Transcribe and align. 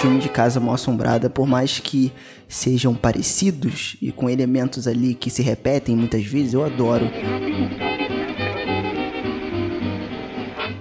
filme 0.00 0.18
de 0.18 0.30
Casa 0.30 0.58
Mal 0.58 0.76
Assombrada, 0.76 1.28
por 1.28 1.46
mais 1.46 1.78
que 1.78 2.10
sejam 2.48 2.94
parecidos 2.94 3.98
e 4.00 4.10
com 4.10 4.30
elementos 4.30 4.88
ali 4.88 5.14
que 5.14 5.28
se 5.28 5.42
repetem 5.42 5.94
muitas 5.94 6.24
vezes, 6.24 6.54
eu 6.54 6.64
adoro. 6.64 7.10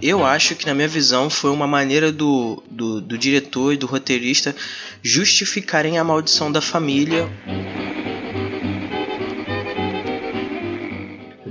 Eu 0.01 0.25
acho 0.25 0.55
que, 0.55 0.65
na 0.65 0.73
minha 0.73 0.87
visão, 0.87 1.29
foi 1.29 1.51
uma 1.51 1.67
maneira 1.67 2.13
do, 2.13 2.63
do, 2.71 3.01
do 3.01 3.17
diretor 3.17 3.73
e 3.73 3.77
do 3.77 3.85
roteirista 3.85 4.55
justificarem 5.03 5.97
a 5.97 6.03
maldição 6.03 6.49
da 6.49 6.61
família. 6.61 7.29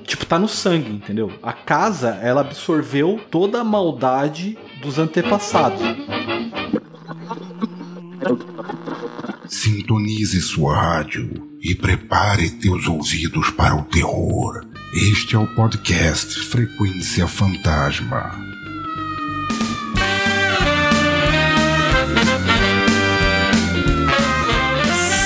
Tipo, 0.06 0.24
tá 0.24 0.38
no 0.38 0.48
sangue, 0.48 0.90
entendeu? 0.90 1.30
A 1.42 1.52
casa, 1.52 2.18
ela 2.22 2.40
absorveu 2.40 3.20
toda 3.30 3.60
a 3.60 3.64
maldade 3.64 4.56
dos 4.80 4.98
antepassados. 4.98 5.82
Sintonize 9.48 10.42
sua 10.42 10.76
rádio 10.76 11.48
e 11.62 11.74
prepare 11.74 12.50
teus 12.50 12.86
ouvidos 12.86 13.48
para 13.50 13.74
o 13.74 13.82
terror. 13.84 14.66
Este 14.92 15.36
é 15.36 15.38
o 15.38 15.46
podcast 15.46 16.38
Frequência 16.50 17.26
Fantasma. 17.26 18.30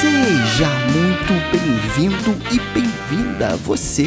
Seja 0.00 0.68
muito 0.92 1.32
bem-vindo 1.50 2.36
e 2.52 2.60
bem-vinda 2.72 3.56
você, 3.56 4.06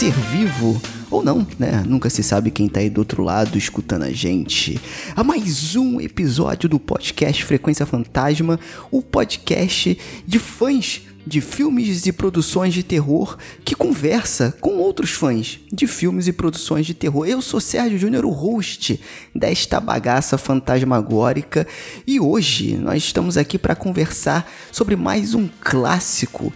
ser 0.00 0.12
vivo 0.12 0.80
ou 1.10 1.22
não, 1.22 1.46
né? 1.58 1.84
Nunca 1.86 2.08
se 2.08 2.22
sabe 2.22 2.50
quem 2.50 2.70
tá 2.70 2.80
aí 2.80 2.88
do 2.88 3.00
outro 3.02 3.22
lado 3.22 3.58
escutando 3.58 4.04
a 4.04 4.10
gente. 4.10 4.80
A 5.14 5.22
mais 5.22 5.76
um 5.76 6.00
episódio 6.00 6.70
do 6.70 6.80
podcast 6.80 7.44
Frequência 7.44 7.84
Fantasma, 7.84 8.58
o 8.90 9.02
podcast 9.02 9.98
de 10.26 10.38
fãs 10.38 11.02
de 11.26 11.42
filmes 11.42 12.06
e 12.06 12.12
produções 12.12 12.72
de 12.72 12.82
terror 12.82 13.36
que 13.62 13.74
conversa 13.74 14.56
com 14.58 14.78
outros 14.78 15.10
fãs 15.10 15.60
de 15.70 15.86
filmes 15.86 16.26
e 16.26 16.32
produções 16.32 16.86
de 16.86 16.94
terror. 16.94 17.26
Eu 17.26 17.42
sou 17.42 17.60
Sérgio 17.60 17.98
Júnior, 17.98 18.24
o 18.24 18.30
host 18.30 18.98
desta 19.34 19.78
bagaça 19.80 20.38
fantasmagórica, 20.38 21.66
e 22.06 22.18
hoje 22.18 22.74
nós 22.78 23.02
estamos 23.02 23.36
aqui 23.36 23.58
para 23.58 23.76
conversar 23.76 24.50
sobre 24.72 24.96
mais 24.96 25.34
um 25.34 25.46
clássico 25.60 26.50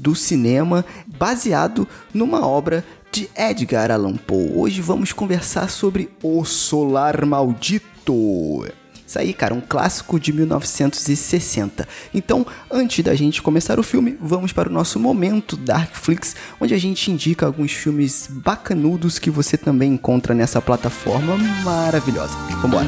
do 0.00 0.14
cinema 0.14 0.84
baseado 1.06 1.86
numa 2.14 2.46
obra 2.46 2.82
de 3.12 3.28
Edgar 3.36 3.90
Allan 3.90 4.16
Poe. 4.16 4.52
Hoje 4.54 4.80
vamos 4.80 5.12
conversar 5.12 5.68
sobre 5.68 6.10
O 6.22 6.44
Solar 6.44 7.24
Maldito. 7.26 8.64
Isso 9.06 9.18
aí, 9.18 9.32
cara, 9.32 9.52
um 9.52 9.60
clássico 9.60 10.20
de 10.20 10.32
1960. 10.32 11.88
Então, 12.14 12.46
antes 12.70 13.04
da 13.04 13.12
gente 13.14 13.42
começar 13.42 13.80
o 13.80 13.82
filme, 13.82 14.16
vamos 14.20 14.52
para 14.52 14.68
o 14.68 14.72
nosso 14.72 15.00
momento 15.00 15.56
Darkflix, 15.56 16.36
onde 16.60 16.74
a 16.74 16.78
gente 16.78 17.10
indica 17.10 17.44
alguns 17.44 17.72
filmes 17.72 18.28
bacanudos 18.30 19.18
que 19.18 19.30
você 19.30 19.56
também 19.56 19.94
encontra 19.94 20.32
nessa 20.32 20.62
plataforma 20.62 21.36
maravilhosa. 21.64 22.36
Vambora! 22.62 22.86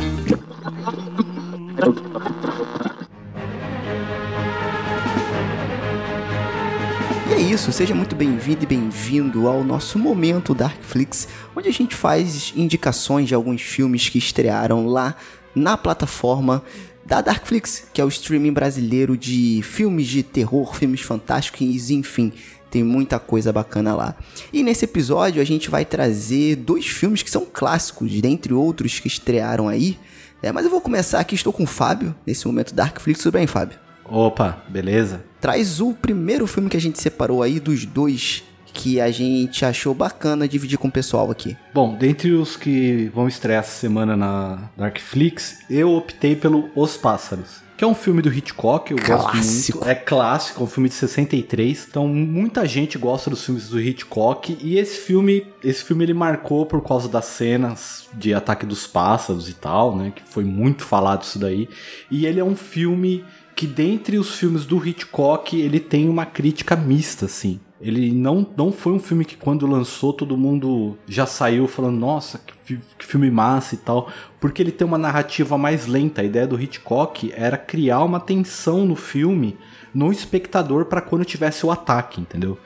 Isso, 7.43 7.73
seja 7.73 7.93
muito 7.93 8.15
bem-vindo 8.15 8.63
e 8.63 8.67
bem-vindo 8.67 9.49
ao 9.49 9.65
nosso 9.65 9.99
momento 9.99 10.55
Darkflix, 10.55 11.27
onde 11.57 11.69
a 11.69 11.73
gente 11.73 11.95
faz 11.95 12.53
indicações 12.55 13.27
de 13.27 13.35
alguns 13.35 13.61
filmes 13.61 14.09
que 14.09 14.17
estrearam 14.17 14.87
lá 14.87 15.17
na 15.53 15.77
plataforma 15.77 16.63
da 17.05 17.21
Darkflix, 17.21 17.89
que 17.93 18.01
é 18.01 18.05
o 18.05 18.09
streaming 18.09 18.53
brasileiro 18.53 19.17
de 19.17 19.61
filmes 19.65 20.07
de 20.07 20.23
terror, 20.23 20.77
filmes 20.77 21.01
fantásticos, 21.01 21.91
enfim, 21.91 22.33
tem 22.71 22.85
muita 22.85 23.19
coisa 23.19 23.53
bacana 23.53 23.93
lá. 23.95 24.15
E 24.53 24.63
nesse 24.63 24.85
episódio 24.85 25.43
a 25.43 25.45
gente 25.45 25.69
vai 25.69 25.85
trazer 25.85 26.57
dois 26.57 26.87
filmes 26.87 27.25
que 27.25 27.31
são 27.31 27.45
clássicos, 27.45 28.21
dentre 28.21 28.55
outros 28.55 29.01
que 29.01 29.09
estrearam 29.09 29.69
aí. 29.69 29.99
É, 30.41 30.53
mas 30.53 30.65
eu 30.65 30.71
vou 30.71 30.81
começar 30.81 31.19
aqui, 31.19 31.35
estou 31.35 31.53
com 31.53 31.65
o 31.65 31.67
Fábio, 31.67 32.15
nesse 32.25 32.47
momento 32.47 32.73
Darkflix. 32.73 33.21
Tudo 33.21 33.35
bem, 33.35 33.49
Fábio? 33.49 33.79
Opa, 34.05 34.63
beleza? 34.69 35.32
Traz 35.43 35.81
o 35.81 35.93
primeiro 35.93 36.47
filme 36.47 36.71
que 36.71 36.77
a 36.77 36.81
gente 36.81 37.01
separou 37.01 37.43
aí 37.43 37.59
dos 37.59 37.85
dois 37.85 38.45
que 38.73 39.01
a 39.01 39.11
gente 39.11 39.65
achou 39.65 39.93
bacana 39.93 40.47
dividir 40.47 40.79
com 40.79 40.87
o 40.87 40.93
pessoal 40.93 41.33
aqui. 41.33 41.57
Bom, 41.75 41.97
dentre 41.97 42.31
os 42.31 42.57
que 42.57 43.11
vão 43.13 43.27
estrear 43.27 43.59
essa 43.59 43.81
semana 43.81 44.17
na 44.17 44.71
Darkflix, 44.77 45.59
eu 45.69 45.95
optei 45.95 46.37
pelo 46.37 46.71
Os 46.77 46.97
Pássaros. 46.97 47.61
Que 47.77 47.85
é 47.85 47.89
um 47.89 47.95
filme 47.95 48.23
do 48.23 48.33
Hitchcock, 48.33 48.93
eu 48.93 48.99
Clássico. 48.99 49.33
gosto 49.33 49.75
muito. 49.79 49.89
É 49.91 49.95
clássico, 49.97 50.61
é 50.61 50.65
um 50.65 50.69
filme 50.69 50.89
de 50.89 50.95
63. 50.95 51.89
Então, 51.91 52.07
muita 52.07 52.65
gente 52.65 52.97
gosta 52.97 53.29
dos 53.29 53.45
filmes 53.45 53.69
do 53.69 53.81
Hitchcock. 53.81 54.57
E 54.61 54.79
esse 54.79 55.01
filme, 55.01 55.45
esse 55.65 55.83
filme 55.83 56.05
ele 56.05 56.15
marcou 56.15 56.65
por 56.65 56.81
causa 56.85 57.09
das 57.09 57.25
cenas 57.25 58.09
de 58.15 58.33
ataque 58.33 58.65
dos 58.65 58.87
pássaros 58.87 59.49
e 59.49 59.55
tal, 59.55 59.97
né? 59.97 60.13
Que 60.15 60.23
foi 60.23 60.45
muito 60.45 60.85
falado 60.85 61.25
isso 61.25 61.41
daí. 61.41 61.69
E 62.09 62.25
ele 62.25 62.39
é 62.39 62.45
um 62.45 62.55
filme 62.55 63.25
que 63.55 63.67
dentre 63.67 64.19
os 64.19 64.35
filmes 64.35 64.65
do 64.65 64.85
Hitchcock, 64.87 65.59
ele 65.61 65.79
tem 65.81 66.09
uma 66.09 66.25
crítica 66.27 66.75
mista, 66.77 67.27
assim. 67.27 67.61
Ele 67.81 68.13
não, 68.13 68.47
não 68.57 68.71
foi 68.71 68.93
um 68.93 68.99
filme 69.01 69.25
que 69.25 69.37
quando 69.37 69.67
lançou 69.67 70.13
todo 70.13 70.37
mundo 70.37 70.97
já 71.09 71.27
saiu 71.27 71.67
falando, 71.67 71.99
nossa, 71.99 72.41
que, 72.65 72.79
que 72.97 73.05
filme 73.05 73.29
massa 73.29 73.75
e 73.75 73.79
tal. 73.79 74.09
Porque 74.41 74.63
ele 74.63 74.71
tem 74.71 74.87
uma 74.87 74.99
narrativa 74.99 75.59
mais 75.59 75.87
lenta. 75.87 76.23
A 76.23 76.25
ideia 76.25 76.47
do 76.47 76.61
Hitchcock 76.61 77.33
era 77.35 77.59
criar 77.59 78.05
uma 78.05 78.21
tensão 78.21 78.87
no 78.87 78.95
filme, 78.95 79.59
no 79.93 80.13
espectador, 80.13 80.85
para 80.85 81.01
quando 81.01 81.25
tivesse 81.25 81.67
o 81.67 81.73
ataque, 81.73 82.21
entendeu? 82.21 82.57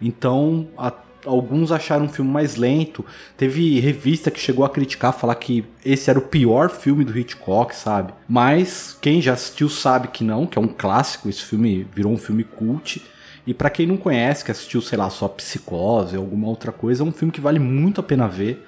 Então, 0.00 0.68
a- 0.76 0.92
alguns 1.26 1.72
acharam 1.72 2.06
um 2.06 2.08
filme 2.08 2.30
mais 2.30 2.56
lento. 2.56 3.04
Teve 3.36 3.78
revista 3.80 4.30
que 4.30 4.40
chegou 4.40 4.64
a 4.64 4.70
criticar, 4.70 5.12
falar 5.12 5.34
que 5.34 5.64
esse 5.84 6.08
era 6.08 6.18
o 6.18 6.22
pior 6.22 6.70
filme 6.70 7.04
do 7.04 7.16
Hitchcock, 7.16 7.74
sabe? 7.74 8.14
Mas 8.28 8.96
quem 9.00 9.20
já 9.20 9.32
assistiu 9.34 9.68
sabe 9.68 10.08
que 10.08 10.24
não, 10.24 10.46
que 10.46 10.58
é 10.58 10.60
um 10.60 10.68
clássico. 10.68 11.28
Esse 11.28 11.42
filme 11.42 11.86
virou 11.94 12.12
um 12.12 12.18
filme 12.18 12.44
cult. 12.44 13.02
E 13.46 13.54
pra 13.54 13.70
quem 13.70 13.86
não 13.86 13.96
conhece, 13.96 14.44
que 14.44 14.50
assistiu, 14.50 14.80
sei 14.80 14.98
lá, 14.98 15.08
só 15.08 15.28
Psicose 15.28 16.16
alguma 16.16 16.48
outra 16.48 16.72
coisa, 16.72 17.02
é 17.02 17.06
um 17.06 17.12
filme 17.12 17.32
que 17.32 17.40
vale 17.40 17.58
muito 17.58 18.00
a 18.00 18.04
pena 18.04 18.26
ver. 18.26 18.66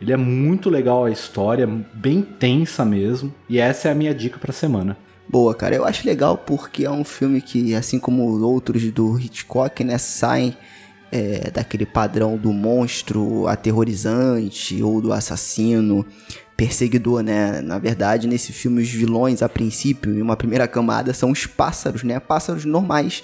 Ele 0.00 0.12
é 0.12 0.16
muito 0.16 0.70
legal 0.70 1.04
a 1.04 1.10
história, 1.10 1.66
bem 1.92 2.22
tensa 2.22 2.84
mesmo. 2.84 3.34
E 3.48 3.58
essa 3.58 3.88
é 3.88 3.92
a 3.92 3.94
minha 3.94 4.14
dica 4.14 4.38
pra 4.38 4.52
semana. 4.52 4.96
Boa, 5.28 5.54
cara. 5.54 5.76
Eu 5.76 5.84
acho 5.84 6.06
legal 6.06 6.38
porque 6.38 6.84
é 6.84 6.90
um 6.90 7.04
filme 7.04 7.40
que, 7.40 7.74
assim 7.74 7.98
como 7.98 8.40
outros 8.40 8.90
do 8.90 9.18
Hitchcock, 9.18 9.84
né, 9.84 9.96
saem 9.98 10.56
é, 11.12 11.50
daquele 11.50 11.84
padrão 11.86 12.36
do 12.36 12.52
monstro 12.52 13.46
aterrorizante 13.46 14.82
ou 14.82 15.00
do 15.00 15.12
assassino 15.12 16.06
perseguidor, 16.56 17.22
né? 17.22 17.60
Na 17.62 17.78
verdade, 17.78 18.26
nesse 18.28 18.52
filme, 18.52 18.82
os 18.82 18.88
vilões, 18.88 19.42
a 19.42 19.48
princípio, 19.48 20.12
em 20.16 20.20
uma 20.20 20.36
primeira 20.36 20.68
camada, 20.68 21.14
são 21.14 21.30
os 21.30 21.46
pássaros, 21.46 22.02
né? 22.02 22.20
Pássaros 22.20 22.66
normais, 22.66 23.22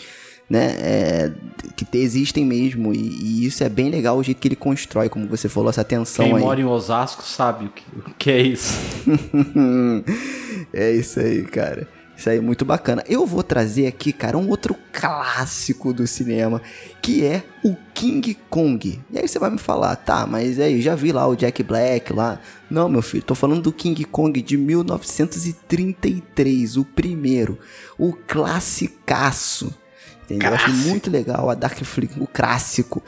né? 0.49 0.75
É, 0.81 1.33
que 1.77 1.85
te- 1.85 1.99
existem 1.99 2.47
mesmo. 2.47 2.95
E, 2.95 2.99
e 2.99 3.47
isso 3.47 3.63
é 3.63 3.69
bem 3.69 3.91
legal 3.91 4.17
o 4.17 4.23
jeito 4.23 4.41
que 4.41 4.49
ele 4.49 4.57
constrói, 4.57 5.11
como 5.11 5.27
você 5.29 5.51
falou, 5.51 5.69
essa 5.69 5.85
tensão 5.85 6.25
Quem 6.25 6.35
aí. 6.37 6.41
mora 6.43 6.61
em 6.61 6.65
Osasco 6.65 7.23
sabe 7.25 7.67
o 7.67 7.69
que, 7.69 7.83
o 7.99 8.15
que 8.19 8.31
é 8.31 8.41
isso. 8.41 8.73
é 10.73 10.93
isso 10.93 11.21
aí, 11.21 11.43
cara. 11.45 11.87
Isso 12.17 12.31
aí, 12.31 12.41
muito 12.41 12.65
bacana. 12.65 13.05
Eu 13.07 13.27
vou 13.27 13.43
trazer 13.43 13.87
aqui, 13.87 14.11
cara, 14.11 14.39
um 14.39 14.49
outro 14.49 14.75
clássico 14.91 15.93
do 15.93 16.07
cinema, 16.07 16.63
que 17.03 17.23
é 17.23 17.45
o 17.63 17.77
King 17.93 18.35
Kong. 18.49 18.99
E 19.11 19.19
aí 19.19 19.29
você 19.29 19.39
vai 19.39 19.51
me 19.51 19.59
falar, 19.59 19.95
tá, 19.97 20.27
mas 20.27 20.59
aí, 20.59 20.81
já 20.81 20.95
vi 20.95 21.13
lá 21.13 21.29
o 21.29 21.37
Jack 21.37 21.63
Black 21.63 22.15
lá. 22.15 22.41
Não, 22.71 22.89
meu 22.89 23.03
filho, 23.03 23.23
tô 23.23 23.35
falando 23.35 23.61
do 23.61 23.73
King 23.73 24.03
Kong 24.05 24.41
de 24.41 24.57
1933, 24.57 26.79
o 26.79 26.87
primeiro. 26.87 27.59
O 27.99 28.15
classicaço. 28.15 29.75
Entendeu? 30.25 30.49
Eu 30.49 30.55
acho 30.55 30.65
Clássico. 30.65 30.89
muito 30.89 31.11
legal 31.11 31.51
a 31.51 31.55
Darkflix, 31.55 32.17
o 32.17 32.27
clássico, 32.27 33.03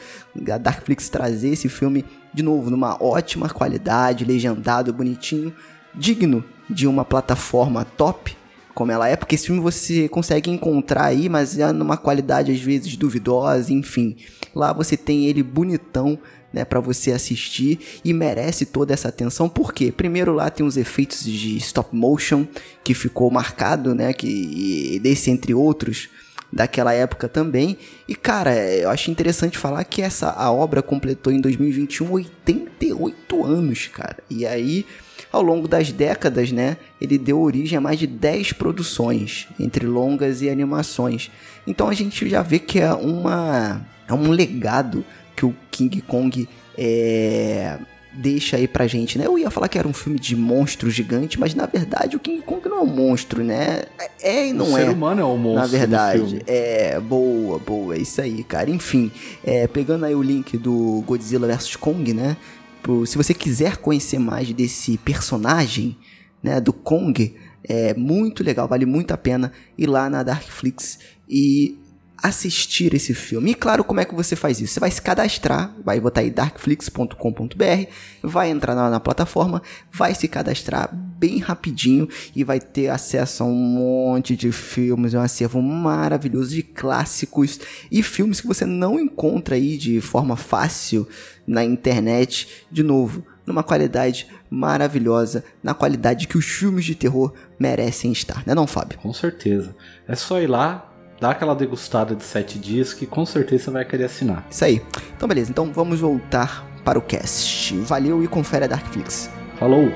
a 0.49 0.57
Darkflix 0.57 1.09
trazer 1.09 1.49
esse 1.49 1.67
filme 1.67 2.05
de 2.33 2.41
novo 2.43 2.69
numa 2.69 2.95
ótima 3.03 3.49
qualidade, 3.49 4.23
legendado, 4.23 4.93
bonitinho, 4.93 5.53
digno 5.93 6.45
de 6.69 6.87
uma 6.87 7.03
plataforma 7.03 7.83
top 7.83 8.38
como 8.79 8.93
ela 8.93 9.09
é, 9.09 9.17
porque 9.17 9.35
esse 9.35 9.47
filme 9.47 9.59
você 9.59 10.07
consegue 10.07 10.49
encontrar 10.49 11.03
aí, 11.03 11.27
mas 11.27 11.59
é 11.59 11.69
numa 11.73 11.97
qualidade 11.97 12.49
às 12.49 12.61
vezes 12.61 12.95
duvidosa, 12.95 13.73
enfim. 13.73 14.15
Lá 14.55 14.71
você 14.71 14.95
tem 14.95 15.25
ele 15.25 15.43
bonitão, 15.43 16.17
né, 16.53 16.63
para 16.63 16.79
você 16.79 17.11
assistir 17.11 17.77
e 18.05 18.13
merece 18.13 18.65
toda 18.65 18.93
essa 18.93 19.09
atenção. 19.09 19.49
Por 19.49 19.73
quê? 19.73 19.91
Primeiro 19.91 20.33
lá 20.33 20.49
tem 20.49 20.65
os 20.65 20.77
efeitos 20.77 21.25
de 21.25 21.57
stop 21.57 21.93
motion 21.93 22.47
que 22.81 22.93
ficou 22.93 23.29
marcado, 23.29 23.93
né, 23.93 24.13
que 24.13 24.97
desse 25.03 25.29
entre 25.29 25.53
outros 25.53 26.07
daquela 26.51 26.93
época 26.93 27.27
também. 27.27 27.77
E 28.07 28.15
cara, 28.15 28.55
eu 28.55 28.89
acho 28.89 29.11
interessante 29.11 29.57
falar 29.57 29.83
que 29.83 30.01
essa 30.01 30.31
a 30.31 30.51
obra 30.51 30.81
completou 30.81 31.31
em 31.31 31.39
2021 31.39 32.11
88 32.11 33.45
anos, 33.45 33.87
cara. 33.87 34.17
E 34.29 34.45
aí, 34.45 34.85
ao 35.31 35.41
longo 35.41 35.67
das 35.67 35.91
décadas, 35.91 36.51
né, 36.51 36.77
ele 36.99 37.17
deu 37.17 37.39
origem 37.39 37.77
a 37.77 37.81
mais 37.81 37.99
de 37.99 38.07
10 38.07 38.53
produções, 38.53 39.47
entre 39.59 39.85
longas 39.85 40.41
e 40.41 40.49
animações. 40.49 41.31
Então 41.65 41.87
a 41.87 41.93
gente 41.93 42.27
já 42.27 42.41
vê 42.41 42.59
que 42.59 42.79
é 42.79 42.93
uma 42.93 43.81
é 44.07 44.13
um 44.13 44.31
legado 44.31 45.05
que 45.35 45.45
o 45.45 45.55
King 45.69 46.01
Kong 46.01 46.49
é 46.77 47.77
deixa 48.19 48.57
aí 48.57 48.67
pra 48.67 48.85
gente, 48.85 49.17
né? 49.17 49.25
Eu 49.25 49.39
ia 49.39 49.49
falar 49.49 49.69
que 49.69 49.77
era 49.77 49.87
um 49.87 49.93
filme 49.93 50.19
de 50.19 50.35
monstro 50.35 50.91
gigante, 50.91 51.39
mas 51.39 51.55
na 51.55 51.65
verdade 51.65 52.17
o 52.17 52.19
King 52.19 52.41
Kong 52.41 52.67
não 52.67 52.79
é 52.79 52.81
um 52.81 52.85
monstro, 52.85 53.43
né? 53.43 53.83
É 54.21 54.47
e 54.47 54.53
não 54.53 54.73
o 54.73 54.77
é. 54.77 54.83
O 54.83 54.85
ser 54.85 54.89
humano 54.89 55.21
é 55.21 55.25
um 55.25 55.37
monstro. 55.37 55.61
Na 55.61 55.67
verdade, 55.67 56.41
é 56.45 56.99
boa, 56.99 57.57
boa, 57.59 57.95
é 57.95 57.99
isso 57.99 58.21
aí, 58.21 58.43
cara. 58.43 58.69
Enfim, 58.69 59.11
é, 59.43 59.67
pegando 59.67 60.05
aí 60.05 60.13
o 60.13 60.21
link 60.21 60.57
do 60.57 61.01
Godzilla 61.07 61.47
vs 61.47 61.77
Kong, 61.77 62.13
né? 62.13 62.35
Pro, 62.83 63.05
se 63.05 63.17
você 63.17 63.33
quiser 63.33 63.77
conhecer 63.77 64.19
mais 64.19 64.51
desse 64.51 64.97
personagem, 64.97 65.97
né, 66.43 66.59
do 66.59 66.73
Kong, 66.73 67.35
é 67.63 67.93
muito 67.93 68.43
legal, 68.43 68.67
vale 68.67 68.85
muito 68.85 69.13
a 69.13 69.17
pena 69.17 69.51
ir 69.77 69.87
lá 69.87 70.09
na 70.09 70.23
Darkflix 70.23 70.99
e 71.29 71.77
assistir 72.21 72.93
esse 72.93 73.13
filme. 73.13 73.51
E 73.51 73.55
claro, 73.55 73.83
como 73.83 73.99
é 73.99 74.05
que 74.05 74.13
você 74.13 74.35
faz 74.35 74.59
isso? 74.59 74.73
Você 74.73 74.79
vai 74.79 74.91
se 74.91 75.01
cadastrar, 75.01 75.73
vai 75.83 75.99
botar 75.99 76.21
aí 76.21 76.29
darkflix.com.br, 76.29 77.89
vai 78.21 78.49
entrar 78.49 78.75
na, 78.75 78.89
na, 78.89 78.99
plataforma, 78.99 79.61
vai 79.91 80.13
se 80.13 80.27
cadastrar 80.27 80.93
bem 80.93 81.39
rapidinho 81.39 82.07
e 82.35 82.43
vai 82.43 82.59
ter 82.59 82.89
acesso 82.89 83.43
a 83.43 83.45
um 83.45 83.53
monte 83.53 84.35
de 84.35 84.51
filmes, 84.51 85.13
um 85.13 85.19
acervo 85.19 85.61
maravilhoso 85.61 86.51
de 86.51 86.63
clássicos 86.63 87.59
e 87.91 88.01
filmes 88.03 88.41
que 88.41 88.47
você 88.47 88.65
não 88.65 88.99
encontra 88.99 89.55
aí 89.55 89.77
de 89.77 89.99
forma 90.01 90.35
fácil 90.35 91.07
na 91.45 91.63
internet. 91.63 92.65
De 92.71 92.83
novo, 92.83 93.23
numa 93.45 93.63
qualidade 93.63 94.27
maravilhosa, 94.49 95.43
na 95.61 95.73
qualidade 95.73 96.27
que 96.27 96.37
os 96.37 96.45
filmes 96.45 96.85
de 96.85 96.95
terror 96.95 97.33
merecem 97.59 98.11
estar, 98.11 98.43
né 98.45 98.53
não, 98.55 98.67
Fábio? 98.67 98.99
Com 98.99 99.13
certeza. 99.13 99.75
É 100.07 100.15
só 100.15 100.39
ir 100.41 100.47
lá, 100.47 100.88
dá 101.19 101.31
aquela 101.31 101.53
degustada 101.53 102.15
de 102.15 102.23
sete 102.23 102.57
dias 102.57 102.93
que 102.93 103.05
com 103.05 103.25
certeza 103.25 103.65
você 103.65 103.71
vai 103.71 103.85
querer 103.85 104.05
assinar. 104.05 104.45
Isso 104.49 104.63
aí. 104.63 104.81
Então, 105.15 105.27
beleza. 105.27 105.51
Então 105.51 105.71
vamos 105.71 105.99
voltar 105.99 106.65
para 106.83 106.97
o 106.97 107.01
cast. 107.01 107.75
Valeu 107.79 108.23
e 108.23 108.27
confere 108.27 108.65
a 108.65 108.67
Darkflix. 108.67 109.29
Falou! 109.57 109.91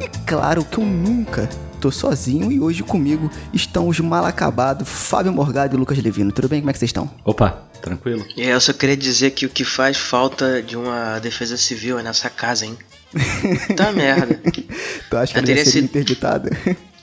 E 0.00 0.08
claro 0.26 0.64
que 0.64 0.78
eu 0.78 0.86
nunca 0.86 1.48
tô 1.80 1.90
sozinho 1.90 2.52
e 2.52 2.60
hoje 2.60 2.82
comigo 2.82 3.30
estão 3.52 3.88
os 3.88 3.98
mal 3.98 4.26
acabados 4.26 4.88
Fábio 4.88 5.32
Morgado 5.32 5.74
e 5.74 5.78
Lucas 5.78 5.98
Levino. 5.98 6.30
Tudo 6.30 6.48
bem? 6.48 6.60
Como 6.60 6.70
é 6.70 6.72
que 6.72 6.78
vocês 6.78 6.90
estão? 6.90 7.10
Opa, 7.24 7.62
tranquilo? 7.80 8.24
E 8.36 8.42
eu 8.42 8.60
só 8.60 8.72
queria 8.72 8.96
dizer 8.96 9.30
que 9.30 9.46
o 9.46 9.48
que 9.48 9.64
faz 9.64 9.96
falta 9.96 10.62
de 10.62 10.76
uma 10.76 11.18
defesa 11.18 11.56
civil 11.56 11.98
é 11.98 12.02
nessa 12.02 12.28
casa, 12.28 12.66
hein? 12.66 12.76
tá 13.76 13.90
merda. 13.90 14.40
tu 15.08 15.16
acha 15.16 15.32
que 15.32 15.38
ela 15.38 15.46
teria 15.46 15.64
sido 15.64 15.84
interditada? 15.84 16.50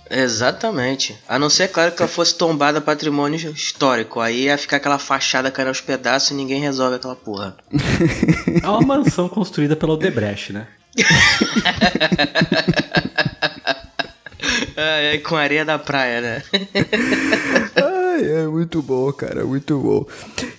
Exatamente. 0.09 1.17
A 1.27 1.37
não 1.37 1.49
ser, 1.49 1.67
claro, 1.67 1.91
que 1.91 2.01
ela 2.01 2.07
fosse 2.07 2.33
tombada 2.35 2.79
patrimônio 2.79 3.51
histórico. 3.51 4.21
Aí 4.21 4.43
ia 4.43 4.57
ficar 4.57 4.77
aquela 4.77 4.97
fachada 4.97 5.51
caindo 5.51 5.67
aos 5.67 5.81
pedaços 5.81 6.31
e 6.31 6.33
ninguém 6.33 6.61
resolve 6.61 6.95
aquela 6.95 7.15
porra. 7.15 7.57
É 8.63 8.69
uma 8.69 8.81
mansão 8.81 9.29
construída 9.29 9.75
pela 9.75 9.93
Odebrecht, 9.93 10.53
né? 10.53 10.67
É, 14.75 15.15
é, 15.15 15.17
com 15.17 15.35
areia 15.35 15.65
da 15.65 15.79
praia, 15.79 16.21
né? 16.21 16.43
Ai, 17.75 18.43
é 18.43 18.47
muito 18.47 18.81
bom, 18.81 19.11
cara, 19.11 19.45
muito 19.45 19.79
bom. 19.79 20.05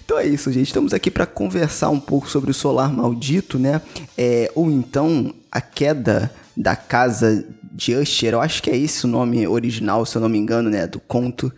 Então 0.05 0.19
é 0.19 0.27
isso, 0.27 0.51
gente. 0.53 0.67
Estamos 0.67 0.93
aqui 0.93 1.11
para 1.11 1.27
conversar 1.27 1.91
um 1.91 2.01
pouco 2.01 2.29
sobre 2.29 2.51
o 2.51 2.55
solar 2.55 2.93
maldito, 2.93 3.59
né? 3.59 3.81
É, 4.17 4.51
ou 4.55 4.71
então 4.71 5.35
a 5.51 5.61
queda 5.61 6.31
da 6.57 6.75
casa 6.75 7.47
de 7.73 7.95
Usher. 7.95 8.33
Eu 8.33 8.41
acho 8.41 8.63
que 8.63 8.71
é 8.71 8.77
esse 8.77 9.05
o 9.05 9.09
nome 9.09 9.47
original, 9.47 10.05
se 10.05 10.17
eu 10.17 10.23
não 10.23 10.29
me 10.29 10.39
engano, 10.39 10.69
né? 10.71 10.87
Do 10.87 11.01
conto 11.01 11.53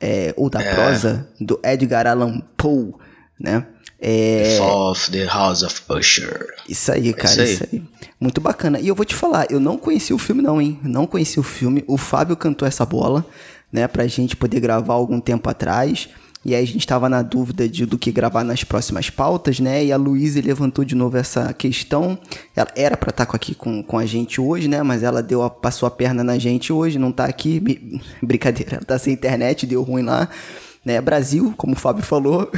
é, 0.00 0.34
ou 0.36 0.50
da 0.50 0.60
é. 0.60 0.74
prosa 0.74 1.28
do 1.40 1.60
Edgar 1.64 2.06
Allan 2.06 2.40
Poe, 2.56 2.92
né? 3.38 3.66
É... 4.04 4.42
The 4.42 4.58
Fall 4.58 4.90
of 4.90 5.10
the 5.12 5.24
House 5.26 5.62
of 5.62 5.80
Usher. 5.88 6.54
Isso 6.68 6.90
aí, 6.90 7.14
cara, 7.14 7.30
isso 7.30 7.40
aí. 7.40 7.52
isso 7.52 7.68
aí. 7.72 7.82
Muito 8.20 8.40
bacana. 8.40 8.80
E 8.80 8.88
eu 8.88 8.96
vou 8.96 9.04
te 9.04 9.14
falar, 9.14 9.46
eu 9.48 9.60
não 9.60 9.78
conheci 9.78 10.12
o 10.12 10.18
filme 10.18 10.42
não, 10.42 10.60
hein? 10.60 10.78
Não 10.82 11.06
conheci 11.06 11.38
o 11.38 11.42
filme. 11.44 11.84
O 11.86 11.96
Fábio 11.96 12.36
cantou 12.36 12.66
essa 12.66 12.84
bola, 12.84 13.24
né, 13.70 13.86
pra 13.86 14.04
gente 14.08 14.34
poder 14.34 14.58
gravar 14.58 14.94
algum 14.94 15.20
tempo 15.20 15.48
atrás. 15.48 16.08
E 16.44 16.52
aí 16.56 16.64
a 16.64 16.66
gente 16.66 16.84
tava 16.84 17.08
na 17.08 17.22
dúvida 17.22 17.68
de, 17.68 17.86
do 17.86 17.96
que 17.96 18.10
gravar 18.10 18.42
nas 18.42 18.64
próximas 18.64 19.08
pautas, 19.08 19.60
né? 19.60 19.84
E 19.84 19.92
a 19.92 19.96
Luísa 19.96 20.40
levantou 20.44 20.84
de 20.84 20.96
novo 20.96 21.16
essa 21.16 21.52
questão. 21.52 22.18
Ela 22.56 22.68
era 22.74 22.96
para 22.96 23.10
estar 23.10 23.26
tá 23.26 23.36
aqui 23.36 23.54
com, 23.54 23.80
com 23.84 23.96
a 23.96 24.04
gente 24.04 24.40
hoje, 24.40 24.66
né? 24.66 24.82
Mas 24.82 25.04
ela 25.04 25.22
deu 25.22 25.44
a, 25.44 25.48
passou 25.48 25.86
a 25.86 25.90
perna 25.90 26.24
na 26.24 26.38
gente 26.38 26.72
hoje, 26.72 26.98
não 26.98 27.12
tá 27.12 27.26
aqui. 27.26 27.62
Brincadeira, 28.20 28.78
ela 28.78 28.82
tá 28.86 28.98
sem 28.98 29.12
internet, 29.12 29.66
deu 29.66 29.82
ruim 29.82 30.02
lá. 30.02 30.28
Né? 30.84 31.00
Brasil, 31.00 31.54
como 31.56 31.74
o 31.74 31.78
Fábio 31.78 32.02
falou, 32.02 32.50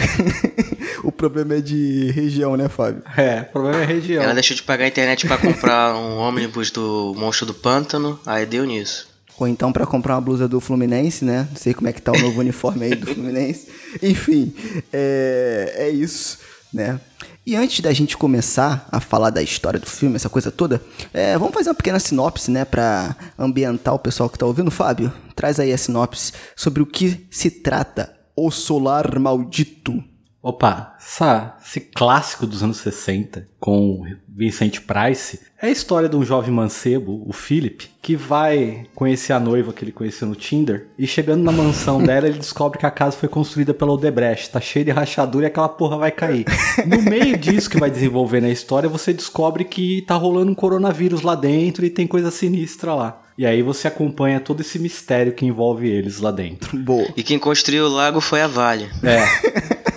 o 1.05 1.12
problema 1.12 1.56
é 1.56 1.61
de 1.61 2.11
região, 2.12 2.56
né, 2.56 2.69
Fábio? 2.69 3.03
É, 3.17 3.43
o 3.43 3.53
problema 3.53 3.82
é 3.82 3.85
região. 3.85 4.23
Ela 4.23 4.35
deixou 4.35 4.56
de 4.56 4.62
pagar 4.62 4.85
a 4.85 4.88
internet 4.88 5.26
para 5.26 5.37
comprar 5.37 5.94
um 5.94 6.17
ônibus 6.19 6.71
do 6.71 7.15
Monstro 7.17 7.47
do 7.47 7.55
Pântano, 7.55 8.19
aí 8.25 8.47
deu 8.47 8.65
nisso. 8.65 9.09
Ou 9.38 9.49
então 9.49 9.73
para 9.73 9.85
comprar 9.85 10.15
uma 10.15 10.21
blusa 10.21 10.47
do 10.47 10.61
Fluminense, 10.61 11.25
né? 11.25 11.49
Não 11.50 11.56
sei 11.56 11.75
como 11.75 11.88
é 11.88 11.93
que 11.93 12.00
tá 12.00 12.12
o 12.12 12.19
novo 12.19 12.41
uniforme 12.41 12.87
aí 12.87 12.94
do 12.94 13.06
Fluminense. 13.12 13.69
Enfim, 14.03 14.55
é, 14.93 15.75
é 15.77 15.91
isso, 15.91 16.38
né? 16.73 17.00
E 17.46 17.55
antes 17.55 17.81
da 17.81 17.93
gente 17.93 18.17
começar 18.17 18.88
a 18.91 19.00
falar 19.00 19.29
da 19.29 19.43
história 19.43 19.79
do 19.79 19.85
filme, 19.87 20.17
essa 20.17 20.31
coisa 20.31 20.50
toda, 20.50 20.81
é, 21.12 21.37
vamos 21.37 21.52
fazer 21.52 21.69
uma 21.69 21.75
pequena 21.75 21.99
sinopse, 21.99 22.50
né, 22.50 22.64
para 22.64 23.14
ambientar 23.38 23.93
o 23.93 23.99
pessoal 23.99 24.31
que 24.31 24.38
tá 24.38 24.46
ouvindo. 24.46 24.70
Fábio, 24.70 25.12
traz 25.37 25.61
aí 25.61 25.70
a 25.70 25.76
sinopse 25.76 26.32
sobre 26.56 26.82
o 26.82 26.87
que 26.87 27.26
se 27.31 27.50
trata 27.50 28.17
O 28.35 28.50
Solar 28.50 29.19
Maldito. 29.19 30.02
Opa, 30.44 30.94
essa, 31.00 31.56
esse 31.64 31.81
clássico 31.81 32.46
dos 32.46 32.62
anos 32.62 32.76
60 32.76 33.49
com 33.58 34.02
Vincent 34.29 34.81
Price 34.81 35.41
é 35.58 35.69
a 35.69 35.70
história 35.70 36.06
de 36.06 36.17
um 36.17 36.23
jovem 36.23 36.50
mancebo, 36.50 37.25
o 37.26 37.32
Philip, 37.32 37.88
que 38.02 38.14
vai 38.14 38.85
conhecer 38.94 39.32
a 39.32 39.41
noiva 39.41 39.73
que 39.73 39.82
ele 39.82 39.91
conheceu 39.91 40.29
no 40.29 40.35
Tinder 40.35 40.88
e 40.99 41.06
chegando 41.06 41.43
na 41.43 41.50
mansão 41.50 41.96
dela 42.05 42.29
ele 42.29 42.38
descobre 42.38 42.79
que 42.79 42.85
a 42.85 42.91
casa 42.91 43.17
foi 43.17 43.26
construída 43.26 43.73
pela 43.73 43.94
Odebrecht, 43.94 44.50
tá 44.50 44.61
cheia 44.61 44.85
de 44.85 44.91
rachadura 44.91 45.46
e 45.46 45.48
aquela 45.48 45.67
porra 45.67 45.96
vai 45.96 46.10
cair. 46.10 46.44
No 46.86 47.01
meio 47.01 47.39
disso 47.39 47.70
que 47.70 47.81
vai 47.81 47.91
desenvolvendo 47.91 48.44
a 48.44 48.51
história, 48.51 48.86
você 48.86 49.15
descobre 49.15 49.65
que 49.65 50.03
tá 50.03 50.15
rolando 50.15 50.53
um 50.53 50.55
coronavírus 50.55 51.22
lá 51.22 51.34
dentro 51.34 51.86
e 51.86 51.91
tem 51.91 52.06
coisa 52.06 52.31
sinistra 52.31 52.94
lá. 52.94 53.22
E 53.39 53.46
aí 53.46 53.63
você 53.63 53.89
acompanha 53.89 54.39
todo 54.41 54.60
esse 54.60 54.79
mistério 54.79 55.32
que 55.32 55.46
envolve 55.46 55.89
eles 55.89 56.20
lá 56.20 56.31
dentro. 56.31 56.77
Boa. 56.79 57.08
E 57.17 57.22
quem 57.22 57.39
construiu 57.39 57.86
o 57.86 57.89
lago 57.89 58.20
foi 58.20 58.43
a 58.43 58.46
Vale. 58.46 58.91
É. 59.03 59.84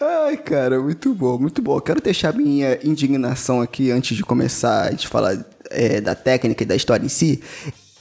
Ai, 0.00 0.36
cara, 0.36 0.78
muito 0.80 1.14
bom, 1.14 1.38
muito 1.38 1.62
bom. 1.62 1.76
Eu 1.76 1.80
quero 1.80 2.02
deixar 2.02 2.34
minha 2.34 2.78
indignação 2.84 3.62
aqui 3.62 3.90
antes 3.90 4.14
de 4.16 4.22
começar 4.22 4.92
a 4.92 4.98
falar 4.98 5.42
é, 5.70 6.00
da 6.00 6.14
técnica 6.14 6.62
e 6.62 6.66
da 6.66 6.76
história 6.76 7.04
em 7.04 7.08
si. 7.08 7.42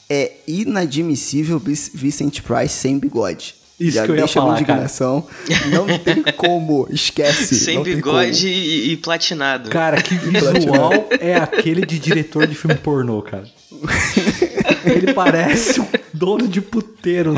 É 0.09 0.33
inadmissível 0.45 1.57
Vicent 1.57 2.41
Price 2.41 2.73
sem 2.73 2.99
bigode. 2.99 3.55
Isso 3.79 3.95
Já 3.95 4.05
que 4.05 4.11
eu 4.11 4.15
ia 4.15 4.27
falar, 4.27 4.55
indignação. 4.55 5.25
Cara. 5.47 5.67
Não 5.67 5.99
tem 5.99 6.21
como, 6.35 6.87
esquece. 6.91 7.55
Sem 7.55 7.81
bigode 7.81 8.47
e, 8.47 8.91
e, 8.91 8.97
platinado. 8.97 9.69
Cara, 9.69 10.01
que 10.01 10.15
visual 10.19 10.91
é 11.19 11.35
aquele 11.35 11.85
de 11.85 11.97
diretor 11.97 12.45
de 12.45 12.55
filme 12.55 12.75
pornô, 12.75 13.21
cara? 13.21 13.45
Ele 14.85 15.13
parece 15.13 15.81
um 15.81 15.87
dono 16.15 16.47
de 16.47 16.61
puteiro. 16.61 17.33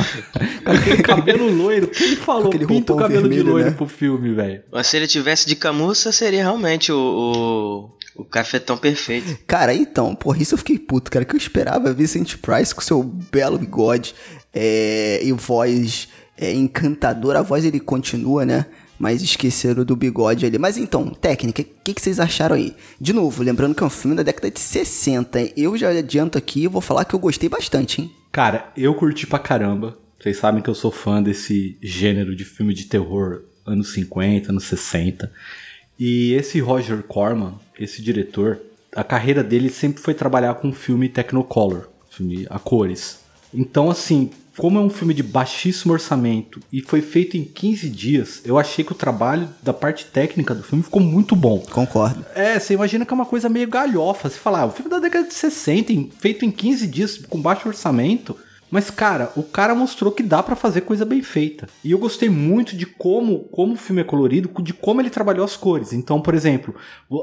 Com 0.63 0.71
aquele 0.71 1.03
cabelo 1.03 1.49
loiro. 1.49 1.87
Quem 1.87 2.15
falou 2.15 2.47
aquele 2.47 2.67
pinta 2.67 2.93
o 2.93 2.97
cabelo 2.97 3.21
vermelho, 3.21 3.43
de 3.43 3.49
loiro 3.49 3.69
né? 3.69 3.75
pro 3.75 3.87
filme, 3.87 4.33
velho? 4.33 4.63
Mas 4.71 4.87
se 4.87 4.97
ele 4.97 5.07
tivesse 5.07 5.47
de 5.47 5.55
camuça, 5.55 6.11
seria 6.11 6.41
realmente 6.41 6.91
o, 6.91 7.91
o, 8.15 8.21
o 8.21 8.25
cafetão 8.25 8.77
perfeito. 8.77 9.37
Cara, 9.45 9.73
então, 9.73 10.15
porra, 10.15 10.41
isso 10.41 10.53
eu 10.53 10.57
fiquei 10.57 10.77
puto, 10.77 11.11
cara. 11.11 11.25
Que 11.25 11.35
eu 11.35 11.37
esperava 11.37 11.93
Vicent 11.93 12.37
Price 12.37 12.73
com 12.73 12.81
seu 12.81 13.03
belo 13.03 13.57
bigode 13.57 14.13
é, 14.53 15.21
e 15.23 15.31
voz 15.31 16.07
é, 16.37 16.53
encantadora. 16.53 17.39
A 17.39 17.43
voz 17.43 17.65
ele 17.65 17.79
continua, 17.79 18.45
né? 18.45 18.65
Mas 18.99 19.21
esqueceram 19.21 19.83
do 19.83 19.95
bigode 19.95 20.45
ali. 20.45 20.57
Mas 20.57 20.77
então, 20.77 21.09
técnica, 21.09 21.61
o 21.61 21.65
que, 21.83 21.93
que, 21.93 22.01
vocês 22.01 22.19
acharam 22.19 22.55
aí? 22.55 22.75
De 22.99 23.13
novo, 23.13 23.43
lembrando 23.43 23.75
que 23.75 23.83
é 23.83 23.85
um 23.85 23.91
filme 23.91 24.15
da 24.15 24.23
década 24.23 24.49
de 24.49 24.59
60. 24.59 25.51
Eu 25.55 25.77
já 25.77 25.89
adianto 25.89 26.37
aqui 26.37 26.63
e 26.63 26.67
vou 26.67 26.81
falar 26.81 27.05
que 27.05 27.13
eu 27.13 27.19
gostei 27.19 27.47
bastante, 27.47 28.01
hein? 28.01 28.16
Cara, 28.37 28.71
eu 28.77 28.93
curti 28.93 29.25
pra 29.25 29.39
caramba. 29.39 29.97
Vocês 30.19 30.37
sabem 30.37 30.61
que 30.61 30.69
eu 30.69 30.75
sou 30.75 30.91
fã 30.91 31.23
desse 31.23 31.75
gênero 31.81 32.35
de 32.35 32.45
filme 32.45 32.71
de 32.71 32.85
terror 32.85 33.41
anos 33.65 33.93
50, 33.93 34.51
anos 34.51 34.65
60. 34.65 35.33
E 35.97 36.33
esse 36.33 36.59
Roger 36.59 37.01
Corman, 37.01 37.55
esse 37.79 37.99
diretor, 37.99 38.61
a 38.95 39.03
carreira 39.03 39.43
dele 39.43 39.71
sempre 39.71 40.03
foi 40.03 40.13
trabalhar 40.13 40.53
com 40.53 40.71
filme 40.71 41.09
Technicolor, 41.09 41.89
filme 42.11 42.45
a 42.47 42.59
cores. 42.59 43.23
Então, 43.53 43.89
assim, 43.89 44.29
como 44.57 44.79
é 44.79 44.81
um 44.81 44.89
filme 44.89 45.13
de 45.13 45.21
baixíssimo 45.21 45.93
orçamento 45.93 46.59
e 46.73 46.81
foi 46.81 47.01
feito 47.01 47.37
em 47.37 47.43
15 47.43 47.89
dias, 47.89 48.41
eu 48.43 48.57
achei 48.57 48.83
que 48.83 48.91
o 48.91 48.95
trabalho 48.95 49.47
da 49.61 49.71
parte 49.71 50.05
técnica 50.05 50.55
do 50.55 50.63
filme 50.63 50.83
ficou 50.83 51.01
muito 51.01 51.35
bom. 51.35 51.59
Concordo. 51.59 52.25
É, 52.33 52.59
você 52.59 52.73
imagina 52.73 53.05
que 53.05 53.13
é 53.13 53.15
uma 53.15 53.25
coisa 53.25 53.47
meio 53.47 53.67
galhofa. 53.67 54.29
Você 54.29 54.39
fala, 54.39 54.61
ah, 54.61 54.65
o 54.65 54.71
filme 54.71 54.89
da 54.89 54.99
década 54.99 55.27
de 55.27 55.33
60, 55.33 55.93
feito 56.19 56.43
em 56.43 56.51
15 56.51 56.87
dias, 56.87 57.17
com 57.17 57.39
baixo 57.39 57.67
orçamento. 57.67 58.35
Mas, 58.69 58.89
cara, 58.89 59.31
o 59.35 59.43
cara 59.43 59.73
mostrou 59.73 60.11
que 60.11 60.23
dá 60.23 60.43
para 60.43 60.55
fazer 60.55 60.81
coisa 60.81 61.05
bem 61.05 61.21
feita. 61.21 61.69
E 61.83 61.91
eu 61.91 61.97
gostei 61.97 62.29
muito 62.29 62.75
de 62.75 62.85
como, 62.85 63.45
como 63.45 63.73
o 63.73 63.77
filme 63.77 64.01
é 64.01 64.03
colorido, 64.03 64.51
de 64.61 64.73
como 64.73 64.99
ele 64.99 65.09
trabalhou 65.09 65.45
as 65.45 65.55
cores. 65.55 65.93
Então, 65.93 66.19
por 66.19 66.33
exemplo, 66.33 66.75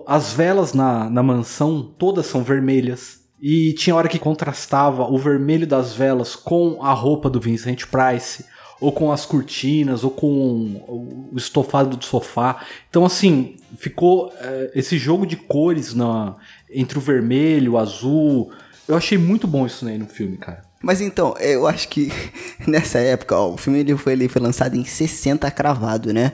as 0.07 0.33
velas 0.33 0.73
na, 0.73 1.11
na 1.11 1.23
mansão 1.23 1.83
todas 1.99 2.27
são 2.27 2.43
vermelhas. 2.43 3.24
E 3.41 3.73
tinha 3.75 3.95
hora 3.95 4.09
que 4.09 4.19
contrastava 4.19 5.05
o 5.05 5.19
vermelho 5.19 5.67
das 5.67 5.93
velas 5.93 6.35
com 6.35 6.83
a 6.83 6.93
roupa 6.93 7.29
do 7.29 7.41
Vincent 7.41 7.85
Price, 7.87 8.45
ou 8.81 8.93
com 8.93 9.11
as 9.13 9.25
cortinas, 9.25 10.05
ou 10.05 10.11
com 10.11 11.29
o 11.33 11.37
estofado 11.37 11.97
do 11.97 12.05
sofá. 12.05 12.65
Então, 12.89 13.05
assim, 13.05 13.57
ficou 13.79 14.33
é, 14.41 14.73
esse 14.75 14.99
jogo 14.99 15.27
de 15.27 15.37
cores 15.37 15.95
na, 15.95 16.37
entre 16.71 16.99
o 16.99 17.01
vermelho, 17.01 17.73
o 17.73 17.79
azul. 17.79 18.51
Eu 18.87 18.97
achei 18.97 19.17
muito 19.17 19.47
bom 19.47 19.67
isso 19.67 19.87
aí 19.87 19.99
no 19.99 20.07
filme, 20.07 20.37
cara. 20.37 20.63
Mas 20.83 21.01
então, 21.01 21.35
eu 21.39 21.67
acho 21.67 21.89
que 21.89 22.13
nessa 22.69 22.99
época, 22.99 23.35
ó, 23.35 23.55
o 23.55 23.57
filme 23.57 23.79
ele 23.81 23.97
foi, 23.97 24.13
ele 24.13 24.29
foi 24.29 24.43
lançado 24.43 24.77
em 24.77 24.85
60 24.85 25.51
cravado, 25.51 26.13
né? 26.13 26.33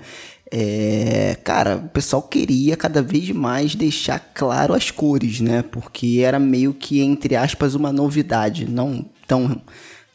É, 0.52 1.36
cara, 1.44 1.76
o 1.76 1.88
pessoal 1.88 2.22
queria 2.22 2.76
cada 2.76 3.00
vez 3.00 3.30
mais 3.30 3.74
deixar 3.74 4.18
claro 4.34 4.74
as 4.74 4.90
cores, 4.90 5.40
né? 5.40 5.62
Porque 5.62 6.22
era 6.24 6.40
meio 6.40 6.74
que, 6.74 7.00
entre 7.00 7.36
aspas, 7.36 7.74
uma 7.74 7.92
novidade. 7.92 8.68
Não 8.68 9.04
tão, 9.28 9.60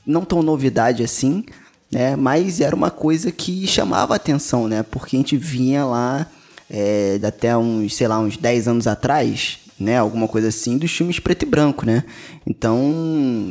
não 0.06 0.26
tão 0.26 0.44
novidade 0.44 1.04
assim, 1.04 1.46
né? 1.90 2.16
Mas 2.18 2.60
era 2.60 2.76
uma 2.76 2.92
coisa 2.92 3.32
que 3.32 3.66
chamava 3.66 4.16
atenção, 4.16 4.68
né? 4.68 4.84
Porque 4.84 5.16
a 5.16 5.20
gente 5.20 5.38
vinha 5.38 5.86
lá 5.86 6.28
é, 6.70 7.18
até 7.26 7.56
uns, 7.58 7.96
sei 7.96 8.08
lá, 8.08 8.20
uns 8.20 8.36
10 8.36 8.68
anos 8.68 8.88
atrás, 8.88 9.60
né? 9.80 9.98
Alguma 9.98 10.28
coisa 10.28 10.48
assim, 10.48 10.78
dos 10.78 10.92
filmes 10.92 11.20
preto 11.20 11.44
e 11.44 11.46
branco, 11.46 11.86
né? 11.86 12.04
Então, 12.46 12.80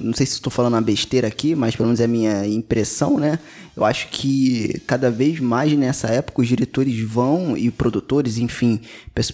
não 0.02 0.14
sei 0.14 0.26
se 0.26 0.32
estou 0.34 0.50
falando 0.50 0.74
uma 0.74 0.80
besteira 0.80 1.28
aqui, 1.28 1.54
mas 1.54 1.76
pelo 1.76 1.86
menos 1.86 2.00
é 2.00 2.04
a 2.04 2.08
minha 2.08 2.46
impressão, 2.46 3.18
né? 3.18 3.38
Eu 3.76 3.84
acho 3.84 4.08
que 4.08 4.80
cada 4.86 5.10
vez 5.10 5.40
mais 5.40 5.72
nessa 5.72 6.08
época 6.08 6.42
os 6.42 6.48
diretores 6.48 6.98
vão, 7.00 7.56
e 7.56 7.70
produtores, 7.70 8.38
enfim, 8.38 8.80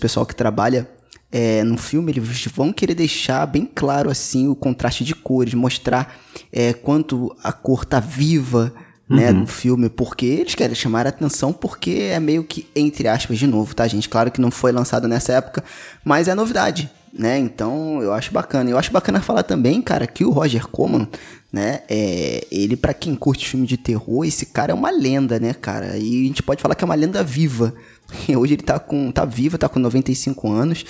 pessoal 0.01 0.27
que 0.27 0.35
trabalha 0.35 0.89
é, 1.33 1.63
no 1.63 1.79
filme, 1.79 2.11
eles 2.11 2.47
vão 2.47 2.73
querer 2.73 2.95
deixar 2.95 3.47
bem 3.47 3.69
claro 3.73 4.11
assim 4.11 4.49
o 4.49 4.55
contraste 4.55 5.05
de 5.05 5.15
cores, 5.15 5.55
mostrar 5.55 6.19
é, 6.53 6.73
quanto 6.73 7.35
a 7.43 7.53
cor 7.53 7.85
tá 7.85 8.01
viva, 8.01 8.75
né, 9.11 9.33
uhum. 9.33 9.40
do 9.40 9.47
filme, 9.49 9.88
porque 9.88 10.25
eles 10.25 10.55
querem 10.55 10.75
chamar 10.75 11.05
a 11.05 11.09
atenção, 11.09 11.52
porque 11.52 12.11
é 12.12 12.21
meio 12.21 12.45
que, 12.45 12.69
entre 12.76 13.09
aspas, 13.09 13.38
de 13.38 13.47
novo, 13.47 13.75
tá, 13.75 13.88
gente? 13.88 14.09
Claro 14.09 14.31
que 14.31 14.40
não 14.40 14.52
foi 14.52 14.71
lançado 14.71 15.09
nessa 15.09 15.33
época, 15.33 15.64
mas 16.05 16.29
é 16.29 16.35
novidade, 16.35 16.88
né? 17.12 17.37
Então 17.37 18.00
eu 18.00 18.12
acho 18.12 18.33
bacana. 18.33 18.71
Eu 18.71 18.79
acho 18.79 18.93
bacana 18.93 19.21
falar 19.21 19.43
também, 19.43 19.83
cara, 19.83 20.07
que 20.07 20.25
o 20.25 20.31
Roger 20.31 20.69
Corman, 20.69 21.09
né, 21.52 21.81
é, 21.88 22.47
ele, 22.52 22.76
para 22.76 22.95
quem 22.95 23.17
curte 23.17 23.49
filme 23.49 23.67
de 23.67 23.76
terror, 23.76 24.25
esse 24.25 24.47
cara 24.47 24.71
é 24.71 24.75
uma 24.75 24.93
lenda, 24.93 25.40
né, 25.40 25.55
cara? 25.55 25.97
E 25.97 26.25
a 26.25 26.26
gente 26.29 26.45
pode 26.45 26.62
falar 26.62 26.76
que 26.76 26.85
é 26.85 26.87
uma 26.87 26.95
lenda 26.95 27.25
viva. 27.25 27.75
Hoje 28.38 28.55
ele 28.55 28.62
tá 28.62 28.79
com 28.79 29.11
tá 29.11 29.25
vivo, 29.25 29.59
tá 29.59 29.69
com 29.69 29.81
95 29.81 30.52
anos. 30.52 30.85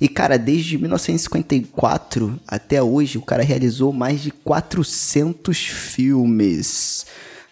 E 0.00 0.08
cara, 0.08 0.38
desde 0.38 0.78
1954 0.78 2.40
até 2.48 2.82
hoje, 2.82 3.18
o 3.18 3.22
cara 3.22 3.42
realizou 3.42 3.92
mais 3.92 4.22
de 4.22 4.30
400 4.30 5.58
filmes 5.58 7.04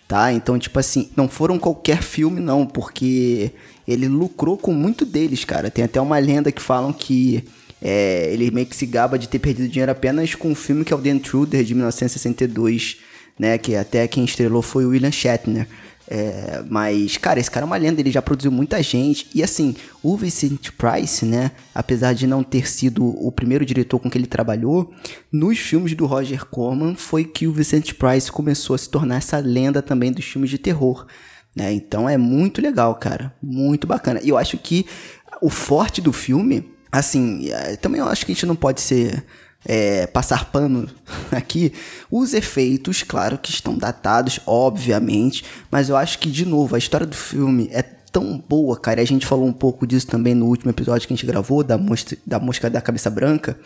tá? 0.06 0.32
Então, 0.32 0.58
tipo 0.58 0.78
assim, 0.78 1.10
não 1.16 1.28
foram 1.28 1.58
qualquer 1.58 2.02
filme, 2.02 2.40
não, 2.40 2.66
porque 2.66 3.52
ele 3.86 4.08
lucrou 4.08 4.56
com 4.56 4.72
muito 4.72 5.04
deles, 5.04 5.44
cara. 5.44 5.70
Tem 5.70 5.84
até 5.84 6.00
uma 6.00 6.18
lenda 6.18 6.52
que 6.52 6.62
falam 6.62 6.92
que 6.92 7.44
é, 7.80 8.32
ele 8.32 8.50
meio 8.50 8.66
que 8.66 8.76
se 8.76 8.86
gaba 8.86 9.18
de 9.18 9.28
ter 9.28 9.38
perdido 9.38 9.68
dinheiro 9.68 9.92
apenas 9.92 10.34
com 10.34 10.50
um 10.50 10.54
filme 10.54 10.84
que 10.84 10.92
é 10.92 10.96
o 10.96 11.00
The 11.00 11.10
Intruder, 11.10 11.64
de 11.64 11.74
1962, 11.74 12.98
né? 13.38 13.58
Que 13.58 13.76
até 13.76 14.06
quem 14.08 14.24
estrelou 14.24 14.62
foi 14.62 14.84
o 14.84 14.90
William 14.90 15.10
Shatner. 15.10 15.68
É, 16.06 16.62
mas, 16.68 17.16
cara, 17.16 17.40
esse 17.40 17.50
cara 17.50 17.64
é 17.64 17.66
uma 17.66 17.76
lenda, 17.76 18.00
ele 18.00 18.10
já 18.10 18.20
produziu 18.20 18.50
muita 18.50 18.82
gente. 18.82 19.26
E 19.34 19.42
assim, 19.42 19.74
o 20.02 20.16
Vincent 20.16 20.70
Price, 20.72 21.24
né? 21.24 21.52
Apesar 21.74 22.12
de 22.12 22.26
não 22.26 22.42
ter 22.42 22.68
sido 22.68 23.04
o 23.04 23.32
primeiro 23.32 23.64
diretor 23.64 23.98
com 23.98 24.10
que 24.10 24.18
ele 24.18 24.26
trabalhou, 24.26 24.92
nos 25.32 25.58
filmes 25.58 25.94
do 25.94 26.06
Roger 26.06 26.44
Corman 26.44 26.94
foi 26.94 27.24
que 27.24 27.46
o 27.46 27.52
Vincent 27.52 27.94
Price 27.94 28.30
começou 28.30 28.74
a 28.74 28.78
se 28.78 28.88
tornar 28.88 29.16
essa 29.16 29.38
lenda 29.38 29.80
também 29.80 30.12
dos 30.12 30.24
filmes 30.24 30.50
de 30.50 30.58
terror. 30.58 31.06
Né? 31.56 31.72
Então 31.72 32.08
é 32.08 32.18
muito 32.18 32.60
legal, 32.60 32.94
cara. 32.96 33.34
Muito 33.42 33.86
bacana. 33.86 34.20
E 34.22 34.28
eu 34.28 34.36
acho 34.36 34.58
que 34.58 34.86
o 35.40 35.48
forte 35.48 36.00
do 36.00 36.12
filme, 36.12 36.70
assim, 36.90 37.48
é, 37.50 37.76
também 37.76 38.00
eu 38.00 38.08
acho 38.08 38.26
que 38.26 38.32
a 38.32 38.34
gente 38.34 38.46
não 38.46 38.56
pode 38.56 38.80
ser 38.80 39.24
é, 39.64 40.06
passar 40.06 40.46
pano 40.46 40.88
aqui, 41.32 41.72
os 42.10 42.34
efeitos, 42.34 43.02
claro 43.02 43.38
que 43.38 43.50
estão 43.50 43.76
datados, 43.76 44.40
obviamente, 44.46 45.44
mas 45.70 45.88
eu 45.88 45.96
acho 45.96 46.18
que, 46.18 46.30
de 46.30 46.44
novo, 46.44 46.74
a 46.74 46.78
história 46.78 47.06
do 47.06 47.16
filme 47.16 47.68
é 47.72 47.82
tão 47.82 48.38
boa, 48.48 48.78
cara. 48.78 49.00
E 49.00 49.02
a 49.02 49.06
gente 49.06 49.26
falou 49.26 49.44
um 49.44 49.52
pouco 49.52 49.84
disso 49.84 50.06
também 50.06 50.36
no 50.36 50.46
último 50.46 50.70
episódio 50.70 51.08
que 51.08 51.12
a 51.12 51.16
gente 51.16 51.26
gravou, 51.26 51.64
da, 51.64 51.76
mostra, 51.76 52.16
da 52.24 52.38
Mosca 52.38 52.70
da 52.70 52.80
Cabeça 52.80 53.10
Branca. 53.10 53.58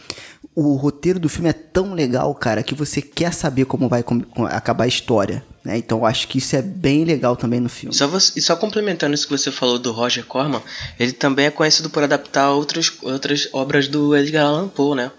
O 0.55 0.75
roteiro 0.75 1.21
do 1.21 1.29
filme 1.29 1.51
é 1.51 1.53
tão 1.53 1.93
legal, 1.93 2.35
cara, 2.35 2.63
que 2.63 2.75
você 2.75 3.03
quer 3.03 3.35
saber 3.35 3.67
como 3.67 3.91
vai 3.91 4.03
acabar 4.51 4.85
a 4.85 4.89
história. 4.89 5.45
Né? 5.63 5.77
Então 5.77 5.99
eu 5.99 6.07
acho 6.07 6.27
que 6.27 6.39
isso 6.39 6.57
é 6.57 6.63
bem 6.63 7.05
legal 7.05 7.37
também 7.37 7.61
no 7.61 7.69
filme. 7.69 7.95
Só 7.95 8.09
você, 8.09 8.39
e 8.39 8.43
só 8.43 8.57
complementando 8.57 9.15
isso 9.15 9.29
que 9.29 9.37
você 9.37 9.53
falou 9.53 9.79
do 9.79 9.93
Roger 9.93 10.25
Corman, 10.25 10.63
ele 10.99 11.13
também 11.13 11.45
é 11.45 11.51
conhecido 11.51 11.91
por 11.91 12.03
adaptar 12.03 12.51
outras 12.51 12.91
obras 13.53 13.87
do 13.87 14.17
Edgar 14.17 14.47
Allan 14.47 14.69
Poe, 14.69 14.97
né? 14.97 15.13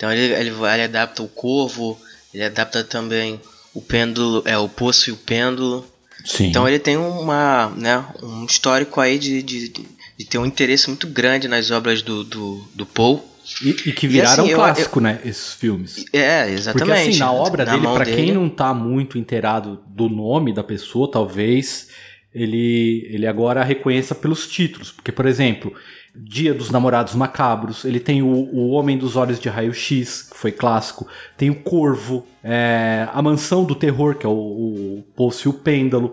Então 0.00 0.10
ele, 0.10 0.32
ele, 0.32 0.48
ele 0.48 0.82
adapta 0.82 1.22
o 1.22 1.28
corvo, 1.28 2.00
ele 2.32 2.42
adapta 2.42 2.82
também 2.82 3.38
o 3.74 3.82
pêndulo, 3.82 4.42
é 4.46 4.56
o 4.56 4.66
poço 4.66 5.10
e 5.10 5.12
o 5.12 5.16
pêndulo. 5.16 5.86
Sim. 6.24 6.46
Então 6.46 6.66
ele 6.66 6.78
tem 6.78 6.96
uma, 6.96 7.70
né, 7.76 8.02
um 8.22 8.46
histórico 8.46 8.98
aí 8.98 9.18
de, 9.18 9.42
de, 9.42 9.68
de 9.68 10.24
ter 10.24 10.38
um 10.38 10.46
interesse 10.46 10.88
muito 10.88 11.06
grande 11.06 11.48
nas 11.48 11.70
obras 11.70 12.00
do, 12.00 12.24
do, 12.24 12.66
do 12.74 12.86
Poe. 12.86 13.20
E, 13.62 13.68
e, 13.68 13.92
que 13.92 14.08
viraram 14.08 14.44
e 14.44 14.46
assim, 14.46 14.54
clássico, 14.54 15.00
eu, 15.00 15.02
eu, 15.02 15.12
né? 15.12 15.20
Esses 15.22 15.52
filmes. 15.52 16.06
É, 16.14 16.48
exatamente. 16.48 16.88
Porque 16.88 17.10
assim, 17.10 17.18
na 17.18 17.32
obra 17.32 17.66
na 17.66 17.72
dele, 17.72 17.86
para 17.92 18.06
quem 18.06 18.32
não 18.32 18.48
tá 18.48 18.72
muito 18.72 19.18
inteirado 19.18 19.82
do 19.86 20.08
nome 20.08 20.54
da 20.54 20.64
pessoa, 20.64 21.10
talvez 21.10 21.88
ele, 22.34 23.06
ele 23.10 23.26
agora 23.26 23.62
reconheça 23.62 24.14
pelos 24.14 24.46
títulos. 24.46 24.92
Porque, 24.92 25.12
por 25.12 25.26
exemplo, 25.26 25.74
Dia 26.14 26.52
dos 26.52 26.70
Namorados 26.70 27.14
Macabros, 27.14 27.84
ele 27.84 28.00
tem 28.00 28.20
o, 28.22 28.26
o 28.26 28.70
Homem 28.70 28.98
dos 28.98 29.16
Olhos 29.16 29.38
de 29.38 29.48
Raio-X, 29.48 30.28
que 30.30 30.36
foi 30.36 30.50
clássico, 30.50 31.06
tem 31.36 31.50
o 31.50 31.54
Corvo, 31.54 32.26
é, 32.42 33.08
A 33.12 33.22
Mansão 33.22 33.64
do 33.64 33.74
Terror, 33.74 34.16
que 34.16 34.26
é 34.26 34.28
o, 34.28 34.32
o 34.32 35.04
e 35.44 35.48
o 35.48 35.52
Pêndulo, 35.52 36.12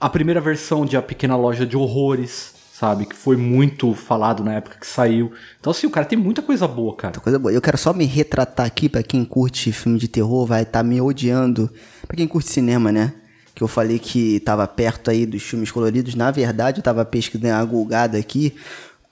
a 0.00 0.08
primeira 0.08 0.40
versão 0.40 0.84
de 0.84 0.96
A 0.96 1.02
Pequena 1.02 1.36
Loja 1.36 1.64
de 1.64 1.76
Horrores, 1.76 2.54
sabe? 2.72 3.06
Que 3.06 3.16
foi 3.16 3.36
muito 3.36 3.94
falado 3.94 4.44
na 4.44 4.54
época 4.54 4.78
que 4.78 4.86
saiu. 4.86 5.32
Então, 5.58 5.70
assim, 5.70 5.86
o 5.86 5.90
cara 5.90 6.04
tem 6.04 6.18
muita 6.18 6.42
coisa 6.42 6.68
boa, 6.68 6.94
cara. 6.94 7.12
Muita 7.12 7.20
coisa 7.20 7.38
boa. 7.38 7.52
Eu 7.52 7.62
quero 7.62 7.78
só 7.78 7.94
me 7.94 8.04
retratar 8.04 8.66
aqui, 8.66 8.88
para 8.88 9.02
quem 9.02 9.24
curte 9.24 9.72
filme 9.72 9.98
de 9.98 10.08
terror, 10.08 10.44
vai 10.44 10.62
estar 10.62 10.80
tá 10.80 10.84
me 10.84 11.00
odiando. 11.00 11.70
Pra 12.06 12.16
quem 12.16 12.26
curte 12.26 12.50
cinema, 12.50 12.92
né? 12.92 13.14
Que 13.54 13.62
eu 13.62 13.68
falei 13.68 13.98
que 13.98 14.40
tava 14.40 14.68
perto 14.68 15.10
aí 15.10 15.24
dos 15.24 15.42
filmes 15.42 15.70
coloridos. 15.70 16.14
Na 16.14 16.30
verdade, 16.30 16.80
eu 16.80 16.84
tava 16.84 17.04
pesquisando 17.04 17.54
a 17.54 17.64
gulgada 17.64 18.18
aqui 18.18 18.54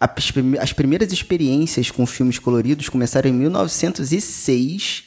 as 0.00 0.72
primeiras 0.72 1.12
experiências 1.12 1.90
com 1.90 2.04
filmes 2.06 2.38
coloridos 2.38 2.88
começaram 2.88 3.30
em 3.30 3.32
1906, 3.32 5.04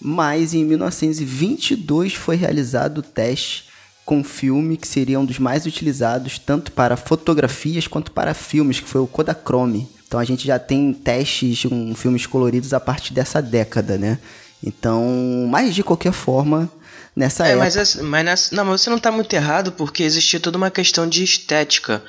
mas 0.00 0.54
em 0.54 0.64
1922 0.64 2.14
foi 2.14 2.36
realizado 2.36 2.98
o 2.98 3.02
teste 3.02 3.70
com 4.04 4.24
filme 4.24 4.76
que 4.76 4.88
seria 4.88 5.20
um 5.20 5.24
dos 5.24 5.38
mais 5.38 5.66
utilizados 5.66 6.38
tanto 6.38 6.72
para 6.72 6.96
fotografias 6.96 7.86
quanto 7.86 8.10
para 8.10 8.34
filmes, 8.34 8.80
que 8.80 8.88
foi 8.88 9.00
o 9.00 9.06
Kodachrome. 9.06 9.88
Então 10.04 10.18
a 10.18 10.24
gente 10.24 10.44
já 10.44 10.58
tem 10.58 10.92
testes 10.92 11.62
com 11.62 11.94
filmes 11.94 12.26
coloridos 12.26 12.74
a 12.74 12.80
partir 12.80 13.12
dessa 13.14 13.40
década, 13.40 13.96
né? 13.96 14.18
Então, 14.62 15.46
mas 15.48 15.74
de 15.74 15.84
qualquer 15.84 16.12
forma, 16.12 16.68
nessa 17.14 17.46
é, 17.46 17.52
época... 17.52 17.64
Mas, 17.64 17.96
mas 17.96 18.50
não, 18.50 18.64
mas 18.64 18.80
você 18.80 18.90
não 18.90 18.96
está 18.96 19.12
muito 19.12 19.32
errado, 19.32 19.72
porque 19.72 20.02
existia 20.02 20.40
toda 20.40 20.58
uma 20.58 20.70
questão 20.70 21.08
de 21.08 21.22
estética. 21.22 22.02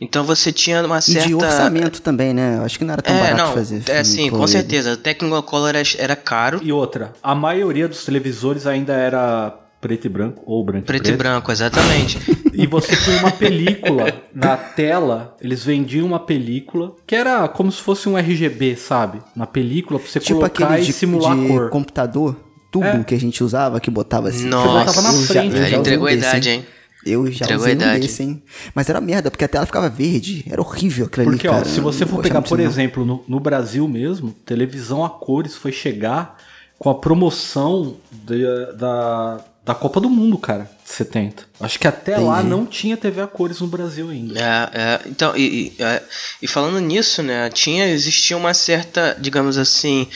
Então 0.00 0.24
você 0.24 0.52
tinha 0.52 0.82
uma 0.84 1.00
certa. 1.00 1.24
E 1.24 1.28
de 1.28 1.34
orçamento 1.34 2.02
também, 2.02 2.34
né? 2.34 2.60
Acho 2.64 2.78
que 2.78 2.84
não 2.84 2.92
era 2.92 3.02
tão 3.02 3.14
é, 3.14 3.20
barato 3.20 3.42
não, 3.42 3.52
fazer. 3.52 3.82
É, 3.88 4.02
sim, 4.04 4.28
com 4.30 4.46
certeza. 4.46 4.92
O 4.92 4.96
Technicolor 4.96 5.68
era, 5.70 5.82
era 5.98 6.16
caro. 6.16 6.60
E 6.62 6.72
outra, 6.72 7.12
a 7.22 7.34
maioria 7.34 7.86
dos 7.88 8.04
televisores 8.04 8.66
ainda 8.66 8.92
era 8.94 9.60
preto 9.80 10.06
e 10.06 10.08
branco 10.08 10.42
ou 10.46 10.64
branco 10.64 10.86
preto 10.86 11.02
e, 11.02 11.04
preto. 11.08 11.14
e 11.14 11.16
branco 11.18 11.52
exatamente 11.52 12.18
e 12.54 12.66
você 12.66 12.96
põe 12.96 13.16
uma 13.18 13.30
película 13.30 14.14
na 14.34 14.56
tela, 14.56 15.36
eles 15.42 15.62
vendiam 15.62 16.06
uma 16.06 16.18
película 16.18 16.94
que 17.06 17.14
era 17.14 17.46
como 17.48 17.70
se 17.70 17.82
fosse 17.82 18.08
um 18.08 18.16
RGB, 18.16 18.76
sabe? 18.76 19.20
Na 19.36 19.46
película 19.46 20.00
pra 20.00 20.08
você 20.08 20.18
tipo 20.20 20.38
colocar 20.38 20.64
aquele 20.68 20.82
e 20.82 20.86
de, 20.86 20.92
simular 20.94 21.36
de 21.36 21.46
cor. 21.48 21.68
computador, 21.68 22.34
tubo 22.72 22.86
É. 22.86 23.04
que 23.04 23.14
a 23.14 23.20
gente 23.20 23.44
usava, 23.44 23.78
que 23.78 23.90
botava 23.90 24.30
assim. 24.30 24.46
Nossa, 24.46 24.86
botava 24.90 25.02
na 25.02 25.12
já- 25.12 25.26
frente, 25.26 25.52
já 25.58 25.64
usei 25.66 25.74
entregou 25.78 26.06
a 26.06 26.10
desse, 26.12 26.28
idade, 26.28 26.48
hein? 26.48 26.56
hein? 26.60 26.66
Eu 27.06 27.30
já 27.30 27.44
Entregou 27.44 27.64
usei 27.64 27.74
um 27.74 28.00
desse, 28.00 28.22
hein? 28.22 28.42
Mas 28.74 28.88
era 28.88 29.00
merda, 29.00 29.30
porque 29.30 29.44
a 29.44 29.48
tela 29.48 29.66
ficava 29.66 29.88
verde. 29.88 30.44
Era 30.48 30.60
horrível 30.60 31.06
aquilo 31.06 31.30
Porque, 31.30 31.46
ali, 31.46 31.56
ó, 31.56 31.64
se 31.64 31.80
você 31.80 32.06
for 32.06 32.22
pegar, 32.22 32.42
por 32.42 32.60
exemplo, 32.60 33.04
no, 33.04 33.24
no 33.28 33.40
Brasil 33.40 33.86
mesmo, 33.86 34.34
televisão 34.44 35.04
a 35.04 35.10
cores 35.10 35.54
foi 35.54 35.72
chegar 35.72 36.36
com 36.78 36.90
a 36.90 36.94
promoção 36.94 37.96
da, 38.10 38.72
da, 38.72 39.44
da 39.64 39.74
Copa 39.74 40.00
do 40.00 40.10
Mundo, 40.10 40.36
cara, 40.36 40.70
de 40.84 40.90
70. 40.90 41.44
Acho 41.60 41.78
que 41.78 41.86
até 41.86 42.18
lá 42.18 42.40
Entendi. 42.40 42.50
não 42.50 42.66
tinha 42.66 42.96
TV 42.96 43.20
a 43.22 43.26
cores 43.26 43.60
no 43.60 43.66
Brasil 43.66 44.10
ainda. 44.10 44.38
É, 44.38 44.70
é, 44.78 45.00
então, 45.06 45.36
e, 45.36 45.74
e, 45.78 45.82
é, 45.82 46.02
e 46.42 46.46
falando 46.46 46.78
nisso, 46.80 47.22
né, 47.22 47.48
tinha, 47.50 47.86
existia 47.88 48.36
uma 48.36 48.52
certa, 48.52 49.16
digamos 49.18 49.56
assim, 49.56 50.08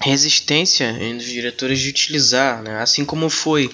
resistência 0.00 0.84
entre 1.00 1.26
os 1.26 1.32
diretores 1.32 1.80
de 1.80 1.88
utilizar, 1.88 2.62
né, 2.62 2.80
assim 2.80 3.04
como 3.04 3.28
foi 3.28 3.70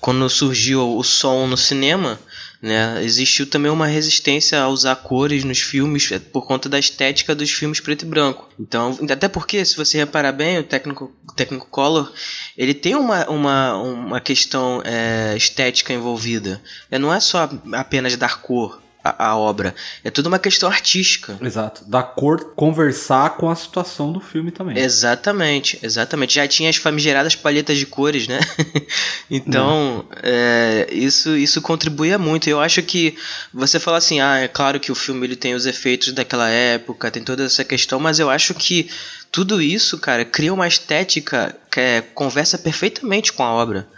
quando 0.00 0.28
surgiu 0.28 0.96
o 0.96 1.04
som 1.04 1.46
no 1.46 1.56
cinema, 1.56 2.18
né, 2.62 3.02
existiu 3.02 3.46
também 3.46 3.70
uma 3.70 3.86
resistência 3.86 4.60
a 4.60 4.68
usar 4.68 4.96
cores 4.96 5.44
nos 5.44 5.60
filmes 5.60 6.10
é, 6.12 6.18
por 6.18 6.46
conta 6.46 6.68
da 6.68 6.78
estética 6.78 7.34
dos 7.34 7.50
filmes 7.50 7.80
preto 7.80 8.04
e 8.04 8.08
branco. 8.08 8.48
Então, 8.58 8.98
até 9.10 9.28
porque, 9.28 9.64
se 9.64 9.76
você 9.76 9.98
reparar 9.98 10.32
bem, 10.32 10.58
o 10.58 10.62
técnico, 10.62 11.12
técnico 11.34 11.66
Color, 11.70 12.12
ele 12.56 12.74
tem 12.74 12.94
uma, 12.94 13.28
uma, 13.30 13.76
uma 13.76 14.20
questão 14.20 14.82
é, 14.84 15.34
estética 15.36 15.92
envolvida. 15.92 16.60
É, 16.90 16.98
não 16.98 17.12
é 17.12 17.20
só 17.20 17.48
apenas 17.72 18.16
dar 18.16 18.40
cor 18.40 18.80
à, 19.02 19.30
à 19.30 19.36
obra, 19.36 19.74
é 20.04 20.10
tudo 20.10 20.26
uma 20.26 20.38
questão 20.38 20.68
artística. 20.68 21.38
Exato. 21.40 21.84
Da 21.84 22.02
cor 22.02 22.52
conversar 22.54 23.36
com 23.36 23.50
a 23.50 23.56
situação 23.56 24.12
do 24.12 24.20
filme 24.20 24.50
também. 24.50 24.78
Exatamente, 24.78 25.78
exatamente. 25.82 26.34
Já 26.34 26.46
tinha 26.46 26.70
as 26.70 26.76
famigeradas 26.76 27.34
palhetas 27.34 27.78
de 27.78 27.86
cores, 27.86 28.28
né? 28.28 28.40
então, 29.30 30.04
é, 30.22 30.88
isso, 30.90 31.36
isso 31.36 31.60
contribuía 31.62 32.18
muito. 32.18 32.48
Eu 32.48 32.60
acho 32.60 32.82
que 32.82 33.16
você 33.52 33.78
fala 33.80 33.98
assim, 33.98 34.20
ah, 34.20 34.38
é 34.38 34.48
claro 34.48 34.78
que 34.78 34.92
o 34.92 34.94
filme 34.94 35.26
ele 35.26 35.36
tem 35.36 35.54
os 35.54 35.66
efeitos 35.66 36.12
daquela 36.12 36.48
época, 36.48 37.10
tem 37.10 37.22
toda 37.22 37.44
essa 37.44 37.64
questão, 37.64 37.98
mas 37.98 38.18
eu 38.18 38.28
acho 38.28 38.54
que 38.54 38.90
tudo 39.32 39.62
isso, 39.62 39.98
cara, 39.98 40.24
cria 40.24 40.52
uma 40.52 40.66
estética 40.66 41.56
que 41.70 41.80
é, 41.80 42.00
conversa 42.00 42.58
perfeitamente 42.58 43.32
com 43.32 43.42
a 43.42 43.52
obra. 43.52 43.88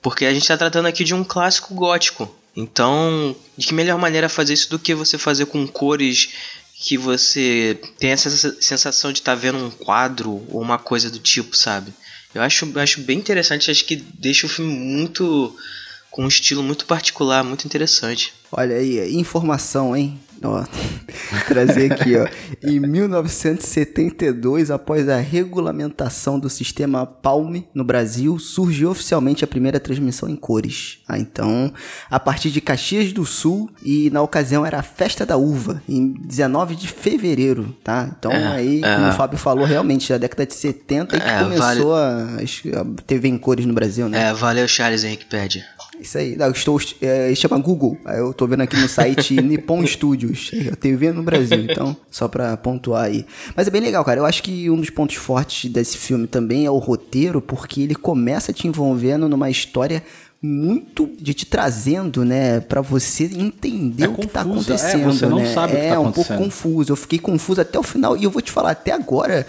Porque 0.00 0.24
a 0.24 0.32
gente 0.32 0.42
está 0.42 0.56
tratando 0.56 0.86
aqui 0.86 1.02
de 1.02 1.14
um 1.14 1.24
clássico 1.24 1.74
gótico. 1.74 2.32
Então, 2.60 3.36
de 3.56 3.68
que 3.68 3.72
melhor 3.72 3.96
maneira 4.00 4.28
fazer 4.28 4.52
isso 4.52 4.68
do 4.68 4.80
que 4.80 4.92
você 4.92 5.16
fazer 5.16 5.46
com 5.46 5.64
cores 5.64 6.30
que 6.74 6.98
você 6.98 7.78
tem 8.00 8.10
essa 8.10 8.28
sensação 8.60 9.12
de 9.12 9.20
estar 9.20 9.36
vendo 9.36 9.64
um 9.64 9.70
quadro 9.70 10.44
ou 10.48 10.60
uma 10.60 10.76
coisa 10.76 11.08
do 11.08 11.20
tipo, 11.20 11.56
sabe? 11.56 11.94
Eu 12.34 12.42
acho, 12.42 12.68
acho 12.80 13.00
bem 13.02 13.16
interessante, 13.16 13.70
acho 13.70 13.84
que 13.84 13.94
deixa 13.94 14.44
o 14.44 14.48
filme 14.48 14.74
muito. 14.74 15.54
com 16.10 16.24
um 16.24 16.28
estilo 16.28 16.60
muito 16.60 16.84
particular, 16.84 17.44
muito 17.44 17.64
interessante. 17.64 18.34
Olha 18.50 18.74
aí, 18.74 19.14
informação, 19.14 19.96
hein? 19.96 20.18
Ó, 20.42 20.64
trazer 21.48 21.92
aqui, 21.92 22.16
ó. 22.16 22.26
Em 22.62 22.78
1972, 22.80 24.70
após 24.70 25.08
a 25.08 25.16
regulamentação 25.16 26.38
do 26.38 26.48
sistema 26.48 27.06
Palm 27.06 27.56
no 27.74 27.84
Brasil, 27.84 28.38
surgiu 28.38 28.90
oficialmente 28.90 29.44
a 29.44 29.46
primeira 29.46 29.80
transmissão 29.80 30.28
em 30.28 30.36
cores. 30.36 31.00
Ah, 31.08 31.18
então, 31.18 31.72
a 32.10 32.20
partir 32.20 32.50
de 32.50 32.60
Caxias 32.60 33.12
do 33.12 33.24
Sul, 33.24 33.70
e 33.82 34.10
na 34.10 34.22
ocasião 34.22 34.64
era 34.64 34.78
a 34.78 34.82
Festa 34.82 35.24
da 35.26 35.36
Uva, 35.36 35.82
em 35.88 36.12
19 36.12 36.76
de 36.76 36.88
fevereiro, 36.88 37.76
tá? 37.82 38.08
Então, 38.18 38.32
É, 38.32 38.46
aí, 38.46 38.82
é. 38.84 38.94
como 38.96 39.08
o 39.08 39.12
Fábio 39.12 39.38
falou, 39.38 39.64
realmente, 39.64 40.10
na 40.12 40.18
década 40.18 40.46
de 40.46 40.54
70 40.54 41.16
é 41.16 41.20
que 41.20 41.28
É, 41.28 41.42
começou 41.42 41.94
a, 41.94 42.22
a 42.22 43.02
TV 43.06 43.28
em 43.28 43.38
cores 43.38 43.66
no 43.66 43.74
Brasil, 43.74 44.08
né? 44.08 44.28
É, 44.28 44.32
valeu, 44.32 44.66
Charles 44.68 45.04
Henrique 45.04 45.26
Isso 46.00 46.16
aí, 46.16 46.36
não, 46.36 46.46
eu 46.46 46.52
estou, 46.52 46.80
é, 47.02 47.34
chama 47.34 47.58
Google. 47.58 47.96
Eu 48.06 48.32
tô 48.32 48.46
vendo 48.46 48.60
aqui 48.62 48.76
no 48.76 48.88
site 48.88 49.34
Nippon 49.42 49.84
Studios, 49.86 50.50
é, 50.54 50.70
TV 50.76 51.12
no 51.12 51.22
Brasil, 51.22 51.58
então, 51.58 51.96
só 52.10 52.28
pra 52.28 52.56
pontuar 52.56 53.04
aí. 53.04 53.26
Mas 53.56 53.66
é 53.66 53.70
bem 53.70 53.80
legal, 53.80 54.04
cara. 54.04 54.20
Eu 54.20 54.24
acho 54.26 54.42
que 54.42 54.70
um 54.70 54.76
dos 54.76 54.90
pontos 54.90 55.16
fortes 55.16 55.70
desse 55.70 55.96
filme 55.98 56.26
também 56.26 56.64
é 56.66 56.70
o 56.70 56.78
roteiro, 56.78 57.40
porque 57.40 57.80
ele 57.82 57.94
começa 57.94 58.52
te 58.52 58.68
envolvendo 58.68 59.28
numa 59.28 59.50
história 59.50 60.02
muito 60.40 61.10
de 61.20 61.34
te 61.34 61.44
trazendo, 61.44 62.24
né, 62.24 62.60
Pra 62.60 62.80
você 62.80 63.24
entender 63.24 64.04
É 64.04 64.08
o 64.08 64.14
que 64.14 64.26
tá 64.28 64.44
confusa, 64.44 64.72
é, 64.72 64.76
acontecendo, 64.76 65.12
você 65.12 65.26
não 65.26 65.38
né? 65.38 65.52
sabe 65.52 65.72
o 65.72 65.76
que 65.76 65.82
é 65.82 65.90
tá 65.90 65.98
um 66.00 66.04
pouco 66.12 66.20
acontecendo. 66.32 66.38
confuso. 66.44 66.92
Eu 66.92 66.96
fiquei 66.96 67.18
confuso 67.18 67.60
até 67.60 67.76
o 67.78 67.82
final 67.82 68.16
e 68.16 68.22
eu 68.22 68.30
vou 68.30 68.40
te 68.40 68.52
falar 68.52 68.70
até 68.70 68.92
agora 68.92 69.44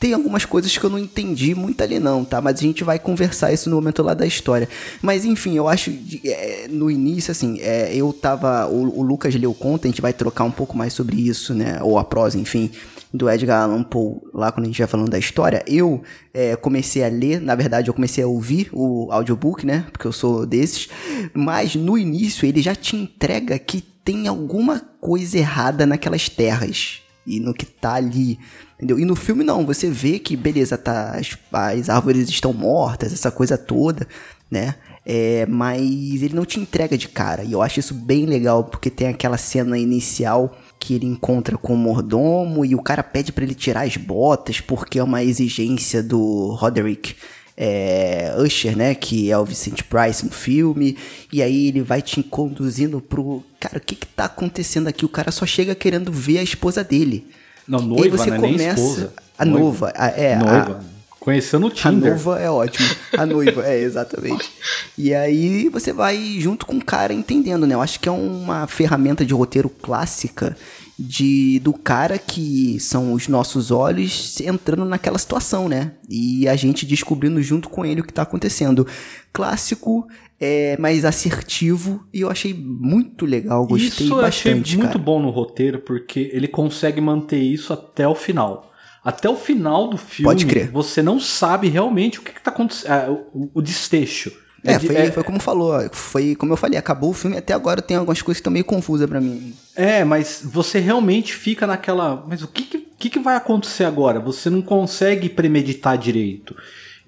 tem 0.00 0.14
algumas 0.14 0.46
coisas 0.46 0.76
que 0.76 0.82
eu 0.82 0.88
não 0.88 0.98
entendi 0.98 1.54
muito 1.54 1.82
ali 1.82 2.00
não, 2.00 2.24
tá? 2.24 2.40
Mas 2.40 2.58
a 2.58 2.62
gente 2.62 2.82
vai 2.82 2.98
conversar 2.98 3.52
isso 3.52 3.68
no 3.68 3.76
momento 3.76 4.02
lá 4.02 4.14
da 4.14 4.26
história. 4.26 4.66
Mas 5.02 5.26
enfim, 5.26 5.54
eu 5.54 5.68
acho 5.68 5.92
é, 6.24 6.66
no 6.70 6.90
início 6.90 7.30
assim, 7.30 7.60
é, 7.60 7.94
eu 7.94 8.10
tava 8.10 8.66
o, 8.66 9.00
o 9.00 9.02
Lucas 9.02 9.34
leu 9.34 9.52
conta, 9.52 9.86
a 9.86 9.90
gente 9.90 10.00
vai 10.00 10.14
trocar 10.14 10.44
um 10.44 10.50
pouco 10.50 10.74
mais 10.74 10.94
sobre 10.94 11.20
isso, 11.20 11.52
né? 11.52 11.80
Ou 11.82 11.98
a 11.98 12.04
prosa, 12.04 12.38
enfim, 12.38 12.70
do 13.12 13.28
Edgar 13.28 13.64
Allan 13.64 13.82
Poe 13.82 14.22
lá 14.32 14.50
quando 14.50 14.64
a 14.64 14.68
gente 14.68 14.78
vai 14.78 14.88
falando 14.88 15.10
da 15.10 15.18
história. 15.18 15.62
Eu 15.66 16.02
é, 16.32 16.56
comecei 16.56 17.04
a 17.04 17.08
ler, 17.08 17.38
na 17.38 17.54
verdade 17.54 17.90
eu 17.90 17.94
comecei 17.94 18.24
a 18.24 18.26
ouvir 18.26 18.70
o 18.72 19.12
audiobook, 19.12 19.66
né? 19.66 19.84
Porque 19.92 20.06
eu 20.06 20.12
sou 20.12 20.46
desses. 20.46 20.88
Mas 21.34 21.74
no 21.74 21.98
início 21.98 22.46
ele 22.46 22.62
já 22.62 22.74
te 22.74 22.96
entrega 22.96 23.58
que 23.58 23.82
tem 24.02 24.26
alguma 24.26 24.80
coisa 24.98 25.36
errada 25.36 25.84
naquelas 25.84 26.26
terras 26.30 27.02
e 27.26 27.38
no 27.38 27.52
que 27.52 27.66
tá 27.66 27.94
ali, 27.94 28.38
entendeu? 28.80 28.98
E 28.98 29.04
no 29.04 29.14
filme 29.14 29.44
não, 29.44 29.66
você 29.66 29.90
vê 29.90 30.18
que, 30.18 30.34
beleza, 30.34 30.78
tá, 30.78 31.12
as, 31.12 31.36
as 31.52 31.90
árvores 31.90 32.30
estão 32.30 32.52
mortas, 32.54 33.12
essa 33.12 33.30
coisa 33.30 33.58
toda, 33.58 34.08
né? 34.50 34.76
É, 35.04 35.44
mas 35.46 35.82
ele 36.22 36.34
não 36.34 36.46
te 36.46 36.58
entrega 36.58 36.96
de 36.96 37.08
cara, 37.08 37.44
e 37.44 37.52
eu 37.52 37.60
acho 37.60 37.78
isso 37.78 37.94
bem 37.94 38.24
legal, 38.24 38.64
porque 38.64 38.88
tem 38.88 39.08
aquela 39.08 39.36
cena 39.36 39.78
inicial 39.78 40.56
que 40.78 40.94
ele 40.94 41.06
encontra 41.06 41.58
com 41.58 41.74
o 41.74 41.76
mordomo 41.76 42.64
e 42.64 42.74
o 42.74 42.82
cara 42.82 43.02
pede 43.02 43.32
pra 43.32 43.44
ele 43.44 43.54
tirar 43.54 43.82
as 43.82 43.98
botas 43.98 44.60
porque 44.60 44.98
é 44.98 45.04
uma 45.04 45.22
exigência 45.22 46.02
do 46.02 46.54
Roderick 46.54 47.14
é, 47.54 48.34
Usher, 48.38 48.74
né? 48.74 48.94
Que 48.94 49.30
é 49.30 49.36
o 49.36 49.44
Vicente 49.44 49.84
Price 49.84 50.24
no 50.24 50.30
filme. 50.30 50.96
E 51.30 51.42
aí 51.42 51.68
ele 51.68 51.82
vai 51.82 52.00
te 52.00 52.22
conduzindo 52.22 53.02
pro. 53.02 53.44
Cara, 53.60 53.76
o 53.76 53.80
que 53.80 53.94
que 53.94 54.06
tá 54.06 54.24
acontecendo 54.24 54.88
aqui? 54.88 55.04
O 55.04 55.10
cara 55.10 55.30
só 55.30 55.44
chega 55.44 55.74
querendo 55.74 56.10
ver 56.10 56.38
a 56.38 56.42
esposa 56.42 56.82
dele. 56.82 57.26
Não, 57.70 57.78
E 57.78 57.82
aí 57.82 57.88
noiva, 57.88 58.16
você 58.18 58.30
né? 58.30 58.38
Começa. 58.38 59.12
A 59.38 59.44
nova, 59.44 59.92
a- 59.96 60.08
é. 60.08 60.34
a- 60.34 60.38
Noiva. 60.38 60.84
Conheceu 61.20 61.60
no 61.60 61.66
a 61.66 61.70
Tinder. 61.70 62.10
noiva 62.14 62.40
é 62.40 62.50
ótimo. 62.50 62.88
A 63.16 63.26
noiva, 63.26 63.62
é, 63.66 63.78
exatamente. 63.78 64.50
E 64.96 65.14
aí 65.14 65.68
você 65.68 65.92
vai 65.92 66.36
junto 66.40 66.64
com 66.64 66.76
o 66.78 66.84
cara 66.84 67.12
entendendo, 67.12 67.66
né? 67.66 67.74
Eu 67.74 67.82
acho 67.82 68.00
que 68.00 68.08
é 68.08 68.12
uma 68.12 68.66
ferramenta 68.66 69.22
de 69.24 69.34
roteiro 69.34 69.68
clássica 69.68 70.56
de 70.98 71.58
do 71.60 71.74
cara 71.74 72.18
que 72.18 72.78
são 72.80 73.12
os 73.12 73.28
nossos 73.28 73.70
olhos 73.70 74.40
entrando 74.40 74.84
naquela 74.86 75.18
situação, 75.18 75.68
né? 75.68 75.92
E 76.08 76.48
a 76.48 76.56
gente 76.56 76.86
descobrindo 76.86 77.42
junto 77.42 77.68
com 77.68 77.84
ele 77.84 78.00
o 78.00 78.04
que 78.04 78.12
tá 78.14 78.22
acontecendo. 78.22 78.86
Clássico, 79.30 80.08
é 80.40 80.76
mais 80.78 81.04
assertivo 81.04 82.04
e 82.12 82.20
eu 82.22 82.30
achei 82.30 82.54
muito 82.54 83.26
legal, 83.26 83.66
gostei 83.66 83.88
isso 83.88 84.14
eu 84.14 84.20
achei 84.24 84.52
bastante, 84.54 84.76
muito 84.78 84.92
cara. 84.92 84.98
bom 85.04 85.20
no 85.20 85.30
roteiro, 85.30 85.80
porque 85.80 86.30
ele 86.32 86.48
consegue 86.48 87.00
manter 87.00 87.38
isso 87.40 87.72
até 87.72 88.08
o 88.08 88.14
final. 88.14 88.70
Até 89.04 89.28
o 89.30 89.36
final 89.36 89.88
do 89.88 89.96
filme, 89.96 90.24
Pode 90.30 90.44
crer. 90.46 90.70
você 90.70 91.02
não 91.02 91.18
sabe 91.18 91.68
realmente 91.68 92.18
o 92.18 92.22
que, 92.22 92.32
que 92.32 92.42
tá 92.42 92.50
acontecendo. 92.50 92.90
ah, 92.92 93.10
o, 93.32 93.50
o 93.54 93.62
desfecho. 93.62 94.30
É, 94.62 94.76
de- 94.76 94.86
foi, 94.86 95.10
foi 95.10 95.24
como 95.24 95.40
falou, 95.40 95.72
foi 95.90 96.34
como 96.34 96.52
eu 96.52 96.56
falei, 96.56 96.78
acabou 96.78 97.08
o 97.10 97.14
filme, 97.14 97.38
até 97.38 97.54
agora 97.54 97.80
tem 97.80 97.96
algumas 97.96 98.20
coisas 98.20 98.38
que 98.38 98.42
estão 98.42 98.52
meio 98.52 98.64
confusas 98.64 99.08
pra 99.08 99.18
mim. 99.18 99.54
É, 99.74 100.04
mas 100.04 100.42
você 100.44 100.78
realmente 100.78 101.32
fica 101.34 101.66
naquela. 101.66 102.24
Mas 102.28 102.42
o 102.42 102.48
que, 102.48 102.64
que 102.98 103.08
que 103.08 103.18
vai 103.18 103.36
acontecer 103.36 103.84
agora? 103.84 104.20
Você 104.20 104.50
não 104.50 104.60
consegue 104.60 105.30
premeditar 105.30 105.96
direito. 105.96 106.54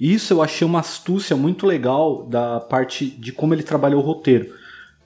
Isso 0.02 0.32
eu 0.32 0.42
achei 0.42 0.66
uma 0.66 0.80
astúcia 0.80 1.36
muito 1.36 1.64
legal 1.64 2.26
da 2.28 2.58
parte 2.58 3.06
de 3.06 3.30
como 3.30 3.54
ele 3.54 3.62
trabalhou 3.62 4.02
o 4.02 4.04
roteiro. 4.04 4.52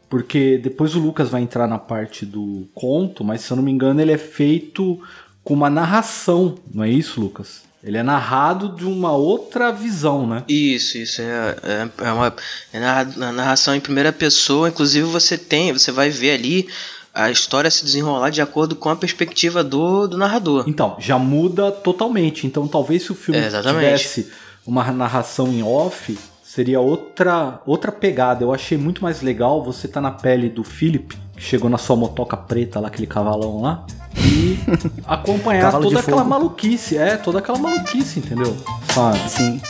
Porque 0.08 0.56
depois 0.56 0.94
o 0.94 0.98
Lucas 0.98 1.28
vai 1.28 1.42
entrar 1.42 1.66
na 1.66 1.78
parte 1.78 2.24
do 2.24 2.66
conto, 2.74 3.22
mas 3.22 3.42
se 3.42 3.50
eu 3.50 3.58
não 3.58 3.62
me 3.62 3.70
engano, 3.70 4.00
ele 4.00 4.12
é 4.12 4.16
feito 4.16 4.98
com 5.44 5.52
uma 5.52 5.68
narração, 5.68 6.54
não 6.72 6.82
é 6.82 6.88
isso, 6.88 7.20
Lucas? 7.20 7.60
Ele 7.84 7.98
é 7.98 8.02
narrado 8.02 8.74
de 8.74 8.86
uma 8.86 9.12
outra 9.12 9.70
visão, 9.70 10.26
né? 10.26 10.42
Isso, 10.48 10.96
isso 10.96 11.20
é, 11.20 11.56
é, 11.62 12.06
é 12.06 12.12
uma 12.12 12.34
é 12.72 12.80
na 12.80 13.32
narração 13.32 13.74
em 13.74 13.80
primeira 13.80 14.12
pessoa. 14.12 14.70
Inclusive 14.70 15.06
você 15.06 15.36
tem, 15.36 15.74
você 15.74 15.92
vai 15.92 16.08
ver 16.08 16.30
ali 16.30 16.68
a 17.12 17.30
história 17.30 17.70
se 17.70 17.84
desenrolar 17.84 18.30
de 18.30 18.40
acordo 18.40 18.74
com 18.74 18.88
a 18.88 18.96
perspectiva 18.96 19.62
do, 19.62 20.06
do 20.06 20.16
narrador. 20.16 20.64
Então, 20.66 20.96
já 20.98 21.18
muda 21.18 21.70
totalmente. 21.70 22.46
Então, 22.46 22.66
talvez 22.66 23.02
se 23.04 23.12
o 23.12 23.14
filme 23.14 23.40
É, 23.40 23.46
exatamente. 23.46 24.02
tivesse 24.02 24.32
uma 24.66 24.90
narração 24.90 25.48
em 25.48 25.62
off, 25.62 26.18
seria 26.42 26.80
outra 26.80 27.60
outra 27.66 27.92
pegada. 27.92 28.42
Eu 28.42 28.52
achei 28.52 28.76
muito 28.76 29.02
mais 29.02 29.22
legal 29.22 29.62
você 29.62 29.86
tá 29.86 30.00
na 30.00 30.10
pele 30.10 30.48
do 30.48 30.64
Philip, 30.64 31.16
que 31.36 31.42
chegou 31.42 31.70
na 31.70 31.78
sua 31.78 31.96
motoca 31.96 32.36
preta 32.36 32.80
lá, 32.80 32.88
aquele 32.88 33.06
cavalão 33.06 33.62
lá, 33.62 33.86
e 34.16 34.58
acompanhar 35.06 35.72
toda 35.72 36.00
aquela 36.00 36.24
maluquice. 36.24 36.98
É, 36.98 37.16
toda 37.16 37.38
aquela 37.38 37.58
maluquice, 37.58 38.18
entendeu? 38.18 38.56
Sabe? 38.92 39.18
Sim. 39.30 39.60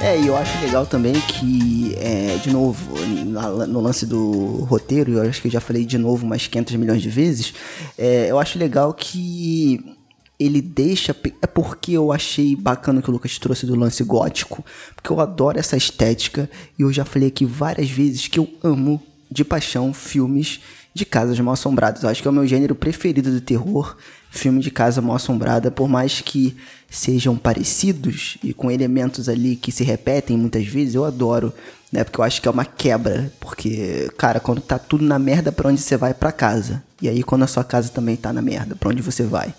É, 0.00 0.18
e 0.18 0.28
eu 0.28 0.36
acho 0.36 0.58
legal 0.64 0.86
também 0.86 1.12
que, 1.12 1.94
é, 1.98 2.38
de 2.40 2.50
novo, 2.50 2.94
no 3.66 3.80
lance 3.80 4.06
do 4.06 4.64
roteiro, 4.64 5.12
eu 5.12 5.28
acho 5.28 5.42
que 5.42 5.48
eu 5.48 5.52
já 5.52 5.60
falei 5.60 5.84
de 5.84 5.98
novo 5.98 6.24
umas 6.24 6.46
500 6.46 6.76
milhões 6.76 7.02
de 7.02 7.10
vezes, 7.10 7.52
é, 7.98 8.30
eu 8.30 8.38
acho 8.38 8.58
legal 8.58 8.94
que 8.94 9.97
ele 10.38 10.60
deixa. 10.62 11.14
É 11.42 11.46
porque 11.46 11.92
eu 11.92 12.12
achei 12.12 12.54
bacana 12.54 13.02
que 13.02 13.10
o 13.10 13.12
Lucas 13.12 13.38
trouxe 13.38 13.66
do 13.66 13.74
lance 13.74 14.02
gótico, 14.04 14.64
porque 14.94 15.10
eu 15.10 15.20
adoro 15.20 15.58
essa 15.58 15.76
estética 15.76 16.48
e 16.78 16.82
eu 16.82 16.92
já 16.92 17.04
falei 17.04 17.28
aqui 17.28 17.44
várias 17.44 17.90
vezes 17.90 18.28
que 18.28 18.38
eu 18.38 18.48
amo 18.62 19.02
de 19.30 19.44
paixão 19.44 19.92
filmes 19.92 20.60
de 20.94 21.04
casas 21.04 21.38
mal 21.38 21.54
assombradas. 21.54 22.02
Eu 22.02 22.08
acho 22.08 22.22
que 22.22 22.28
é 22.28 22.30
o 22.30 22.34
meu 22.34 22.46
gênero 22.46 22.74
preferido 22.74 23.30
do 23.30 23.40
terror, 23.40 23.96
filme 24.30 24.60
de 24.60 24.70
casa 24.70 25.00
mal 25.00 25.16
assombrada, 25.16 25.70
por 25.70 25.88
mais 25.88 26.20
que 26.20 26.56
sejam 26.90 27.36
parecidos 27.36 28.38
e 28.42 28.52
com 28.52 28.70
elementos 28.70 29.28
ali 29.28 29.54
que 29.54 29.70
se 29.70 29.84
repetem 29.84 30.36
muitas 30.36 30.66
vezes, 30.66 30.94
eu 30.94 31.04
adoro, 31.04 31.52
né? 31.92 32.02
Porque 32.02 32.20
eu 32.20 32.24
acho 32.24 32.40
que 32.40 32.48
é 32.48 32.50
uma 32.50 32.64
quebra, 32.64 33.32
porque, 33.38 34.10
cara, 34.16 34.40
quando 34.40 34.60
tá 34.60 34.78
tudo 34.78 35.04
na 35.04 35.18
merda, 35.18 35.52
para 35.52 35.68
onde 35.68 35.80
você 35.80 35.96
vai? 35.96 36.14
para 36.14 36.32
casa. 36.32 36.82
E 37.00 37.08
aí 37.08 37.22
quando 37.22 37.44
a 37.44 37.46
sua 37.46 37.62
casa 37.62 37.90
também 37.90 38.16
tá 38.16 38.32
na 38.32 38.42
merda, 38.42 38.74
para 38.74 38.88
onde 38.88 39.02
você 39.02 39.22
vai? 39.22 39.54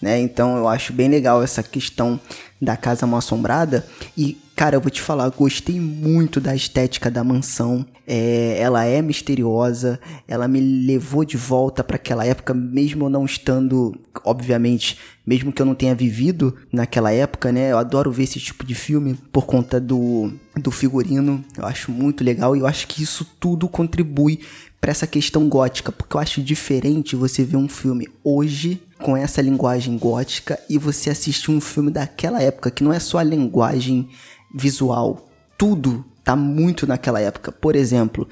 Né? 0.00 0.20
Então 0.20 0.56
eu 0.56 0.68
acho 0.68 0.92
bem 0.92 1.08
legal 1.08 1.42
essa 1.42 1.62
questão 1.62 2.18
da 2.60 2.76
casa 2.76 3.06
mal 3.06 3.18
assombrada 3.18 3.86
e 4.16 4.38
Cara, 4.60 4.76
eu 4.76 4.80
vou 4.82 4.90
te 4.90 5.00
falar, 5.00 5.26
gostei 5.30 5.80
muito 5.80 6.38
da 6.38 6.54
estética 6.54 7.10
da 7.10 7.24
mansão. 7.24 7.82
É, 8.06 8.58
ela 8.60 8.84
é 8.84 9.00
misteriosa, 9.00 9.98
ela 10.28 10.46
me 10.46 10.60
levou 10.60 11.24
de 11.24 11.38
volta 11.38 11.82
para 11.82 11.96
aquela 11.96 12.26
época, 12.26 12.52
mesmo 12.52 13.06
eu 13.06 13.08
não 13.08 13.24
estando, 13.24 13.98
obviamente, 14.22 14.98
mesmo 15.26 15.50
que 15.50 15.62
eu 15.62 15.64
não 15.64 15.74
tenha 15.74 15.94
vivido 15.94 16.54
naquela 16.70 17.10
época, 17.10 17.50
né? 17.50 17.72
Eu 17.72 17.78
adoro 17.78 18.12
ver 18.12 18.24
esse 18.24 18.38
tipo 18.38 18.62
de 18.62 18.74
filme 18.74 19.14
por 19.32 19.46
conta 19.46 19.80
do, 19.80 20.30
do 20.56 20.70
figurino. 20.70 21.42
Eu 21.56 21.64
acho 21.64 21.90
muito 21.90 22.22
legal 22.22 22.54
e 22.54 22.58
eu 22.58 22.66
acho 22.66 22.86
que 22.86 23.02
isso 23.02 23.24
tudo 23.40 23.66
contribui 23.66 24.40
para 24.78 24.90
essa 24.90 25.06
questão 25.06 25.48
gótica, 25.48 25.90
porque 25.90 26.14
eu 26.14 26.20
acho 26.20 26.42
diferente 26.42 27.16
você 27.16 27.42
ver 27.42 27.56
um 27.56 27.68
filme 27.68 28.06
hoje 28.22 28.78
com 29.02 29.16
essa 29.16 29.40
linguagem 29.42 29.96
gótica 29.96 30.58
e 30.68 30.78
você 30.78 31.10
assistir 31.10 31.50
um 31.50 31.60
filme 31.60 31.90
daquela 31.90 32.42
época 32.42 32.70
que 32.70 32.84
não 32.84 32.92
é 32.92 32.98
só 32.98 33.18
a 33.18 33.24
linguagem 33.24 34.08
visual, 34.54 35.28
tudo 35.58 36.04
tá 36.22 36.36
muito 36.36 36.86
naquela 36.86 37.20
época. 37.20 37.50
Por 37.50 37.74
exemplo, 37.74 38.28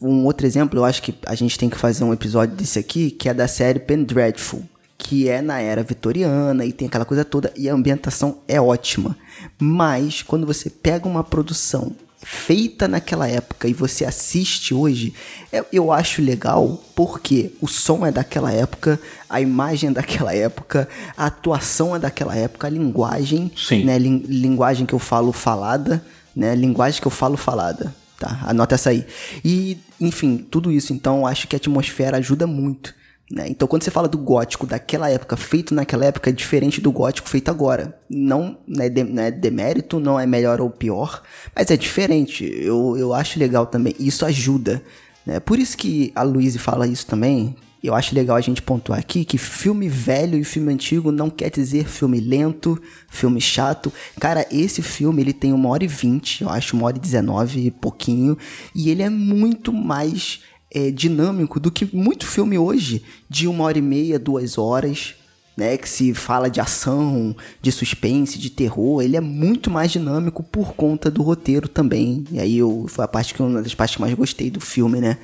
um 0.00 0.24
outro 0.24 0.46
exemplo, 0.46 0.78
eu 0.78 0.84
acho 0.84 1.02
que 1.02 1.14
a 1.26 1.34
gente 1.34 1.58
tem 1.58 1.68
que 1.68 1.76
fazer 1.76 2.04
um 2.04 2.12
episódio 2.12 2.56
desse 2.56 2.78
aqui, 2.78 3.10
que 3.10 3.28
é 3.28 3.34
da 3.34 3.48
série 3.48 3.80
Pen 3.80 4.04
Dreadful, 4.04 4.62
que 4.96 5.28
é 5.28 5.42
na 5.42 5.60
era 5.60 5.82
vitoriana 5.82 6.64
e 6.64 6.72
tem 6.72 6.88
aquela 6.88 7.04
coisa 7.04 7.24
toda 7.24 7.52
e 7.56 7.68
a 7.68 7.74
ambientação 7.74 8.38
é 8.46 8.60
ótima. 8.60 9.16
Mas 9.60 10.22
quando 10.22 10.46
você 10.46 10.70
pega 10.70 11.08
uma 11.08 11.24
produção 11.24 11.92
feita 12.22 12.86
naquela 12.86 13.28
época 13.28 13.68
e 13.68 13.74
você 13.74 14.04
assiste 14.04 14.72
hoje, 14.72 15.12
é, 15.52 15.64
eu 15.72 15.92
acho 15.92 16.22
legal 16.22 16.82
porque 16.94 17.52
o 17.60 17.66
som 17.66 18.06
é 18.06 18.12
daquela 18.12 18.52
época, 18.52 18.98
a 19.28 19.40
imagem 19.40 19.90
é 19.90 19.92
daquela 19.92 20.34
época, 20.34 20.88
a 21.16 21.26
atuação 21.26 21.94
é 21.96 21.98
daquela 21.98 22.36
época, 22.36 22.66
a 22.66 22.70
linguagem, 22.70 23.50
Sim. 23.56 23.84
né, 23.84 23.98
linguagem 23.98 24.86
que 24.86 24.94
eu 24.94 24.98
falo 24.98 25.32
falada, 25.32 26.04
né, 26.34 26.54
linguagem 26.54 27.00
que 27.00 27.06
eu 27.06 27.10
falo 27.10 27.36
falada, 27.36 27.94
tá? 28.18 28.40
Anota 28.46 28.76
essa 28.76 28.90
aí. 28.90 29.04
E, 29.44 29.78
enfim, 30.00 30.38
tudo 30.38 30.70
isso, 30.70 30.92
então, 30.92 31.20
eu 31.20 31.26
acho 31.26 31.48
que 31.48 31.56
a 31.56 31.58
atmosfera 31.58 32.18
ajuda 32.18 32.46
muito. 32.46 32.94
Né? 33.32 33.46
Então, 33.48 33.66
quando 33.66 33.82
você 33.82 33.90
fala 33.90 34.06
do 34.06 34.18
gótico 34.18 34.66
daquela 34.66 35.08
época, 35.08 35.38
feito 35.38 35.74
naquela 35.74 36.04
época, 36.04 36.28
é 36.28 36.32
diferente 36.34 36.82
do 36.82 36.92
gótico 36.92 37.26
feito 37.26 37.50
agora. 37.50 37.98
Não, 38.06 38.58
é, 38.78 38.90
de, 38.90 39.02
não 39.02 39.22
é 39.22 39.30
demérito, 39.30 39.98
não 39.98 40.20
é 40.20 40.26
melhor 40.26 40.60
ou 40.60 40.68
pior, 40.68 41.22
mas 41.56 41.70
é 41.70 41.76
diferente. 41.78 42.44
Eu, 42.44 42.94
eu 42.98 43.14
acho 43.14 43.38
legal 43.38 43.64
também. 43.64 43.94
Isso 43.98 44.26
ajuda. 44.26 44.82
Né? 45.24 45.40
Por 45.40 45.58
isso 45.58 45.78
que 45.78 46.12
a 46.14 46.22
Luísa 46.22 46.58
fala 46.58 46.86
isso 46.86 47.06
também. 47.06 47.56
Eu 47.82 47.94
acho 47.94 48.14
legal 48.14 48.36
a 48.36 48.40
gente 48.40 48.60
pontuar 48.60 48.98
aqui 48.98 49.24
que 49.24 49.38
filme 49.38 49.88
velho 49.88 50.38
e 50.38 50.44
filme 50.44 50.72
antigo 50.72 51.10
não 51.10 51.28
quer 51.30 51.50
dizer 51.50 51.88
filme 51.88 52.20
lento, 52.20 52.80
filme 53.08 53.40
chato. 53.40 53.90
Cara, 54.20 54.46
esse 54.52 54.82
filme 54.82 55.22
ele 55.22 55.32
tem 55.32 55.52
uma 55.54 55.70
hora 55.70 55.82
e 55.82 55.88
vinte, 55.88 56.42
eu 56.42 56.50
acho 56.50 56.76
uma 56.76 56.86
hora 56.86 56.98
e 56.98 57.00
dezenove 57.00 57.66
e 57.66 57.70
pouquinho, 57.72 58.38
e 58.72 58.88
ele 58.88 59.02
é 59.02 59.10
muito 59.10 59.72
mais 59.72 60.42
é, 60.74 60.90
dinâmico 60.90 61.60
do 61.60 61.70
que 61.70 61.94
muito 61.94 62.26
filme 62.26 62.58
hoje, 62.58 63.02
de 63.28 63.46
uma 63.46 63.64
hora 63.64 63.78
e 63.78 63.82
meia, 63.82 64.18
duas 64.18 64.56
horas, 64.56 65.14
né? 65.56 65.76
Que 65.76 65.88
se 65.88 66.14
fala 66.14 66.48
de 66.48 66.60
ação, 66.60 67.36
de 67.60 67.70
suspense, 67.70 68.38
de 68.38 68.48
terror, 68.48 69.02
ele 69.02 69.16
é 69.16 69.20
muito 69.20 69.70
mais 69.70 69.92
dinâmico 69.92 70.42
por 70.42 70.72
conta 70.74 71.10
do 71.10 71.22
roteiro 71.22 71.68
também. 71.68 72.24
E 72.32 72.40
aí 72.40 72.58
eu, 72.58 72.86
foi 72.88 73.04
a 73.04 73.08
parte 73.08 73.34
que 73.34 73.42
uma 73.42 73.62
das 73.62 73.74
partes 73.74 73.96
que 73.96 74.00
mais 74.00 74.14
gostei 74.14 74.50
do 74.50 74.60
filme, 74.60 75.00
né? 75.00 75.18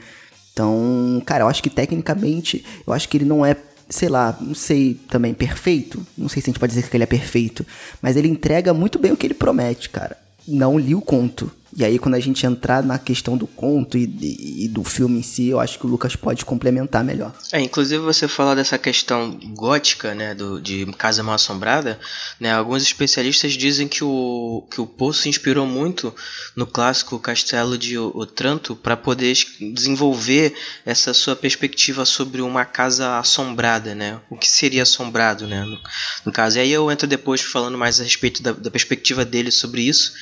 Então, 0.52 1.22
cara, 1.24 1.44
eu 1.44 1.48
acho 1.48 1.62
que 1.62 1.70
tecnicamente, 1.70 2.64
eu 2.86 2.92
acho 2.92 3.08
que 3.08 3.16
ele 3.16 3.24
não 3.24 3.46
é 3.46 3.56
sei 3.90 4.08
lá, 4.08 4.36
não 4.38 4.54
sei 4.54 5.00
também, 5.08 5.32
perfeito. 5.32 6.06
Não 6.16 6.28
sei 6.28 6.42
se 6.42 6.50
a 6.50 6.52
gente 6.52 6.60
pode 6.60 6.74
dizer 6.74 6.88
que 6.88 6.94
ele 6.94 7.04
é 7.04 7.06
perfeito. 7.06 7.66
Mas 8.02 8.16
ele 8.16 8.28
entrega 8.28 8.74
muito 8.74 8.98
bem 8.98 9.12
o 9.12 9.16
que 9.16 9.26
ele 9.26 9.34
promete, 9.34 9.88
cara. 9.88 10.16
Não 10.46 10.78
li 10.78 10.94
o 10.94 11.00
conto. 11.00 11.50
E 11.78 11.84
aí, 11.84 11.96
quando 11.96 12.16
a 12.16 12.20
gente 12.20 12.44
entrar 12.44 12.82
na 12.82 12.98
questão 12.98 13.36
do 13.36 13.46
conto 13.46 13.96
e, 13.96 14.02
e, 14.02 14.64
e, 14.64 14.68
do 14.68 14.82
filme 14.82 15.20
em 15.20 15.22
si, 15.22 15.46
eu 15.46 15.60
acho 15.60 15.78
que 15.78 15.86
o 15.86 15.88
Lucas 15.88 16.16
pode 16.16 16.44
complementar 16.44 17.04
melhor. 17.04 17.32
É, 17.52 17.60
inclusive 17.60 18.02
você 18.02 18.26
falar 18.26 18.56
dessa 18.56 18.76
questão 18.76 19.38
gótica, 19.54 20.12
né, 20.12 20.34
do, 20.34 20.60
de 20.60 20.84
Casa 20.98 21.22
Mal 21.22 21.36
Assombrada, 21.36 21.96
né, 22.40 22.52
alguns 22.52 22.82
especialistas 22.82 23.52
dizem 23.52 23.86
que 23.86 24.02
o, 24.02 24.66
que 24.68 24.80
o 24.80 24.88
Poe 24.88 25.14
se 25.14 25.28
inspirou 25.28 25.66
muito 25.66 26.12
no 26.56 26.66
clássico 26.66 27.16
Castelo 27.20 27.78
de 27.78 27.96
Otranto 27.96 28.74
para 28.74 28.96
poder 28.96 29.38
desenvolver 29.60 30.54
essa 30.84 31.14
sua 31.14 31.36
perspectiva 31.36 32.04
sobre 32.04 32.42
uma 32.42 32.64
casa 32.64 33.20
assombrada, 33.20 33.94
né, 33.94 34.20
o 34.28 34.36
que 34.36 34.50
seria 34.50 34.82
assombrado, 34.82 35.46
né, 35.46 35.62
no, 35.62 35.78
no 36.26 36.32
caso. 36.32 36.58
E 36.58 36.60
aí 36.60 36.72
eu 36.72 36.90
entro 36.90 37.06
depois 37.06 37.40
falando 37.40 37.78
mais 37.78 38.00
a 38.00 38.02
respeito 38.02 38.42
da, 38.42 38.50
da 38.50 38.68
perspectiva 38.68 39.24
dele 39.24 39.52
sobre 39.52 39.82
isso, 39.82 40.12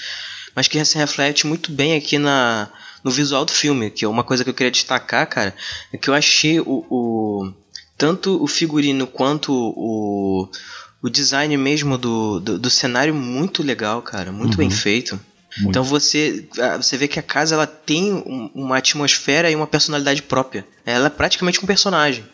mas 0.56 0.66
que 0.66 0.82
se 0.82 0.96
reflete 0.96 1.46
muito 1.46 1.70
bem 1.70 1.94
aqui 1.94 2.18
na, 2.18 2.70
no 3.04 3.10
visual 3.10 3.44
do 3.44 3.52
filme, 3.52 3.90
que 3.90 4.06
é 4.06 4.08
uma 4.08 4.24
coisa 4.24 4.42
que 4.42 4.48
eu 4.48 4.54
queria 4.54 4.70
destacar, 4.70 5.28
cara, 5.28 5.54
é 5.92 5.98
que 5.98 6.08
eu 6.08 6.14
achei 6.14 6.58
o, 6.58 6.84
o 6.90 7.52
tanto 7.98 8.42
o 8.42 8.46
figurino 8.46 9.06
quanto 9.06 9.52
o, 9.52 10.48
o 11.02 11.10
design 11.10 11.54
mesmo 11.58 11.98
do, 11.98 12.40
do, 12.40 12.58
do 12.58 12.70
cenário 12.70 13.14
muito 13.14 13.62
legal, 13.62 14.00
cara, 14.00 14.32
muito 14.32 14.52
uhum. 14.52 14.56
bem 14.56 14.70
feito. 14.70 15.20
Muito. 15.58 15.70
Então 15.70 15.84
você, 15.84 16.48
você 16.76 16.96
vê 16.96 17.06
que 17.06 17.18
a 17.18 17.22
casa 17.22 17.54
ela 17.54 17.66
tem 17.66 18.12
uma 18.54 18.78
atmosfera 18.78 19.50
e 19.50 19.56
uma 19.56 19.66
personalidade 19.66 20.22
própria. 20.22 20.66
Ela 20.84 21.06
é 21.06 21.10
praticamente 21.10 21.62
um 21.62 21.66
personagem. 21.66 22.24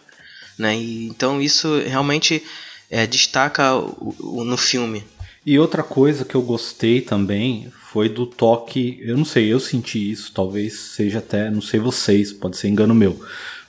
Né? 0.59 0.77
E, 0.77 1.07
então 1.07 1.41
isso 1.41 1.81
realmente 1.87 2.43
é, 2.91 3.07
destaca 3.07 3.77
o, 3.77 4.15
o, 4.19 4.45
no 4.45 4.57
filme. 4.57 5.05
E 5.45 5.59
outra 5.59 5.83
coisa 5.83 6.25
que 6.25 6.35
eu 6.35 6.43
gostei 6.43 7.01
também 7.01 7.73
foi 7.93 8.09
do 8.09 8.27
toque. 8.27 8.99
Eu 9.03 9.19
não 9.19 9.25
sei, 9.25 9.53
eu 9.53 9.61
senti 9.61 10.11
isso, 10.11 10.33
talvez 10.33 10.79
seja 10.81 11.19
até, 11.19 11.51
não 11.51 11.61
sei 11.61 11.79
vocês, 11.79 12.33
pode 12.33 12.57
ser 12.57 12.69
engano 12.69 12.95
meu. 12.95 13.21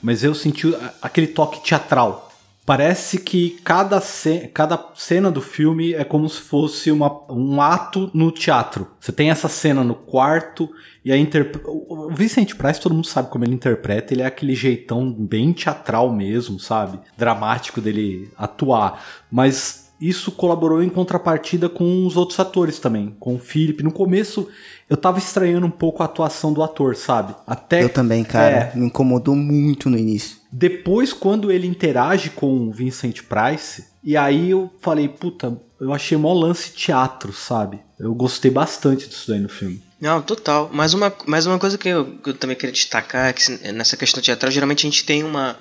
Mas 0.02 0.24
eu 0.24 0.34
senti 0.34 0.74
aquele 1.02 1.26
toque 1.26 1.62
teatral. 1.62 2.32
Parece 2.66 3.18
que 3.18 3.58
cada, 3.62 4.00
ce 4.00 4.50
cada 4.54 4.82
cena 4.94 5.30
do 5.30 5.42
filme 5.42 5.92
é 5.92 6.02
como 6.02 6.26
se 6.26 6.40
fosse 6.40 6.90
uma, 6.90 7.30
um 7.30 7.60
ato 7.60 8.10
no 8.14 8.30
teatro. 8.30 8.88
Você 8.98 9.12
tem 9.12 9.28
essa 9.28 9.48
cena 9.48 9.84
no 9.84 9.94
quarto 9.94 10.70
e 11.04 11.12
a 11.12 11.16
interp... 11.18 11.56
O 11.66 12.08
Vicente 12.10 12.56
Price, 12.56 12.80
todo 12.80 12.94
mundo 12.94 13.06
sabe 13.06 13.28
como 13.28 13.44
ele 13.44 13.54
interpreta, 13.54 14.14
ele 14.14 14.22
é 14.22 14.26
aquele 14.26 14.54
jeitão 14.54 15.12
bem 15.12 15.52
teatral 15.52 16.10
mesmo, 16.10 16.58
sabe? 16.58 16.98
Dramático 17.18 17.82
dele 17.82 18.30
atuar. 18.38 19.04
Mas 19.30 19.83
isso 20.00 20.32
colaborou 20.32 20.82
em 20.82 20.88
contrapartida 20.88 21.68
com 21.68 22.06
os 22.06 22.16
outros 22.16 22.38
atores 22.40 22.78
também, 22.78 23.14
com 23.18 23.36
o 23.36 23.38
Philip. 23.38 23.82
No 23.82 23.92
começo 23.92 24.48
eu 24.88 24.96
tava 24.96 25.18
estranhando 25.18 25.66
um 25.66 25.70
pouco 25.70 26.02
a 26.02 26.06
atuação 26.06 26.52
do 26.52 26.62
ator, 26.62 26.94
sabe? 26.94 27.34
Até 27.46 27.82
Eu 27.82 27.88
também, 27.88 28.22
cara, 28.22 28.72
é, 28.74 28.76
me 28.76 28.86
incomodou 28.86 29.34
muito 29.34 29.88
no 29.88 29.98
início. 29.98 30.36
Depois 30.52 31.12
quando 31.12 31.50
ele 31.50 31.66
interage 31.66 32.30
com 32.30 32.68
o 32.68 32.72
Vincent 32.72 33.22
Price, 33.22 33.84
e 34.02 34.16
aí 34.16 34.50
eu 34.50 34.70
falei, 34.80 35.08
puta, 35.08 35.58
eu 35.80 35.92
achei 35.92 36.16
mó 36.18 36.32
lance 36.32 36.72
teatro, 36.72 37.32
sabe? 37.32 37.80
Eu 37.98 38.14
gostei 38.14 38.50
bastante 38.50 39.08
disso 39.08 39.30
daí 39.30 39.40
no 39.40 39.48
filme. 39.48 39.82
Não, 40.00 40.20
total. 40.20 40.68
Mas 40.72 40.92
uma, 40.92 41.12
mas 41.26 41.46
uma 41.46 41.58
coisa 41.58 41.78
que 41.78 41.88
eu, 41.88 42.18
que 42.18 42.30
eu 42.30 42.34
também 42.34 42.56
queria 42.56 42.72
destacar 42.72 43.28
é 43.28 43.32
que 43.32 43.72
nessa 43.72 43.96
questão 43.96 44.22
teatral, 44.22 44.52
geralmente 44.52 44.86
a 44.86 44.90
gente 44.90 45.04
tem 45.04 45.24
uma 45.24 45.56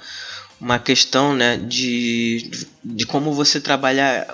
uma 0.63 0.79
questão 0.79 1.35
né, 1.35 1.57
de, 1.57 2.49
de 2.81 3.05
como 3.05 3.33
você 3.33 3.59
trabalhar 3.59 4.33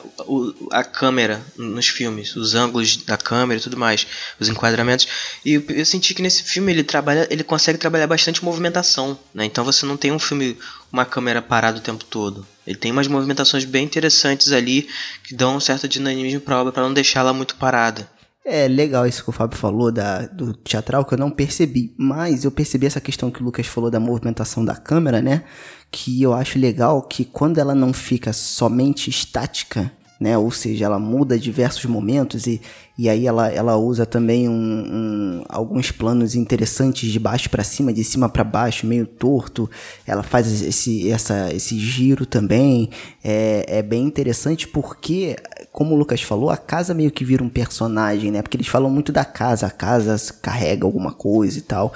a 0.72 0.84
câmera 0.84 1.42
nos 1.58 1.88
filmes, 1.88 2.36
os 2.36 2.54
ângulos 2.54 2.98
da 2.98 3.18
câmera 3.18 3.60
e 3.60 3.64
tudo 3.64 3.76
mais, 3.76 4.06
os 4.40 4.48
enquadramentos. 4.48 5.08
E 5.44 5.54
eu, 5.54 5.64
eu 5.70 5.84
senti 5.84 6.14
que 6.14 6.22
nesse 6.22 6.44
filme 6.44 6.72
ele 6.72 6.84
trabalha, 6.84 7.28
ele 7.32 7.44
consegue 7.44 7.80
trabalhar 7.80 8.06
bastante 8.06 8.46
movimentação, 8.46 9.18
né? 9.34 9.44
Então 9.44 9.66
você 9.66 9.88
não 9.88 9.98
tem 9.98 10.12
um 10.12 10.20
filme 10.20 10.56
uma 10.92 11.04
câmera 11.04 11.42
parada 11.42 11.80
o 11.80 11.82
tempo 11.82 12.06
todo. 12.06 12.46
Ele 12.66 12.78
tem 12.78 12.92
umas 12.92 13.08
movimentações 13.08 13.66
bem 13.66 13.86
interessantes 13.86 14.52
ali 14.52 14.88
que 15.24 15.34
dão 15.34 15.56
um 15.56 15.60
certo 15.60 15.88
dinamismo 15.88 16.42
para 16.42 16.58
a 16.58 16.62
obra 16.62 16.72
para 16.72 16.84
não 16.84 16.94
deixá-la 16.94 17.34
muito 17.34 17.56
parada. 17.56 18.08
É 18.52 18.68
legal 18.68 19.06
isso 19.06 19.24
que 19.24 19.30
o 19.30 19.32
Fábio 19.32 19.56
falou 19.56 19.92
da, 19.92 20.26
do 20.26 20.56
teatral, 20.56 21.06
que 21.06 21.14
eu 21.14 21.20
não 21.20 21.30
percebi. 21.30 21.94
Mas 21.96 22.44
eu 22.44 22.50
percebi 22.50 22.88
essa 22.88 23.00
questão 23.00 23.30
que 23.30 23.42
o 23.42 23.46
Lucas 23.46 23.68
falou 23.68 23.92
da 23.92 24.00
movimentação 24.00 24.66
da 24.66 24.76
câmera, 24.76 25.22
né? 25.22 25.44
Que 25.92 26.20
eu 26.20 26.34
acho 26.34 26.58
legal 26.58 27.04
que 27.04 27.24
quando 27.24 27.60
ela 27.60 27.76
não 27.76 27.94
fica 27.94 28.34
somente 28.34 29.08
estática, 29.08 29.92
né? 30.20 30.36
Ou 30.36 30.50
seja, 30.50 30.86
ela 30.86 30.98
muda 30.98 31.40
diversos 31.40 31.86
momentos 31.86 32.48
e, 32.48 32.60
e 32.98 33.08
aí 33.08 33.26
ela, 33.26 33.50
ela 33.50 33.78
usa 33.78 34.06
também 34.06 34.50
um, 34.50 34.54
um 34.54 35.44
alguns 35.48 35.92
planos 35.92 36.34
interessantes 36.36 37.10
de 37.10 37.20
baixo 37.20 37.50
para 37.50 37.64
cima, 37.64 37.94
de 37.94 38.04
cima 38.04 38.28
para 38.28 38.44
baixo, 38.44 38.86
meio 38.86 39.06
torto. 39.06 39.70
Ela 40.06 40.24
faz 40.24 40.62
esse, 40.62 41.10
essa, 41.10 41.54
esse 41.54 41.80
giro 41.80 42.26
também. 42.26 42.90
É, 43.24 43.78
é 43.78 43.82
bem 43.82 44.04
interessante 44.04 44.68
porque, 44.68 45.38
como 45.80 45.96
o 45.96 45.98
Lucas 45.98 46.22
falou, 46.22 46.50
a 46.50 46.58
casa 46.58 46.94
meio 46.94 47.10
que 47.10 47.24
vira 47.24 47.42
um 47.42 47.48
personagem, 47.48 48.32
né? 48.32 48.42
Porque 48.42 48.58
eles 48.58 48.68
falam 48.68 48.90
muito 48.90 49.14
da 49.14 49.24
casa, 49.24 49.68
a 49.68 49.72
casa 49.72 50.18
carrega 50.42 50.86
alguma 50.86 51.14
coisa 51.14 51.58
e 51.58 51.62
tal. 51.62 51.94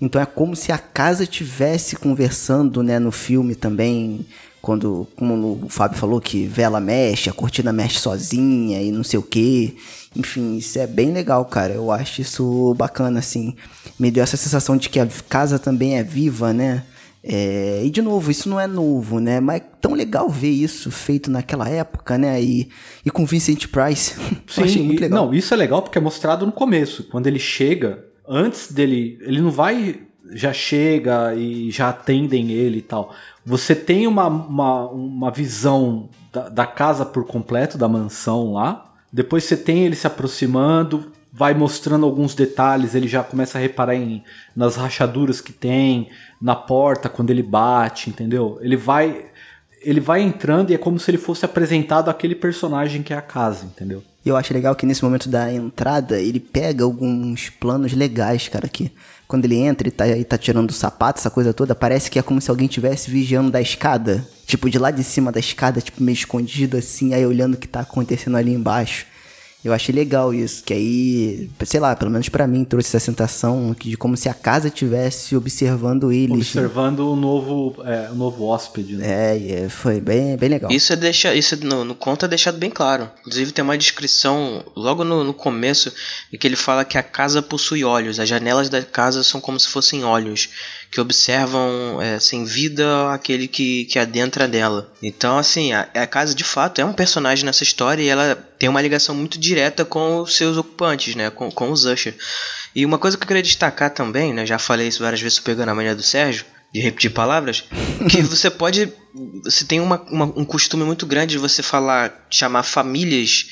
Então 0.00 0.20
é 0.20 0.26
como 0.26 0.56
se 0.56 0.72
a 0.72 0.78
casa 0.78 1.24
tivesse 1.24 1.94
conversando, 1.94 2.82
né, 2.82 2.98
no 2.98 3.12
filme 3.12 3.54
também 3.54 4.26
quando, 4.60 5.06
como 5.14 5.62
o 5.64 5.68
Fábio 5.68 5.96
falou, 5.96 6.20
que 6.20 6.44
vela 6.44 6.80
mexe, 6.80 7.30
a 7.30 7.32
cortina 7.32 7.72
mexe 7.72 8.00
sozinha 8.00 8.82
e 8.82 8.90
não 8.90 9.04
sei 9.04 9.20
o 9.20 9.22
que. 9.22 9.76
Enfim, 10.16 10.56
isso 10.56 10.80
é 10.80 10.88
bem 10.88 11.12
legal, 11.12 11.44
cara. 11.44 11.72
Eu 11.72 11.92
acho 11.92 12.20
isso 12.20 12.74
bacana, 12.74 13.20
assim. 13.20 13.54
Me 13.96 14.10
deu 14.10 14.24
essa 14.24 14.36
sensação 14.36 14.76
de 14.76 14.88
que 14.88 14.98
a 14.98 15.06
casa 15.28 15.56
também 15.56 15.96
é 15.96 16.02
viva, 16.02 16.52
né? 16.52 16.82
É, 17.22 17.82
e 17.84 17.90
de 17.90 18.00
novo, 18.00 18.30
isso 18.30 18.48
não 18.48 18.58
é 18.58 18.66
novo, 18.66 19.20
né? 19.20 19.40
Mas 19.40 19.60
é 19.60 19.64
tão 19.80 19.92
legal 19.92 20.28
ver 20.28 20.50
isso 20.50 20.90
feito 20.90 21.30
naquela 21.30 21.68
época, 21.68 22.16
né? 22.16 22.42
E, 22.42 22.68
e 23.04 23.10
com 23.10 23.26
Vincent 23.26 23.66
Price. 23.68 24.14
Sim, 24.48 24.62
achei 24.62 24.82
muito 24.82 25.00
legal. 25.00 25.26
Não, 25.26 25.34
isso 25.34 25.52
é 25.52 25.56
legal 25.56 25.82
porque 25.82 25.98
é 25.98 26.00
mostrado 26.00 26.46
no 26.46 26.52
começo. 26.52 27.04
Quando 27.04 27.26
ele 27.26 27.38
chega, 27.38 28.04
antes 28.26 28.72
dele. 28.72 29.18
Ele 29.20 29.40
não 29.40 29.50
vai. 29.50 30.00
Já 30.32 30.52
chega 30.52 31.34
e 31.34 31.72
já 31.72 31.88
atendem 31.88 32.52
ele 32.52 32.78
e 32.78 32.82
tal 32.82 33.12
você 33.44 33.74
tem 33.74 34.06
uma, 34.06 34.26
uma, 34.26 34.88
uma 34.88 35.30
visão 35.30 36.08
da, 36.32 36.48
da, 36.48 36.66
casa 36.66 37.04
por 37.04 37.24
completo, 37.26 37.78
da 37.78 37.88
mansão 37.88 38.52
lá. 38.52 38.92
Depois 39.12 39.44
você 39.44 39.56
tem 39.56 39.84
ele 39.84 39.96
se 39.96 40.06
aproximando, 40.06 41.10
vai 41.32 41.54
mostrando 41.54 42.04
alguns 42.04 42.34
detalhes, 42.34 42.94
ele 42.94 43.06
já 43.06 43.22
começa 43.22 43.58
a 43.58 43.60
reparar 43.60 43.94
em, 43.94 44.22
nas 44.54 44.76
rachaduras 44.76 45.40
que 45.40 45.52
tem, 45.52 46.08
na 46.40 46.56
porta 46.56 47.08
quando 47.08 47.30
ele 47.30 47.42
bate, 47.42 48.10
entendeu? 48.10 48.58
Ele 48.60 48.76
vai 48.76 49.26
ele 49.82 50.00
vai 50.00 50.20
entrando 50.20 50.70
e 50.70 50.74
é 50.74 50.78
como 50.78 50.98
se 50.98 51.10
ele 51.10 51.16
fosse 51.16 51.44
apresentado 51.44 52.10
aquele 52.10 52.34
personagem 52.34 53.02
que 53.02 53.14
é 53.14 53.16
a 53.16 53.22
casa, 53.22 53.64
entendeu? 53.64 54.02
Eu 54.24 54.36
acho 54.36 54.52
legal 54.52 54.74
que 54.76 54.84
nesse 54.84 55.02
momento 55.02 55.28
da 55.28 55.50
entrada, 55.50 56.20
ele 56.20 56.38
pega 56.38 56.84
alguns 56.84 57.48
planos 57.48 57.94
legais, 57.94 58.46
cara, 58.48 58.68
que 58.68 58.92
quando 59.26 59.46
ele 59.46 59.56
entra 59.56 59.88
e 59.88 59.90
tá, 59.90 60.06
e 60.06 60.24
tá 60.24 60.36
tirando 60.36 60.68
o 60.68 60.74
sapato, 60.74 61.18
essa 61.18 61.30
coisa 61.30 61.54
toda, 61.54 61.74
parece 61.74 62.10
que 62.10 62.18
é 62.18 62.22
como 62.22 62.40
se 62.40 62.50
alguém 62.50 62.66
estivesse 62.66 63.10
vigiando 63.10 63.50
da 63.50 63.62
escada. 63.62 64.26
Tipo, 64.44 64.68
de 64.68 64.78
lá 64.78 64.90
de 64.90 65.02
cima 65.02 65.32
da 65.32 65.40
escada, 65.40 65.80
tipo, 65.80 66.02
meio 66.02 66.14
escondido 66.14 66.76
assim, 66.76 67.14
aí 67.14 67.24
olhando 67.24 67.54
o 67.54 67.56
que 67.56 67.68
tá 67.68 67.80
acontecendo 67.80 68.36
ali 68.36 68.52
embaixo. 68.52 69.06
Eu 69.62 69.74
achei 69.74 69.94
legal 69.94 70.32
isso, 70.32 70.64
que 70.64 70.72
aí, 70.72 71.50
sei 71.66 71.78
lá, 71.78 71.94
pelo 71.94 72.10
menos 72.10 72.30
para 72.30 72.46
mim 72.46 72.64
trouxe 72.64 72.96
essa 72.96 73.04
sensação 73.04 73.76
de 73.78 73.94
como 73.94 74.16
se 74.16 74.28
a 74.28 74.32
casa 74.34 74.70
tivesse 74.70 75.36
observando 75.36 76.10
eles. 76.10 76.48
Observando 76.48 77.00
o 77.00 77.14
novo, 77.14 77.76
é, 77.84 78.08
o 78.10 78.14
novo 78.14 78.44
hóspede, 78.44 78.96
né? 78.96 79.36
É, 79.36 79.68
foi 79.68 80.00
bem, 80.00 80.36
bem 80.38 80.48
legal. 80.48 80.70
Isso 80.70 80.92
é 80.94 80.96
deixa, 80.96 81.34
isso 81.34 81.62
no, 81.64 81.84
no 81.84 81.94
conto 81.94 82.24
é 82.24 82.28
deixado 82.28 82.56
bem 82.56 82.70
claro. 82.70 83.10
Inclusive 83.20 83.52
tem 83.52 83.62
uma 83.62 83.76
descrição 83.76 84.64
logo 84.74 85.04
no, 85.04 85.22
no 85.22 85.34
começo 85.34 85.92
em 86.32 86.38
que 86.38 86.46
ele 86.46 86.56
fala 86.56 86.82
que 86.82 86.96
a 86.96 87.02
casa 87.02 87.42
possui 87.42 87.84
olhos, 87.84 88.18
as 88.18 88.28
janelas 88.28 88.70
da 88.70 88.82
casa 88.82 89.22
são 89.22 89.42
como 89.42 89.60
se 89.60 89.68
fossem 89.68 90.04
olhos 90.04 90.48
que 90.90 91.00
observam 91.00 92.02
é, 92.02 92.18
sem 92.18 92.44
vida 92.44 93.12
aquele 93.12 93.46
que, 93.46 93.84
que 93.84 93.98
adentra 93.98 94.48
dela. 94.48 94.92
Então, 95.00 95.38
assim, 95.38 95.72
a, 95.72 95.88
a 95.94 96.06
casa 96.06 96.34
de 96.34 96.42
fato 96.42 96.80
é 96.80 96.84
um 96.84 96.92
personagem 96.92 97.44
nessa 97.44 97.62
história 97.62 98.02
e 98.02 98.08
ela 98.08 98.34
tem 98.58 98.68
uma 98.68 98.82
ligação 98.82 99.14
muito 99.14 99.38
direta 99.38 99.84
com 99.84 100.20
os 100.20 100.34
seus 100.34 100.56
ocupantes, 100.56 101.14
né? 101.14 101.30
Com, 101.30 101.50
com 101.50 101.70
os 101.70 101.84
Usher. 101.84 102.14
E 102.74 102.84
uma 102.84 102.98
coisa 102.98 103.16
que 103.16 103.22
eu 103.22 103.28
queria 103.28 103.42
destacar 103.42 103.90
também, 103.90 104.34
né? 104.34 104.44
Já 104.44 104.58
falei 104.58 104.88
isso 104.88 105.02
várias 105.02 105.20
vezes 105.20 105.38
pegando 105.38 105.68
a 105.68 105.74
mania 105.74 105.94
do 105.94 106.02
Sérgio, 106.02 106.44
de 106.72 106.80
repetir 106.80 107.10
palavras, 107.10 107.64
que 108.10 108.22
você 108.22 108.50
pode. 108.50 108.92
Você 109.44 109.64
tem 109.64 109.78
uma, 109.78 110.00
uma, 110.10 110.24
um 110.24 110.44
costume 110.44 110.84
muito 110.84 111.06
grande 111.06 111.32
de 111.32 111.38
você 111.38 111.62
falar, 111.62 112.26
chamar 112.28 112.64
famílias 112.64 113.46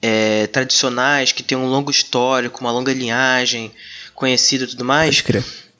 é, 0.00 0.46
tradicionais 0.46 1.32
que 1.32 1.42
têm 1.42 1.58
um 1.58 1.66
longo 1.66 1.90
histórico, 1.90 2.60
uma 2.60 2.70
longa 2.70 2.92
linhagem, 2.92 3.72
conhecida 4.14 4.64
e 4.64 4.68
tudo 4.68 4.84
mais. 4.84 5.16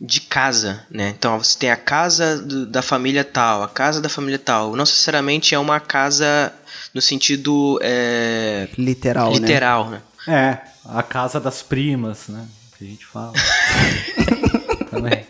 De 0.07 0.21
casa, 0.21 0.85
né? 0.91 1.15
Então 1.17 1.39
você 1.39 1.59
tem 1.59 1.71
a 1.71 1.77
casa 1.77 2.39
do, 2.39 2.67
da 2.67 2.83
família 2.83 3.25
tal, 3.25 3.63
a 3.63 3.69
casa 3.69 4.01
da 4.01 4.09
família 4.09 4.39
tal. 4.39 4.71
Não 4.71 4.85
necessariamente 4.85 5.55
é 5.55 5.59
uma 5.59 5.81
casa 5.81 6.53
no 6.93 7.01
sentido 7.01 7.79
é, 7.83 8.69
literal, 8.77 9.33
né? 9.33 9.39
literal, 9.39 9.91
né? 9.91 10.03
né? 10.27 10.35
É, 10.37 10.59
a 10.85 11.03
casa 11.03 11.41
das 11.41 11.63
primas, 11.63 12.29
né? 12.29 12.47
Que 12.77 12.85
a 12.85 12.89
gente 12.89 13.07
fala. 13.07 13.33
Também. 14.91 15.27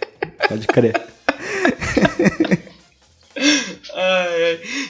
Pode 0.48 0.66
crer. 0.66 1.00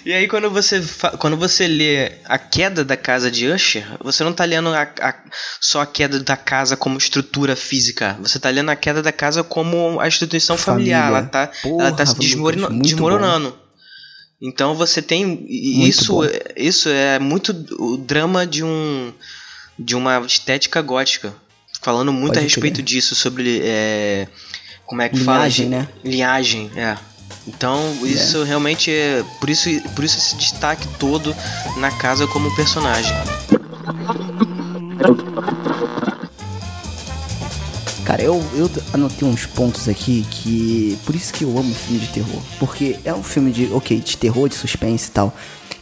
E 0.05 0.13
aí 0.13 0.27
quando 0.29 0.51
você, 0.51 0.83
quando 1.19 1.37
você 1.37 1.67
lê 1.67 2.13
a 2.25 2.39
queda 2.39 2.85
da 2.85 2.97
casa 2.97 3.31
de 3.31 3.47
Usher, 3.47 3.85
você 4.01 4.25
não 4.25 4.31
está 4.31 4.45
lendo 4.45 4.69
a, 4.71 4.83
a, 4.83 5.15
só 5.61 5.81
a 5.83 5.87
queda 5.87 6.21
da 6.21 6.37
casa 6.37 6.77
como 6.77 6.97
estrutura 6.99 7.55
física. 7.55 8.17
Você 8.21 8.39
está 8.39 8.51
lendo 8.51 8.71
a 8.71 8.77
queda 8.77 9.03
da 9.03 9.13
casa 9.13 9.45
como 9.45 10.01
a 10.01 10.09
instituição 10.09 10.57
familiar. 10.57 11.09
Ela 11.09 11.21
está 11.21 11.51
ela 11.65 11.93
tá 11.93 12.07
se 12.07 12.19
desmorona, 12.19 12.71
desmoronando. 12.83 13.51
Bom. 13.51 13.65
Então 14.43 14.75
você 14.75 15.01
tem 15.01 15.47
isso, 15.49 16.21
isso 16.57 16.89
é 16.89 17.19
muito 17.19 17.51
o 17.79 17.97
drama 17.97 18.47
de 18.47 18.63
um 18.63 19.13
de 19.79 19.97
uma 19.97 20.21
estética 20.21 20.81
gótica, 20.81 21.35
falando 21.81 22.13
muito 22.13 22.35
Pode 22.35 22.41
a 22.41 22.43
respeito 22.43 22.75
crer. 22.77 22.85
disso 22.85 23.15
sobre 23.15 23.61
é, 23.65 24.29
como 24.87 25.03
é 25.03 25.09
que 25.09 25.17
Linhagem, 25.17 25.71
fala? 25.71 25.83
né? 25.83 25.89
Linhagem, 26.05 26.71
é. 26.77 26.97
Então, 27.47 27.79
isso 28.03 28.43
é. 28.43 28.45
realmente 28.45 28.91
é. 28.91 29.23
Por 29.39 29.51
isso, 29.51 29.69
por 29.95 30.05
isso 30.05 30.19
esse 30.19 30.37
destaque 30.37 30.87
todo 30.99 31.35
na 31.77 31.91
casa 31.91 32.27
como 32.27 32.55
personagem. 32.57 33.13
Cara, 38.05 38.23
eu, 38.23 38.43
eu 38.55 38.71
anotei 38.93 39.29
uns 39.29 39.47
pontos 39.47 39.89
aqui 39.89 40.27
que. 40.31 40.99
Por 41.05 41.15
isso 41.15 41.33
que 41.33 41.45
eu 41.45 41.59
amo 41.59 41.75
filme 41.75 42.01
de 42.01 42.09
terror. 42.09 42.41
Porque 42.59 42.97
é 43.05 43.13
um 43.13 43.23
filme 43.23 43.53
de. 43.53 43.71
Ok, 43.73 43.99
de 44.01 44.17
terror, 44.17 44.49
de 44.49 44.55
suspense 44.55 45.09
e 45.09 45.13
tal 45.13 45.35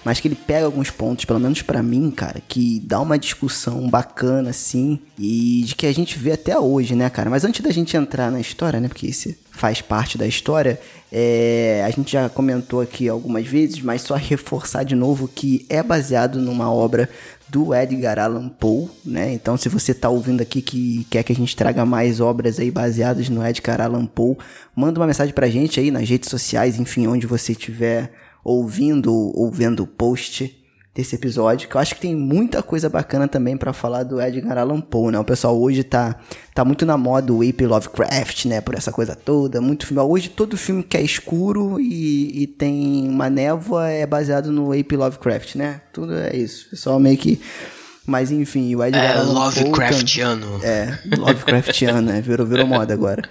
mas 0.05 0.21
que 0.21 0.29
ele 0.29 0.35
pega 0.35 0.67
alguns 0.67 0.91
pontos, 0.91 1.25
pelo 1.25 1.39
menos 1.39 1.63
para 1.63 1.83
mim, 1.83 2.11
cara, 2.11 2.41
que 2.49 2.81
dá 2.81 3.01
uma 3.01 3.19
discussão 3.19 3.89
bacana, 3.89 4.51
assim, 4.51 4.99
e 5.19 5.63
de 5.65 5.75
que 5.75 5.87
a 5.87 5.95
gente 5.95 6.19
vê 6.19 6.33
até 6.33 6.59
hoje, 6.59 6.95
né, 6.95 7.09
cara? 7.09 7.31
Mas 7.31 7.45
antes 7.45 7.61
da 7.61 7.71
gente 7.71 7.97
entrar 7.97 8.31
na 8.31 8.41
história, 8.41 8.81
né, 8.81 8.89
porque 8.89 9.07
isso 9.07 9.35
faz 9.53 9.81
parte 9.83 10.17
da 10.17 10.27
história, 10.27 10.81
é, 11.11 11.85
a 11.87 11.91
gente 11.91 12.13
já 12.13 12.29
comentou 12.29 12.81
aqui 12.81 13.09
algumas 13.09 13.47
vezes, 13.47 13.81
mas 13.83 14.03
só 14.03 14.15
reforçar 14.17 14.83
de 14.83 14.95
novo 14.95 15.29
que 15.29 15.65
é 15.69 15.83
baseado 15.83 16.41
numa 16.41 16.73
obra 16.73 17.09
do 17.49 17.75
Edgar 17.75 18.19
Allan 18.19 18.49
Poe, 18.49 18.89
né? 19.05 19.33
Então, 19.35 19.59
se 19.59 19.69
você 19.69 19.93
tá 19.93 20.09
ouvindo 20.09 20.41
aqui 20.41 20.63
que 20.63 21.07
quer 21.11 21.23
que 21.23 21.33
a 21.33 21.37
gente 21.37 21.55
traga 21.55 21.85
mais 21.85 22.19
obras 22.19 22.59
aí 22.59 22.71
baseadas 22.71 23.29
no 23.29 23.47
Edgar 23.47 23.81
Allan 23.81 24.07
Poe, 24.07 24.39
manda 24.75 24.99
uma 24.99 25.07
mensagem 25.07 25.35
pra 25.35 25.51
gente 25.51 25.79
aí 25.79 25.91
nas 25.91 26.09
redes 26.09 26.31
sociais, 26.31 26.81
enfim, 26.81 27.07
onde 27.07 27.27
você 27.27 27.53
estiver 27.53 28.11
ouvindo 28.43 29.13
ou 29.15 29.51
vendo 29.51 29.83
o 29.83 29.87
post 29.87 30.62
desse 30.95 31.15
episódio, 31.15 31.69
que 31.69 31.75
eu 31.75 31.81
acho 31.81 31.95
que 31.95 32.03
tem 32.03 32.15
muita 32.15 32.63
coisa 32.63 32.89
bacana 32.89 33.27
também 33.27 33.57
para 33.57 33.73
falar 33.73 34.03
do 34.03 34.21
Edgar 34.21 34.59
Allan 34.59 34.81
Poe, 34.81 35.11
né? 35.11 35.19
O 35.19 35.25
pessoal 35.25 35.59
hoje 35.59 35.83
tá, 35.83 36.17
tá 36.55 36.65
muito 36.65 36.85
na 36.85 36.99
moda 36.99 37.33
o 37.33 37.41
Ape 37.43 37.67
Lovecraft, 37.67 38.45
né? 38.45 38.61
Por 38.61 38.75
essa 38.75 38.93
coisa 38.93 39.17
toda, 39.17 39.61
muito 39.61 39.87
filme. 39.87 40.03
Hoje 40.03 40.29
todo 40.29 40.57
filme 40.57 40.83
que 40.83 40.97
é 40.97 41.03
escuro 41.03 41.81
e, 41.81 42.43
e 42.43 42.47
tem 42.47 43.09
uma 43.09 43.31
névoa 43.31 43.89
é 43.89 44.07
baseado 44.07 44.53
no 44.53 44.73
Ape 44.79 44.95
Lovecraft, 44.95 45.55
né? 45.55 45.81
Tudo 45.93 46.15
é 46.15 46.37
isso. 46.37 46.67
O 46.67 46.71
pessoal 46.71 47.01
meio 47.01 47.17
que 47.17 47.41
Mas 48.05 48.33
enfim, 48.33 48.75
o 48.75 48.83
Edgar 48.85 49.05
É, 49.05 49.13
Allan 49.17 49.53
Poe... 49.53 49.65
Lovecraftiano. 49.65 50.61
É, 50.63 50.99
Lovecraftiano, 51.17 52.01
né? 52.01 52.21
Virou, 52.21 52.47
virou 52.47 52.67
moda 52.69 52.93
agora. 52.93 53.23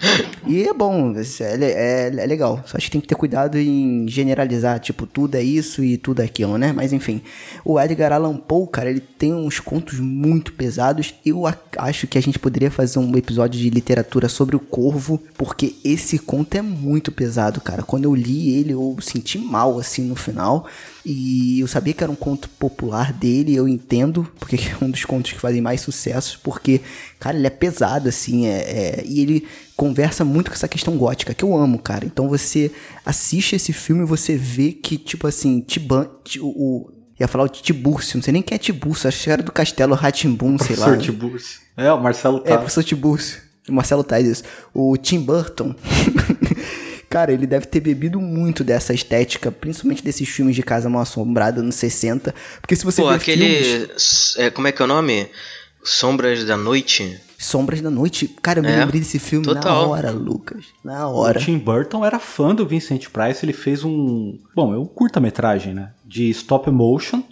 E 0.48 0.64
é 0.64 0.74
bom, 0.74 1.14
é, 1.14 1.56
é, 1.64 2.08
é 2.08 2.26
legal. 2.26 2.64
Só 2.66 2.78
acho 2.78 2.86
que 2.86 2.92
tem 2.92 3.02
que 3.02 3.08
ter 3.08 3.16
cuidado 3.16 3.58
em 3.58 4.08
generalizar, 4.08 4.80
tipo, 4.80 5.06
tudo 5.06 5.36
é 5.36 5.44
isso 5.44 5.84
e 5.84 5.98
tudo 5.98 6.22
é 6.22 6.26
aquilo, 6.26 6.58
né? 6.58 6.72
Mas 6.72 6.94
enfim, 6.94 7.22
o 7.66 7.80
Edgar 7.80 8.14
Allan 8.14 8.38
Poe, 8.38 8.68
cara, 8.72 8.90
ele 8.90 9.02
tem 9.02 9.34
uns 9.34 9.60
contos 9.60 10.00
muito 10.00 10.54
pesados. 10.54 11.14
Eu 11.26 11.44
acho 11.78 12.08
que 12.08 12.18
a 12.18 12.22
gente 12.22 12.40
poderia 12.40 12.72
fazer 12.72 13.00
um 13.00 13.16
episódio 13.18 13.60
de 13.60 13.70
literatura 13.70 14.30
sobre 14.30 14.56
o 14.56 14.60
Corvo, 14.60 15.22
porque 15.38 15.76
esse 15.84 16.18
conto 16.18 16.56
é 16.56 16.62
muito 16.62 17.12
pesado, 17.12 17.60
cara. 17.60 17.84
Quando 17.84 18.06
eu 18.06 18.16
li 18.16 18.56
ele, 18.56 18.72
eu 18.72 18.98
senti 19.02 19.38
mal, 19.38 19.78
assim, 19.78 20.04
no 20.04 20.16
final. 20.16 20.66
E 21.06 21.60
eu 21.60 21.68
sabia 21.68 21.94
que 21.94 22.04
era 22.04 22.12
um 22.12 22.16
conto 22.16 22.48
popular 22.50 23.12
dele, 23.12 23.56
eu 23.56 23.68
entendo, 23.68 24.28
porque 24.40 24.56
é 24.80 24.84
um 24.84 24.90
dos 24.90 25.04
contos 25.06 25.32
que 25.32 25.40
fazem 25.40 25.62
mais 25.62 25.82
sucesso, 25.82 26.40
porque, 26.44 26.82
cara, 27.20 27.38
ele 27.38 27.48
é 27.48 27.50
pesado, 27.50 28.08
assim, 28.08 28.46
é, 28.46 28.60
é, 28.60 29.04
e 29.06 29.20
ele 29.20 29.48
conversa 29.76 30.24
muito 30.24 30.52
com 30.52 30.56
essa 30.56 30.68
questão 30.68 30.96
gótica, 30.98 31.34
que 31.34 31.44
eu 31.44 31.58
amo, 31.58 31.80
cara. 31.80 32.06
Então 32.06 32.30
você 32.30 32.72
assiste 33.06 33.56
esse 33.56 33.74
filme 33.74 34.04
e 34.04 34.06
você 34.06 34.36
vê 34.36 34.72
que, 34.72 34.98
tipo 34.98 35.26
assim, 35.26 35.60
Tiban, 35.62 36.08
o, 36.40 36.48
o 36.48 36.92
ia 37.20 37.28
falar 37.28 37.46
o 37.46 37.50
Tibúrcio, 37.50 38.18
não 38.18 38.24
sei 38.24 38.34
nem 38.34 38.42
quem 38.42 38.56
é 38.56 38.60
Tibúrcio, 38.60 39.08
acho 39.08 39.24
que 39.24 39.30
era 39.30 39.44
do 39.44 39.52
Castelo 39.52 39.96
Ratimbum, 39.96 40.58
sei 40.58 40.76
lá. 40.76 40.86
Professor 40.86 41.04
Tibúrcio. 41.04 41.60
É, 41.78 41.92
o 41.92 42.02
Marcelo 42.02 42.40
Tais. 42.40 42.54
É, 42.54 42.58
professor 42.58 42.84
Tibúrcio. 42.84 43.42
Marcelo 43.70 44.04
Tais, 44.04 44.28
isso. 44.28 44.44
O 44.74 44.98
Tim 44.98 45.20
Burton. 45.20 45.76
Cara, 47.12 47.34
ele 47.34 47.46
deve 47.46 47.66
ter 47.66 47.82
bebido 47.82 48.20
muito 48.22 48.64
dessa 48.64 48.94
estética, 48.94 49.52
principalmente 49.52 50.02
desses 50.04 50.28
filmes 50.30 50.56
de 50.56 50.64
Casa 50.64 50.90
Mal 50.90 51.02
Assombrada 51.02 51.62
nos 51.62 51.76
60. 51.76 52.34
Porque 52.62 52.76
se 52.76 52.86
você 52.86 53.02
Pô, 53.02 53.10
ver 53.10 53.16
aquele. 53.16 53.64
filmes... 53.64 54.36
É, 54.38 54.50
como 54.50 54.68
é 54.68 54.72
que 54.72 54.82
é 54.82 54.86
o 54.86 54.88
nome? 54.88 55.28
Sombras 55.84 56.46
da 56.46 56.56
Noite? 56.56 57.20
Sombras 57.38 57.82
da 57.82 57.90
Noite. 57.90 58.28
Cara, 58.42 58.60
eu 58.60 58.64
me 58.64 58.70
É, 58.72 58.78
lembrei 58.78 59.02
desse 59.02 59.20
filme 59.20 59.46
na 59.48 59.56
total. 59.56 59.90
hora, 59.90 60.12
Lucas. 60.12 60.64
Na 60.84 61.08
O 61.10 61.16
hora. 61.18 61.40
Tim 61.40 61.58
Burton 61.58 62.06
era 62.06 62.18
fã 62.20 62.54
do 62.56 62.66
Vincent 62.66 63.08
Price, 63.10 63.44
ele 63.46 63.52
fez 63.54 63.84
um. 63.84 64.38
Bom, 64.56 64.74
é 64.74 64.78
um 64.78 64.86
curta-metragem, 64.86 65.74
né? 65.74 65.92
De 66.06 66.30
stop 66.30 66.70
motion, 66.72 67.24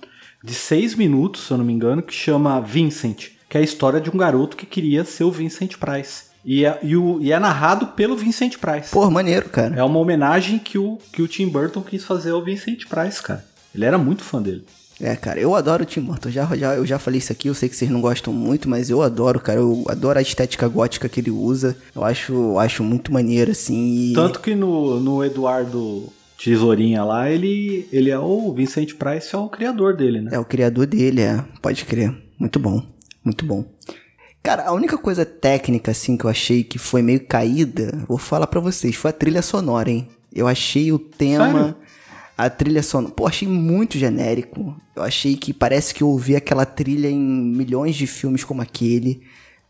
de 0.43 0.53
seis 0.53 0.95
minutos, 0.95 1.45
se 1.47 1.51
eu 1.51 1.57
não 1.57 1.65
me 1.65 1.71
engano, 1.73 2.01
que 2.01 2.13
chama 2.13 2.59
Vincent, 2.59 3.27
que 3.47 3.57
é 3.57 3.61
a 3.61 3.63
história 3.63 4.01
de 4.01 4.09
um 4.09 4.17
garoto 4.17 4.57
que 4.57 4.65
queria 4.65 5.05
ser 5.05 5.23
o 5.25 5.31
Vincent 5.31 5.77
Price. 5.77 6.23
E 6.45 6.65
é, 6.65 6.79
e 6.81 6.95
o- 6.95 7.19
e 7.21 7.31
é 7.31 7.39
narrado 7.39 7.87
pelo 7.87 8.15
Vincent 8.15 8.57
Price. 8.57 8.89
Pô, 8.91 9.09
maneiro, 9.09 9.49
cara. 9.49 9.75
É 9.75 9.83
uma 9.83 9.99
homenagem 9.99 10.57
que 10.57 10.77
o, 10.77 10.97
que 11.11 11.21
o 11.21 11.27
Tim 11.27 11.47
Burton 11.47 11.81
quis 11.81 12.03
fazer 12.03 12.31
ao 12.31 12.43
Vincent 12.43 12.85
Price, 12.87 13.21
cara. 13.21 13.45
Ele 13.75 13.85
era 13.85 13.97
muito 13.97 14.23
fã 14.23 14.41
dele. 14.41 14.65
É, 15.01 15.15
cara, 15.15 15.39
eu 15.39 15.55
adoro 15.55 15.83
o 15.83 15.85
Tim 15.85 16.01
Burton. 16.01 16.29
Já, 16.29 16.45
já, 16.57 16.75
eu 16.75 16.85
já 16.85 16.99
falei 16.99 17.19
isso 17.19 17.31
aqui, 17.31 17.47
eu 17.47 17.53
sei 17.53 17.69
que 17.69 17.75
vocês 17.75 17.89
não 17.89 18.01
gostam 18.01 18.33
muito, 18.33 18.69
mas 18.69 18.89
eu 18.89 19.01
adoro, 19.01 19.39
cara. 19.39 19.59
Eu 19.59 19.85
adoro 19.87 20.19
a 20.19 20.21
estética 20.21 20.67
gótica 20.67 21.07
que 21.07 21.21
ele 21.21 21.31
usa. 21.31 21.77
Eu 21.95 22.03
acho, 22.03 22.57
acho 22.59 22.83
muito 22.83 23.11
maneiro, 23.13 23.51
assim. 23.51 24.11
E... 24.11 24.13
Tanto 24.13 24.41
que 24.41 24.55
no, 24.55 24.99
no 24.99 25.23
Eduardo 25.23 26.11
Tesourinha 26.43 27.03
lá, 27.03 27.29
ele, 27.29 27.87
ele 27.93 28.09
é 28.09 28.19
o 28.19 28.51
Vincent 28.53 28.93
Price, 28.95 29.33
é 29.33 29.37
o 29.37 29.47
criador 29.47 29.95
dele, 29.95 30.19
né? 30.21 30.31
É 30.33 30.39
o 30.39 30.43
criador 30.45 30.85
dele, 30.85 31.21
é. 31.21 31.43
Pode 31.61 31.85
crer. 31.85 32.13
Muito 32.37 32.59
bom. 32.59 32.81
Muito 33.23 33.45
bom. 33.45 33.63
Cara, 34.41 34.65
a 34.67 34.73
única 34.73 34.97
coisa 34.97 35.25
técnica, 35.25 35.91
assim, 35.91 36.15
que 36.17 36.25
eu 36.25 36.29
achei 36.29 36.63
que 36.63 36.77
foi 36.79 37.01
meio 37.01 37.25
caída, 37.25 38.03
vou 38.07 38.17
falar 38.17 38.47
pra 38.47 38.59
vocês, 38.59 38.95
foi 38.95 39.09
a 39.09 39.13
trilha 39.13 39.41
sonora, 39.41 39.89
hein? 39.91 40.07
Eu 40.33 40.47
achei 40.47 40.91
o 40.91 40.99
tema, 40.99 41.45
Sério? 41.63 41.75
a 42.37 42.49
trilha 42.49 42.81
sonora, 42.81 43.13
pô, 43.13 43.27
achei 43.27 43.47
muito 43.47 43.97
genérico. 43.97 44.75
Eu 44.95 45.03
achei 45.03 45.35
que 45.35 45.53
parece 45.53 45.93
que 45.93 46.03
eu 46.03 46.07
ouvi 46.09 46.35
aquela 46.35 46.65
trilha 46.65 47.09
em 47.09 47.19
milhões 47.19 47.95
de 47.95 48.07
filmes 48.07 48.43
como 48.43 48.61
aquele. 48.61 49.21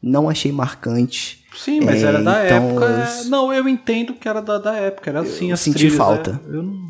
Não 0.02 0.30
achei 0.30 0.52
marcante. 0.52 1.44
Sim, 1.58 1.82
mas 1.82 2.04
É, 2.04 2.08
era 2.08 2.22
da 2.24 2.46
então, 2.46 2.70
época. 2.70 2.86
é, 2.86 3.20
eu- 3.22 3.26
Não, 3.26 3.54
eu 3.54 3.68
entendo 3.68 4.14
que 4.14 4.30
era 4.30 4.42
da, 4.42 4.58
da 4.60 4.76
época. 4.76 5.10
Era 5.10 5.22
assim, 5.22 5.50
Eu 5.50 5.56
as 5.56 5.60
senti 5.62 5.78
trilhas, 5.80 5.98
falta. 5.98 6.40
é, 6.46 6.56
eu 6.56 6.64
não. 6.64 6.90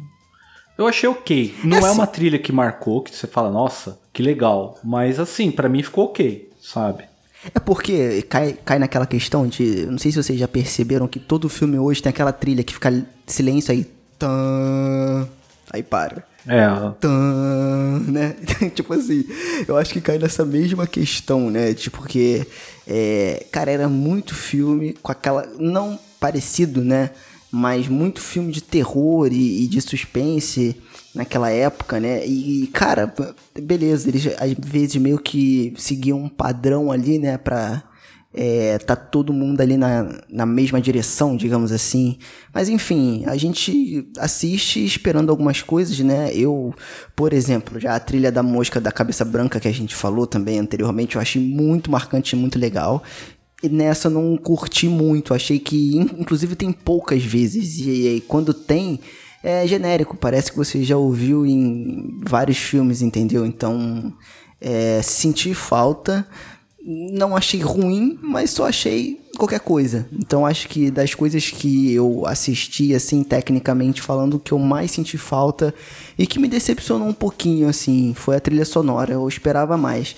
Eu 0.77 0.87
achei 0.87 1.09
ok. 1.09 1.55
Não 1.63 1.77
é, 1.77 1.79
assim- 1.81 1.91
uma 1.93 2.07
trilha 2.07 2.37
que 2.39 2.51
marcou, 2.51 3.01
que 3.01 3.13
você 3.15 3.25
fala, 3.27 3.49
nossa, 3.49 3.99
que 4.13 4.21
legal. 4.21 4.77
Mas 4.83 5.19
assim, 5.19 5.49
pra 5.51 5.67
mim 5.69 5.81
ficou 5.81 6.05
ok, 6.05 6.49
sabe? 6.61 7.03
É 7.43 7.59
porque 7.59 8.21
cai, 8.23 8.57
cai 8.65 8.79
naquela 8.79 9.05
questão 9.05 9.47
de. 9.47 9.85
Não 9.85 9.97
sei 9.97 10.11
se 10.11 10.21
vocês 10.21 10.37
já 10.37 10.47
perceberam 10.47 11.07
que 11.07 11.19
todo 11.19 11.47
filme 11.47 11.79
hoje 11.79 12.01
tem 12.01 12.09
aquela 12.09 12.33
trilha 12.33 12.63
que 12.63 12.73
fica 12.73 13.05
silêncio 13.25 13.71
aí. 13.71 13.85
Tan, 14.17 15.27
aí 15.71 15.81
para. 15.81 16.27
É, 16.45 16.67
Tan, 16.99 17.99
né? 18.07 18.35
tipo 18.75 18.93
assim, 18.93 19.23
eu 19.67 19.77
acho 19.77 19.93
que 19.93 20.01
cai 20.01 20.17
nessa 20.17 20.43
mesma 20.43 20.85
questão, 20.85 21.49
né? 21.49 21.73
Tipo, 21.73 21.99
porque, 21.99 22.45
é, 22.87 23.45
cara, 23.51 23.71
era 23.71 23.87
muito 23.87 24.35
filme 24.35 24.93
com 25.01 25.11
aquela. 25.11 25.47
Não 25.57 25.97
parecido, 26.19 26.83
né? 26.83 27.11
Mas 27.51 27.87
muito 27.87 28.19
filme 28.19 28.51
de 28.51 28.61
terror 28.61 29.31
e, 29.31 29.63
e 29.63 29.67
de 29.67 29.79
suspense 29.81 30.75
naquela 31.19 31.49
época, 31.51 31.99
né? 31.99 32.25
E, 32.25 32.67
cara, 32.73 33.13
beleza, 33.61 34.09
eles 34.09 34.25
às 34.39 34.53
vezes 34.57 34.95
meio 34.95 35.19
que 35.19 35.73
seguiam 35.77 36.17
um 36.23 36.29
padrão 36.29 36.91
ali, 36.91 37.19
né? 37.19 37.37
Pra 37.37 37.83
é, 38.33 38.77
tá 38.77 38.95
todo 38.95 39.33
mundo 39.33 39.59
ali 39.59 39.75
na, 39.75 40.07
na 40.29 40.45
mesma 40.45 40.79
direção, 40.79 41.35
digamos 41.35 41.71
assim. 41.71 42.17
Mas 42.53 42.69
enfim, 42.69 43.23
a 43.25 43.35
gente 43.35 44.07
assiste 44.17 44.83
esperando 44.85 45.29
algumas 45.29 45.61
coisas, 45.61 45.99
né? 45.99 46.31
Eu, 46.33 46.73
por 47.15 47.33
exemplo, 47.33 47.79
já 47.79 47.95
a 47.95 47.99
trilha 47.99 48.31
da 48.31 48.43
mosca 48.43 48.79
da 48.79 48.91
cabeça 48.91 49.25
branca 49.25 49.59
que 49.59 49.67
a 49.67 49.73
gente 49.73 49.95
falou 49.95 50.25
também 50.27 50.59
anteriormente, 50.59 51.15
eu 51.15 51.21
achei 51.21 51.41
muito 51.41 51.91
marcante, 51.91 52.35
muito 52.35 52.57
legal. 52.59 53.03
E 53.61 53.67
nessa 53.67 54.07
eu 54.07 54.11
não 54.11 54.37
curti 54.37 54.87
muito, 54.87 55.33
achei 55.33 55.59
que 55.59 55.97
in- 55.97 56.09
inclusive 56.19 56.55
tem 56.55 56.71
poucas 56.71 57.21
vezes 57.23 57.79
e, 57.79 58.07
e 58.17 58.21
quando 58.21 58.53
tem 58.53 58.99
é 59.43 59.65
genérico, 59.67 60.17
parece 60.17 60.51
que 60.51 60.57
você 60.57 60.83
já 60.83 60.97
ouviu 60.97 61.45
em 61.45 62.19
vários 62.27 62.57
filmes, 62.57 63.01
entendeu? 63.01 63.45
Então, 63.45 64.13
é, 64.59 65.01
senti 65.01 65.53
falta, 65.53 66.27
não 66.81 67.35
achei 67.35 67.59
ruim, 67.61 68.17
mas 68.21 68.51
só 68.51 68.67
achei 68.67 69.19
qualquer 69.37 69.59
coisa. 69.59 70.07
Então 70.11 70.45
acho 70.45 70.67
que 70.67 70.91
das 70.91 71.13
coisas 71.13 71.49
que 71.49 71.93
eu 71.93 72.25
assisti, 72.25 72.93
assim, 72.93 73.23
tecnicamente 73.23 74.01
falando, 74.01 74.35
o 74.35 74.39
que 74.39 74.51
eu 74.51 74.59
mais 74.59 74.91
senti 74.91 75.17
falta 75.17 75.73
e 76.17 76.27
que 76.27 76.39
me 76.39 76.47
decepcionou 76.47 77.07
um 77.07 77.13
pouquinho, 77.13 77.69
assim, 77.69 78.13
foi 78.13 78.35
a 78.35 78.39
trilha 78.39 78.65
sonora. 78.65 79.13
Eu 79.13 79.27
esperava 79.27 79.77
mais. 79.77 80.15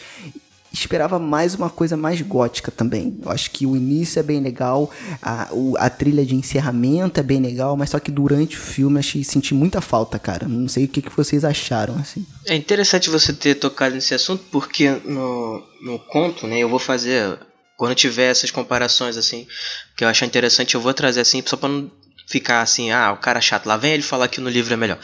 Esperava 0.74 1.20
mais 1.20 1.54
uma 1.54 1.70
coisa 1.70 1.98
mais 1.98 2.22
gótica 2.22 2.72
também. 2.72 3.18
Eu 3.24 3.30
acho 3.32 3.52
que 3.52 3.66
o 3.66 3.76
início 3.76 4.20
é 4.20 4.24
bem 4.24 4.40
legal, 4.40 4.90
a, 5.22 5.50
o- 5.52 5.76
a 5.78 5.90
trilha 5.90 6.26
de 6.26 6.34
encerramento 6.34 7.20
é 7.20 7.24
bem 7.24 7.42
legal, 7.42 7.76
mas 7.76 7.90
só 7.90 8.00
que 8.00 8.10
durante 8.10 8.56
o 8.56 8.60
filme 8.60 8.98
achei 9.00 9.24
senti 9.24 9.54
muita 9.54 9.82
falta, 9.82 10.18
cara. 10.18 10.48
Não 10.48 10.68
sei 10.70 10.86
o 10.86 10.88
que, 10.88 11.02
que 11.02 11.10
vocês 11.16 11.44
acharam, 11.44 11.96
assim. 11.96 12.26
É 12.48 12.56
interessante 12.56 13.10
você 13.10 13.34
ter 13.34 13.56
tocado 13.56 13.96
nesse 13.96 14.14
assunto, 14.14 14.44
porque 14.50 14.90
no, 15.04 15.62
no 15.84 16.00
conto, 16.00 16.48
né, 16.48 16.60
eu 16.60 16.70
vou 16.70 16.80
fazer. 16.80 17.38
Quando 17.78 17.96
tiver 17.96 18.30
essas 18.32 18.52
comparações, 18.52 19.18
assim, 19.18 19.48
que 19.98 20.04
eu 20.04 20.08
achar 20.08 20.26
interessante, 20.26 20.76
eu 20.76 20.82
vou 20.82 20.94
trazer 20.94 21.20
assim, 21.22 21.44
só 21.46 21.58
pra 21.58 21.68
não 21.68 21.92
ficar 22.28 22.62
assim, 22.62 22.92
ah, 22.92 23.12
o 23.12 23.18
cara 23.18 23.42
chato, 23.42 23.66
lá 23.66 23.76
vem 23.76 23.94
ele 23.94 24.04
falar 24.04 24.28
que 24.30 24.40
no 24.40 24.50
livro 24.50 24.74
é 24.74 24.78
melhor. 24.78 25.00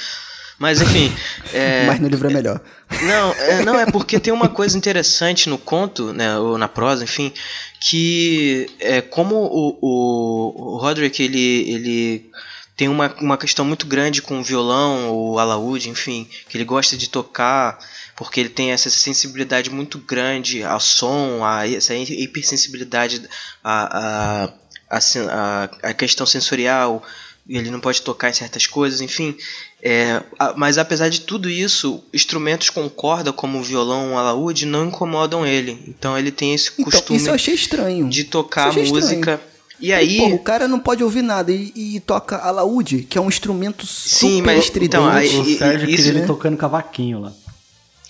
Mas 0.60 0.82
enfim. 0.82 1.12
É, 1.54 1.86
Mas 1.88 2.00
no 2.00 2.08
livro 2.08 2.30
é 2.30 2.34
melhor. 2.34 2.60
Não, 3.04 3.32
é, 3.34 3.64
não, 3.64 3.80
é 3.80 3.86
porque 3.86 4.20
tem 4.20 4.34
uma 4.34 4.50
coisa 4.50 4.76
interessante 4.78 5.50
no 5.50 5.58
conto, 5.58 6.14
né, 6.14 6.38
ou 6.38 6.58
na 6.58 6.68
prosa, 6.68 7.04
enfim, 7.04 7.32
que 7.80 8.68
é 8.80 9.02
como 9.02 9.36
o, 9.36 9.78
o, 9.82 10.74
o 10.74 10.78
Roderick, 10.78 11.22
ele, 11.22 11.70
ele 11.72 12.32
tem 12.76 12.88
uma, 12.88 13.14
uma 13.22 13.38
questão 13.38 13.66
muito 13.66 13.86
grande 13.86 14.22
com 14.22 14.40
o 14.40 14.44
violão, 14.44 15.12
o 15.12 15.38
alaúde, 15.40 15.90
enfim, 15.90 16.28
que 16.50 16.58
ele 16.58 16.64
gosta 16.66 16.96
de 16.98 17.10
tocar, 17.10 17.78
porque 18.16 18.40
ele 18.40 18.50
tem 18.50 18.72
essa 18.72 18.90
sensibilidade 18.90 19.70
muito 19.70 20.00
grande 20.00 20.64
ao 20.64 20.80
som, 20.80 21.44
a, 21.44 21.68
essa 21.70 21.94
hipersensibilidade 21.94 23.22
à, 23.64 24.50
à, 24.90 25.02
sen- 25.02 25.28
à, 25.30 25.70
à 25.84 25.94
questão 25.94 26.26
sensorial, 26.26 27.04
ele 27.50 27.70
não 27.72 27.80
pode 27.80 28.02
tocar 28.02 28.30
em 28.30 28.34
certas 28.34 28.68
coisas, 28.68 29.00
enfim. 29.02 29.36
É, 29.82 30.22
a- 30.40 30.54
mas 30.58 30.78
apesar 30.78 31.08
de 31.10 31.22
tudo 31.22 31.50
isso, 31.50 32.04
instrumentos 32.14 32.70
com 32.70 32.90
corda, 32.90 33.32
como 33.32 33.60
o 33.60 33.64
violão, 33.64 34.14
o 34.14 34.18
alaúde, 34.18 34.66
não 34.66 34.88
incomodam 34.88 35.46
ele. 35.46 35.84
Então 35.88 36.18
ele 36.18 36.32
tem 36.32 36.54
esse 36.54 36.72
Então, 36.74 36.86
costume 36.86 37.18
isso 37.20 37.30
eu 37.30 37.34
achei 37.34 37.54
estranho. 37.54 38.10
de 38.10 38.24
tocar 38.24 38.70
Isso 38.70 38.80
eu 38.80 38.84
achei 38.84 38.94
música. 38.94 39.42
E 39.80 39.88
E 39.90 39.94
aí. 39.94 40.18
Pô, 40.18 40.26
o 40.30 40.40
cara 40.40 40.68
não 40.68 40.80
pode 40.80 41.04
ouvir 41.04 41.22
nada 41.22 41.52
e, 41.52 41.72
e 41.76 42.00
toca 42.00 42.38
alaúde, 42.38 43.04
que 43.04 43.18
é 43.18 43.22
um 43.22 43.28
instrumento 43.30 43.86
super 43.86 44.20
Sim, 44.28 44.42
mas- 44.42 44.64
estridente. 44.66 44.98
então, 44.98 45.08
aí- 45.08 45.30
o 45.38 45.48
e- 45.48 45.58
Sérgio 45.58 45.88
isso, 45.88 45.96
queria 45.98 46.12
ele 46.12 46.20
né? 46.22 46.26
tocando 46.28 46.58
cavaquinho 46.58 47.20
lá. 47.20 47.32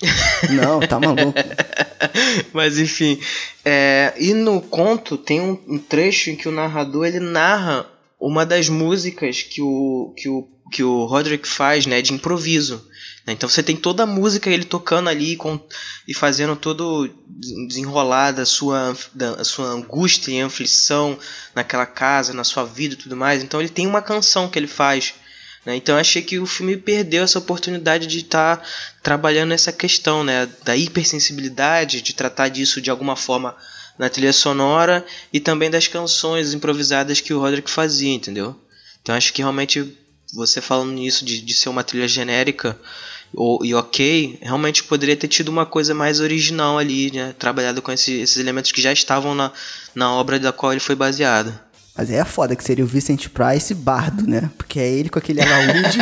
Não, 0.52 0.80
tá 0.80 1.00
maluco. 1.00 1.34
Mas 2.54 2.78
enfim. 2.78 3.20
é, 3.66 4.14
e 4.18 4.34
no 4.34 4.62
conto 4.62 5.18
tem 5.18 5.42
um, 5.42 5.60
um 5.68 5.78
trecho 5.78 6.30
em 6.30 6.36
que 6.36 6.48
o 6.48 6.52
narrador 6.52 7.06
ele 7.06 7.20
narra 7.20 7.86
uma 8.20 8.46
das 8.46 8.68
músicas 8.68 9.44
que 9.44 9.62
o, 9.62 10.14
que 10.18 10.28
o, 10.28 10.48
que 10.72 10.84
o 10.84 11.06
Roderick 11.06 11.48
faz, 11.48 11.86
né, 11.86 12.02
de 12.02 12.14
improviso. 12.14 12.84
Né? 13.26 13.34
Então 13.34 13.48
você 13.48 13.62
tem 13.62 13.76
toda 13.76 14.04
a 14.04 14.08
música 14.08 14.50
ele 14.50 14.64
tocando 14.64 15.10
ali 15.10 15.36
com, 15.36 15.60
e 16.08 16.14
fazendo 16.14 16.56
todo 16.56 17.10
desenrolar 17.68 18.32
da 18.32 18.46
sua, 18.46 18.96
da 19.14 19.44
sua 19.44 19.68
angústia 19.68 20.32
e 20.32 20.42
aflição 20.42 21.18
naquela 21.54 21.86
casa, 21.86 22.34
na 22.34 22.44
sua 22.44 22.64
vida 22.64 22.96
e 22.96 22.98
tudo 22.98 23.16
mais. 23.16 23.44
Então 23.44 23.60
ele 23.60 23.70
tem 23.70 23.86
uma 23.86 24.02
canção 24.02 24.50
que 24.50 24.58
ele 24.58 24.68
faz. 24.68 25.14
Né? 25.64 25.76
Então 25.76 25.96
eu 25.96 26.02
achei 26.02 26.22
que 26.22 26.40
o 26.40 26.46
filme 26.46 26.76
perdeu 26.78 27.24
essa 27.24 27.40
oportunidade 27.40 28.08
de 28.08 28.20
estar 28.20 28.58
tá 28.58 28.64
trabalhando 29.04 29.52
essa 29.52 29.72
questão 29.72 30.24
né? 30.24 30.48
da 30.64 30.76
hipersensibilidade, 30.76 32.02
de 32.02 32.16
tratar 32.16 32.50
disso 32.50 32.82
de 32.82 32.90
alguma 32.90 33.16
forma 33.16 33.56
na 33.98 34.10
trilha 34.10 34.34
sonora 34.34 35.06
e 35.32 35.40
também 35.40 35.70
das 35.70 35.88
canções 35.88 36.54
improvisadas 36.54 37.22
que 37.22 37.34
o 37.34 37.40
Roderick 37.40 37.70
fazia, 37.70 38.14
entendeu? 38.14 38.56
Então 39.02 39.16
acho 39.16 39.34
que 39.34 39.42
realmente 39.42 39.98
você 40.34 40.62
falando 40.62 40.92
nisso 40.92 41.24
de, 41.24 41.42
de 41.42 41.54
ser 41.54 41.70
uma 41.70 41.84
trilha 41.84 42.08
genérica 42.08 42.78
ou, 43.34 43.64
e 43.64 43.74
ok, 43.74 44.40
realmente 44.42 44.84
poderia 44.84 45.16
ter 45.16 45.28
tido 45.28 45.50
uma 45.50 45.66
coisa 45.66 45.94
mais 45.94 46.20
original 46.20 46.78
ali, 46.78 47.12
né? 47.12 47.36
Trabalhado 47.38 47.82
com 47.82 47.92
esse, 47.92 48.14
esses 48.14 48.38
elementos 48.38 48.72
que 48.72 48.82
já 48.82 48.92
estavam 48.92 49.36
na, 49.36 49.52
na 49.94 50.14
obra 50.14 50.40
da 50.40 50.52
qual 50.52 50.72
ele 50.72 50.80
foi 50.80 50.96
baseado. 50.96 51.58
Mas 51.98 52.12
é 52.12 52.24
foda 52.24 52.56
que 52.56 52.64
seria 52.64 52.86
o 52.86 52.88
Vincent 52.88 53.28
Price 53.30 53.74
bardo, 53.74 54.30
né? 54.30 54.52
Porque 54.56 54.80
é 54.80 54.88
ele 54.88 55.10
com 55.10 55.18
aquele 55.18 55.42
alaúde. 55.42 55.98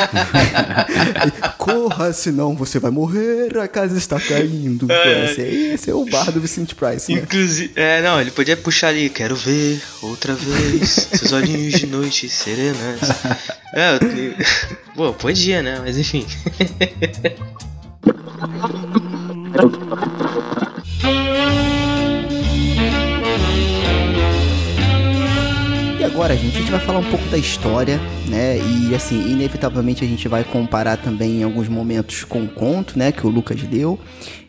Corra, 1.58 2.12
senão 2.12 2.54
você 2.54 2.80
vai 2.80 2.92
morrer, 2.92 3.58
a 3.58 3.68
casa 3.68 3.98
está 3.98 4.20
caindo. 4.20 4.92
É. 4.92 5.26
Esse, 5.26 5.42
é, 5.42 5.54
esse 5.74 5.90
é 5.90 5.94
o 5.94 6.04
bardo 6.06 6.42
Vincent 6.42 6.74
Price. 6.74 7.14
Né? 7.14 7.22
Inclusive, 7.22 7.72
é, 7.78 8.02
não, 8.02 8.20
ele 8.20 8.32
podia 8.32 8.58
puxar 8.58 8.90
ali, 8.90 9.10
quero 9.10 9.38
ver 9.38 9.82
outra 10.02 10.34
vez 10.34 11.08
seus 11.14 11.32
olhinhos 11.32 11.80
de 11.80 11.88
noite 11.88 12.28
serenas. 12.28 13.00
É, 13.74 13.98
eu, 14.98 15.14
podia, 15.16 15.64
né? 15.64 15.80
Mas 15.82 15.98
enfim. 15.98 16.26
agora, 26.16 26.34
gente, 26.38 26.56
a 26.56 26.60
gente 26.62 26.72
vai 26.72 26.80
falar 26.80 27.00
um 27.00 27.10
pouco 27.10 27.28
da 27.28 27.38
história, 27.38 28.00
né? 28.30 28.58
E 28.58 28.96
assim, 28.96 29.34
inevitavelmente 29.34 30.02
a 30.02 30.08
gente 30.08 30.30
vai 30.30 30.46
comparar 30.46 30.96
também 30.96 31.42
em 31.42 31.44
alguns 31.44 31.68
momentos 31.68 32.24
com 32.24 32.46
o 32.46 32.48
conto, 32.48 32.98
né, 32.98 33.12
que 33.12 33.28
o 33.28 33.30
Lucas 33.30 33.62
deu. 33.64 34.00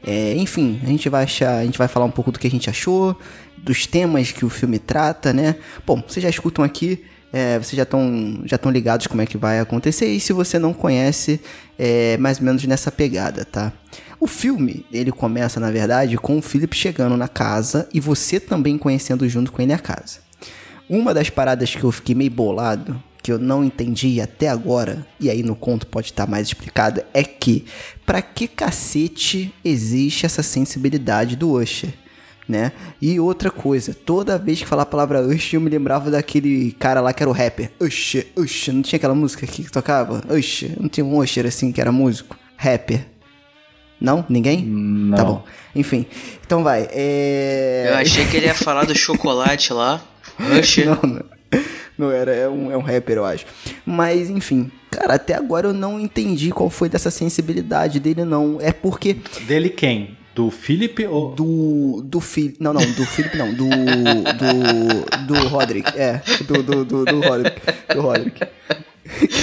É, 0.06 0.36
enfim, 0.36 0.78
a 0.84 0.86
gente 0.86 1.08
vai 1.08 1.24
achar, 1.24 1.56
a 1.56 1.64
gente 1.64 1.76
vai 1.76 1.88
falar 1.88 2.06
um 2.06 2.10
pouco 2.10 2.30
do 2.30 2.38
que 2.38 2.46
a 2.46 2.50
gente 2.50 2.70
achou, 2.70 3.18
dos 3.58 3.84
temas 3.84 4.30
que 4.30 4.44
o 4.44 4.48
filme 4.48 4.78
trata, 4.78 5.32
né? 5.32 5.56
Bom, 5.84 6.00
vocês 6.06 6.22
já 6.22 6.30
escutam 6.30 6.64
aqui, 6.64 7.02
é, 7.32 7.58
vocês 7.58 7.76
já 7.76 7.82
estão 7.82 8.42
já 8.44 8.54
estão 8.54 8.70
ligados 8.70 9.08
como 9.08 9.22
é 9.22 9.26
que 9.26 9.36
vai 9.36 9.58
acontecer 9.58 10.06
e 10.06 10.20
se 10.20 10.32
você 10.32 10.60
não 10.60 10.72
conhece, 10.72 11.40
é 11.76 12.16
mais 12.18 12.38
ou 12.38 12.44
menos 12.44 12.62
nessa 12.64 12.92
pegada, 12.92 13.44
tá? 13.44 13.72
O 14.20 14.28
filme, 14.28 14.86
ele 14.92 15.10
começa, 15.10 15.58
na 15.58 15.72
verdade, 15.72 16.16
com 16.16 16.38
o 16.38 16.42
Philip 16.42 16.76
chegando 16.76 17.16
na 17.16 17.26
casa 17.26 17.88
e 17.92 17.98
você 17.98 18.38
também 18.38 18.78
conhecendo 18.78 19.28
junto 19.28 19.50
com 19.50 19.60
ele 19.60 19.72
a 19.72 19.78
casa. 19.80 20.25
Uma 20.88 21.12
das 21.12 21.30
paradas 21.30 21.74
que 21.74 21.82
eu 21.82 21.90
fiquei 21.90 22.14
meio 22.14 22.30
bolado, 22.30 23.02
que 23.22 23.32
eu 23.32 23.40
não 23.40 23.64
entendi 23.64 24.20
até 24.20 24.48
agora, 24.48 25.04
e 25.18 25.28
aí 25.28 25.42
no 25.42 25.56
conto 25.56 25.86
pode 25.88 26.06
estar 26.06 26.28
mais 26.28 26.46
explicado, 26.46 27.02
é 27.12 27.24
que 27.24 27.64
para 28.04 28.22
que 28.22 28.46
cacete 28.46 29.52
existe 29.64 30.24
essa 30.24 30.44
sensibilidade 30.44 31.34
do 31.34 31.50
Usher? 31.50 31.92
Né? 32.48 32.70
E 33.02 33.18
outra 33.18 33.50
coisa, 33.50 33.92
toda 33.92 34.38
vez 34.38 34.60
que 34.60 34.66
falar 34.68 34.82
a 34.82 34.86
palavra 34.86 35.26
Usher, 35.26 35.56
eu 35.56 35.60
me 35.60 35.68
lembrava 35.68 36.08
daquele 36.12 36.70
cara 36.78 37.00
lá 37.00 37.12
que 37.12 37.20
era 37.20 37.28
o 37.28 37.32
rapper. 37.32 37.72
Usher, 37.80 38.28
Usher, 38.36 38.72
não 38.72 38.82
tinha 38.82 38.98
aquela 38.98 39.16
música 39.16 39.44
aqui 39.44 39.64
que 39.64 39.72
tocava? 39.72 40.22
Usher, 40.30 40.80
não 40.80 40.88
tinha 40.88 41.04
um 41.04 41.18
Usher 41.18 41.46
assim 41.46 41.72
que 41.72 41.80
era 41.80 41.90
músico? 41.90 42.38
Rapper. 42.56 43.04
Não? 44.00 44.24
Ninguém? 44.28 44.64
Não. 44.64 45.16
Tá 45.16 45.24
bom. 45.24 45.44
Enfim, 45.74 46.06
então 46.46 46.62
vai. 46.62 46.88
É... 46.92 47.88
Eu 47.88 47.96
achei 47.96 48.24
que 48.26 48.36
ele 48.36 48.46
ia 48.46 48.54
falar 48.54 48.84
do 48.84 48.94
chocolate 48.94 49.72
lá. 49.72 50.00
não, 50.84 51.10
não, 51.10 51.24
não 51.98 52.10
era, 52.10 52.34
é 52.34 52.48
um, 52.48 52.70
é 52.70 52.76
um 52.76 52.82
rapper, 52.82 53.16
eu 53.16 53.24
acho. 53.24 53.46
Mas, 53.84 54.28
enfim, 54.28 54.70
cara, 54.90 55.14
até 55.14 55.34
agora 55.34 55.68
eu 55.68 55.72
não 55.72 55.98
entendi 55.98 56.50
qual 56.50 56.68
foi 56.68 56.88
dessa 56.88 57.10
sensibilidade 57.10 58.00
dele, 58.00 58.24
não. 58.24 58.58
É 58.60 58.72
porque. 58.72 59.16
Dele 59.46 59.70
quem? 59.70 60.16
Do 60.34 60.50
Philip 60.50 61.06
ou. 61.06 61.34
Do. 61.34 62.02
Do 62.04 62.20
Philip. 62.20 62.58
Não, 62.60 62.74
não, 62.74 62.82
do 62.82 63.06
Philip 63.06 63.36
não. 63.38 63.54
Do. 63.54 63.68
Do. 63.68 65.26
Do 65.26 65.48
Roderick. 65.48 65.98
É. 65.98 66.20
Do, 66.46 66.62
do, 66.62 66.84
do, 66.84 67.04
do 67.06 67.20
Roderick. 67.20 67.60
Do 67.94 68.02
Roderick. 68.02 68.46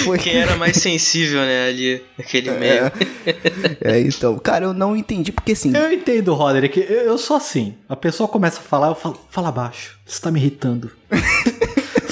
Foi... 0.04 0.18
Quem 0.18 0.36
era 0.36 0.56
mais 0.56 0.76
sensível, 0.76 1.40
né, 1.40 1.68
ali, 1.68 2.02
naquele 2.18 2.50
é, 2.50 2.58
meio. 2.58 2.92
É, 3.80 4.00
então, 4.00 4.38
cara, 4.38 4.66
eu 4.66 4.74
não 4.74 4.96
entendi, 4.96 5.32
porque 5.32 5.52
assim. 5.52 5.74
Eu 5.74 5.92
entendo, 5.92 6.34
Roderick, 6.34 6.78
eu, 6.78 7.02
eu 7.02 7.18
sou 7.18 7.36
assim. 7.36 7.74
A 7.88 7.96
pessoa 7.96 8.28
começa 8.28 8.60
a 8.60 8.62
falar, 8.62 8.88
eu 8.88 8.94
falo, 8.94 9.18
fala 9.30 9.50
baixo, 9.50 9.98
você 10.04 10.20
tá 10.20 10.30
me 10.30 10.40
irritando. 10.40 10.90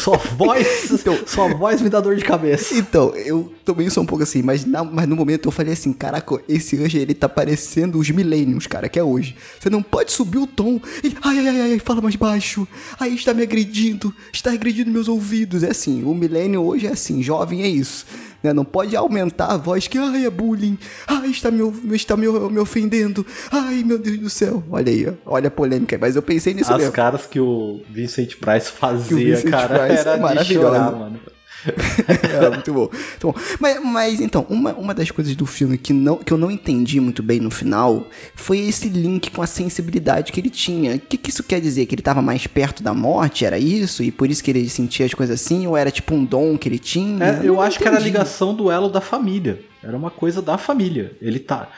Sua 0.03 0.17
voz, 0.17 0.91
então, 0.91 1.17
sua 1.25 1.47
voz 1.55 1.81
me 1.81 1.89
dá 1.89 2.01
dor 2.01 2.17
de 2.17 2.25
cabeça. 2.25 2.75
Então, 2.75 3.15
eu 3.15 3.53
também 3.65 3.89
sou 3.89 4.03
um 4.03 4.07
pouco 4.07 4.25
assim, 4.25 4.43
mas, 4.43 4.65
na, 4.65 4.83
mas 4.83 5.07
no 5.07 5.15
momento 5.15 5.47
eu 5.47 5.53
falei 5.53 5.75
assim, 5.75 5.93
caraca, 5.93 6.43
esse 6.49 6.77
anjo 6.83 6.99
ele 6.99 7.15
tá 7.15 7.29
parecendo 7.29 8.01
os 8.01 8.11
millenniums, 8.11 8.67
cara, 8.67 8.89
que 8.89 8.99
é 8.99 9.05
hoje. 9.05 9.37
Você 9.61 9.71
não 9.71 9.81
pode 9.81 10.11
subir 10.11 10.39
o 10.39 10.47
tom 10.47 10.81
e, 11.05 11.17
ai, 11.23 11.39
ai, 11.39 11.49
ai, 11.49 11.73
ai, 11.73 11.79
fala 11.79 12.01
mais 12.01 12.17
baixo. 12.17 12.67
Aí 12.99 13.15
está 13.15 13.33
me 13.33 13.45
agredindo, 13.45 14.13
está 14.33 14.51
agredindo 14.51 14.91
meus 14.91 15.07
ouvidos. 15.07 15.63
É 15.63 15.71
assim, 15.71 16.03
o 16.03 16.13
milênio 16.15 16.63
hoje 16.63 16.89
é 16.89 16.91
assim, 16.91 17.23
jovem 17.23 17.63
é 17.63 17.69
isso. 17.69 18.05
Né? 18.43 18.53
Não 18.53 18.65
pode 18.65 18.97
aumentar 18.97 19.47
a 19.47 19.57
voz 19.57 19.87
que, 19.87 19.99
ai, 19.99 20.27
é 20.27 20.31
bullying, 20.31 20.79
ai, 21.07 21.31
está 21.31 21.51
me, 21.51 21.63
está 21.95 22.17
me, 22.17 22.27
me 22.27 22.59
ofendendo, 22.59 23.25
ai, 23.51 23.83
meu 23.85 23.99
Deus 23.99 24.19
do 24.19 24.31
céu. 24.31 24.63
Olha 24.71 24.91
aí, 24.91 25.13
olha 25.25 25.49
a 25.49 25.51
polêmica, 25.51 25.97
mas 26.01 26.17
eu 26.17 26.23
pensei 26.23 26.55
nisso 26.55 26.71
As 26.73 26.79
mesmo. 26.79 26.91
As 26.91 26.97
caras 26.97 27.27
que 27.27 27.41
o 27.41 27.81
Vincent 27.91 28.37
Price 28.37 28.71
fazia, 28.71 29.17
Vincent 29.17 29.51
cara, 29.51 29.87
Price 29.87 30.01
era 30.01 30.17
é 30.17 30.21
maravilhoso. 30.21 30.67
Chorar, 30.67 30.93
mano. 30.93 31.21
É, 31.67 32.51
muito 32.51 32.73
bom. 32.73 32.89
Muito 32.91 33.23
bom. 33.23 33.35
Mas, 33.61 33.85
mas, 33.85 34.21
então, 34.21 34.47
uma, 34.49 34.73
uma 34.75 34.95
das 34.95 35.11
coisas 35.11 35.35
do 35.37 35.47
filme 35.47 35.79
que, 35.79 35.93
não, 35.93 36.17
que 36.17 36.33
eu 36.33 36.39
não 36.39 36.51
entendi 36.51 37.01
muito 37.01 37.23
bem 37.23 37.41
no 37.41 37.51
final 37.51 38.07
foi 38.35 38.59
esse 38.59 38.89
link 38.89 39.31
com 39.31 39.43
a 39.43 39.47
sensibilidade 39.47 40.33
que 40.33 40.41
ele 40.41 40.51
tinha. 40.51 40.97
O 40.97 41.01
que, 41.01 41.17
que 41.17 41.31
isso 41.31 41.43
quer 41.43 41.61
dizer? 41.61 41.87
Que 41.87 41.95
ele 41.95 42.01
estava 42.01 42.23
mais 42.23 42.47
perto 42.47 42.83
da 42.83 42.95
morte? 42.95 43.45
Era 43.45 43.59
isso? 43.59 44.03
E 44.03 44.11
por 44.11 44.31
isso 44.31 44.43
que 44.43 44.51
ele 44.51 44.69
sentia 44.69 45.07
as 45.07 45.15
coisas 45.15 45.41
assim? 45.41 45.67
Ou 45.67 45.77
era 45.77 45.91
tipo 45.91 46.15
um 46.15 46.25
dom 46.25 46.57
que 46.57 46.69
ele 46.69 46.79
tinha? 46.79 47.25
É, 47.25 47.41
eu, 47.45 47.61
acho 47.61 47.77
entendi. 47.77 47.83
que 47.83 47.89
era 47.89 47.97
a 47.97 48.01
ligação 48.01 48.55
do 48.55 48.71
elo 48.71 48.89
da 48.89 49.01
família. 49.01 49.61
Era 49.83 49.97
uma 49.97 50.11
coisa 50.11 50.41
da 50.41 50.57
família. 50.57 51.13
Ele 51.21 51.39
tá. 51.39 51.69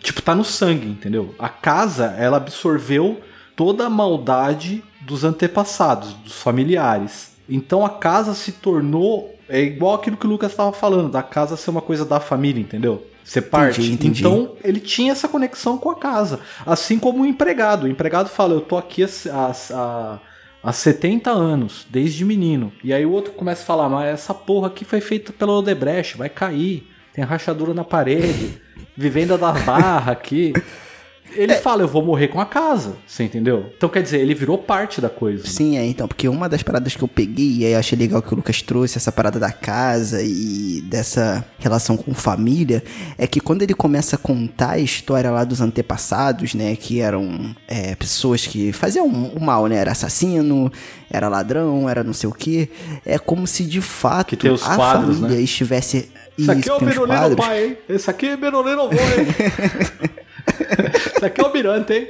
Tipo, 0.00 0.22
tá 0.22 0.34
no 0.34 0.44
sangue, 0.44 0.86
entendeu? 0.86 1.34
A 1.38 1.48
casa, 1.48 2.14
ela 2.16 2.36
absorveu 2.36 3.20
toda 3.56 3.86
a 3.86 3.90
maldade 3.90 4.82
dos 5.00 5.24
antepassados, 5.24 6.12
dos 6.14 6.40
familiares. 6.40 7.29
Então 7.50 7.84
a 7.84 7.90
casa 7.90 8.34
se 8.34 8.52
tornou. 8.52 9.34
É 9.48 9.60
igual 9.60 9.94
aquilo 9.94 10.16
que 10.16 10.26
o 10.26 10.30
Lucas 10.30 10.52
estava 10.52 10.72
falando, 10.72 11.10
da 11.10 11.22
casa 11.22 11.56
ser 11.56 11.70
uma 11.70 11.82
coisa 11.82 12.04
da 12.04 12.20
família, 12.20 12.60
entendeu? 12.60 13.04
Ser 13.24 13.42
parte. 13.42 13.80
Entendi, 13.80 13.94
entendi. 13.94 14.20
Então 14.20 14.54
ele 14.62 14.80
tinha 14.80 15.12
essa 15.12 15.28
conexão 15.28 15.76
com 15.76 15.90
a 15.90 15.96
casa. 15.96 16.40
Assim 16.64 16.98
como 16.98 17.22
o 17.22 17.26
empregado. 17.26 17.84
O 17.84 17.88
empregado 17.88 18.28
fala: 18.28 18.54
Eu 18.54 18.60
tô 18.60 18.76
aqui 18.76 19.04
há, 19.04 19.52
há, 19.72 20.18
há 20.62 20.72
70 20.72 21.30
anos, 21.30 21.86
desde 21.90 22.24
menino. 22.24 22.72
E 22.82 22.92
aí 22.92 23.04
o 23.04 23.10
outro 23.10 23.32
começa 23.32 23.62
a 23.62 23.66
falar: 23.66 23.88
Mas 23.88 24.14
essa 24.14 24.32
porra 24.32 24.68
aqui 24.68 24.84
foi 24.84 25.00
feita 25.00 25.32
pelo 25.32 25.58
Odebrecht, 25.58 26.16
vai 26.16 26.28
cair. 26.28 26.88
Tem 27.12 27.24
rachadura 27.24 27.74
na 27.74 27.84
parede. 27.84 28.60
Vivenda 28.96 29.36
da 29.36 29.52
barra 29.52 30.12
aqui. 30.12 30.52
Ele 31.34 31.52
é. 31.52 31.56
fala, 31.56 31.82
eu 31.82 31.88
vou 31.88 32.04
morrer 32.04 32.28
com 32.28 32.40
a 32.40 32.46
casa, 32.46 32.96
você 33.06 33.24
entendeu? 33.24 33.72
Então 33.76 33.88
quer 33.88 34.02
dizer, 34.02 34.20
ele 34.20 34.34
virou 34.34 34.58
parte 34.58 35.00
da 35.00 35.08
coisa. 35.08 35.46
Sim, 35.46 35.76
é, 35.76 35.86
então, 35.86 36.08
porque 36.08 36.28
uma 36.28 36.48
das 36.48 36.62
paradas 36.62 36.94
que 36.94 37.02
eu 37.02 37.08
peguei, 37.08 37.58
e 37.58 37.66
aí 37.66 37.72
eu 37.72 37.78
achei 37.78 37.98
legal 37.98 38.22
que 38.22 38.32
o 38.32 38.36
Lucas 38.36 38.62
trouxe, 38.62 38.98
essa 38.98 39.12
parada 39.12 39.38
da 39.38 39.52
casa 39.52 40.22
e 40.22 40.82
dessa 40.82 41.44
relação 41.58 41.96
com 41.96 42.12
família, 42.14 42.82
é 43.18 43.26
que 43.26 43.40
quando 43.40 43.62
ele 43.62 43.74
começa 43.74 44.16
a 44.16 44.18
contar 44.18 44.72
a 44.72 44.78
história 44.78 45.30
lá 45.30 45.44
dos 45.44 45.60
antepassados, 45.60 46.54
né, 46.54 46.76
que 46.76 47.00
eram 47.00 47.54
é, 47.68 47.94
pessoas 47.94 48.46
que 48.46 48.72
faziam 48.72 49.06
o 49.06 49.40
mal, 49.40 49.66
né, 49.66 49.76
era 49.76 49.92
assassino, 49.92 50.70
era 51.10 51.28
ladrão, 51.28 51.88
era 51.88 52.04
não 52.04 52.12
sei 52.12 52.28
o 52.28 52.32
que, 52.32 52.70
é 53.04 53.18
como 53.18 53.46
se 53.46 53.64
de 53.64 53.80
fato 53.80 54.34
a 54.34 54.76
quadros, 54.76 55.16
família 55.16 55.36
né? 55.36 55.42
estivesse... 55.42 56.10
Isso, 56.38 56.50
aqui 56.50 56.70
é 56.70 56.72
o 56.72 56.80
Berolino 56.80 57.36
pai, 57.36 57.64
hein? 57.64 57.78
Esse 57.86 58.08
aqui 58.08 58.26
é 58.26 58.36
Berolino 58.36 58.88
vô, 58.88 58.96
hein? 58.96 60.10
Isso 61.16 61.24
aqui 61.24 61.40
é 61.40 61.44
o 61.44 61.52
Mirante, 61.52 61.92
hein? 61.92 62.08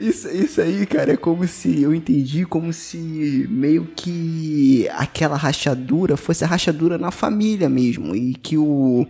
Isso, 0.00 0.28
isso 0.28 0.60
aí, 0.60 0.86
cara, 0.86 1.12
é 1.12 1.16
como 1.16 1.46
se 1.48 1.82
eu 1.82 1.92
entendi 1.92 2.44
como 2.46 2.72
se 2.72 3.46
meio 3.50 3.88
que 3.96 4.88
aquela 4.92 5.36
rachadura 5.36 6.16
fosse 6.16 6.44
a 6.44 6.46
rachadura 6.46 6.96
na 6.96 7.10
família 7.10 7.68
mesmo. 7.68 8.14
E 8.14 8.34
que 8.34 8.56
o, 8.56 9.04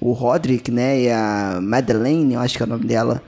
o 0.00 0.12
Roderick, 0.12 0.70
né, 0.70 1.02
e 1.02 1.10
a 1.10 1.58
Madeleine, 1.60 2.34
eu 2.34 2.40
acho 2.40 2.56
que 2.56 2.62
é 2.62 2.66
o 2.66 2.68
nome 2.68 2.84
dela, 2.84 3.20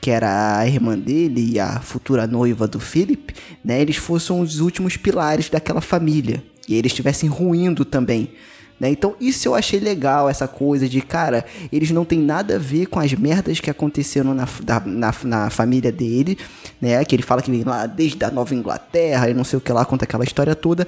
que 0.00 0.10
era 0.10 0.58
a 0.58 0.66
irmã 0.66 0.98
dele 0.98 1.52
e 1.52 1.60
a 1.60 1.80
futura 1.80 2.26
noiva 2.26 2.66
do 2.66 2.80
Philip, 2.80 3.32
né, 3.64 3.80
eles 3.80 3.96
fossem 3.96 4.40
os 4.40 4.58
últimos 4.58 4.96
pilares 4.96 5.48
daquela 5.48 5.80
família. 5.80 6.42
E 6.68 6.74
eles 6.74 6.90
estivessem 6.90 7.28
ruindo 7.28 7.84
também 7.84 8.32
Né? 8.80 8.88
Então 8.88 9.14
isso 9.20 9.46
eu 9.46 9.54
achei 9.54 9.78
legal, 9.78 10.28
essa 10.28 10.48
coisa 10.48 10.88
de, 10.88 11.02
cara, 11.02 11.44
eles 11.70 11.90
não 11.90 12.04
tem 12.04 12.18
nada 12.18 12.56
a 12.56 12.58
ver 12.58 12.86
com 12.86 12.98
as 12.98 13.12
merdas 13.12 13.60
que 13.60 13.68
aconteceram 13.68 14.32
na, 14.32 14.48
na, 14.86 15.14
na 15.22 15.50
família 15.50 15.92
dele, 15.92 16.38
né? 16.80 17.04
Que 17.04 17.14
ele 17.14 17.22
fala 17.22 17.42
que 17.42 17.50
vem 17.50 17.62
lá 17.62 17.84
desde 17.84 18.24
a 18.24 18.30
Nova 18.30 18.54
Inglaterra 18.54 19.28
e 19.28 19.34
não 19.34 19.44
sei 19.44 19.58
o 19.58 19.60
que 19.60 19.70
lá, 19.70 19.84
conta 19.84 20.04
aquela 20.04 20.24
história 20.24 20.54
toda. 20.54 20.86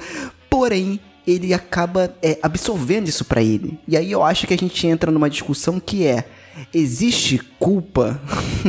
Porém, 0.48 0.98
ele 1.26 1.52
acaba 1.52 2.14
é, 2.22 2.38
absorvendo 2.42 3.08
isso 3.08 3.26
para 3.26 3.42
ele. 3.42 3.78
E 3.86 3.96
aí 3.96 4.10
eu 4.10 4.22
acho 4.22 4.46
que 4.46 4.54
a 4.54 4.58
gente 4.58 4.86
entra 4.86 5.10
numa 5.10 5.28
discussão 5.28 5.78
que 5.78 6.06
é: 6.06 6.24
existe 6.72 7.38
culpa 7.58 8.20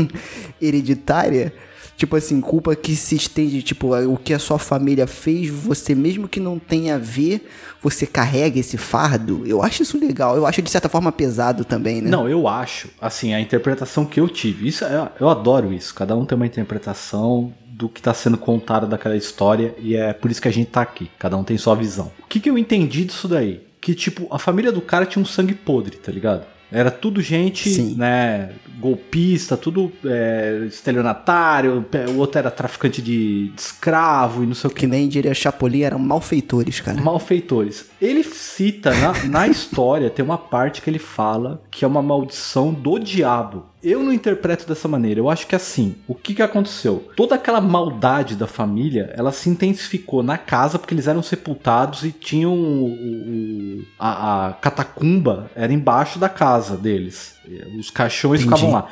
hereditária? 0.61 1.53
Tipo 1.95 2.15
assim, 2.15 2.41
culpa 2.41 2.75
que 2.75 2.95
se 2.95 3.15
estende, 3.15 3.61
tipo, 3.61 3.95
o 3.95 4.17
que 4.17 4.33
a 4.33 4.39
sua 4.39 4.57
família 4.57 5.05
fez, 5.05 5.49
você 5.49 5.93
mesmo 5.93 6.27
que 6.27 6.39
não 6.39 6.57
tenha 6.57 6.95
a 6.95 6.97
ver, 6.97 7.47
você 7.81 8.05
carrega 8.05 8.59
esse 8.59 8.77
fardo. 8.77 9.43
Eu 9.45 9.61
acho 9.61 9.83
isso 9.83 9.97
legal, 9.97 10.35
eu 10.35 10.45
acho 10.45 10.61
de 10.61 10.69
certa 10.69 10.89
forma 10.89 11.11
pesado 11.11 11.63
também, 11.63 12.01
né? 12.01 12.09
Não, 12.09 12.27
eu 12.27 12.47
acho, 12.47 12.89
assim, 12.99 13.33
a 13.33 13.39
interpretação 13.39 14.05
que 14.05 14.19
eu 14.19 14.27
tive, 14.27 14.67
isso 14.67 14.83
eu, 14.85 15.07
eu 15.19 15.29
adoro 15.29 15.71
isso, 15.71 15.93
cada 15.93 16.15
um 16.15 16.25
tem 16.25 16.35
uma 16.35 16.47
interpretação 16.47 17.53
do 17.73 17.89
que 17.89 17.99
está 17.99 18.13
sendo 18.13 18.37
contado 18.37 18.87
daquela 18.87 19.15
história 19.15 19.75
e 19.79 19.95
é 19.95 20.13
por 20.13 20.29
isso 20.29 20.41
que 20.41 20.47
a 20.47 20.53
gente 20.53 20.69
tá 20.69 20.81
aqui, 20.81 21.09
cada 21.17 21.35
um 21.37 21.43
tem 21.43 21.57
sua 21.57 21.75
visão. 21.75 22.11
O 22.23 22.27
que, 22.27 22.39
que 22.39 22.49
eu 22.49 22.57
entendi 22.57 23.05
disso 23.05 23.27
daí? 23.27 23.61
Que, 23.81 23.93
tipo, 23.93 24.27
a 24.31 24.39
família 24.39 24.71
do 24.71 24.81
cara 24.81 25.05
tinha 25.05 25.21
um 25.21 25.25
sangue 25.25 25.53
podre, 25.53 25.97
tá 25.97 26.11
ligado? 26.11 26.45
Era 26.73 26.89
tudo 26.89 27.21
gente, 27.21 27.69
Sim. 27.69 27.95
né, 27.95 28.49
golpista, 28.79 29.55
tudo 29.55 29.91
é, 30.03 30.63
estelionatário, 30.67 31.85
o 32.09 32.17
outro 32.17 32.39
era 32.39 32.49
traficante 32.49 32.99
de, 32.99 33.49
de, 33.49 33.61
escravo 33.61 34.43
e 34.43 34.47
não 34.47 34.55
sei 34.55 34.69
o 34.69 34.73
que. 34.73 34.81
Que 34.81 34.87
nem 34.87 35.07
diria 35.07 35.33
Chapolin, 35.35 35.83
eram 35.83 35.99
malfeitores, 35.99 36.81
cara. 36.81 36.99
Malfeitores. 36.99 37.85
Ele 38.01 38.23
cita, 38.23 38.91
na, 38.95 39.13
na 39.25 39.47
história, 39.47 40.09
tem 40.09 40.25
uma 40.25 40.37
parte 40.37 40.81
que 40.81 40.89
ele 40.89 40.99
fala 40.99 41.61
que 41.69 41.85
é 41.85 41.87
uma 41.87 42.01
maldição 42.01 42.73
do 42.73 42.97
diabo. 42.97 43.65
Eu 43.83 44.01
não 44.01 44.13
interpreto 44.13 44.65
dessa 44.65 44.87
maneira. 44.87 45.19
Eu 45.19 45.29
acho 45.29 45.45
que 45.45 45.55
assim, 45.55 45.95
o 46.07 46.15
que, 46.15 46.33
que 46.33 46.41
aconteceu? 46.41 47.09
Toda 47.17 47.35
aquela 47.35 47.59
maldade 47.59 48.35
da 48.35 48.47
família, 48.47 49.13
ela 49.17 49.31
se 49.33 49.49
intensificou 49.49 50.23
na 50.23 50.37
casa 50.37 50.79
porque 50.79 50.93
eles 50.93 51.07
eram 51.07 51.21
sepultados 51.21 52.05
e 52.05 52.11
tinham 52.11 52.53
o, 52.53 52.87
o, 52.87 53.85
a, 53.99 54.47
a, 54.47 54.53
catacumba 54.53 55.51
era 55.53 55.73
embaixo 55.73 56.17
da 56.17 56.29
casa 56.29 56.77
deles. 56.77 57.35
Os 57.77 57.89
caixões 57.89 58.39
Entendi. 58.41 58.55
ficavam 58.55 58.73
lá. 58.73 58.87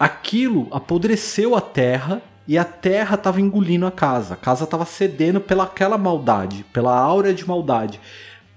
Aquilo 0.00 0.66
apodreceu 0.70 1.54
a 1.54 1.60
terra 1.60 2.22
e 2.48 2.56
a 2.56 2.64
terra 2.64 3.16
estava 3.16 3.38
engolindo 3.38 3.86
a 3.86 3.90
casa. 3.90 4.32
A 4.32 4.36
casa 4.36 4.64
estava 4.64 4.86
cedendo 4.86 5.42
pela 5.42 5.64
aquela 5.64 5.98
maldade, 5.98 6.64
pela 6.72 6.96
aura 6.96 7.34
de 7.34 7.46
maldade. 7.46 8.00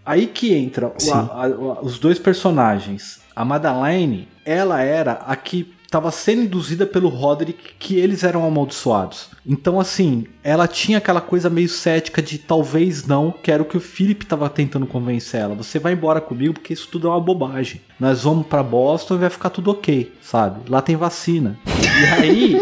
Aí 0.05 0.27
que 0.27 0.53
entra 0.53 0.93
a, 1.11 1.45
a, 1.45 1.47
os 1.81 1.99
dois 1.99 2.17
personagens. 2.17 3.24
A 3.35 3.43
Madeleine, 3.43 4.29
ela 4.45 4.81
era 4.81 5.13
a 5.13 5.35
que 5.35 5.75
estava 5.83 6.09
sendo 6.09 6.43
induzida 6.43 6.85
pelo 6.85 7.09
Roderick 7.09 7.73
que 7.77 7.97
eles 7.97 8.23
eram 8.23 8.45
amaldiçoados. 8.45 9.29
Então, 9.45 9.79
assim, 9.79 10.25
ela 10.43 10.67
tinha 10.67 10.97
aquela 10.97 11.21
coisa 11.21 11.49
meio 11.49 11.69
cética 11.69 12.21
de 12.21 12.37
talvez 12.37 13.05
não, 13.05 13.31
que 13.31 13.51
era 13.51 13.61
o 13.61 13.65
que 13.65 13.77
o 13.77 13.81
Philip 13.81 14.23
estava 14.23 14.49
tentando 14.49 14.87
convencer 14.87 15.41
ela. 15.41 15.55
Você 15.55 15.79
vai 15.79 15.93
embora 15.93 16.19
comigo 16.19 16.53
porque 16.53 16.73
isso 16.73 16.87
tudo 16.89 17.07
é 17.07 17.11
uma 17.11 17.19
bobagem. 17.19 17.81
Nós 17.99 18.23
vamos 18.23 18.47
para 18.47 18.63
Boston 18.63 19.15
e 19.15 19.19
vai 19.19 19.29
ficar 19.29 19.49
tudo 19.49 19.71
ok, 19.71 20.13
sabe? 20.21 20.69
Lá 20.69 20.81
tem 20.81 20.95
vacina. 20.95 21.57
E 21.67 22.05
aí, 22.21 22.55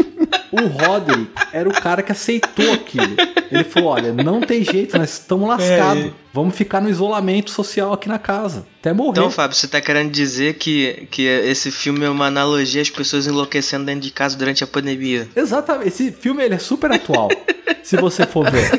o 0.51 0.67
Roderick 0.67 1.31
era 1.51 1.67
o 1.67 1.73
cara 1.73 2.03
que 2.03 2.11
aceitou 2.11 2.71
aquilo. 2.73 3.15
Ele 3.51 3.63
falou: 3.63 3.89
olha, 3.89 4.13
não 4.13 4.41
tem 4.41 4.63
jeito, 4.63 4.97
nós 4.97 5.13
estamos 5.13 5.47
lascados. 5.47 6.05
É. 6.05 6.22
Vamos 6.33 6.55
ficar 6.55 6.81
no 6.81 6.89
isolamento 6.89 7.51
social 7.51 7.93
aqui 7.93 8.09
na 8.09 8.17
casa. 8.17 8.65
Até 8.79 8.91
morrer. 8.91 9.11
Então, 9.11 9.29
Fábio, 9.29 9.55
você 9.55 9.67
tá 9.67 9.79
querendo 9.79 10.09
dizer 10.09 10.55
que, 10.55 11.07
que 11.11 11.21
esse 11.21 11.69
filme 11.69 12.03
é 12.05 12.09
uma 12.09 12.25
analogia 12.25 12.81
às 12.81 12.89
pessoas 12.89 13.27
enlouquecendo 13.27 13.85
dentro 13.85 14.01
de 14.01 14.11
casa 14.11 14.35
durante 14.35 14.63
a 14.63 14.67
pandemia? 14.67 15.29
Exatamente. 15.35 15.89
Esse 15.89 16.11
filme 16.11 16.43
ele 16.43 16.55
é 16.55 16.57
super 16.57 16.91
atual. 16.91 17.29
se 17.83 17.97
você 17.97 18.25
for 18.25 18.49
ver. 18.49 18.71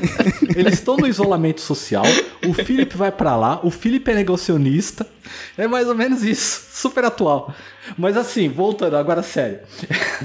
Eles 0.57 0.75
estão 0.75 0.97
no 0.97 1.07
isolamento 1.07 1.61
social. 1.61 2.05
O 2.45 2.53
Philip 2.53 2.97
vai 2.97 3.13
para 3.13 3.37
lá. 3.37 3.61
O 3.63 3.71
Philip 3.71 4.11
é 4.11 4.15
negacionista. 4.15 5.07
É 5.57 5.69
mais 5.69 5.87
ou 5.87 5.95
menos 5.95 6.25
isso. 6.25 6.67
Super 6.73 7.05
atual. 7.05 7.55
Mas 7.97 8.17
assim, 8.17 8.49
voltando, 8.49 8.97
agora 8.97 9.23
sério. 9.23 9.61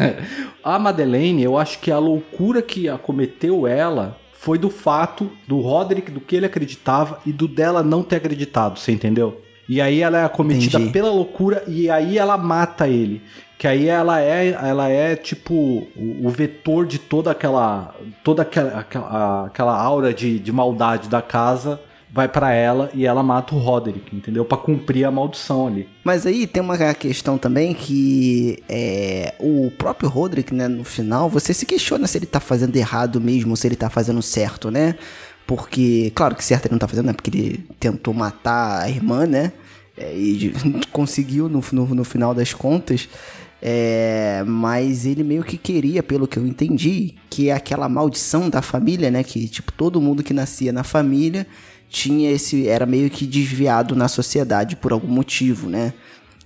a 0.63 0.79
Madeleine, 0.79 1.43
eu 1.43 1.59
acho 1.59 1.77
que 1.77 1.91
a 1.91 1.99
loucura 1.99 2.61
que 2.63 2.89
acometeu 2.89 3.67
ela 3.67 4.17
foi 4.39 4.57
do 4.57 4.69
fato 4.69 5.29
do 5.45 5.59
Roderick, 5.59 6.09
do 6.09 6.21
que 6.21 6.33
ele 6.33 6.45
acreditava 6.45 7.19
e 7.25 7.31
do 7.33 7.45
dela 7.45 7.83
não 7.83 8.01
ter 8.01 8.15
acreditado, 8.15 8.79
você 8.79 8.93
entendeu? 8.93 9.41
E 9.67 9.81
aí 9.81 9.99
ela 10.01 10.17
é 10.17 10.23
acometida 10.23 10.77
Entendi. 10.77 10.93
pela 10.93 11.11
loucura 11.11 11.61
e 11.67 11.89
aí 11.89 12.17
ela 12.17 12.37
mata 12.37 12.87
ele. 12.87 13.21
Que 13.57 13.67
aí 13.67 13.87
ela 13.87 14.21
é, 14.21 14.47
ela 14.47 14.87
é 14.87 15.17
tipo 15.17 15.53
o, 15.53 16.21
o 16.23 16.29
vetor 16.29 16.87
de 16.87 16.97
toda 16.97 17.29
aquela 17.29 17.93
toda 18.23 18.43
aquela, 18.43 18.79
aquela, 18.79 19.45
aquela 19.47 19.77
aura 19.77 20.13
de, 20.13 20.39
de 20.39 20.51
maldade 20.53 21.09
da 21.09 21.21
casa 21.21 21.79
vai 22.11 22.27
para 22.27 22.51
ela 22.51 22.89
e 22.93 23.05
ela 23.05 23.21
mata 23.21 23.53
o 23.53 23.59
Roderick, 23.59 24.15
entendeu? 24.15 24.43
Para 24.43 24.57
cumprir 24.57 25.05
a 25.05 25.11
maldição 25.11 25.67
ali. 25.67 25.87
Mas 26.03 26.25
aí 26.25 26.47
tem 26.47 26.61
uma 26.61 26.77
questão 26.93 27.37
também 27.37 27.73
que 27.73 28.63
é, 28.67 29.35
o 29.39 29.71
próprio 29.77 30.09
Roderick, 30.09 30.53
né, 30.53 30.67
no 30.67 30.83
final, 30.83 31.29
você 31.29 31.53
se 31.53 31.65
questiona 31.65 32.07
se 32.07 32.17
ele 32.17 32.25
tá 32.25 32.39
fazendo 32.39 32.75
errado 32.75 33.21
mesmo, 33.21 33.55
se 33.55 33.67
ele 33.67 33.75
tá 33.75 33.89
fazendo 33.89 34.21
certo, 34.21 34.71
né? 34.71 34.95
Porque, 35.45 36.11
claro 36.15 36.35
que 36.35 36.43
certo 36.43 36.65
ele 36.65 36.73
não 36.73 36.79
tá 36.79 36.87
fazendo, 36.87 37.07
né? 37.07 37.13
Porque 37.13 37.29
ele 37.29 37.65
tentou 37.79 38.13
matar 38.13 38.81
a 38.83 38.89
irmã, 38.89 39.25
né? 39.25 39.51
É, 39.97 40.13
e 40.15 40.53
conseguiu 40.91 41.47
no, 41.47 41.63
no, 41.71 41.85
no 41.95 42.03
final 42.03 42.33
das 42.33 42.53
contas. 42.53 43.07
É, 43.61 44.41
mas 44.47 45.05
ele 45.05 45.23
meio 45.23 45.43
que 45.43 45.57
queria, 45.57 46.01
pelo 46.01 46.27
que 46.27 46.37
eu 46.37 46.47
entendi, 46.47 47.15
que 47.29 47.49
é 47.49 47.53
aquela 47.53 47.89
maldição 47.89 48.49
da 48.49 48.61
família, 48.61 49.11
né? 49.11 49.23
Que, 49.23 49.47
tipo, 49.47 49.71
todo 49.73 49.99
mundo 49.99 50.23
que 50.23 50.33
nascia 50.33 50.71
na 50.71 50.83
família 50.83 51.45
tinha 51.89 52.31
esse 52.31 52.67
era 52.67 52.85
meio 52.85 53.09
que 53.09 53.25
desviado 53.25 53.95
na 53.95 54.07
sociedade 54.07 54.75
por 54.75 54.93
algum 54.93 55.07
motivo, 55.07 55.67
né? 55.67 55.93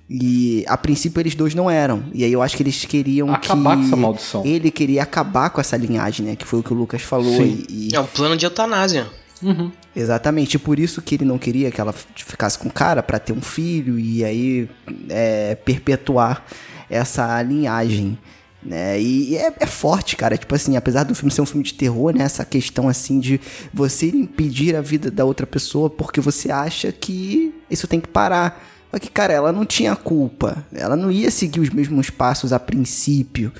E 0.09 0.63
a 0.67 0.77
princípio 0.77 1.19
eles 1.19 1.35
dois 1.35 1.55
não 1.55 1.69
eram. 1.69 2.03
E 2.13 2.23
aí 2.23 2.31
eu 2.31 2.41
acho 2.41 2.55
que 2.55 2.63
eles 2.63 2.85
queriam 2.85 3.33
acabar 3.33 3.75
que 3.75 3.81
com 3.81 3.87
essa 3.87 3.95
maldição. 3.95 4.45
Ele 4.45 4.71
queria 4.71 5.03
acabar 5.03 5.49
com 5.49 5.59
essa 5.59 5.75
linhagem, 5.75 6.25
né? 6.25 6.35
Que 6.35 6.45
foi 6.45 6.59
o 6.59 6.63
que 6.63 6.73
o 6.73 6.75
Lucas 6.75 7.01
falou. 7.01 7.41
E, 7.41 7.65
e... 7.69 7.95
É 7.95 7.99
um 7.99 8.05
plano 8.05 8.37
de 8.37 8.45
eutanásia. 8.45 9.07
Uhum. 9.41 9.71
Exatamente, 9.95 10.57
por 10.57 10.79
isso 10.79 11.01
que 11.01 11.15
ele 11.15 11.25
não 11.25 11.37
queria 11.37 11.69
que 11.69 11.79
ela 11.81 11.93
ficasse 11.93 12.57
com 12.57 12.69
o 12.69 12.71
cara 12.71 13.03
para 13.03 13.19
ter 13.19 13.33
um 13.33 13.41
filho 13.41 13.99
e 13.99 14.23
aí 14.23 14.69
é, 15.09 15.55
perpetuar 15.55 16.45
essa 16.89 17.41
linhagem. 17.41 18.17
Né? 18.65 18.99
E 19.01 19.35
é, 19.35 19.53
é, 19.59 19.65
forte, 19.65 20.15
cara. 20.15 20.37
Tipo 20.37 20.55
assim, 20.55 20.77
apesar 20.77 21.03
do 21.03 21.13
filme 21.13 21.31
ser 21.31 21.41
um 21.41 21.45
filme 21.45 21.63
de 21.63 21.73
terror, 21.73 22.15
né? 22.15 22.23
Essa 22.23 22.45
questão 22.45 22.87
assim 22.87 23.19
de 23.19 23.39
você 23.73 24.07
impedir 24.07 24.75
a 24.75 24.81
vida 24.81 25.11
da 25.11 25.25
outra 25.25 25.45
pessoa 25.45 25.89
porque 25.89 26.21
você 26.21 26.51
acha 26.51 26.91
que 26.91 27.53
isso 27.69 27.87
tem 27.87 27.99
que 27.99 28.07
parar. 28.07 28.63
Só 28.89 28.99
que, 28.99 29.09
cara, 29.09 29.33
ela 29.33 29.51
não 29.51 29.65
tinha 29.65 29.95
culpa. 29.95 30.65
Ela 30.73 30.95
não 30.95 31.11
ia 31.11 31.29
seguir 31.29 31.59
os 31.59 31.69
mesmos 31.71 32.09
passos 32.09 32.53
a 32.53 32.59
princípio, 32.59 33.51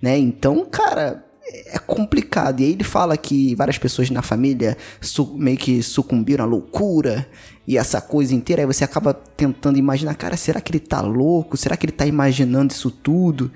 né? 0.00 0.16
Então, 0.18 0.64
cara, 0.70 1.24
é 1.66 1.78
complicado. 1.78 2.60
E 2.60 2.64
aí 2.64 2.72
ele 2.72 2.84
fala 2.84 3.16
que 3.16 3.54
várias 3.54 3.78
pessoas 3.78 4.10
na 4.10 4.22
família 4.22 4.76
meio 5.34 5.56
que 5.56 5.82
sucumbiram 5.82 6.44
à 6.44 6.46
loucura 6.46 7.26
e 7.66 7.76
essa 7.76 8.00
coisa 8.00 8.34
inteira. 8.34 8.62
Aí 8.62 8.66
você 8.66 8.84
acaba 8.84 9.12
tentando 9.12 9.78
imaginar, 9.78 10.14
cara, 10.14 10.36
será 10.36 10.60
que 10.60 10.70
ele 10.70 10.80
tá 10.80 11.00
louco? 11.00 11.56
Será 11.56 11.76
que 11.76 11.86
ele 11.86 11.92
tá 11.92 12.06
imaginando 12.06 12.72
isso 12.72 12.90
tudo? 12.90 13.50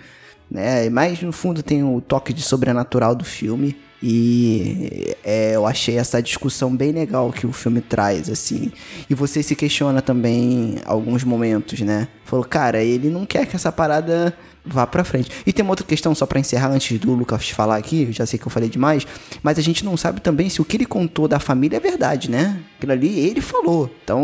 Né? 0.51 0.89
Mas 0.91 1.21
no 1.23 1.33
fundo 1.33 1.63
tem 1.63 1.83
o 1.83 2.01
toque 2.01 2.33
de 2.33 2.43
sobrenatural 2.43 3.15
do 3.15 3.25
filme. 3.25 3.77
E 4.03 5.17
é, 5.25 5.57
eu 5.57 5.67
achei 5.67 5.97
essa 5.99 6.23
discussão 6.23 6.75
bem 6.77 6.93
legal 6.93 7.33
que 7.33 7.47
o 7.47 7.53
filme 7.53 7.81
traz, 7.81 8.29
assim. 8.29 8.71
E 9.09 9.15
você 9.15 9.43
se 9.43 9.57
questiona 9.57 10.03
também 10.03 10.77
alguns 10.85 11.25
momentos, 11.25 11.81
né? 11.81 12.07
Falou, 12.25 12.45
cara, 12.45 12.83
ele 12.83 13.09
não 13.09 13.25
quer 13.25 13.47
que 13.47 13.57
essa 13.57 13.73
parada 13.73 14.37
vá 14.67 14.87
pra 14.87 15.05
frente. 15.05 15.31
E 15.47 15.53
tem 15.53 15.63
uma 15.63 15.73
outra 15.73 15.87
questão, 15.87 16.15
só 16.15 16.27
para 16.27 16.41
encerrar, 16.41 16.71
antes 16.71 16.99
do 16.99 17.15
Lucas 17.15 17.49
falar 17.51 17.77
aqui, 17.77 18.13
já 18.13 18.27
sei 18.27 18.39
que 18.39 18.47
eu 18.47 18.51
falei 18.51 18.69
demais, 18.69 19.07
mas 19.43 19.59
a 19.59 19.63
gente 19.63 19.85
não 19.85 19.97
sabe 19.97 20.21
também 20.21 20.51
se 20.51 20.61
o 20.61 20.65
que 20.65 20.77
ele 20.77 20.87
contou 20.87 21.29
da 21.29 21.39
família 21.39 21.77
é 21.77 21.81
verdade, 21.81 22.31
né? 22.31 22.61
Aquilo 22.77 22.93
ali 22.93 23.19
ele 23.21 23.41
falou. 23.41 23.91
Então, 24.05 24.21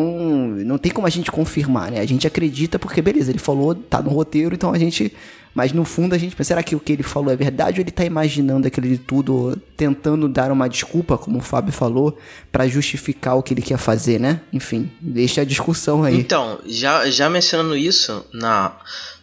não 0.65 0.79
tem 0.79 0.93
como 0.93 1.07
a 1.07 1.11
gente 1.11 1.31
confirmar, 1.31 1.91
né? 1.91 2.01
A 2.01 2.07
gente 2.07 2.27
acredita 2.27 2.79
porque, 2.79 3.01
beleza, 3.01 3.31
ele 3.31 3.39
falou, 3.39 3.75
tá 3.75 4.03
no 4.03 4.11
roteiro, 4.11 4.55
então 4.55 4.73
a 4.73 4.79
gente 4.79 5.13
mas 5.55 5.73
no 5.73 5.85
fundo 5.85 6.15
a 6.15 6.19
gente 6.19 6.35
pensa, 6.35 6.49
será 6.49 6.63
que 6.63 6.75
o 6.75 6.81
que 6.81 6.93
ele 6.93 7.03
falou 7.03 7.33
é 7.33 7.37
verdade 7.37 7.79
ou 7.79 7.85
ele 7.85 7.91
tá 7.91 8.05
imaginando 8.05 8.67
aquilo 8.67 8.89
de 8.89 8.99
tudo, 8.99 9.61
tentando 9.77 10.29
dar 10.29 10.51
uma 10.51 10.69
desculpa, 10.69 11.19
como 11.19 11.39
o 11.39 11.43
Fábio 11.43 11.73
falou, 11.73 12.19
para 12.51 12.67
justificar 12.67 13.37
o 13.37 13.43
que 13.43 13.53
ele 13.53 13.63
quer 13.63 13.79
fazer, 13.79 14.19
né? 14.19 14.41
Enfim, 14.53 14.91
deixa 15.01 15.43
a 15.43 15.45
discussão 15.45 16.05
aí. 16.05 16.17
Então, 16.17 16.59
já, 16.67 17.09
já 17.11 17.29
mencionando 17.29 17.77
isso 17.77 18.25
na, 18.33 18.73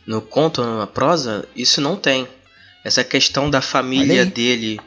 no 0.06 0.22
conto, 0.22 0.64
na 0.64 0.86
prosa, 0.86 1.48
isso 1.56 1.82
não 1.82 1.96
tem. 1.96 2.28
Essa 2.84 3.04
questão 3.04 3.50
da 3.50 3.62
família 3.62 4.26
dele 4.26 4.80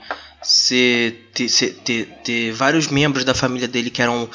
ser 0.43 1.30
ter, 1.34 1.49
ter, 1.84 2.07
ter 2.24 2.53
vários 2.53 2.88
membros 2.88 3.24
da 3.24 3.34
família 3.34 3.68
dele 3.68 3.90
que 3.90 4.03
eram 4.03 4.28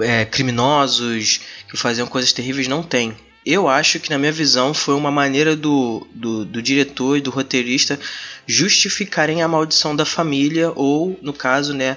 é, 0.00 0.24
criminosos 0.24 1.40
que 1.68 1.76
faziam 1.76 2.06
coisas 2.06 2.32
terríveis, 2.32 2.68
não 2.68 2.82
tem. 2.82 3.16
Eu 3.50 3.66
acho 3.66 3.98
que, 3.98 4.10
na 4.10 4.18
minha 4.18 4.30
visão, 4.30 4.74
foi 4.74 4.94
uma 4.94 5.10
maneira 5.10 5.56
do, 5.56 6.06
do, 6.12 6.44
do 6.44 6.60
diretor 6.60 7.16
e 7.16 7.22
do 7.22 7.30
roteirista 7.30 7.98
justificarem 8.46 9.40
a 9.40 9.48
maldição 9.48 9.96
da 9.96 10.04
família, 10.04 10.70
ou, 10.76 11.18
no 11.22 11.32
caso, 11.32 11.72
né, 11.72 11.96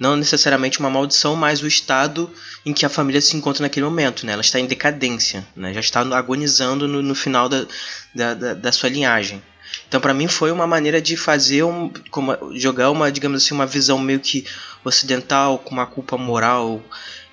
não 0.00 0.16
necessariamente 0.16 0.80
uma 0.80 0.88
maldição, 0.88 1.36
mas 1.36 1.60
o 1.60 1.66
estado 1.66 2.32
em 2.64 2.72
que 2.72 2.86
a 2.86 2.88
família 2.88 3.20
se 3.20 3.36
encontra 3.36 3.62
naquele 3.62 3.84
momento. 3.84 4.24
Né? 4.24 4.32
Ela 4.32 4.40
está 4.40 4.58
em 4.58 4.64
decadência, 4.64 5.46
né? 5.54 5.74
já 5.74 5.80
está 5.80 6.00
agonizando 6.00 6.88
no, 6.88 7.02
no 7.02 7.14
final 7.14 7.46
da, 7.46 7.66
da, 8.14 8.32
da, 8.32 8.54
da 8.54 8.72
sua 8.72 8.88
linhagem. 8.88 9.42
Então, 9.86 10.00
para 10.00 10.14
mim, 10.14 10.28
foi 10.28 10.50
uma 10.50 10.66
maneira 10.66 10.98
de 10.98 11.14
fazer 11.14 11.62
um, 11.62 11.92
como, 12.10 12.34
jogar 12.58 12.90
uma, 12.90 13.12
digamos 13.12 13.44
assim, 13.44 13.52
uma 13.52 13.66
visão 13.66 13.98
meio 13.98 14.18
que 14.20 14.46
ocidental, 14.82 15.58
com 15.58 15.74
uma 15.74 15.84
culpa 15.84 16.16
moral 16.16 16.82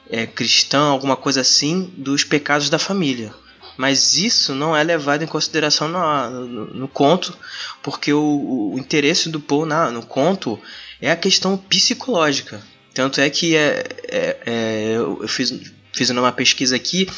é, 0.09 0.27
cristã, 0.27 0.81
alguma 0.81 1.15
coisa 1.15 1.39
assim, 1.39 1.93
dos 1.95 2.25
pecados 2.25 2.69
da 2.69 2.77
família. 2.77 3.33
Mas 3.75 4.15
isso 4.15 4.53
não 4.53 4.75
é 4.75 4.83
levado 4.83 5.23
em 5.23 5.27
consideração 5.27 5.87
no, 5.87 6.29
no, 6.29 6.65
no 6.73 6.87
conto, 6.87 7.35
porque 7.81 8.13
o, 8.13 8.73
o, 8.73 8.79
interesse 8.79 9.29
do 9.29 9.39
Poe 9.39 9.67
na, 9.67 9.89
no 9.89 10.05
conto 10.05 10.59
é 11.01 11.11
a 11.11 11.15
questão 11.15 11.57
psicológica. 11.57 12.61
Tanto 12.93 13.19
é 13.19 13.29
que 13.29 13.55
é, 13.55 13.83
é, 14.07 14.37
é 14.45 14.93
eu 14.95 15.27
fiz, 15.27 15.53
fiz 15.91 16.09
uma 16.11 16.31
pesquisa 16.31 16.75
aqui, 16.75 17.09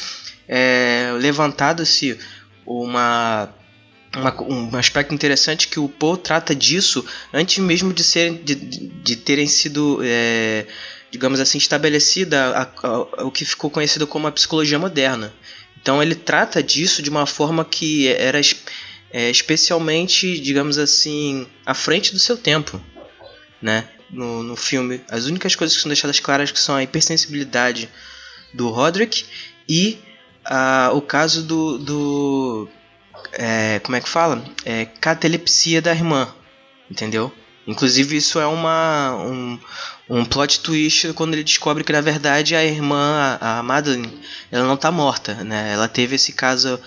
é, 0.48 1.12
levantado-se 1.20 2.18
uma 2.66 3.54
uma, 4.16 4.42
um 4.44 4.76
aspecto 4.78 5.14
interessante 5.14 5.68
que 5.68 5.80
o 5.80 5.90
Poe 5.90 6.18
trata 6.18 6.56
disso 6.56 7.06
antes 7.34 7.58
mesmo 7.60 7.94
de, 7.94 8.04
ser, 8.04 8.34
de, 8.44 8.56
de 8.56 9.16
terem 9.16 9.48
sido, 9.48 10.00
é, 10.04 10.66
digamos 11.12 11.40
assim, 11.40 11.58
estabelecida 11.58 12.52
a, 12.58 12.88
a, 12.88 13.26
o 13.26 13.32
que 13.32 13.46
ficou 13.46 13.70
conhecido 13.70 14.08
como 14.08 14.28
a 14.28 14.32
psicologia 14.32 14.80
moderna. 14.80 15.34
Então 15.86 16.02
ele 16.02 16.16
trata 16.16 16.64
disso 16.64 17.04
de 17.04 17.12
uma 17.12 17.28
forma 17.28 17.64
que 17.64 18.08
era 18.08 18.42
é, 19.12 19.30
especialmente, 19.30 20.40
digamos 20.40 20.80
assim, 20.80 21.46
à 21.64 21.76
frente 21.76 22.12
do 22.12 22.18
seu 22.18 22.36
tempo, 22.36 22.82
né? 23.62 23.88
No, 24.10 24.42
no 24.42 24.56
filme, 24.56 25.04
as 25.08 25.28
únicas 25.28 25.54
coisas 25.56 25.78
que 25.78 25.84
são 25.84 25.90
deixadas 25.90 26.20
claras 26.20 26.52
que 26.52 26.60
são 26.60 26.76
a 26.76 26.82
hipersensibilidade 26.82 27.88
do 28.52 28.70
Roderick 28.70 29.26
e 29.70 30.00
a, 30.44 30.90
o 30.92 31.02
caso 31.04 31.44
do, 31.44 31.78
do 31.78 32.68
é, 33.34 33.80
como 33.84 33.96
é 33.96 34.02
que 34.02 34.10
fala? 34.10 34.44
É, 34.66 34.86
catalepsia 34.86 35.84
da 35.84 35.92
irmã, 35.92 36.34
entendeu? 36.90 37.32
Inclusive 37.68 38.18
isso 38.18 38.40
é 38.40 38.48
uma 38.48 39.18
um, 39.18 39.60
um 40.10 40.24
plot 40.24 40.60
twist 40.60 41.14
quando 41.14 41.34
ele 41.34 41.44
descobre 41.44 41.84
que 41.84 41.92
na 41.92 42.02
verdade 42.02 42.56
a 42.56 42.64
irmã, 42.64 43.38
a 43.42 43.64
Madeline, 43.64 44.20
ela 44.52 44.66
não 44.66 44.76
está 44.76 44.92
morta, 44.92 45.44
né? 45.44 45.74
Ela 45.74 45.88
teve 45.88 46.16
esse 46.16 46.34
caso 46.34 46.80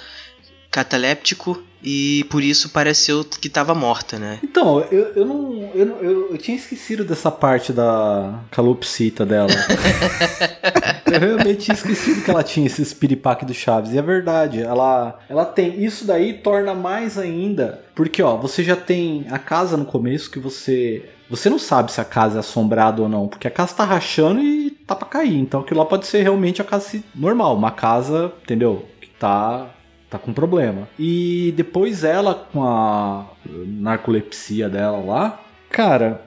cataléptico 0.71 1.63
e 1.83 2.25
por 2.31 2.43
isso 2.43 2.71
pareceu 2.71 3.25
que 3.25 3.47
estava 3.47 3.75
morta, 3.75 4.19
né? 4.19 4.39
Então, 4.43 4.81
eu, 4.91 5.13
eu 5.15 5.25
não. 5.25 5.71
Eu, 5.75 5.87
eu, 6.03 6.31
eu, 6.33 6.39
tinha 6.39 6.57
esquecido 6.57 7.05
dessa 7.05 7.31
parte 7.31 7.73
da 7.73 8.41
calopsita 8.51 9.25
dela. 9.25 9.49
eu 11.13 11.21
realmente 11.21 11.65
tinha 11.65 11.75
esquecido 11.75 12.23
que 12.23 12.31
ela 12.31 12.43
tinha 12.43 12.67
esse 12.67 12.83
espiripaque 12.83 13.45
do 13.45 13.55
Chaves. 13.55 13.93
E 13.93 13.99
é 13.99 14.03
verdade, 14.03 14.63
ela, 14.63 15.19
ela 15.29 15.45
tem. 15.45 15.83
Isso 15.83 16.07
daí 16.07 16.35
torna 16.35 16.75
mais 16.75 17.19
ainda. 17.19 17.83
Porque, 17.95 18.23
ó, 18.23 18.37
você 18.37 18.63
já 18.63 18.77
tem 18.77 19.27
a 19.31 19.39
casa 19.39 19.77
no 19.77 19.85
começo 19.85 20.31
que 20.31 20.39
você. 20.39 21.09
Você 21.31 21.51
não 21.51 21.59
sabe 21.59 21.93
se 21.93 22.01
a 22.01 22.05
casa 22.05 22.39
é 22.39 22.41
assombrada 22.41 23.03
ou 23.03 23.09
não, 23.09 23.29
porque 23.29 23.47
a 23.47 23.51
casa 23.51 23.75
tá 23.75 23.85
rachando 23.85 24.41
e 24.41 24.71
tá 24.71 24.95
pra 24.95 25.07
cair. 25.07 25.37
Então 25.37 25.61
aquilo 25.61 25.81
lá 25.81 25.87
pode 25.87 26.07
ser 26.07 26.23
realmente 26.23 26.63
a 26.63 26.65
casa 26.65 27.03
normal, 27.15 27.55
uma 27.55 27.71
casa, 27.71 28.33
entendeu? 28.43 28.87
Que 29.01 29.09
tá 29.09 29.69
tá 30.09 30.19
com 30.19 30.33
problema. 30.33 30.89
E 30.99 31.53
depois 31.57 32.03
ela, 32.03 32.35
com 32.35 32.65
a 32.65 33.27
narcolepsia 33.47 34.69
dela 34.69 34.99
lá, 34.99 35.41
cara, 35.71 36.23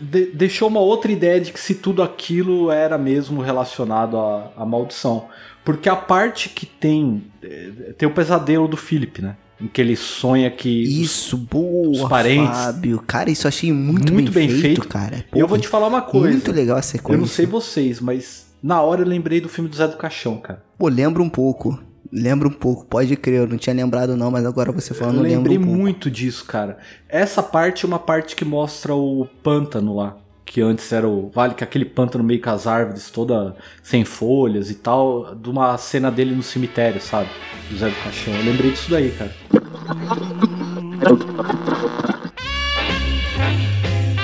de 0.00 0.26
deixou 0.26 0.68
uma 0.68 0.80
outra 0.80 1.10
ideia 1.10 1.40
de 1.40 1.52
que 1.52 1.60
se 1.60 1.74
tudo 1.74 2.02
aquilo 2.02 2.70
era 2.70 2.98
mesmo 2.98 3.40
relacionado 3.40 4.16
à, 4.18 4.52
à 4.56 4.66
maldição. 4.66 5.26
Porque 5.64 5.88
a 5.88 5.96
parte 5.96 6.48
que 6.48 6.66
tem. 6.66 7.24
Eh, 7.42 7.94
tem 7.96 8.08
o 8.08 8.12
pesadelo 8.12 8.66
do 8.66 8.76
Philip, 8.76 9.22
né? 9.22 9.36
Em 9.60 9.68
que 9.68 9.80
ele 9.80 9.94
sonha 9.94 10.50
que. 10.50 10.68
Isso, 10.68 11.36
os, 11.36 11.42
boa, 11.42 11.88
os 11.90 12.08
parentes. 12.08 12.58
Fábio. 12.58 13.02
Cara, 13.06 13.30
isso 13.30 13.46
eu 13.46 13.48
achei 13.48 13.72
muito, 13.72 14.12
muito 14.12 14.32
bem, 14.32 14.48
bem, 14.48 14.60
feito, 14.60 14.82
feito 14.82 14.88
cara. 14.88 15.24
Eu 15.32 15.46
vou 15.46 15.58
te 15.58 15.68
falar 15.68 15.86
uma 15.86 16.02
coisa. 16.02 16.30
Muito 16.30 16.50
legal 16.50 16.78
a 16.78 16.82
sequência. 16.82 17.16
Eu 17.16 17.20
não 17.20 17.28
sei 17.28 17.46
vocês, 17.46 18.00
mas 18.00 18.46
na 18.62 18.80
hora 18.82 19.02
eu 19.02 19.06
lembrei 19.06 19.40
do 19.40 19.48
filme 19.48 19.70
do 19.70 19.76
Zé 19.76 19.86
do 19.86 19.96
Caixão, 19.96 20.38
cara. 20.38 20.62
Pô, 20.76 20.88
lembro 20.88 21.22
um 21.22 21.28
pouco. 21.28 21.80
Lembra 22.12 22.46
um 22.46 22.52
pouco, 22.52 22.84
pode 22.84 23.16
crer, 23.16 23.40
eu 23.40 23.48
não 23.48 23.56
tinha 23.56 23.74
lembrado 23.74 24.14
não, 24.18 24.30
mas 24.30 24.44
agora 24.44 24.70
você 24.70 24.92
falando, 24.92 25.16
eu 25.16 25.22
lembrei 25.22 25.56
um 25.56 25.62
muito 25.62 26.10
disso, 26.10 26.44
cara. 26.44 26.76
Essa 27.08 27.42
parte 27.42 27.86
é 27.86 27.88
uma 27.88 27.98
parte 27.98 28.36
que 28.36 28.44
mostra 28.44 28.94
o 28.94 29.26
pântano 29.42 29.96
lá, 29.96 30.18
que 30.44 30.60
antes 30.60 30.92
era 30.92 31.08
o 31.08 31.30
vale, 31.30 31.54
que 31.54 31.64
é 31.64 31.66
aquele 31.66 31.86
pântano 31.86 32.22
meio 32.22 32.38
com 32.38 32.50
as 32.50 32.66
árvores 32.66 33.08
toda 33.10 33.56
sem 33.82 34.04
folhas 34.04 34.70
e 34.70 34.74
tal, 34.74 35.34
de 35.34 35.48
uma 35.48 35.78
cena 35.78 36.10
dele 36.10 36.34
no 36.34 36.42
cemitério, 36.42 37.00
sabe? 37.00 37.30
Do 37.70 37.78
Zé 37.78 37.88
do 37.88 37.96
Caixão. 38.02 38.34
Eu 38.34 38.44
lembrei 38.44 38.72
disso 38.72 38.90
daí, 38.90 39.10
cara. 39.12 39.32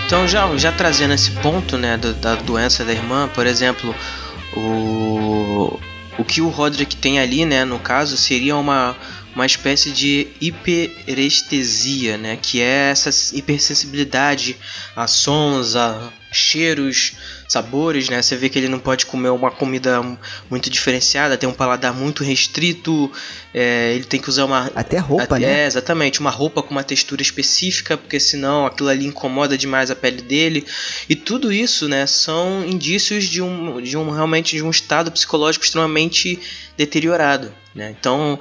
Então 0.05 0.29
já, 0.29 0.55
já 0.59 0.73
trazendo 0.73 1.15
esse 1.15 1.31
ponto, 1.41 1.79
né, 1.79 1.97
da, 1.97 2.13
da 2.13 2.35
doença 2.35 2.85
da 2.85 2.93
irmã, 2.93 3.31
por 3.35 3.47
exemplo, 3.47 3.95
o 4.55 5.79
o 6.19 6.25
que 6.25 6.41
o 6.41 6.49
Roderick 6.49 6.97
tem 6.97 7.21
ali, 7.21 7.47
né, 7.47 7.65
no 7.65 7.79
caso, 7.79 8.17
seria 8.17 8.57
uma, 8.57 8.97
uma 9.39 9.47
espécie 9.47 9.93
de 9.93 10.27
hiperestesia, 10.41 12.19
né, 12.19 12.37
que 12.43 12.61
é 12.61 12.91
essa 12.91 13.09
hipersensibilidade 13.37 14.57
a 14.97 15.07
sons, 15.07 15.77
a 15.77 16.13
cheiros, 16.31 17.15
sabores, 17.49 18.09
né? 18.09 18.21
Você 18.21 18.37
vê 18.37 18.49
que 18.49 18.59
ele 18.59 18.69
não 18.69 18.79
pode 18.79 19.07
comer 19.07 19.31
uma 19.31 19.51
comida 19.51 20.03
muito 20.51 20.69
diferenciada, 20.69 21.39
tem 21.39 21.49
um 21.49 21.55
paladar 21.55 21.95
muito 21.95 22.23
restrito, 22.23 23.11
é, 23.55 23.95
ele 23.95 24.05
tem 24.05 24.21
que 24.21 24.29
usar 24.29 24.45
uma 24.45 24.71
até 24.75 24.99
roupa, 24.99 25.37
até, 25.37 25.47
né? 25.47 25.65
É, 25.65 25.67
exatamente, 25.67 26.21
uma 26.21 26.31
roupa 26.31 26.63
com 26.63 26.71
uma 26.71 26.85
textura 26.85 27.23
específica, 27.23 27.97
porque 27.97 28.21
senão 28.21 28.67
aquilo 28.67 28.91
ali 28.91 29.07
incomoda 29.07 29.57
demais 29.57 29.91
a 29.91 29.97
pele 29.97 30.21
dele. 30.21 30.67
E 31.09 31.17
tudo 31.17 31.51
isso, 31.51 31.89
né, 31.89 32.07
são 32.07 32.65
indícios 32.67 33.25
de 33.25 33.41
um, 33.41 33.81
de 33.81 33.97
um 33.97 34.11
realmente 34.11 34.57
de 34.57 34.63
um 34.63 34.71
estado 34.71 35.11
psicológico 35.11 35.65
extremamente 35.65 36.39
deteriorado, 36.77 37.55
né? 37.75 37.95
Então 37.99 38.39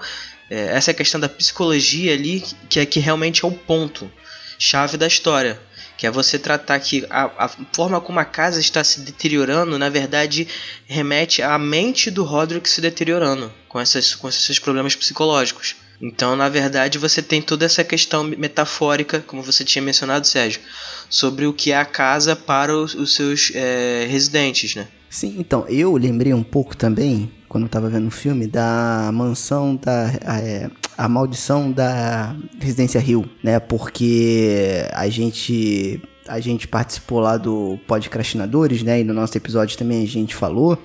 é, 0.50 0.76
essa 0.76 0.92
é 0.92 0.94
a 0.94 0.96
questão 0.96 1.20
da 1.20 1.30
psicologia 1.30 2.14
ali, 2.14 2.44
que 2.70 2.80
é 2.80 2.86
que 2.86 3.00
realmente 3.00 3.44
é 3.44 3.48
o 3.48 3.52
ponto 3.52 4.12
chave 4.60 4.98
da 4.98 5.08
história 5.08 5.60
que 5.98 6.06
é 6.06 6.12
você 6.12 6.38
tratar 6.38 6.80
que 6.80 7.06
a, 7.10 7.46
a, 7.46 7.50
forma 7.74 8.00
como 8.00 8.20
a 8.20 8.26
casa 8.26 8.60
está 8.60 8.84
se 8.84 9.02
deteriorando, 9.02 9.80
na 9.80 9.90
verdade, 9.90 10.48
remete 10.86 11.42
à 11.42 11.58
mente 11.58 12.12
do 12.12 12.24
Roderick 12.24 12.70
se 12.70 12.80
deteriorando 12.80 13.52
com, 13.68 13.80
essas, 13.80 14.14
com 14.14 14.30
esses 14.30 14.60
problemas 14.60 14.96
psicológicos. 14.96 15.76
Então, 16.00 16.36
na 16.36 16.48
verdade, 16.48 17.00
você 17.00 17.24
tem 17.24 17.42
toda 17.42 17.66
essa 17.66 17.84
questão 17.84 18.24
metafórica, 18.24 19.20
como 19.26 19.42
você 19.42 19.64
tinha 19.64 19.82
mencionado, 19.82 20.28
Sérgio, 20.28 20.62
sobre 21.10 21.48
o 21.48 21.54
que 21.54 21.72
é 21.72 21.78
a 21.78 21.86
casa 21.86 22.36
para 22.36 22.78
os, 22.78 22.94
os 22.94 23.16
seus 23.16 23.52
é, 23.56 24.06
residentes, 24.08 24.76
né? 24.76 24.88
Sim, 25.10 25.36
então, 25.40 25.66
eu 25.68 25.98
lembrei 25.98 26.34
um 26.34 26.44
pouco 26.44 26.78
também, 26.78 27.32
quando 27.58 27.64
eu 27.64 27.70
tava 27.70 27.90
vendo 27.90 28.08
o 28.08 28.12
filme, 28.12 28.46
da 28.46 29.10
mansão 29.12 29.76
da. 29.76 30.12
É, 30.40 30.70
a 30.96 31.10
maldição 31.10 31.72
da 31.72 32.36
Residência 32.60 33.00
Rio, 33.00 33.28
né? 33.44 33.60
Porque 33.60 34.88
a 34.94 35.10
gente 35.10 36.00
a 36.28 36.40
gente 36.40 36.68
participou 36.68 37.20
lá 37.20 37.36
do 37.36 37.80
Podcrastinadores, 37.88 38.84
né? 38.84 39.00
E 39.00 39.04
no 39.04 39.14
nosso 39.14 39.36
episódio 39.36 39.76
também 39.76 40.04
a 40.04 40.08
gente 40.08 40.36
falou 40.36 40.78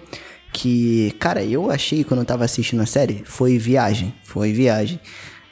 que, 0.50 1.14
cara, 1.18 1.44
eu 1.44 1.70
achei 1.70 2.04
quando 2.04 2.20
eu 2.20 2.26
tava 2.26 2.44
assistindo 2.44 2.80
a 2.80 2.86
série, 2.86 3.22
foi 3.26 3.58
viagem, 3.58 4.14
foi 4.24 4.52
viagem. 4.52 4.98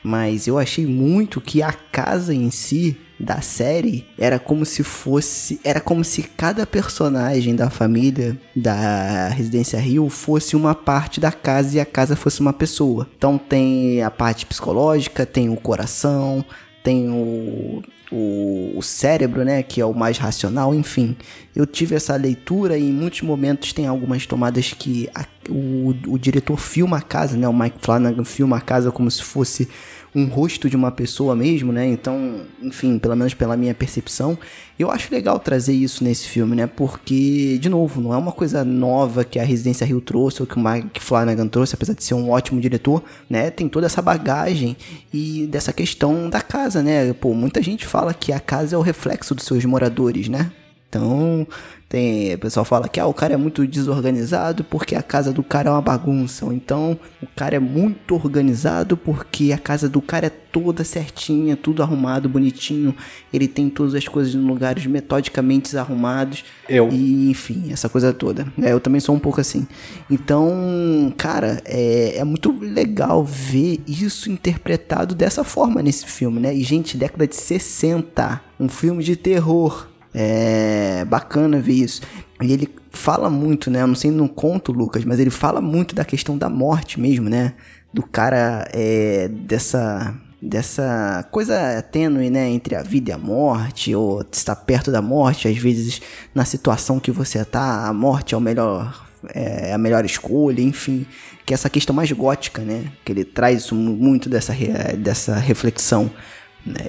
Mas 0.02 0.46
eu 0.46 0.58
achei 0.58 0.86
muito 0.86 1.38
que 1.38 1.62
a 1.62 1.72
casa 1.72 2.32
em 2.32 2.50
si 2.50 2.96
da 3.20 3.42
série 3.42 4.06
era 4.18 4.38
como 4.38 4.64
se 4.64 4.82
fosse. 4.82 5.60
Era 5.62 5.80
como 5.80 6.02
se 6.02 6.22
cada 6.22 6.66
personagem 6.66 7.54
da 7.54 7.68
família 7.68 8.36
da 8.56 9.28
Residência 9.28 9.78
Rio 9.78 10.08
fosse 10.08 10.56
uma 10.56 10.74
parte 10.74 11.20
da 11.20 11.30
casa 11.30 11.76
e 11.76 11.80
a 11.80 11.84
casa 11.84 12.16
fosse 12.16 12.40
uma 12.40 12.52
pessoa. 12.52 13.06
Então 13.16 13.36
tem 13.36 14.02
a 14.02 14.10
parte 14.10 14.46
psicológica, 14.46 15.26
tem 15.26 15.50
o 15.50 15.56
coração, 15.56 16.44
tem 16.82 17.10
o, 17.10 17.82
o, 18.10 18.72
o, 18.78 18.82
cérebro, 18.82 19.44
né, 19.44 19.62
que 19.62 19.80
é 19.80 19.84
o 19.84 19.92
mais 19.92 20.16
racional, 20.16 20.74
enfim. 20.74 21.14
Eu 21.54 21.66
tive 21.66 21.94
essa 21.94 22.16
leitura 22.16 22.78
e 22.78 22.88
em 22.88 22.92
muitos 22.92 23.20
momentos 23.20 23.72
tem 23.72 23.86
algumas 23.86 24.24
tomadas 24.26 24.72
que 24.72 25.10
a 25.14 25.24
o, 25.48 25.94
o 26.06 26.18
diretor 26.18 26.56
filma 26.56 26.98
a 26.98 27.02
casa, 27.02 27.36
né? 27.36 27.48
O 27.48 27.52
Mike 27.52 27.78
Flanagan 27.80 28.24
filma 28.24 28.58
a 28.58 28.60
casa 28.60 28.90
como 28.90 29.10
se 29.10 29.22
fosse 29.22 29.68
um 30.14 30.26
rosto 30.26 30.68
de 30.68 30.76
uma 30.76 30.90
pessoa 30.90 31.36
mesmo, 31.36 31.72
né? 31.72 31.86
Então, 31.86 32.42
enfim, 32.62 32.98
pelo 32.98 33.14
menos 33.14 33.34
pela 33.34 33.56
minha 33.56 33.74
percepção, 33.74 34.36
eu 34.78 34.90
acho 34.90 35.12
legal 35.12 35.38
trazer 35.38 35.72
isso 35.72 36.02
nesse 36.02 36.26
filme, 36.26 36.56
né? 36.56 36.66
Porque, 36.66 37.58
de 37.58 37.68
novo, 37.68 38.00
não 38.00 38.12
é 38.12 38.16
uma 38.16 38.32
coisa 38.32 38.64
nova 38.64 39.24
que 39.24 39.38
a 39.38 39.44
Residência 39.44 39.86
Rio 39.86 40.00
trouxe 40.00 40.42
ou 40.42 40.46
que 40.46 40.56
o 40.56 40.60
Mike 40.60 41.00
Flanagan 41.00 41.46
trouxe, 41.46 41.74
apesar 41.74 41.94
de 41.94 42.02
ser 42.02 42.14
um 42.14 42.30
ótimo 42.30 42.60
diretor, 42.60 43.02
né? 43.28 43.50
Tem 43.50 43.68
toda 43.68 43.86
essa 43.86 44.02
bagagem 44.02 44.76
e 45.12 45.46
dessa 45.46 45.72
questão 45.72 46.28
da 46.28 46.40
casa, 46.40 46.82
né? 46.82 47.12
Pô, 47.12 47.32
muita 47.34 47.62
gente 47.62 47.86
fala 47.86 48.12
que 48.12 48.32
a 48.32 48.40
casa 48.40 48.74
é 48.74 48.78
o 48.78 48.82
reflexo 48.82 49.34
dos 49.34 49.44
seus 49.44 49.64
moradores, 49.64 50.28
né? 50.28 50.50
Então, 50.88 51.46
tem, 51.90 52.32
o 52.32 52.38
pessoal 52.38 52.64
fala 52.64 52.88
que 52.88 53.00
ah, 53.00 53.06
o 53.06 53.12
cara 53.12 53.34
é 53.34 53.36
muito 53.36 53.66
desorganizado 53.66 54.62
porque 54.62 54.94
a 54.94 55.02
casa 55.02 55.32
do 55.32 55.42
cara 55.42 55.70
é 55.70 55.72
uma 55.72 55.82
bagunça. 55.82 56.46
Ou 56.46 56.52
então, 56.52 56.96
o 57.20 57.26
cara 57.34 57.56
é 57.56 57.58
muito 57.58 58.14
organizado 58.14 58.96
porque 58.96 59.50
a 59.52 59.58
casa 59.58 59.88
do 59.88 60.00
cara 60.00 60.28
é 60.28 60.30
toda 60.30 60.84
certinha, 60.84 61.56
tudo 61.56 61.82
arrumado, 61.82 62.28
bonitinho. 62.28 62.94
Ele 63.32 63.48
tem 63.48 63.68
todas 63.68 63.96
as 63.96 64.06
coisas 64.06 64.32
em 64.36 64.38
lugares 64.38 64.86
metodicamente 64.86 65.76
arrumados. 65.76 66.44
Eu. 66.68 66.90
E, 66.92 67.28
enfim, 67.28 67.72
essa 67.72 67.88
coisa 67.88 68.12
toda. 68.12 68.46
É, 68.62 68.70
eu 68.70 68.78
também 68.78 69.00
sou 69.00 69.16
um 69.16 69.20
pouco 69.20 69.40
assim. 69.40 69.66
Então, 70.08 71.12
cara, 71.16 71.60
é, 71.64 72.18
é 72.18 72.22
muito 72.22 72.56
legal 72.56 73.24
ver 73.24 73.80
isso 73.84 74.30
interpretado 74.30 75.12
dessa 75.12 75.42
forma 75.42 75.82
nesse 75.82 76.06
filme, 76.06 76.38
né? 76.38 76.54
E, 76.54 76.62
gente, 76.62 76.96
década 76.96 77.26
de 77.26 77.34
60, 77.34 78.40
um 78.60 78.68
filme 78.68 79.02
de 79.02 79.16
terror 79.16 79.89
é 80.14 81.04
bacana 81.04 81.60
ver 81.60 81.74
isso. 81.74 82.02
E 82.42 82.52
ele 82.52 82.68
fala 82.90 83.30
muito, 83.30 83.70
né? 83.70 83.82
Eu 83.82 83.86
não 83.86 83.94
sei 83.94 84.10
no 84.10 84.28
conto, 84.28 84.72
Lucas, 84.72 85.04
mas 85.04 85.18
ele 85.20 85.30
fala 85.30 85.60
muito 85.60 85.94
da 85.94 86.04
questão 86.04 86.36
da 86.36 86.48
morte 86.48 86.98
mesmo, 87.00 87.28
né? 87.28 87.54
Do 87.92 88.02
cara 88.02 88.68
é, 88.72 89.28
dessa 89.28 90.14
dessa 90.42 91.26
coisa 91.30 91.82
tênue, 91.82 92.30
né, 92.30 92.48
entre 92.48 92.74
a 92.74 92.82
vida 92.82 93.10
e 93.10 93.12
a 93.12 93.18
morte, 93.18 93.94
ou 93.94 94.22
estar 94.22 94.56
perto 94.56 94.90
da 94.90 95.02
morte, 95.02 95.46
às 95.46 95.58
vezes 95.58 96.00
na 96.34 96.46
situação 96.46 96.98
que 96.98 97.10
você 97.10 97.44
tá, 97.44 97.86
a 97.86 97.92
morte 97.92 98.34
é 98.34 98.38
o 98.38 98.40
melhor 98.40 99.06
é 99.34 99.74
a 99.74 99.76
melhor 99.76 100.02
escolha, 100.02 100.62
enfim, 100.62 101.04
que 101.44 101.52
é 101.52 101.54
essa 101.54 101.68
questão 101.68 101.94
mais 101.94 102.10
gótica, 102.10 102.62
né, 102.62 102.90
que 103.04 103.12
ele 103.12 103.22
traz 103.22 103.70
muito 103.70 104.30
dessa 104.30 104.54
dessa 104.96 105.34
reflexão? 105.34 106.10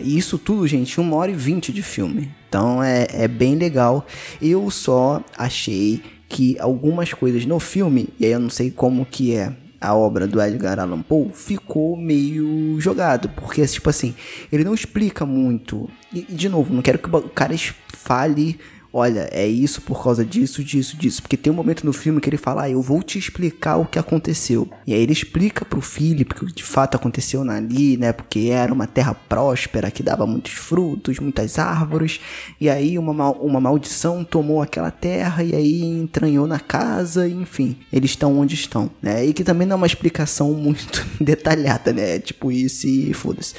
E 0.02 0.18
isso 0.18 0.38
tudo, 0.38 0.68
gente, 0.68 1.00
uma 1.00 1.16
hora 1.16 1.32
e 1.32 1.36
vinte 1.36 1.72
de 1.72 1.82
filme. 1.82 2.30
Então 2.48 2.84
é, 2.84 3.08
é 3.12 3.28
bem 3.28 3.56
legal. 3.56 4.06
Eu 4.42 4.70
só 4.70 5.24
achei 5.38 6.02
que 6.28 6.58
algumas 6.60 7.14
coisas 7.14 7.46
no 7.46 7.60
filme, 7.60 8.10
e 8.20 8.26
aí 8.26 8.32
eu 8.32 8.40
não 8.40 8.50
sei 8.50 8.72
como 8.72 9.06
que 9.06 9.34
é 9.34 9.54
a 9.80 9.96
obra 9.96 10.28
do 10.28 10.40
Edgar 10.40 10.80
Allan 10.80 11.02
Poe, 11.02 11.32
ficou 11.34 11.98
meio 11.98 12.80
jogado. 12.80 13.30
Porque, 13.30 13.66
tipo 13.66 13.90
assim, 13.90 14.14
ele 14.52 14.64
não 14.64 14.76
explica 14.76 15.26
muito. 15.26 15.90
E, 16.14 16.22
de 16.22 16.48
novo, 16.48 16.74
não 16.74 16.82
quero 16.82 17.00
que 17.00 17.10
o 17.10 17.22
cara 17.30 17.56
fale 17.92 18.60
olha, 18.94 19.30
é 19.32 19.48
isso 19.48 19.82
por 19.82 20.04
causa 20.04 20.26
disso, 20.26 20.64
disso, 20.64 20.98
disso. 20.98 21.22
Porque 21.22 21.38
tem 21.38 21.52
um 21.52 21.56
momento 21.56 21.86
no 21.86 21.94
filme 21.94 22.20
que 22.20 22.30
ele 22.30 22.38
fala, 22.38 22.64
ah, 22.64 22.70
eu 22.70 22.82
vou 22.82 23.02
te 23.02 23.18
explicar 23.18 23.78
o 23.78 23.86
que 23.86 23.98
aconteceu. 23.98 24.70
E 24.86 24.94
aí 24.94 25.02
ele 25.02 25.14
explica 25.14 25.64
pro 25.64 25.82
Philip 25.82 26.34
o 26.34 26.46
que 26.46 26.54
de 26.54 26.64
fato 26.64 26.96
aconteceu 26.96 27.42
ali, 27.50 27.98
né? 27.98 28.12
Porque 28.12 28.50
era 28.52 28.74
uma 28.74 28.88
terra 28.88 29.14
próspera 29.14 29.92
que 29.92 30.04
dava 30.04 30.26
muitos 30.28 30.54
frutos, 30.54 31.20
muitas 31.20 31.58
árvores. 31.58 32.20
E 32.60 32.70
aí 32.70 32.98
uma, 32.98 33.14
mal, 33.14 33.34
uma 33.34 33.62
maldição 33.62 34.24
tomou 34.24 34.62
aquela 34.62 34.92
terra 34.92 35.44
e 35.44 35.56
aí 35.56 35.82
entranhou 35.82 36.46
na 36.46 36.60
casa, 36.60 37.28
enfim. 37.28 37.78
Eles 37.92 38.12
estão 38.12 38.38
onde 38.38 38.56
estão, 38.56 38.90
né? 39.02 39.26
E 39.26 39.34
que 39.34 39.44
também 39.44 39.68
não 39.68 39.76
é 39.76 39.78
uma 39.78 39.88
explicação 39.88 40.52
muito 40.54 41.06
detalhada, 41.20 41.94
né? 41.94 42.20
Tipo 42.20 42.52
isso 42.52 42.88
e 42.88 43.14
foda-se 43.14 43.56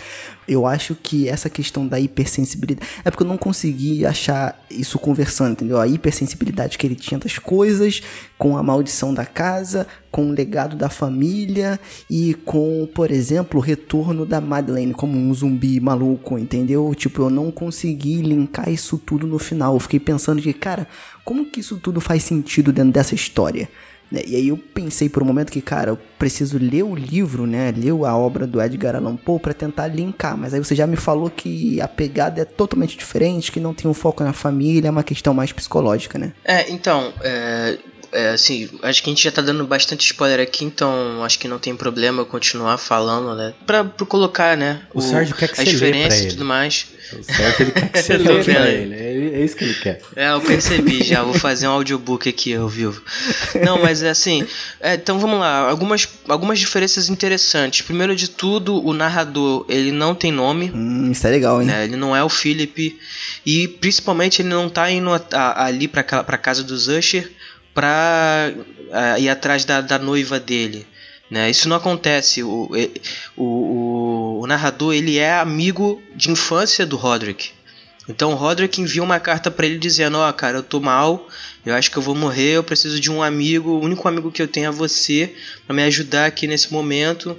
eu 0.47 0.67
acho 0.67 0.95
que 0.95 1.29
essa 1.29 1.49
questão 1.49 1.87
da 1.87 2.01
hipersensibilidade. 2.01 2.89
É 3.05 3.11
porque 3.11 3.23
eu 3.23 3.29
não 3.29 3.39
consegui 3.39 4.05
achar 4.05 4.61
isso 4.71 4.99
conversando, 4.99 5.53
entendeu? 5.53 5.81
A 5.81 5.87
hipersensibilidade 5.87 6.79
que 6.79 6.87
ele 6.87 6.95
tinha 6.95 7.19
das 7.19 7.39
coisas, 7.39 8.03
com 8.37 8.57
a 8.57 8.63
maldição 8.63 9.15
da 9.15 9.25
casa, 9.25 9.87
com 10.11 10.29
o 10.29 10.33
legado 10.33 10.77
da 10.77 10.89
família 10.89 11.79
e 12.11 12.35
com, 12.35 12.89
por 12.95 13.11
exemplo, 13.11 13.61
o 13.61 13.63
retorno 13.63 14.27
da 14.27 14.41
Madeleine 14.41 14.93
como 14.93 15.17
um 15.17 15.33
zumbi 15.33 15.81
maluco, 15.81 16.39
entendeu? 16.39 16.93
Tipo, 16.95 17.23
eu 17.23 17.31
não 17.31 17.51
consegui 17.51 18.21
linkar 18.21 18.69
isso 18.69 18.99
tudo 18.99 19.27
no 19.27 19.39
final. 19.39 19.75
Eu 19.75 19.81
fiquei 19.81 20.01
pensando 20.01 20.41
de, 20.41 20.53
cara, 20.53 20.87
como 21.25 21.47
que 21.47 21.61
isso 21.61 21.79
tudo 21.79 22.01
faz 22.01 22.25
sentido 22.25 22.73
dentro 22.73 22.93
dessa 22.93 23.15
história? 23.15 23.69
Né? 24.13 24.21
E 24.27 24.37
aí 24.37 24.49
eu 24.49 24.59
pensei 24.59 25.09
por 25.09 25.23
um 25.23 25.27
momento 25.27 25.51
que, 25.51 25.63
cara, 25.63 25.91
eu 25.91 25.99
preciso 26.19 26.59
ler 26.59 26.83
o 26.83 26.95
livro, 26.95 27.47
né? 27.47 27.73
Ler 27.75 27.93
a 28.05 28.15
obra 28.15 28.47
do 28.47 28.61
Edgar 28.61 28.95
Allan 28.95 29.17
Poe 29.17 29.41
para 29.41 29.55
tentar 29.55 29.87
linkar. 29.87 30.37
Mas 30.37 30.53
aí 30.53 30.63
você 30.63 30.75
já 30.75 30.87
me 30.87 30.97
falou 30.97 31.31
que 31.31 31.81
a 31.81 31.89
pegada 31.89 32.43
é 32.43 32.45
totalmente 32.45 32.97
diferente, 32.97 33.51
que 33.51 33.59
não 33.59 33.73
tem 33.73 33.91
um 33.91 33.95
foco 33.95 34.23
na 34.23 34.35
família, 34.35 34.89
é 34.89 34.91
uma 34.91 35.03
questão 35.03 35.33
mais 35.33 35.51
psicológica, 35.51 36.19
né? 36.19 36.35
É, 36.45 36.71
então, 36.71 37.11
é, 37.23 37.79
é, 38.13 38.29
assim, 38.31 38.69
acho 38.83 39.03
que 39.03 39.09
a 39.09 39.13
gente 39.13 39.25
já 39.25 39.33
tá 39.33 39.41
dando 39.41 39.67
bastante 39.67 40.05
spoiler 40.05 40.39
aqui, 40.41 40.65
então 40.65 41.25
acho 41.25 41.39
que 41.39 41.49
não 41.49 41.59
tem 41.59 41.75
problema 41.75 42.21
eu 42.21 42.27
continuar 42.27 42.77
falando, 42.77 43.35
né? 43.35 43.55
Pra, 43.67 43.83
pra 43.83 44.07
colocar, 44.07 44.57
né? 44.57 44.83
O, 44.93 44.99
o 44.99 45.03
Sérgio 45.03 45.35
quer 45.35 45.49
que 45.49 45.61
a 45.61 45.65
você 45.65 45.71
diferença 45.71 46.19
e 46.19 46.29
tudo 46.29 46.45
mais. 46.45 46.87
O 47.19 47.23
Sérgio 47.23 47.63
ele 47.63 47.73
quer 47.73 47.89
que 47.91 48.03
você 48.03 48.17
lê 48.19 48.45
pra 48.45 48.69
ele. 48.69 48.95
É, 48.95 49.41
é, 49.41 49.45
isso 49.45 49.57
que 49.57 49.65
ele 49.65 49.75
quer. 49.75 50.03
É, 50.15 50.31
eu 50.31 50.41
percebi 50.43 51.03
já. 51.03 51.23
Vou 51.23 51.33
fazer 51.35 51.67
um 51.67 51.71
audiobook 51.71 52.29
aqui 52.29 52.55
ao 52.55 52.69
vivo. 52.69 53.03
Não, 53.65 53.81
mas 53.81 54.03
é 54.03 54.11
assim. 54.11 54.47
É, 54.79 54.95
então 54.95 55.19
vamos 55.19 55.41
lá. 55.41 55.71
Algumas, 55.71 56.07
algumas 56.29 56.59
diferenças 56.59 57.09
interessantes. 57.09 57.81
Primeiro 57.81 58.15
de 58.15 58.29
tudo, 58.29 58.85
o 58.85 58.93
narrador 58.93 59.65
ele 59.69 59.91
não 59.91 60.15
tem 60.15 60.31
nome. 60.31 60.71
Hum, 60.75 61.11
isso 61.11 61.27
é 61.27 61.31
legal, 61.31 61.63
hein? 61.63 61.69
Né? 61.69 61.85
Ele 61.85 61.97
não 61.97 62.15
é 62.15 62.23
o 62.23 62.29
Philip. 62.29 62.99
E 63.47 63.69
principalmente 63.69 64.43
ele 64.43 64.51
não 64.51 64.69
tá 64.69 64.91
indo 64.91 65.11
a, 65.11 65.23
a, 65.33 65.65
ali 65.67 65.89
pra, 65.89 66.03
pra 66.03 66.37
casa 66.37 66.63
dos 66.63 66.89
Usher 66.89 67.31
para 67.75 68.53
eh, 68.91 69.21
ir 69.21 69.29
atrás 69.29 69.65
da, 69.65 69.81
da 69.81 69.99
noiva 69.99 70.39
dele. 70.39 70.87
Né? 71.31 71.51
Isso 71.51 71.69
não 71.69 71.77
acontece. 71.77 72.43
O, 72.43 72.69
o, 73.37 73.43
o, 73.43 74.41
o, 74.43 74.47
narrador 74.47 74.93
ele 74.93 75.19
é 75.19 75.33
amigo 75.39 76.03
de 76.15 76.31
infância 76.31 76.85
do 76.85 76.97
Roderick. 76.97 77.51
Então 78.09 78.33
o 78.33 78.35
Roderick 78.35 78.81
envia 78.81 79.03
uma 79.03 79.19
carta 79.19 79.51
para 79.51 79.65
ele 79.65 79.79
dizendo: 79.79 80.19
Ó, 80.19 80.29
oh, 80.29 80.33
cara, 80.35 80.59
eu 80.59 80.63
tô 80.63 80.79
mal, 80.79 81.27
eu 81.65 81.75
acho 81.75 81.91
que 81.91 81.97
eu 81.97 82.03
vou 82.03 82.15
morrer, 82.15 82.57
eu 82.57 82.65
preciso 82.65 83.01
de 83.01 83.11
um 83.11 83.23
amigo, 83.23 83.71
o 83.71 83.81
único 83.81 84.07
amigo 84.07 84.31
que 84.31 84.43
eu 84.43 84.49
tenho 84.49 84.67
é 84.67 84.71
você, 84.71 85.35
para 85.67 85.75
me 85.75 85.83
ajudar 85.85 86.27
aqui 86.27 86.47
nesse 86.47 86.71
momento, 86.73 87.39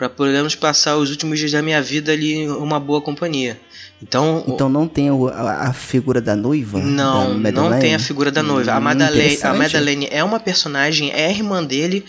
para 0.00 0.08
podermos 0.08 0.54
passar 0.54 0.96
os 0.96 1.10
últimos 1.10 1.38
dias 1.38 1.52
da 1.52 1.60
minha 1.60 1.82
vida 1.82 2.10
ali 2.10 2.32
em 2.32 2.48
uma 2.48 2.80
boa 2.80 3.02
companhia. 3.02 3.60
Então, 4.02 4.42
então 4.48 4.66
não 4.66 4.88
tem 4.88 5.10
a, 5.10 5.68
a, 5.68 5.74
figura 5.74 6.22
da 6.22 6.34
noiva? 6.34 6.78
Não, 6.78 7.38
da 7.42 7.52
não 7.52 7.78
tem 7.78 7.94
a 7.94 7.98
figura 7.98 8.30
da 8.30 8.42
noiva. 8.42 8.72
Hum, 8.72 8.76
a, 8.76 8.80
Madeleine, 8.80 9.38
a 9.42 9.52
Madeleine 9.52 10.08
é 10.10 10.24
uma 10.24 10.40
personagem, 10.40 11.12
é 11.12 11.30
irmã 11.30 11.62
dele, 11.62 12.02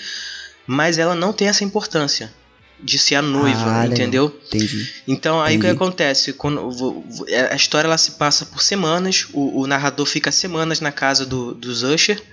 mas 0.66 0.98
ela 0.98 1.14
não 1.16 1.34
tem 1.34 1.50
essa 1.50 1.66
importância 1.66 2.32
de 2.82 2.98
ser 2.98 3.16
a 3.16 3.22
noiva, 3.22 3.82
ah, 3.82 3.86
entendeu? 3.86 4.34
Entendi. 4.48 4.89
Então 5.06 5.42
aí 5.42 5.58
o 5.58 5.60
que 5.60 5.68
acontece? 5.68 6.32
Quando, 6.32 7.04
a 7.52 7.56
história 7.58 7.88
ela 7.88 7.98
se 7.98 8.12
passa 8.12 8.46
por 8.46 8.62
semanas, 8.62 9.28
o, 9.34 9.64
o 9.64 9.68
narrador 9.68 10.06
fica 10.06 10.32
semanas 10.32 10.80
na 10.80 10.94
casa 10.94 11.26
do, 11.26 11.54
dos 11.54 11.84
Usher, 11.84 12.24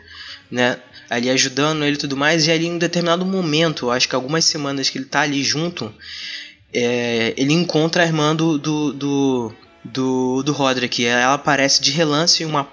né? 0.48 0.78
Ali 1.08 1.30
ajudando 1.30 1.84
ele 1.84 1.96
e 1.96 1.98
tudo 1.98 2.16
mais, 2.16 2.46
e 2.46 2.50
ali 2.50 2.66
em 2.66 2.72
um 2.72 2.78
determinado 2.78 3.24
momento, 3.24 3.90
acho 3.90 4.08
que 4.08 4.14
algumas 4.14 4.44
semanas 4.44 4.90
que 4.90 4.98
ele 4.98 5.06
tá 5.06 5.20
ali 5.20 5.42
junto, 5.42 5.92
é, 6.72 7.32
ele 7.36 7.52
encontra 7.52 8.02
a 8.02 8.06
irmã 8.06 8.36
do, 8.36 8.58
do, 8.58 8.92
do, 8.92 9.52
do, 9.84 10.42
do 10.42 10.52
Roderick. 10.52 11.04
Ela 11.04 11.34
aparece 11.34 11.80
de 11.82 11.90
relance 11.90 12.44
uma 12.44 12.68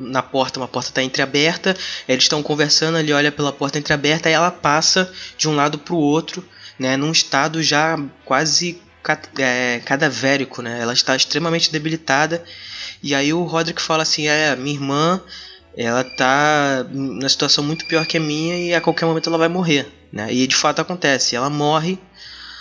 na 0.00 0.22
porta, 0.22 0.58
uma 0.58 0.68
porta 0.68 0.90
está 0.90 1.02
entreaberta, 1.02 1.76
eles 2.08 2.24
estão 2.24 2.42
conversando, 2.42 2.98
ele 2.98 3.12
olha 3.12 3.30
pela 3.30 3.52
porta 3.52 3.78
entreaberta 3.78 4.28
e 4.28 4.32
ela 4.32 4.50
passa 4.50 5.10
de 5.36 5.48
um 5.48 5.54
lado 5.54 5.78
para 5.78 5.94
o 5.94 5.98
outro, 5.98 6.44
né, 6.78 6.96
num 6.96 7.12
estado 7.12 7.62
já 7.62 7.98
quase 8.24 8.80
é, 9.38 9.80
cadavérico, 9.84 10.60
né? 10.62 10.80
Ela 10.80 10.92
está 10.92 11.14
extremamente 11.14 11.70
debilitada. 11.70 12.42
E 13.02 13.14
aí 13.14 13.32
o 13.32 13.44
Roderick 13.44 13.80
fala 13.80 14.02
assim: 14.02 14.26
"É, 14.26 14.56
minha 14.56 14.74
irmã, 14.74 15.22
ela 15.76 16.02
tá 16.02 16.86
numa 16.90 17.28
situação 17.28 17.62
muito 17.62 17.86
pior 17.86 18.06
que 18.06 18.16
a 18.16 18.20
minha 18.20 18.56
e 18.56 18.74
a 18.74 18.80
qualquer 18.80 19.06
momento 19.06 19.28
ela 19.28 19.38
vai 19.38 19.48
morrer", 19.48 19.86
né? 20.12 20.32
E 20.32 20.46
de 20.46 20.56
fato 20.56 20.80
acontece. 20.80 21.36
Ela 21.36 21.50
morre 21.50 21.98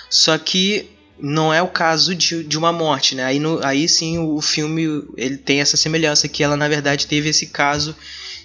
só 0.09 0.37
que 0.37 0.89
não 1.19 1.53
é 1.53 1.61
o 1.61 1.67
caso 1.67 2.13
de, 2.13 2.43
de 2.43 2.57
uma 2.57 2.71
morte, 2.71 3.15
né? 3.15 3.23
Aí, 3.23 3.39
no, 3.39 3.65
aí 3.65 3.87
sim 3.87 4.19
o 4.19 4.41
filme 4.41 5.03
ele 5.17 5.37
tem 5.37 5.61
essa 5.61 5.77
semelhança 5.77 6.27
que 6.27 6.43
ela 6.43 6.57
na 6.57 6.67
verdade 6.67 7.07
teve 7.07 7.29
esse 7.29 7.47
caso 7.47 7.95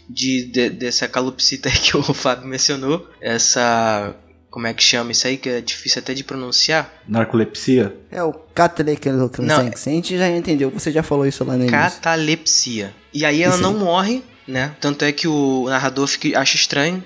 de, 0.08 0.44
de 0.46 0.70
dessa 0.70 1.08
calopsita 1.08 1.70
que 1.70 1.96
o 1.98 2.02
Fábio 2.14 2.46
mencionou, 2.46 3.08
essa 3.20 4.14
como 4.50 4.66
é 4.66 4.74
que 4.74 4.82
chama 4.82 5.12
isso 5.12 5.28
aí 5.28 5.36
que 5.36 5.48
é 5.48 5.60
difícil 5.60 6.00
até 6.00 6.12
de 6.12 6.24
pronunciar? 6.24 6.92
Narcolepsia? 7.06 7.96
É 8.10 8.22
o 8.22 8.32
catalepsia. 8.32 9.92
A 9.92 9.94
gente 9.94 10.18
já 10.18 10.28
entendeu, 10.28 10.70
você 10.70 10.90
já 10.90 11.04
falou 11.04 11.24
isso 11.24 11.44
lá 11.44 11.56
no 11.56 11.64
início. 11.64 11.78
Catalepsia. 11.78 12.92
E 13.14 13.24
aí 13.24 13.42
ela 13.42 13.56
não 13.58 13.78
morre, 13.78 14.24
né? 14.50 14.74
Tanto 14.80 15.04
é 15.04 15.12
que 15.12 15.28
o 15.28 15.66
narrador 15.68 16.06
fica, 16.06 16.38
acha 16.38 16.56
estranho 16.56 17.02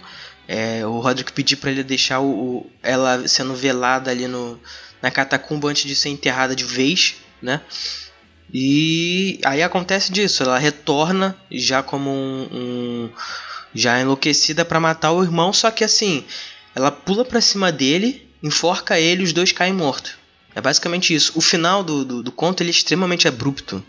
é, 0.46 0.84
o 0.86 1.00
Roderick 1.00 1.32
pedir 1.32 1.56
para 1.56 1.70
ele 1.70 1.82
deixar 1.82 2.20
o, 2.20 2.26
o, 2.26 2.70
ela 2.82 3.26
sendo 3.26 3.54
velada 3.54 4.10
ali 4.10 4.28
no, 4.28 4.60
na 5.00 5.10
catacumba 5.10 5.68
antes 5.68 5.84
de 5.84 5.94
ser 5.94 6.10
enterrada 6.10 6.54
de 6.54 6.64
vez, 6.64 7.16
né? 7.40 7.60
E 8.52 9.40
aí 9.44 9.62
acontece 9.62 10.12
disso, 10.12 10.42
ela 10.42 10.58
retorna 10.58 11.36
já 11.50 11.82
como 11.82 12.10
um, 12.10 12.48
um 12.52 13.10
já 13.74 14.00
enlouquecida 14.00 14.64
para 14.64 14.78
matar 14.78 15.12
o 15.12 15.22
irmão, 15.22 15.52
só 15.52 15.70
que 15.70 15.82
assim, 15.82 16.24
ela 16.74 16.92
pula 16.92 17.24
para 17.24 17.40
cima 17.40 17.72
dele, 17.72 18.28
enforca 18.42 19.00
ele, 19.00 19.24
os 19.24 19.32
dois 19.32 19.50
caem 19.50 19.72
mortos. 19.72 20.12
É 20.54 20.60
basicamente 20.60 21.12
isso. 21.12 21.32
O 21.34 21.40
final 21.40 21.82
do, 21.82 22.04
do, 22.04 22.22
do 22.22 22.30
conto 22.30 22.62
ele 22.62 22.70
é 22.70 22.70
extremamente 22.70 23.26
abrupto, 23.26 23.84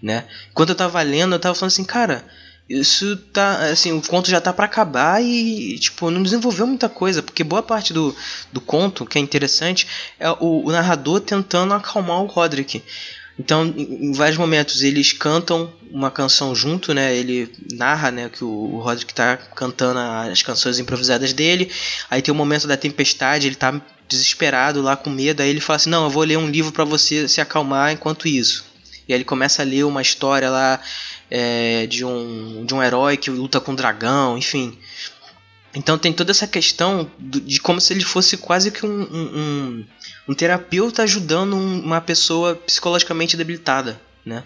né? 0.00 0.24
Quando 0.54 0.70
eu 0.70 0.74
tava 0.74 1.02
lendo, 1.02 1.34
eu 1.34 1.38
tava 1.38 1.54
falando 1.54 1.72
assim, 1.72 1.84
cara, 1.84 2.24
isso 2.68 3.16
tá 3.32 3.70
assim 3.70 3.92
o 3.92 4.02
conto 4.02 4.28
já 4.28 4.40
tá 4.40 4.52
para 4.52 4.66
acabar 4.66 5.22
e 5.22 5.78
tipo 5.78 6.10
não 6.10 6.22
desenvolveu 6.22 6.66
muita 6.66 6.88
coisa 6.88 7.22
porque 7.22 7.42
boa 7.42 7.62
parte 7.62 7.94
do, 7.94 8.14
do 8.52 8.60
conto 8.60 9.06
que 9.06 9.16
é 9.16 9.20
interessante 9.20 9.86
é 10.20 10.30
o, 10.30 10.66
o 10.66 10.70
narrador 10.70 11.20
tentando 11.20 11.72
acalmar 11.72 12.22
o 12.22 12.26
Roderick. 12.26 12.82
Então 13.38 13.64
em, 13.64 14.12
vários 14.12 14.36
momentos 14.36 14.82
eles 14.82 15.12
cantam 15.14 15.72
uma 15.90 16.10
canção 16.10 16.54
junto 16.54 16.92
né 16.92 17.16
ele 17.16 17.50
narra 17.72 18.10
né 18.10 18.28
que 18.28 18.44
o, 18.44 18.48
o 18.48 18.80
Roderick 18.80 19.14
tá 19.14 19.38
cantando 19.38 19.98
as 19.98 20.42
canções 20.42 20.78
improvisadas 20.78 21.32
dele 21.32 21.70
aí 22.10 22.20
tem 22.20 22.32
o 22.32 22.36
momento 22.36 22.66
da 22.66 22.76
tempestade 22.76 23.46
ele 23.46 23.56
tá 23.56 23.80
desesperado 24.06 24.82
lá 24.82 24.94
com 24.94 25.08
medo 25.08 25.40
aí 25.40 25.48
ele 25.48 25.60
fala 25.60 25.76
assim 25.76 25.88
não 25.88 26.04
eu 26.04 26.10
vou 26.10 26.22
ler 26.22 26.36
um 26.36 26.50
livro 26.50 26.70
para 26.70 26.84
você 26.84 27.26
se 27.26 27.40
acalmar 27.40 27.92
enquanto 27.92 28.28
isso. 28.28 28.68
E 29.08 29.12
aí 29.14 29.16
ele 29.16 29.24
começa 29.24 29.62
a 29.62 29.64
ler 29.64 29.84
uma 29.84 30.02
história 30.02 30.50
lá 30.50 30.78
é, 31.30 31.86
de, 31.86 32.04
um, 32.04 32.64
de 32.64 32.74
um 32.74 32.82
herói 32.82 33.16
que 33.16 33.30
luta 33.30 33.60
com 33.60 33.72
um 33.72 33.74
dragão, 33.74 34.36
enfim. 34.38 34.78
Então 35.74 35.98
tem 35.98 36.12
toda 36.12 36.30
essa 36.30 36.46
questão 36.46 37.10
de 37.18 37.60
como 37.60 37.80
se 37.80 37.92
ele 37.92 38.02
fosse 38.02 38.36
quase 38.36 38.70
que 38.70 38.86
um, 38.86 39.02
um, 39.02 39.38
um, 39.38 39.86
um 40.28 40.34
terapeuta 40.34 41.02
ajudando 41.02 41.54
uma 41.54 42.00
pessoa 42.00 42.54
psicologicamente 42.54 43.36
debilitada, 43.36 44.00
né? 44.24 44.42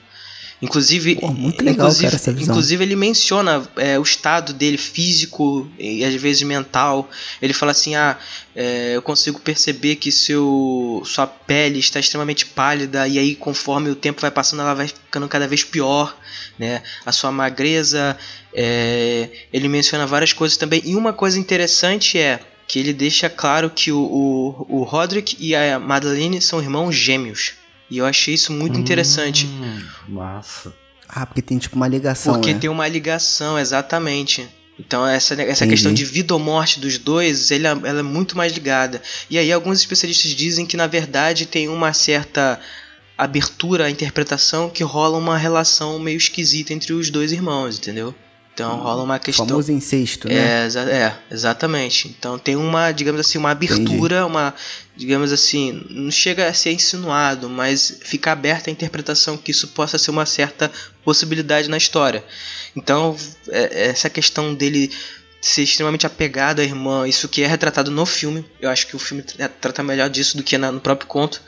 Inclusive, 0.63 1.17
Pô, 1.17 1.33
muito 1.33 1.65
legal, 1.65 1.89
inclusive, 1.89 2.05
cara, 2.05 2.15
essa 2.15 2.33
visão. 2.33 2.55
inclusive 2.55 2.85
ele 2.85 2.95
menciona 2.95 3.69
é, 3.77 3.99
o 3.99 4.03
estado 4.03 4.53
dele 4.53 4.79
físico 4.79 5.69
e 5.77 6.05
às 6.05 6.15
vezes 6.15 6.43
mental. 6.45 7.11
Ele 7.43 7.53
fala 7.53 7.73
assim: 7.73 7.97
ah, 7.97 8.17
é, 8.55 8.93
eu 8.95 9.03
consigo 9.03 9.41
perceber 9.41 9.97
que 9.97 10.13
seu, 10.13 11.03
sua 11.05 11.27
pele 11.27 11.81
está 11.81 11.99
extremamente 11.99 12.47
pálida 12.47 13.09
e 13.09 13.19
aí 13.19 13.35
conforme 13.35 13.91
o 13.91 13.97
tempo 13.97 14.21
vai 14.21 14.31
passando 14.31 14.61
ela 14.61 14.73
vai 14.73 14.87
ficando 14.87 15.27
cada 15.27 15.49
vez 15.49 15.65
pior, 15.65 16.17
né? 16.57 16.81
A 17.05 17.11
sua 17.11 17.33
magreza. 17.33 18.17
É, 18.55 19.31
ele 19.53 19.67
menciona 19.67 20.07
várias 20.07 20.33
coisas 20.33 20.57
também. 20.57 20.81
E 20.85 20.95
uma 20.95 21.13
coisa 21.13 21.41
interessante 21.41 22.19
é 22.19 22.39
que 22.69 22.79
ele 22.79 22.93
deixa 22.93 23.29
claro 23.29 23.69
que 23.69 23.91
o, 23.91 23.99
o, 23.99 24.67
o 24.69 24.83
Roderick 24.85 25.37
e 25.41 25.57
a 25.57 25.81
Madeline 25.81 26.41
são 26.41 26.63
irmãos 26.63 26.95
gêmeos. 26.95 27.62
E 27.93 27.99
eu 27.99 28.07
achei 28.07 28.33
isso 28.35 28.51
muito 28.53 28.79
interessante. 28.81 29.47
Hum, 29.47 29.83
massa. 30.09 30.73
Ah, 31.07 31.27
porque 31.27 31.43
tem 31.43 31.59
tipo 31.59 31.77
uma 31.77 31.87
ligação, 31.87 32.33
Porque 32.33 32.55
né? 32.55 32.59
tem 32.59 32.71
uma 32.71 32.89
ligação, 32.89 33.59
exatamente. 33.59 34.49
Então 34.79 35.07
essa, 35.07 35.35
essa 35.35 35.65
Entendi. 35.65 35.71
questão 35.71 35.93
de 35.93 36.05
vida 36.07 36.33
ou 36.33 36.41
morte 36.41 36.81
dos 36.81 36.97
dois, 36.97 37.51
ele, 37.51 37.67
é- 37.67 37.71
ela 37.71 38.01
é 38.01 38.03
muito 38.03 38.35
mais 38.35 38.55
ligada. 38.55 39.03
E 39.29 39.37
aí 39.37 39.53
alguns 39.53 39.79
especialistas 39.79 40.31
dizem 40.31 40.65
que 40.65 40.75
na 40.77 40.87
verdade 40.87 41.45
tem 41.45 41.69
uma 41.69 41.93
certa 41.93 42.59
abertura 43.19 43.85
à 43.85 43.91
interpretação 43.91 44.71
que 44.71 44.83
rola 44.83 45.19
uma 45.19 45.37
relação 45.37 45.99
meio 45.99 46.17
esquisita 46.17 46.73
entre 46.73 46.95
os 46.95 47.11
dois 47.11 47.31
irmãos, 47.31 47.77
entendeu? 47.77 48.15
Então 48.55 48.77
rola 48.81 49.03
uma 49.03 49.17
O 49.17 49.21
questão 49.21 49.47
famoso 49.47 49.73
incesto, 49.73 50.29
né? 50.29 50.63
é, 50.63 50.67
exa- 50.67 50.83
é, 50.91 51.19
exatamente. 51.31 52.09
Então 52.09 52.39
tem 52.39 52.55
uma, 52.55 52.93
digamos 52.93 53.21
assim, 53.21 53.39
uma 53.39 53.51
abertura, 53.51 54.27
uma, 54.27 54.55
digamos 54.95 55.33
assim, 55.33 55.85
não 55.89 56.11
chega 56.11 56.47
a 56.49 56.53
ser 56.55 56.73
insinuado, 56.73 57.49
mas 57.49 57.99
fica 58.05 58.31
aberta 58.31 58.69
a 58.69 58.73
interpretação 58.73 59.37
que 59.39 59.51
isso 59.51 59.69
possa 59.69 59.97
ser 59.99 60.11
uma 60.11 60.27
certa 60.27 60.71
possibilidade 61.03 61.69
na 61.71 61.79
história. 61.79 62.23
Então 62.77 63.17
é- 63.49 63.89
essa 63.89 64.11
questão 64.11 64.55
dele 64.55 64.91
ser 65.41 65.63
extremamente 65.63 66.07
apegado 66.07 66.61
à 66.61 66.63
irmã, 66.65 67.09
isso 67.09 67.29
que 67.29 67.43
é 67.43 67.47
retratado 67.47 67.91
no 67.91 68.07
filme, 68.07 68.45
eu 68.61 68.69
acho 68.71 68.87
que 68.87 68.95
o 68.95 68.99
filme 68.99 69.23
tra- 69.23 69.49
trata 69.49 69.83
melhor 69.83 70.09
disso 70.11 70.37
do 70.37 70.43
que 70.43 70.57
na- 70.59 70.71
no 70.71 70.79
próprio 70.81 71.09
conto, 71.09 71.41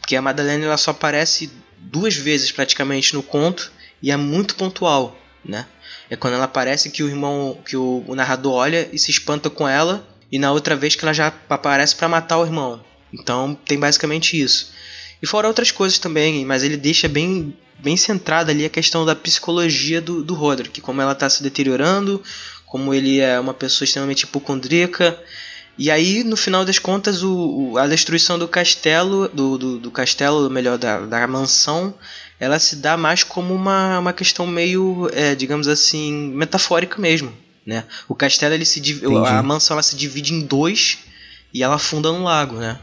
porque 0.00 0.16
a 0.16 0.22
Madalena 0.22 0.64
ela 0.64 0.76
só 0.76 0.90
aparece 0.90 1.50
duas 1.78 2.16
vezes 2.16 2.50
praticamente 2.50 3.14
no 3.14 3.22
conto 3.22 3.70
e 4.02 4.10
é 4.10 4.16
muito 4.16 4.56
pontual, 4.56 5.16
né? 5.44 5.64
É 6.10 6.16
quando 6.16 6.34
ela 6.34 6.44
aparece 6.44 6.90
que 6.90 7.02
o 7.02 7.08
irmão, 7.08 7.58
que 7.66 7.76
o, 7.76 8.04
o 8.06 8.14
narrador 8.14 8.54
olha 8.54 8.88
e 8.92 8.98
se 8.98 9.10
espanta 9.10 9.50
com 9.50 9.66
ela, 9.68 10.06
e 10.30 10.38
na 10.38 10.52
outra 10.52 10.76
vez 10.76 10.94
que 10.94 11.04
ela 11.04 11.12
já 11.12 11.32
aparece 11.48 11.94
para 11.96 12.08
matar 12.08 12.38
o 12.38 12.44
irmão. 12.44 12.80
Então 13.12 13.56
tem 13.64 13.78
basicamente 13.78 14.40
isso. 14.40 14.70
E 15.22 15.26
fora 15.26 15.48
outras 15.48 15.70
coisas 15.70 15.98
também, 15.98 16.44
mas 16.44 16.62
ele 16.62 16.76
deixa 16.76 17.08
bem, 17.08 17.56
bem 17.78 17.96
centrada 17.96 18.52
ali 18.52 18.64
a 18.64 18.70
questão 18.70 19.04
da 19.04 19.16
psicologia 19.16 20.00
do, 20.00 20.22
do 20.22 20.34
Roderick, 20.34 20.80
como 20.80 21.00
ela 21.00 21.12
está 21.12 21.28
se 21.28 21.42
deteriorando, 21.42 22.22
como 22.66 22.92
ele 22.92 23.20
é 23.20 23.38
uma 23.40 23.54
pessoa 23.54 23.84
extremamente 23.86 24.22
hipocondríaca. 24.22 25.18
E 25.78 25.90
aí, 25.90 26.24
no 26.24 26.36
final 26.36 26.64
das 26.64 26.78
contas, 26.78 27.22
o, 27.22 27.72
o- 27.72 27.78
a 27.78 27.86
destruição 27.86 28.38
do 28.38 28.48
castelo, 28.48 29.28
do, 29.28 29.58
do, 29.58 29.78
do 29.78 29.90
castelo, 29.90 30.48
melhor, 30.50 30.78
da, 30.78 31.00
da 31.00 31.26
mansão, 31.26 31.94
ela 32.38 32.58
se 32.58 32.76
dá 32.76 32.96
mais 32.96 33.22
como 33.24 33.54
uma, 33.54 33.98
uma 33.98 34.12
questão 34.12 34.46
meio, 34.46 35.08
é, 35.12 35.34
digamos 35.34 35.68
assim, 35.68 36.12
metafórica 36.34 37.00
mesmo. 37.00 37.32
Né? 37.64 37.84
O 38.08 38.14
castelo, 38.14 38.54
ele 38.54 38.64
se 38.64 38.78
Entendi. 38.78 39.14
a 39.14 39.42
mansão 39.42 39.74
ela 39.74 39.82
se 39.82 39.96
divide 39.96 40.32
em 40.32 40.40
dois 40.40 40.98
e 41.52 41.62
ela 41.62 41.74
afunda 41.74 42.12
no 42.12 42.22
lago, 42.22 42.56
né? 42.56 42.78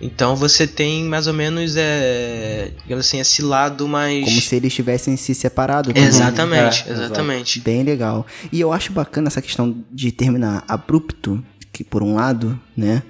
Então 0.00 0.34
você 0.34 0.66
tem 0.66 1.04
mais 1.04 1.28
ou 1.28 1.32
menos, 1.32 1.76
é, 1.76 2.72
digamos 2.82 3.06
assim, 3.06 3.20
esse 3.20 3.40
lado 3.40 3.86
mais... 3.86 4.24
Como 4.24 4.40
se 4.40 4.56
eles 4.56 4.74
tivessem 4.74 5.16
se 5.16 5.32
separado. 5.32 5.90
né? 5.94 6.00
Exatamente, 6.00 6.84
É, 6.88 6.92
exatamente. 6.92 7.60
Bem 7.60 7.84
legal. 7.84 8.26
E 8.50 8.60
eu 8.60 8.72
acho 8.72 8.92
bacana 8.92 9.28
essa 9.28 9.40
questão 9.40 9.82
de 9.92 10.10
terminar 10.10 10.64
abrupto, 10.66 11.42
que 11.72 11.84
por 11.84 12.02
um 12.02 12.16
lado, 12.16 12.58
né? 12.76 13.04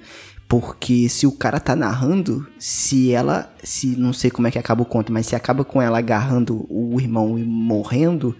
Porque 0.47 1.09
se 1.09 1.25
o 1.25 1.31
cara 1.31 1.59
tá 1.59 1.75
narrando, 1.75 2.45
se 2.59 3.11
ela, 3.11 3.51
se 3.63 3.87
não 3.87 4.13
sei 4.13 4.29
como 4.29 4.47
é 4.47 4.51
que 4.51 4.59
acaba 4.59 4.83
o 4.83 4.85
conto, 4.85 5.11
mas 5.11 5.25
se 5.25 5.35
acaba 5.35 5.63
com 5.63 5.81
ela 5.81 5.97
agarrando 5.97 6.65
o 6.69 6.99
irmão 7.01 7.39
e 7.39 7.43
morrendo, 7.43 8.35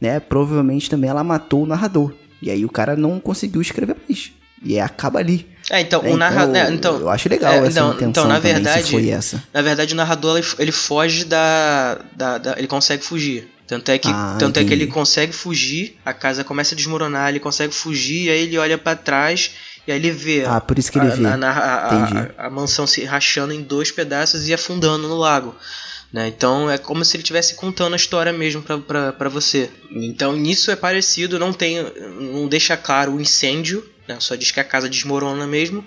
né? 0.00 0.20
Provavelmente 0.20 0.88
também 0.88 1.10
ela 1.10 1.24
matou 1.24 1.64
o 1.64 1.66
narrador. 1.66 2.12
E 2.40 2.50
aí 2.50 2.64
o 2.64 2.68
cara 2.70 2.94
não 2.94 3.18
conseguiu 3.18 3.60
escrever 3.60 3.96
mais. 4.08 4.30
E 4.62 4.74
aí 4.74 4.80
acaba 4.80 5.18
ali. 5.18 5.46
É, 5.68 5.80
então, 5.80 6.02
né? 6.02 6.10
o 6.12 6.16
narrador... 6.16 6.56
eu, 6.56 6.72
então, 6.72 7.00
eu 7.00 7.10
acho 7.10 7.28
legal 7.28 7.52
é, 7.54 7.58
essa 7.58 7.70
então- 7.70 7.88
intenção 7.94 8.08
então, 8.10 8.28
na 8.28 8.36
também, 8.36 8.54
verdade- 8.54 8.90
foi 8.90 9.08
essa. 9.08 9.42
Na 9.52 9.62
verdade, 9.62 9.92
o 9.92 9.96
narrador 9.96 10.38
ele, 10.38 10.46
ele 10.60 10.72
foge 10.72 11.24
da, 11.24 11.98
da, 12.14 12.38
da- 12.38 12.54
Ele 12.58 12.68
consegue 12.68 13.02
fugir. 13.04 13.48
Tanto 13.66 13.90
é 13.90 13.98
que, 13.98 14.06
Ah, 14.08 14.36
tanto 14.38 14.60
é 14.60 14.64
que 14.64 14.72
ele 14.72 14.86
consegue 14.86 15.32
fugir, 15.32 15.98
a 16.04 16.12
casa 16.12 16.44
começa 16.44 16.72
a 16.72 16.78
desmoronar, 16.78 17.30
ele 17.30 17.40
consegue 17.40 17.74
fugir, 17.74 18.30
aí 18.30 18.42
ele 18.42 18.56
olha 18.56 18.78
pra 18.78 18.94
trás 18.94 19.50
e 19.86 19.92
aí 19.92 19.98
ele 19.98 20.10
vê 20.10 20.44
Ah, 20.44 20.60
por 20.60 20.78
isso 20.78 20.90
que 20.90 20.98
ele 20.98 21.10
a, 21.12 21.14
vê. 21.14 21.26
a- 21.26 21.34
a- 21.34 22.04
a- 22.42 22.46
a 22.46 22.50
mansão 22.50 22.86
se 22.86 23.04
rachando 23.04 23.52
em 23.52 23.62
dois 23.62 23.90
pedaços 23.90 24.48
e 24.48 24.54
afundando 24.54 25.06
no 25.08 25.16
lago. 25.16 25.54
Né? 26.12 26.28
Então 26.28 26.70
é 26.70 26.78
como 26.78 27.04
se 27.04 27.16
ele 27.16 27.22
estivesse 27.22 27.54
contando 27.56 27.92
a 27.92 27.96
história 27.96 28.32
mesmo 28.32 28.62
pra 28.62 29.28
você. 29.28 29.68
Então 29.90 30.32
nisso 30.34 30.70
é 30.70 30.76
parecido, 30.76 31.38
não 31.38 31.52
tem, 31.52 31.82
não 32.32 32.46
deixa 32.48 32.76
claro 32.76 33.12
o 33.14 33.20
incêndio, 33.20 33.84
né? 34.08 34.16
só 34.20 34.34
diz 34.36 34.50
que 34.52 34.60
a 34.60 34.64
casa 34.64 34.88
desmorona 34.88 35.46
mesmo 35.46 35.84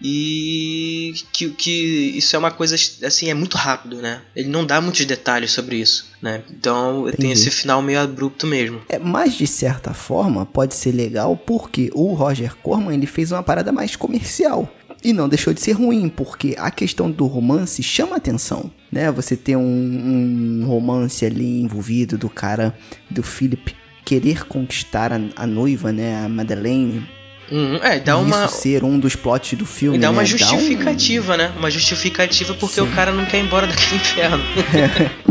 e 0.00 1.14
que, 1.32 1.50
que 1.50 1.70
isso 2.16 2.36
é 2.36 2.38
uma 2.38 2.50
coisa 2.50 2.74
assim 2.74 3.30
é 3.30 3.34
muito 3.34 3.56
rápido, 3.56 3.96
né? 3.96 4.20
Ele 4.34 4.48
não 4.48 4.64
dá 4.64 4.80
muitos 4.80 5.04
detalhes 5.04 5.52
sobre 5.52 5.76
isso, 5.76 6.06
né? 6.20 6.42
Então 6.50 7.04
tem 7.04 7.30
Entendi. 7.30 7.32
esse 7.32 7.50
final 7.50 7.80
meio 7.80 8.00
abrupto 8.00 8.46
mesmo. 8.46 8.82
É, 8.88 8.98
mas 8.98 9.34
de 9.34 9.46
certa 9.46 9.94
forma 9.94 10.44
pode 10.44 10.74
ser 10.74 10.92
legal 10.92 11.36
porque 11.36 11.90
o 11.94 12.12
Roger 12.12 12.54
Corman 12.56 12.94
ele 12.94 13.06
fez 13.06 13.32
uma 13.32 13.42
parada 13.42 13.72
mais 13.72 13.96
comercial. 13.96 14.70
E 15.04 15.12
não 15.12 15.28
deixou 15.28 15.52
de 15.52 15.60
ser 15.60 15.72
ruim, 15.72 16.08
porque 16.08 16.56
a 16.58 16.70
questão 16.70 17.10
do 17.10 17.26
romance 17.26 17.82
chama 17.82 18.16
atenção, 18.16 18.70
né? 18.90 19.12
Você 19.12 19.36
ter 19.36 19.54
um, 19.54 19.62
um 19.62 20.66
romance 20.66 21.24
ali 21.24 21.60
envolvido 21.60 22.16
do 22.18 22.28
cara, 22.28 22.76
do 23.08 23.22
Philip, 23.22 23.74
querer 24.04 24.46
conquistar 24.46 25.12
a, 25.12 25.20
a 25.36 25.46
noiva, 25.46 25.92
né? 25.92 26.24
A 26.24 26.28
Madeleine. 26.28 27.06
Uhum, 27.50 27.76
é, 27.76 28.00
dá 28.00 28.12
e 28.12 28.14
uma 28.16 28.46
isso 28.46 28.56
ser 28.56 28.82
um 28.82 28.98
dos 28.98 29.14
plots 29.14 29.56
do 29.56 29.64
filme, 29.64 29.96
e 29.98 30.00
dá 30.00 30.08
né? 30.08 30.12
uma 30.12 30.22
um- 30.22 30.26
justificativa, 30.26 31.36
né? 31.36 31.52
Uma 31.56 31.70
justificativa 31.70 32.54
porque 32.54 32.80
o 32.80 32.90
cara 32.92 33.12
não 33.12 33.24
quer 33.24 33.38
ir 33.38 33.44
embora 33.44 33.66
daquele 33.66 33.96
inferno. 33.96 34.42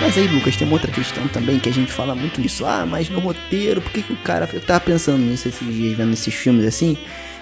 Mas 0.00 0.16
aí, 0.16 0.26
Lucas, 0.28 0.56
tem 0.56 0.66
uma 0.66 0.74
outra 0.74 0.90
questão 0.90 1.28
também 1.28 1.58
que 1.58 1.68
a 1.68 1.72
gente 1.72 1.92
fala 1.92 2.14
muito 2.14 2.40
isso. 2.40 2.64
Ah, 2.64 2.86
mas 2.86 3.08
no 3.10 3.20
roteiro, 3.20 3.82
por 3.82 3.92
que, 3.92 4.02
que 4.02 4.12
o 4.12 4.16
cara. 4.16 4.48
Eu 4.52 4.60
tava 4.60 4.80
pensando 4.80 5.18
nisso 5.18 5.46
esses 5.48 5.66
dias, 5.74 5.96
vendo 5.96 6.12
esses 6.14 6.32
filmes 6.34 6.64
assim. 6.64 6.96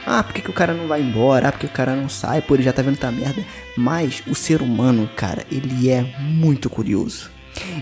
Ah, 0.05 0.23
por 0.23 0.35
que, 0.35 0.43
que 0.43 0.51
o 0.51 0.53
cara 0.55 0.75
não 0.75 0.89
vai 0.89 1.01
embora? 1.01 1.49
Ah, 1.49 1.53
por 1.53 1.61
que 1.61 1.67
o 1.67 1.71
cara 1.71 1.95
não 1.95 2.09
sai? 2.09 2.43
Pô, 2.43 2.55
ele 2.55 2.63
já 2.65 2.73
tá 2.73 2.83
vendo 2.83 2.97
tá 2.97 3.13
merda. 3.13 3.45
Mas 3.77 4.23
o 4.27 4.35
ser 4.35 4.61
humano, 4.61 5.09
cara, 5.15 5.45
ele 5.53 5.89
é 5.89 6.03
muito 6.21 6.69
curioso. 6.69 7.31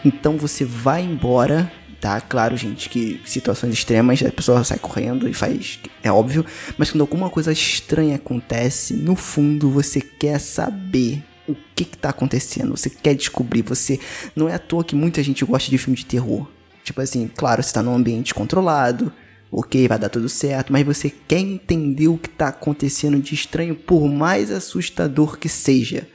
Então 0.05 0.37
você 0.37 0.65
vai 0.65 1.03
embora 1.03 1.71
tá? 2.07 2.21
Claro, 2.21 2.57
gente, 2.57 2.89
que 2.89 3.21
situações 3.25 3.75
extremas 3.75 4.23
a 4.23 4.31
pessoa 4.31 4.63
sai 4.63 4.79
correndo 4.79 5.29
e 5.29 5.35
faz. 5.35 5.81
É 6.05 6.13
óbvio. 6.13 6.47
Mas 6.79 6.89
quando 6.89 7.01
alguma 7.01 7.29
coisa 7.29 7.51
estranha 7.51 8.15
acontece, 8.15 8.95
no 8.95 9.17
fundo 9.17 9.69
você 9.69 10.01
quer 10.01 10.39
saber 10.39 11.25
o 11.49 11.57
que 11.75 11.85
que 11.85 11.99
tá 11.99 12.11
acontecendo. 12.11 12.77
Você 12.77 12.89
quer 12.89 13.15
descobrir. 13.15 13.63
Você. 13.63 13.99
Não 14.37 14.49
é 14.49 14.55
à 14.55 14.59
toa 14.59 14.85
que 14.85 14.95
muita 14.95 15.21
gente 15.21 15.45
gosta 15.45 15.69
de 15.69 15.79
filme 15.79 15.97
de 15.97 16.07
terror. 16.07 16.47
Tipo 16.85 17.01
assim, 17.01 17.29
claro, 17.35 17.61
você 17.61 17.73
tá 17.73 17.83
num 17.83 17.97
ambiente 17.97 18.33
controlado. 18.33 19.13
Ok, 19.51 19.89
vai 19.89 19.99
dar 19.99 20.09
tudo 20.09 20.29
certo, 20.29 20.73
mas 20.73 20.85
você 20.85 21.11
quer 21.11 21.39
entender 21.39 22.09
o 22.09 22.19
que 22.19 22.29
tá 22.29 22.49
acontecendo 22.49 23.19
de 23.19 23.35
estranho, 23.35 23.75
por 23.75 24.09
mais 24.09 24.51
assustador 24.51 25.39
que 25.39 25.49
seja. 25.49 26.07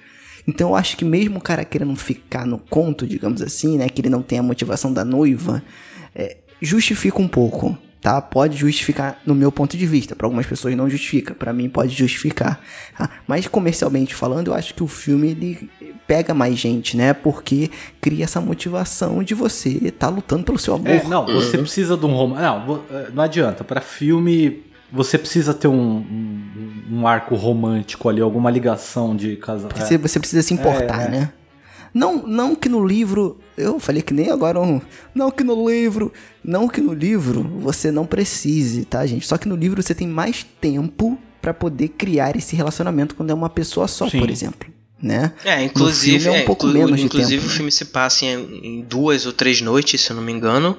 Então 0.47 0.69
eu 0.69 0.75
acho 0.75 0.97
que 0.97 1.05
mesmo 1.05 1.37
o 1.37 1.41
cara 1.41 1.63
querendo 1.63 1.95
ficar 1.95 2.45
no 2.45 2.57
conto, 2.57 3.05
digamos 3.05 3.41
assim, 3.41 3.77
né? 3.77 3.89
Que 3.89 4.01
ele 4.01 4.09
não 4.09 4.21
tem 4.21 4.39
a 4.39 4.43
motivação 4.43 4.91
da 4.91 5.05
noiva, 5.05 5.63
é, 6.15 6.37
justifica 6.61 7.21
um 7.21 7.27
pouco, 7.27 7.77
tá? 8.01 8.21
Pode 8.21 8.57
justificar 8.57 9.19
no 9.25 9.35
meu 9.35 9.51
ponto 9.51 9.77
de 9.77 9.85
vista. 9.85 10.15
Para 10.15 10.25
algumas 10.27 10.45
pessoas 10.45 10.75
não 10.75 10.89
justifica, 10.89 11.33
para 11.33 11.53
mim 11.53 11.69
pode 11.69 11.93
justificar. 11.95 12.59
Tá? 12.97 13.09
Mas 13.27 13.47
comercialmente 13.47 14.15
falando, 14.15 14.47
eu 14.47 14.53
acho 14.53 14.73
que 14.73 14.83
o 14.83 14.87
filme 14.87 15.29
ele 15.29 15.69
pega 16.07 16.33
mais 16.33 16.57
gente, 16.57 16.97
né? 16.97 17.13
Porque 17.13 17.69
cria 17.99 18.23
essa 18.23 18.41
motivação 18.41 19.23
de 19.23 19.33
você 19.33 19.69
estar 19.69 19.91
tá 19.91 20.09
lutando 20.09 20.43
pelo 20.43 20.57
seu 20.57 20.75
amor. 20.75 20.89
É, 20.89 21.03
não, 21.03 21.25
você 21.25 21.57
uhum. 21.57 21.63
precisa 21.63 21.95
de 21.95 22.05
um 22.05 22.13
romance. 22.13 22.41
Não, 22.41 22.83
é, 22.91 23.11
não 23.13 23.23
adianta. 23.23 23.63
Para 23.63 23.79
filme 23.79 24.63
você 24.91 25.17
precisa 25.17 25.53
ter 25.53 25.67
um, 25.69 25.97
um, 25.97 26.70
um, 26.91 27.07
arco 27.07 27.35
romântico 27.35 28.09
ali, 28.09 28.21
alguma 28.21 28.49
ligação 28.49 29.15
de 29.15 29.35
casal. 29.37 29.69
Você, 29.75 29.97
você 29.97 30.19
precisa 30.19 30.41
se 30.41 30.53
importar, 30.53 31.03
é, 31.03 31.05
é. 31.05 31.09
né? 31.09 31.33
Não, 31.93 32.25
não 32.25 32.55
que 32.55 32.69
no 32.69 32.85
livro, 32.85 33.39
eu 33.57 33.79
falei 33.79 34.01
que 34.01 34.13
nem 34.13 34.31
agora 34.31 34.59
um, 34.61 34.79
não 35.13 35.29
que 35.29 35.43
no 35.43 35.69
livro, 35.69 36.11
não 36.43 36.67
que 36.67 36.79
no 36.79 36.93
livro 36.93 37.43
você 37.59 37.91
não 37.91 38.05
precise, 38.05 38.85
tá, 38.85 39.05
gente? 39.05 39.27
Só 39.27 39.37
que 39.37 39.47
no 39.47 39.55
livro 39.55 39.81
você 39.81 39.93
tem 39.93 40.07
mais 40.07 40.45
tempo 40.61 41.19
para 41.41 41.53
poder 41.53 41.89
criar 41.89 42.35
esse 42.37 42.55
relacionamento 42.55 43.15
quando 43.15 43.31
é 43.31 43.33
uma 43.33 43.49
pessoa 43.49 43.87
só, 43.87 44.09
Sim. 44.09 44.19
por 44.19 44.29
exemplo. 44.29 44.69
Né? 45.01 45.33
É, 45.43 45.63
inclusive, 45.63 46.29
é 46.29 46.43
um 46.43 46.45
pouco 46.45 46.69
é, 46.69 46.73
menos 46.73 47.01
inclusive 47.01 47.41
tempo, 47.41 47.47
o 47.47 47.55
filme 47.55 47.71
se 47.71 47.85
passa 47.85 48.23
em, 48.23 48.37
em 48.63 48.81
duas 48.81 49.25
ou 49.25 49.33
três 49.33 49.59
noites, 49.59 49.99
se 49.99 50.11
eu 50.11 50.15
não 50.15 50.23
me 50.23 50.31
engano. 50.31 50.77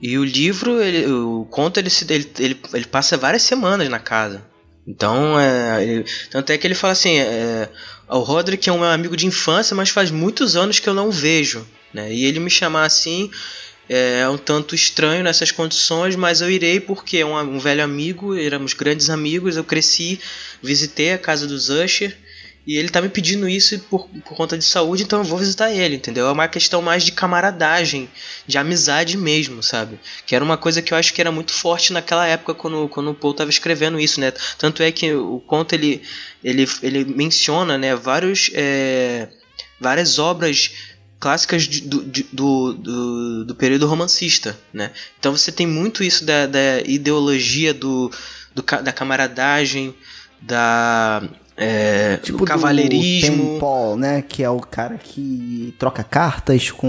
E 0.00 0.16
o 0.16 0.24
livro, 0.24 0.80
ele, 0.82 1.06
o 1.06 1.46
conto, 1.50 1.78
ele, 1.78 1.90
ele, 2.08 2.30
ele, 2.38 2.60
ele 2.72 2.86
passa 2.86 3.18
várias 3.18 3.42
semanas 3.42 3.88
na 3.90 3.98
casa. 3.98 4.42
Então, 4.86 5.38
é, 5.38 5.82
ele, 5.82 6.04
tanto 6.30 6.50
é 6.50 6.58
que 6.58 6.66
ele 6.66 6.74
fala 6.74 6.92
assim: 6.92 7.18
é, 7.18 7.68
o 8.08 8.20
Roderick 8.20 8.68
é 8.68 8.72
um 8.72 8.80
meu 8.80 8.88
amigo 8.88 9.16
de 9.16 9.26
infância, 9.26 9.74
mas 9.74 9.90
faz 9.90 10.10
muitos 10.10 10.56
anos 10.56 10.78
que 10.78 10.88
eu 10.88 10.94
não 10.94 11.08
o 11.08 11.12
vejo. 11.12 11.66
Né? 11.92 12.12
E 12.12 12.24
ele 12.24 12.40
me 12.40 12.50
chamar 12.50 12.84
assim 12.84 13.30
é 13.92 14.28
um 14.28 14.38
tanto 14.38 14.72
estranho 14.72 15.24
nessas 15.24 15.50
condições, 15.50 16.14
mas 16.14 16.40
eu 16.40 16.48
irei 16.48 16.78
porque 16.78 17.18
é 17.18 17.26
um, 17.26 17.36
um 17.36 17.58
velho 17.58 17.82
amigo, 17.82 18.38
éramos 18.38 18.72
grandes 18.72 19.10
amigos, 19.10 19.56
eu 19.56 19.64
cresci, 19.64 20.20
visitei 20.62 21.12
a 21.12 21.18
casa 21.18 21.44
dos 21.44 21.70
Usher 21.70 22.16
e 22.70 22.78
ele 22.78 22.88
tá 22.88 23.02
me 23.02 23.08
pedindo 23.08 23.48
isso 23.48 23.76
por, 23.90 24.06
por 24.08 24.36
conta 24.36 24.56
de 24.56 24.62
saúde, 24.62 25.02
então 25.02 25.18
eu 25.18 25.24
vou 25.24 25.36
visitar 25.36 25.72
ele, 25.72 25.96
entendeu? 25.96 26.28
É 26.28 26.30
uma 26.30 26.46
questão 26.46 26.80
mais 26.80 27.02
de 27.02 27.10
camaradagem, 27.10 28.08
de 28.46 28.56
amizade 28.56 29.16
mesmo, 29.16 29.60
sabe? 29.60 29.98
Que 30.24 30.36
era 30.36 30.44
uma 30.44 30.56
coisa 30.56 30.80
que 30.80 30.94
eu 30.94 30.96
acho 30.96 31.12
que 31.12 31.20
era 31.20 31.32
muito 31.32 31.52
forte 31.52 31.92
naquela 31.92 32.24
época 32.28 32.54
quando, 32.54 32.88
quando 32.88 33.10
o 33.10 33.14
Paul 33.14 33.34
tava 33.34 33.50
escrevendo 33.50 33.98
isso, 33.98 34.20
né? 34.20 34.32
Tanto 34.56 34.84
é 34.84 34.92
que 34.92 35.12
o 35.12 35.40
conto 35.40 35.72
ele, 35.72 36.00
ele, 36.44 36.64
ele 36.80 37.04
menciona, 37.04 37.76
né, 37.76 37.96
vários, 37.96 38.52
é, 38.54 39.26
várias 39.80 40.20
obras 40.20 40.70
clássicas 41.18 41.66
do, 41.66 42.02
do, 42.02 42.72
do, 42.72 43.44
do, 43.46 43.54
período 43.56 43.88
romancista, 43.88 44.56
né? 44.72 44.92
Então 45.18 45.36
você 45.36 45.50
tem 45.50 45.66
muito 45.66 46.04
isso 46.04 46.24
da, 46.24 46.46
da 46.46 46.82
ideologia 46.82 47.74
do, 47.74 48.12
do, 48.54 48.62
da 48.62 48.92
camaradagem, 48.92 49.92
da 50.40 51.20
é, 51.62 52.16
tipo 52.16 52.42
cavalheirismo. 52.46 53.58
Paul, 53.60 53.94
né? 53.94 54.22
Que 54.22 54.42
é 54.42 54.48
o 54.48 54.60
cara 54.60 54.96
que 54.96 55.74
troca 55.78 56.02
cartas 56.02 56.70
com 56.70 56.88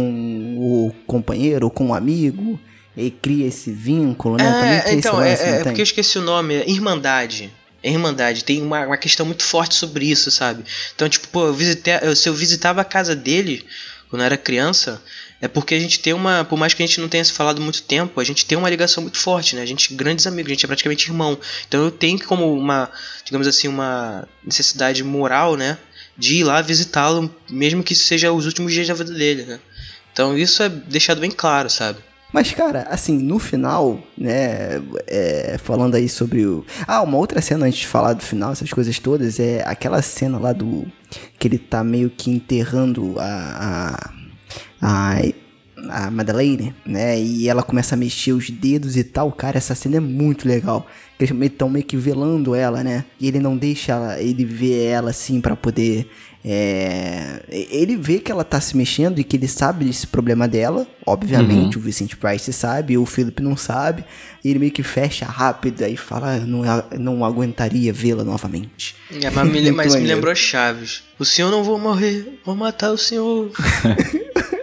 o 0.57 0.93
companheiro, 1.05 1.69
com 1.69 1.89
o 1.89 1.93
amigo. 1.93 2.57
E 2.95 3.11
cria 3.11 3.47
esse 3.47 3.71
vínculo, 3.71 4.37
né? 4.37 4.47
É, 4.47 4.51
Também 4.51 4.81
tem 4.81 4.99
então, 4.99 5.25
esse 5.25 5.43
lance, 5.43 5.43
é, 5.43 5.59
é 5.59 5.63
porque 5.63 5.81
eu 5.81 5.83
esqueci 5.83 6.17
o 6.17 6.21
nome. 6.21 6.55
É 6.55 6.69
Irmandade. 6.69 7.51
É 7.83 7.89
Irmandade. 7.89 8.45
Tem 8.45 8.61
uma, 8.61 8.85
uma 8.85 8.97
questão 8.97 9.25
muito 9.25 9.43
forte 9.43 9.75
sobre 9.75 10.05
isso, 10.09 10.31
sabe? 10.31 10.63
Então, 10.95 11.09
tipo, 11.09 11.27
pô, 11.27 11.47
eu 11.47 11.53
visitei, 11.53 11.93
eu, 12.01 12.15
se 12.15 12.29
eu 12.29 12.33
visitava 12.33 12.81
a 12.81 12.85
casa 12.85 13.13
dele 13.15 13.65
quando 14.09 14.21
eu 14.21 14.25
era 14.25 14.37
criança, 14.37 15.01
é 15.41 15.47
porque 15.47 15.73
a 15.73 15.79
gente 15.79 15.99
tem 15.99 16.13
uma, 16.13 16.45
por 16.45 16.57
mais 16.57 16.73
que 16.73 16.83
a 16.83 16.85
gente 16.85 17.01
não 17.01 17.09
tenha 17.09 17.25
se 17.25 17.33
falado 17.33 17.59
muito 17.59 17.81
tempo, 17.81 18.21
a 18.21 18.23
gente 18.23 18.45
tem 18.45 18.57
uma 18.57 18.69
ligação 18.69 19.01
muito 19.01 19.17
forte, 19.17 19.55
né? 19.55 19.63
A 19.63 19.65
gente 19.65 19.93
grandes 19.95 20.27
amigos, 20.27 20.51
a 20.51 20.53
gente 20.53 20.65
é 20.65 20.67
praticamente 20.67 21.09
irmão. 21.09 21.37
Então 21.67 21.83
eu 21.83 21.91
tenho 21.91 22.23
como 22.23 22.53
uma, 22.53 22.89
digamos 23.25 23.47
assim, 23.47 23.67
uma 23.67 24.27
necessidade 24.45 25.03
moral, 25.03 25.57
né, 25.57 25.77
de 26.15 26.35
ir 26.35 26.43
lá 26.43 26.61
visitá-lo, 26.61 27.33
mesmo 27.49 27.83
que 27.83 27.95
seja 27.95 28.31
os 28.31 28.45
últimos 28.45 28.71
dias 28.71 28.87
da 28.87 28.93
vida 28.93 29.11
dele, 29.11 29.43
né? 29.43 29.59
Então 30.13 30.37
isso 30.37 30.61
é 30.61 30.69
deixado 30.69 31.19
bem 31.19 31.31
claro, 31.31 31.69
sabe? 31.69 31.99
Mas, 32.33 32.51
cara, 32.51 32.87
assim, 32.89 33.17
no 33.17 33.39
final, 33.39 34.01
né, 34.17 34.81
é, 35.07 35.57
falando 35.61 35.95
aí 35.95 36.07
sobre 36.07 36.45
o... 36.45 36.65
Ah, 36.87 37.01
uma 37.01 37.17
outra 37.17 37.41
cena 37.41 37.65
antes 37.65 37.79
de 37.79 37.87
falar 37.87 38.13
do 38.13 38.23
final, 38.23 38.53
essas 38.53 38.71
coisas 38.71 38.97
todas, 38.99 39.37
é 39.37 39.61
aquela 39.65 40.01
cena 40.01 40.37
lá 40.37 40.53
do... 40.53 40.85
Que 41.37 41.49
ele 41.49 41.57
tá 41.57 41.83
meio 41.83 42.09
que 42.09 42.31
enterrando 42.31 43.15
a, 43.19 43.97
a 43.97 44.20
a, 44.81 45.21
a 45.89 46.11
Madeleine, 46.11 46.73
né? 46.85 47.19
E 47.19 47.47
ela 47.47 47.63
começa 47.63 47.95
a 47.95 47.97
mexer 47.97 48.33
os 48.33 48.49
dedos 48.49 48.97
e 48.97 49.03
tal. 49.03 49.31
Cara, 49.31 49.57
essa 49.57 49.75
cena 49.75 49.97
é 49.97 49.99
muito 49.99 50.47
legal. 50.47 50.87
Eles 51.19 51.39
estão 51.39 51.69
meio 51.69 51.85
que 51.85 51.95
velando 51.95 52.55
ela, 52.55 52.83
né? 52.83 53.05
E 53.19 53.27
ele 53.27 53.39
não 53.39 53.55
deixa 53.55 53.91
ela, 53.91 54.19
ele 54.19 54.43
ver 54.43 54.85
ela 54.85 55.11
assim 55.11 55.39
para 55.39 55.55
poder. 55.55 56.09
É... 56.43 57.43
Ele 57.47 57.95
vê 57.95 58.17
que 58.17 58.31
ela 58.31 58.43
tá 58.43 58.59
se 58.59 58.75
mexendo 58.75 59.19
e 59.19 59.23
que 59.23 59.37
ele 59.37 59.47
sabe 59.47 59.85
desse 59.85 60.07
problema 60.07 60.47
dela. 60.47 60.87
Obviamente, 61.05 61.77
uhum. 61.77 61.81
o 61.81 61.85
Vicente 61.85 62.17
Price 62.17 62.51
sabe, 62.51 62.97
o 62.97 63.05
Philip 63.05 63.41
não 63.43 63.55
sabe. 63.55 64.03
E 64.43 64.49
ele 64.49 64.57
meio 64.57 64.71
que 64.71 64.81
fecha 64.81 65.25
rápido 65.25 65.85
e 65.85 65.95
fala: 65.95 66.39
não, 66.39 66.61
não 66.99 67.23
aguentaria 67.23 67.93
vê-la 67.93 68.23
novamente. 68.23 68.95
É, 69.21 69.29
mas 69.29 69.47
me, 69.47 69.69
mas 69.71 69.95
me 69.95 70.01
lembrou 70.01 70.33
Chaves. 70.33 71.03
O 71.19 71.25
senhor 71.25 71.51
não 71.51 71.63
vou 71.63 71.77
morrer, 71.77 72.39
vou 72.43 72.55
matar 72.55 72.91
o 72.91 72.97
senhor. 72.97 73.51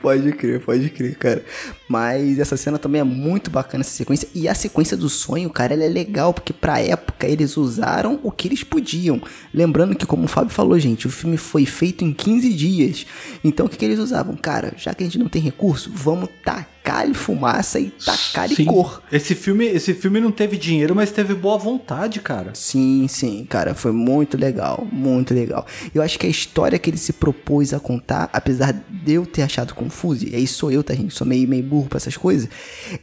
Pode 0.00 0.32
crer, 0.32 0.60
pode 0.60 0.88
crer, 0.88 1.14
cara. 1.16 1.44
Mas 1.86 2.38
essa 2.38 2.56
cena 2.56 2.78
também 2.78 3.02
é 3.02 3.04
muito 3.04 3.50
bacana, 3.50 3.82
essa 3.82 3.90
sequência. 3.90 4.26
E 4.34 4.48
a 4.48 4.54
sequência 4.54 4.96
do 4.96 5.10
sonho, 5.10 5.50
cara, 5.50 5.74
ela 5.74 5.84
é 5.84 5.88
legal, 5.88 6.32
porque 6.32 6.54
pra 6.54 6.80
época 6.80 7.26
eles 7.26 7.58
usaram 7.58 8.18
o 8.22 8.32
que 8.32 8.48
eles 8.48 8.64
podiam. 8.64 9.20
Lembrando 9.52 9.94
que, 9.94 10.06
como 10.06 10.24
o 10.24 10.28
Fábio 10.28 10.50
falou, 10.50 10.78
gente, 10.78 11.06
o 11.06 11.10
filme 11.10 11.36
foi 11.36 11.66
feito 11.66 12.02
em 12.02 12.12
15 12.14 12.52
dias. 12.54 13.06
Então 13.44 13.66
o 13.66 13.68
que, 13.68 13.76
que 13.76 13.84
eles 13.84 13.98
usavam? 13.98 14.34
Cara, 14.36 14.72
já 14.76 14.94
que 14.94 15.02
a 15.02 15.06
gente 15.06 15.18
não 15.18 15.28
tem 15.28 15.42
recurso, 15.42 15.90
vamos 15.92 16.30
tacar 16.42 16.79
tacar 16.82 17.12
fumaça 17.14 17.78
e 17.78 17.90
tacar 17.90 18.48
Sim. 18.48 18.64
cor. 18.64 19.02
Esse 19.12 19.34
filme, 19.34 19.66
esse 19.66 19.94
filme 19.94 20.20
não 20.20 20.32
teve 20.32 20.56
dinheiro, 20.56 20.94
mas 20.94 21.10
teve 21.10 21.34
boa 21.34 21.58
vontade, 21.58 22.20
cara. 22.20 22.52
Sim, 22.54 23.06
sim, 23.08 23.46
cara, 23.48 23.74
foi 23.74 23.92
muito 23.92 24.36
legal, 24.36 24.86
muito 24.90 25.34
legal. 25.34 25.66
Eu 25.94 26.02
acho 26.02 26.18
que 26.18 26.26
a 26.26 26.30
história 26.30 26.78
que 26.78 26.90
ele 26.90 26.96
se 26.96 27.12
propôs 27.12 27.72
a 27.72 27.80
contar, 27.80 28.28
apesar 28.32 28.72
de 28.72 29.12
eu 29.12 29.26
ter 29.26 29.42
achado 29.42 29.74
confuso, 29.74 30.26
e 30.26 30.34
aí 30.34 30.46
sou 30.46 30.70
eu, 30.70 30.82
tá, 30.82 30.94
gente? 30.94 31.14
Sou 31.14 31.26
meio, 31.26 31.46
meio 31.48 31.62
burro 31.62 31.88
pra 31.88 31.98
essas 31.98 32.16
coisas, 32.16 32.48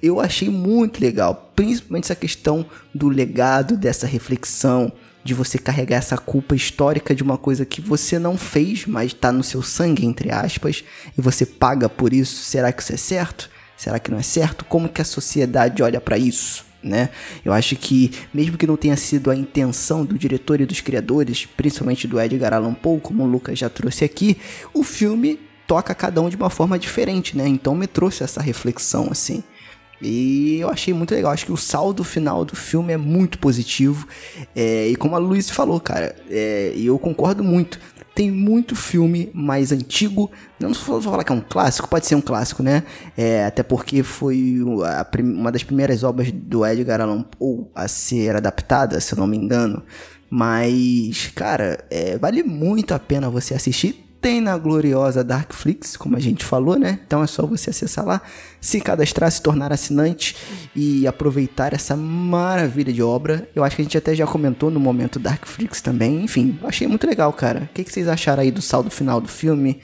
eu 0.02 0.20
achei 0.20 0.50
muito 0.50 1.00
legal, 1.00 1.52
principalmente 1.56 2.06
essa 2.06 2.16
questão 2.16 2.66
do 2.94 3.08
legado, 3.10 3.78
dessa 3.78 4.06
reflexão, 4.08 4.92
de 5.24 5.34
você 5.34 5.58
carregar 5.58 5.98
essa 5.98 6.18
culpa 6.18 6.56
histórica 6.56 7.14
de 7.14 7.22
uma 7.22 7.38
coisa 7.38 7.66
que 7.66 7.82
você 7.82 8.18
não 8.18 8.38
fez, 8.38 8.86
mas 8.86 9.14
tá 9.14 9.30
no 9.30 9.44
seu 9.44 9.62
sangue, 9.62 10.06
entre 10.06 10.32
aspas, 10.32 10.86
e 11.18 11.22
você 11.22 11.46
paga 11.46 11.90
por 11.90 12.14
isso. 12.14 12.44
Será 12.46 12.72
que 12.72 12.82
isso 12.82 12.94
é 12.94 12.98
certo? 12.98 13.50
Será 13.78 14.00
que 14.00 14.10
não 14.10 14.18
é 14.18 14.24
certo? 14.24 14.66
Como 14.66 14.90
que 14.90 15.02
a 15.02 15.06
sociedade 15.06 15.84
olha 15.84 16.02
para 16.02 16.18
isso? 16.18 16.66
Né? 16.84 17.10
Eu 17.44 17.54
acho 17.54 17.76
que, 17.76 18.12
mesmo 18.34 18.58
que 18.58 18.66
não 18.66 18.78
tenha 18.78 18.96
sido 18.96 19.30
a 19.30 19.36
intenção 19.36 20.06
do 20.06 20.18
diretor 20.18 20.62
e 20.62 20.66
dos 20.66 20.82
criadores, 20.82 21.46
principalmente 21.46 22.08
do 22.08 22.20
Edgar 22.20 22.54
Allan 22.54 22.74
Poe, 22.74 23.00
como 23.00 23.24
o 23.24 23.28
Lucas 23.28 23.60
já 23.60 23.70
trouxe 23.70 24.04
aqui, 24.04 24.38
o 24.74 24.84
filme 24.84 25.40
toca 25.68 25.94
cada 25.94 26.22
um 26.22 26.30
de 26.30 26.36
uma 26.36 26.50
forma 26.50 26.80
diferente, 26.80 27.38
né? 27.38 27.48
Então 27.48 27.76
me 27.76 27.88
trouxe 27.88 28.24
essa 28.24 28.42
reflexão 28.42 29.10
assim. 29.12 29.44
E 30.02 30.60
eu 30.60 30.70
achei 30.70 30.94
muito 30.94 31.14
legal. 31.14 31.32
Acho 31.32 31.46
que 31.46 31.52
o 31.52 31.58
saldo 31.58 32.04
final 32.04 32.46
do 32.46 32.56
filme 32.56 32.94
é 32.94 32.98
muito 32.98 33.40
positivo. 33.40 34.08
É, 34.56 34.88
e 34.88 34.96
como 34.96 35.16
a 35.16 35.20
Luiz 35.20 35.50
falou, 35.50 35.80
cara, 35.80 36.16
é, 36.30 36.74
eu 36.76 36.98
concordo 37.00 37.44
muito 37.44 37.80
tem 38.18 38.32
muito 38.32 38.76
filme 38.76 39.30
mais 39.32 39.72
antigo. 39.72 40.32
Não 40.60 40.74
vou 40.74 41.00
falar 41.00 41.24
que 41.24 41.32
é 41.32 41.36
um 41.36 41.40
clássico, 41.40 41.88
pode 41.88 42.08
ser 42.08 42.16
um 42.16 42.22
clássico, 42.22 42.64
né? 42.64 42.82
É, 43.16 43.46
até 43.46 43.62
porque 43.62 44.02
foi 44.02 44.58
uma 45.20 45.52
das 45.52 45.64
primeiras 45.64 46.04
obras 46.04 46.32
do 46.32 46.66
Edgar 46.66 47.00
Allan 47.00 47.22
Poe 47.22 47.68
a 47.76 47.88
ser 47.88 48.36
adaptada, 48.36 49.00
se 49.00 49.14
eu 49.14 49.20
não 49.20 49.28
me 49.28 49.38
engano. 49.38 49.84
Mas, 50.32 51.32
cara, 51.36 51.86
é, 51.92 52.18
vale 52.18 52.42
muito 52.42 52.96
a 52.96 52.98
pena 52.98 53.30
você 53.30 53.54
assistir 53.54 54.07
tem 54.28 54.42
na 54.42 54.58
gloriosa 54.58 55.24
Darkflix, 55.24 55.96
como 55.96 56.18
a 56.18 56.20
gente 56.20 56.44
falou, 56.44 56.78
né? 56.78 57.00
Então 57.08 57.24
é 57.24 57.28
só 57.28 57.46
você 57.46 57.70
acessar 57.70 58.06
lá, 58.06 58.22
se 58.60 58.82
cadastrar, 58.82 59.32
se 59.32 59.42
tornar 59.42 59.72
assinante 59.72 60.36
e 60.76 61.08
aproveitar 61.08 61.74
essa 61.74 61.96
maravilha 61.96 62.92
de 62.92 63.02
obra. 63.02 63.48
Eu 63.56 63.64
acho 63.64 63.78
que 63.78 63.84
a 63.84 63.86
gente 63.86 63.98
até 63.98 64.14
já 64.14 64.28
comentou 64.28 64.70
no 64.70 64.82
momento 64.82 65.18
Darkflix 65.18 65.80
também. 65.80 66.26
Enfim, 66.26 66.60
achei 66.64 66.90
muito 66.90 67.08
legal, 67.08 67.32
cara. 67.32 67.70
O 67.72 67.74
que, 67.74 67.86
que 67.86 67.94
vocês 67.94 68.10
acharam 68.10 68.44
aí 68.44 68.52
do 68.52 68.62
saldo 68.62 68.92
final 68.92 69.22
do 69.22 69.30
filme? 69.30 69.80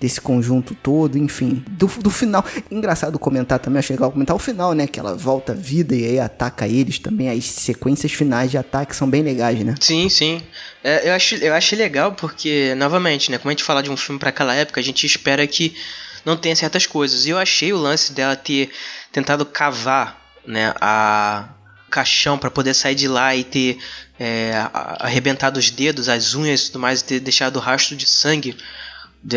Desse 0.00 0.20
conjunto 0.20 0.74
todo, 0.74 1.18
enfim, 1.18 1.64
do, 1.70 1.86
do 1.86 2.10
final. 2.10 2.44
Engraçado 2.70 3.18
comentar 3.18 3.58
também, 3.58 3.80
achei 3.80 3.96
legal 3.96 4.12
comentar 4.12 4.34
o 4.34 4.38
final, 4.38 4.72
né? 4.72 4.86
Que 4.86 5.00
ela 5.00 5.16
volta 5.16 5.52
à 5.52 5.54
vida 5.54 5.94
e 5.94 6.04
aí 6.04 6.20
ataca 6.20 6.68
eles 6.68 6.98
também. 6.98 7.28
As 7.28 7.44
sequências 7.44 8.12
finais 8.12 8.50
de 8.50 8.58
ataque 8.58 8.94
são 8.94 9.08
bem 9.10 9.22
legais, 9.22 9.58
né? 9.64 9.74
Sim, 9.80 10.08
sim. 10.08 10.42
É, 10.84 11.08
eu, 11.08 11.14
acho, 11.14 11.34
eu 11.36 11.52
achei 11.52 11.76
legal 11.76 12.12
porque, 12.12 12.74
novamente, 12.76 13.30
né? 13.30 13.38
Como 13.38 13.50
a 13.50 13.52
gente 13.52 13.64
fala 13.64 13.82
de 13.82 13.90
um 13.90 13.96
filme 13.96 14.18
para 14.18 14.28
aquela 14.28 14.54
época, 14.54 14.80
a 14.80 14.84
gente 14.84 15.04
espera 15.04 15.46
que 15.46 15.74
não 16.24 16.36
tenha 16.36 16.54
certas 16.54 16.86
coisas. 16.86 17.26
E 17.26 17.30
eu 17.30 17.38
achei 17.38 17.72
o 17.72 17.76
lance 17.76 18.12
dela 18.12 18.36
ter 18.36 18.70
tentado 19.10 19.44
cavar, 19.44 20.22
né? 20.46 20.72
A 20.80 21.48
caixão 21.90 22.38
para 22.38 22.50
poder 22.50 22.74
sair 22.74 22.94
de 22.94 23.08
lá 23.08 23.34
e 23.34 23.42
ter 23.42 23.78
é, 24.20 24.52
arrebentado 24.72 25.58
os 25.58 25.70
dedos, 25.70 26.08
as 26.08 26.34
unhas 26.34 26.60
e 26.60 26.66
tudo 26.66 26.80
mais, 26.80 27.00
e 27.00 27.04
ter 27.04 27.20
deixado 27.20 27.58
rastro 27.58 27.96
de 27.96 28.06
sangue 28.06 28.54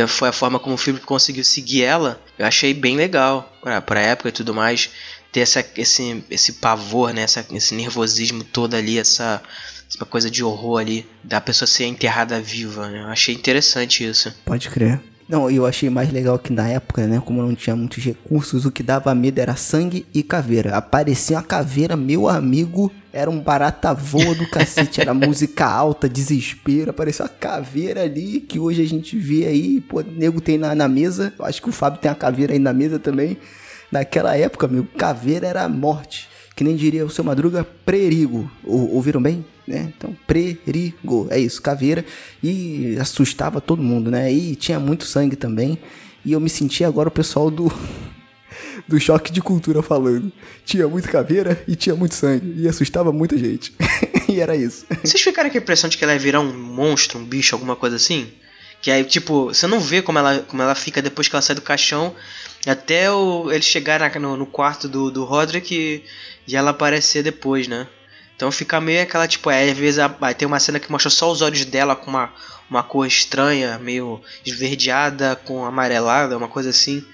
foi 0.08 0.30
a 0.30 0.34
forma 0.34 0.60
como 0.60 0.76
o 0.76 0.78
filme 0.78 1.00
conseguiu 1.00 1.44
seguir 1.44 1.84
ela, 1.84 2.22
eu 2.38 2.46
achei 2.46 2.74
bem 2.74 2.96
legal 2.96 3.52
pra, 3.62 3.82
pra 3.82 4.02
época 4.02 4.30
e 4.30 4.32
tudo 4.32 4.54
mais. 4.54 4.90
Ter 5.32 5.42
essa, 5.42 5.66
esse, 5.78 6.24
esse 6.30 6.54
pavor, 6.54 7.14
né? 7.14 7.22
Essa, 7.22 7.46
esse 7.54 7.74
nervosismo 7.74 8.44
todo 8.44 8.74
ali, 8.76 9.00
essa, 9.00 9.42
essa 9.88 10.06
coisa 10.06 10.30
de 10.30 10.44
horror 10.44 10.82
ali, 10.82 11.08
da 11.24 11.40
pessoa 11.40 11.68
ser 11.68 11.86
enterrada 11.86 12.40
viva. 12.42 12.90
Né? 12.90 13.02
Eu 13.02 13.08
achei 13.08 13.34
interessante 13.34 14.06
isso. 14.06 14.34
Pode 14.46 14.70
crer. 14.70 15.02
Não, 15.28 15.50
eu 15.50 15.66
achei 15.66 15.90
mais 15.90 16.12
legal 16.12 16.38
que 16.38 16.52
na 16.52 16.68
época, 16.68 17.08
né, 17.08 17.22
como 17.24 17.42
não 17.42 17.56
tinha 17.56 17.74
muitos 17.74 18.04
recursos, 18.04 18.66
o 18.66 18.72
que 18.72 18.84
dava 18.84 19.16
medo 19.16 19.40
era 19.40 19.56
sangue 19.56 20.06
e 20.14 20.22
caveira. 20.22 20.76
Aparecia 20.76 21.38
uma 21.38 21.44
caveira, 21.44 21.96
meu 21.96 22.28
amigo, 22.28 22.92
era 23.14 23.30
um 23.30 23.40
barata 23.40 23.94
voa 23.94 24.34
do 24.36 24.50
cacete, 24.50 25.02
era 25.02 25.14
música 25.14 25.66
alta, 25.66 26.08
desespero, 26.08 26.92
apareceu 26.92 27.26
uma 27.26 27.30
caveira 27.30 28.04
ali, 28.04 28.40
que 28.40 28.60
hoje 28.60 28.82
a 28.82 28.88
gente 28.88 29.18
vê 29.18 29.46
aí, 29.46 29.82
pô, 29.82 30.02
nego 30.02 30.40
tem 30.40 30.58
na, 30.58 30.74
na 30.74 30.88
mesa, 30.88 31.34
eu 31.38 31.46
acho 31.46 31.62
que 31.62 31.70
o 31.70 31.74
Fábio 31.74 32.00
tem 32.00 32.10
a 32.10 32.16
caveira 32.16 32.54
aí 32.54 32.60
na 32.60 32.74
mesa 32.74 32.98
também. 32.98 33.38
Naquela 33.92 34.38
época, 34.38 34.68
meu, 34.68 34.88
caveira 34.98 35.48
era 35.48 35.68
morte 35.68 36.32
que 36.62 36.64
nem 36.64 36.76
diria 36.76 37.04
o 37.04 37.10
seu 37.10 37.24
Madruga, 37.24 37.64
perigo. 37.64 38.50
Ou, 38.64 38.94
ouviram 38.94 39.20
bem? 39.20 39.44
Né? 39.68 39.92
Então, 39.98 40.16
perigo. 40.28 41.28
É 41.32 41.40
isso, 41.40 41.60
caveira. 41.60 42.06
E 42.44 42.98
assustava 43.00 43.60
todo 43.60 43.82
mundo, 43.82 44.12
né? 44.12 44.32
E 44.32 44.56
tinha 44.56 44.80
muito 44.80 45.06
sangue 45.06 45.36
também. 45.36 45.80
E 46.24 46.34
eu 46.34 46.40
me 46.40 46.50
senti 46.50 46.84
agora 46.84 47.10
o 47.10 47.12
pessoal 47.12 47.50
do. 47.50 47.72
Do 48.92 49.00
choque 49.00 49.32
de 49.32 49.42
cultura 49.42 49.82
falando. 49.82 50.32
Tinha 50.66 50.88
muito 50.88 51.10
caveira 51.10 51.64
e 51.68 51.76
tinha 51.76 51.96
muito 51.96 52.14
sangue. 52.14 52.54
E 52.58 52.68
assustava 52.68 53.12
muita 53.12 53.38
gente. 53.38 53.74
e 54.28 54.40
era 54.40 54.56
isso. 54.56 54.86
Vocês 55.04 55.22
ficaram 55.22 55.50
com 55.50 55.58
a 55.58 55.62
impressão 55.62 55.90
de 55.90 55.98
que 55.98 56.04
ela 56.04 56.14
ia 56.14 56.20
virar 56.20 56.42
um 56.42 56.54
monstro, 56.54 57.18
um 57.18 57.26
bicho, 57.26 57.56
alguma 57.56 57.76
coisa 57.76 57.96
assim? 57.96 58.32
Que 58.82 58.92
aí, 58.92 59.04
tipo, 59.04 59.46
você 59.46 59.66
não 59.66 59.80
vê 59.80 60.02
como 60.02 60.20
ela, 60.20 60.40
como 60.40 60.62
ela 60.62 60.76
fica 60.76 61.02
depois 61.02 61.28
que 61.28 61.36
ela 61.36 61.42
sai 61.42 61.56
do 61.56 61.62
caixão. 61.62 62.14
Até 62.68 63.12
o, 63.12 63.52
ele 63.52 63.62
chegar 63.62 64.00
na, 64.00 64.20
no, 64.20 64.38
no, 64.38 64.46
quarto 64.46 64.88
do, 64.88 65.10
do 65.10 65.24
Roderick 65.24 66.04
e 66.48 66.56
ela 66.56 66.72
aparecer 66.72 67.24
depois, 67.24 67.68
né? 67.68 67.88
Então 68.36 68.52
fica 68.52 68.82
meio 68.82 69.04
aquela, 69.04 69.28
tipo, 69.28 69.50
é, 69.50 69.70
às 69.70 69.78
vezes 69.78 70.04
vai 70.20 70.34
tem 70.34 70.48
uma 70.48 70.60
cena 70.60 70.80
que 70.80 70.92
mostra 70.92 71.10
só 71.10 71.32
os 71.32 71.42
olhos 71.42 71.64
dela 71.66 71.96
com 71.96 72.10
uma, 72.10 72.34
uma 72.70 72.84
cor 72.84 73.06
estranha, 73.06 73.78
meio 73.80 74.22
esverdeada, 74.46 75.36
com 75.36 75.64
amarelada, 75.64 76.38
uma 76.38 76.48
coisa 76.48 76.72
assim. 76.72 77.06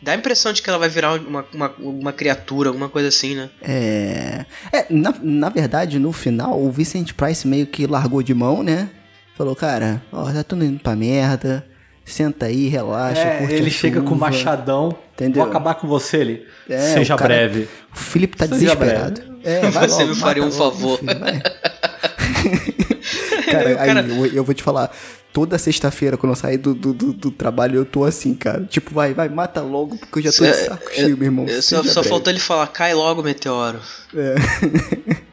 Dá 0.00 0.12
a 0.12 0.14
impressão 0.14 0.52
de 0.52 0.62
que 0.62 0.68
ela 0.68 0.78
vai 0.78 0.88
virar 0.88 1.14
uma, 1.14 1.44
uma, 1.52 1.74
uma 1.78 2.12
criatura, 2.12 2.68
alguma 2.68 2.88
coisa 2.88 3.08
assim, 3.08 3.34
né? 3.34 3.50
É. 3.62 4.44
É, 4.72 4.86
na, 4.90 5.14
na 5.20 5.48
verdade, 5.48 5.98
no 5.98 6.12
final, 6.12 6.60
o 6.60 6.70
Vincent 6.70 7.12
Price 7.14 7.46
meio 7.46 7.66
que 7.66 7.86
largou 7.86 8.22
de 8.22 8.32
mão, 8.32 8.62
né? 8.62 8.90
Falou, 9.36 9.56
cara, 9.56 10.02
ó, 10.12 10.30
tá 10.32 10.44
tudo 10.44 10.64
indo 10.64 10.80
pra 10.80 10.94
merda. 10.94 11.64
Senta 12.04 12.46
aí, 12.46 12.68
relaxa. 12.68 13.20
É, 13.20 13.46
ele 13.50 13.70
chega 13.70 14.00
com 14.00 14.14
o 14.14 14.18
machadão. 14.18 14.96
Entendeu? 15.14 15.42
Vou 15.42 15.50
acabar 15.50 15.74
com 15.74 15.86
você, 15.86 16.18
ele. 16.18 16.46
É, 16.68 16.78
Seja 16.94 17.16
cara, 17.16 17.34
breve. 17.34 17.68
O 17.92 17.98
Felipe 17.98 18.36
tá 18.36 18.46
Seja 18.46 18.74
desesperado. 18.74 19.20
É, 19.44 19.60
vai 19.70 19.88
você 19.88 20.02
logo, 20.04 20.14
me 20.14 20.20
faria 20.20 20.42
um 20.42 20.48
logo, 20.48 20.56
favor. 20.56 20.98
Filho, 20.98 21.12
cara, 23.50 23.74
cara... 23.76 24.00
Aí, 24.00 24.10
eu, 24.10 24.26
eu, 24.26 24.44
vou 24.44 24.54
te 24.54 24.62
falar. 24.62 24.90
Toda 25.32 25.58
sexta-feira, 25.58 26.16
quando 26.16 26.32
eu 26.32 26.36
sair 26.36 26.56
do, 26.56 26.74
do, 26.74 26.92
do, 26.92 27.12
do, 27.12 27.30
trabalho, 27.30 27.76
eu 27.76 27.84
tô 27.84 28.04
assim, 28.04 28.34
cara. 28.34 28.64
Tipo, 28.64 28.94
vai, 28.94 29.12
vai, 29.12 29.28
mata 29.28 29.60
logo, 29.60 29.96
porque 29.98 30.18
eu 30.20 30.22
já 30.22 30.32
tô 30.32 30.44
de 30.44 30.54
saco 30.54 30.90
cheio, 30.92 31.16
meu 31.16 31.26
irmão. 31.26 31.46
Só, 31.60 31.82
só 31.84 32.02
faltou 32.02 32.32
ele 32.32 32.40
falar, 32.40 32.66
cai 32.68 32.94
logo, 32.94 33.22
meteoro. 33.22 33.78
É. 34.14 34.34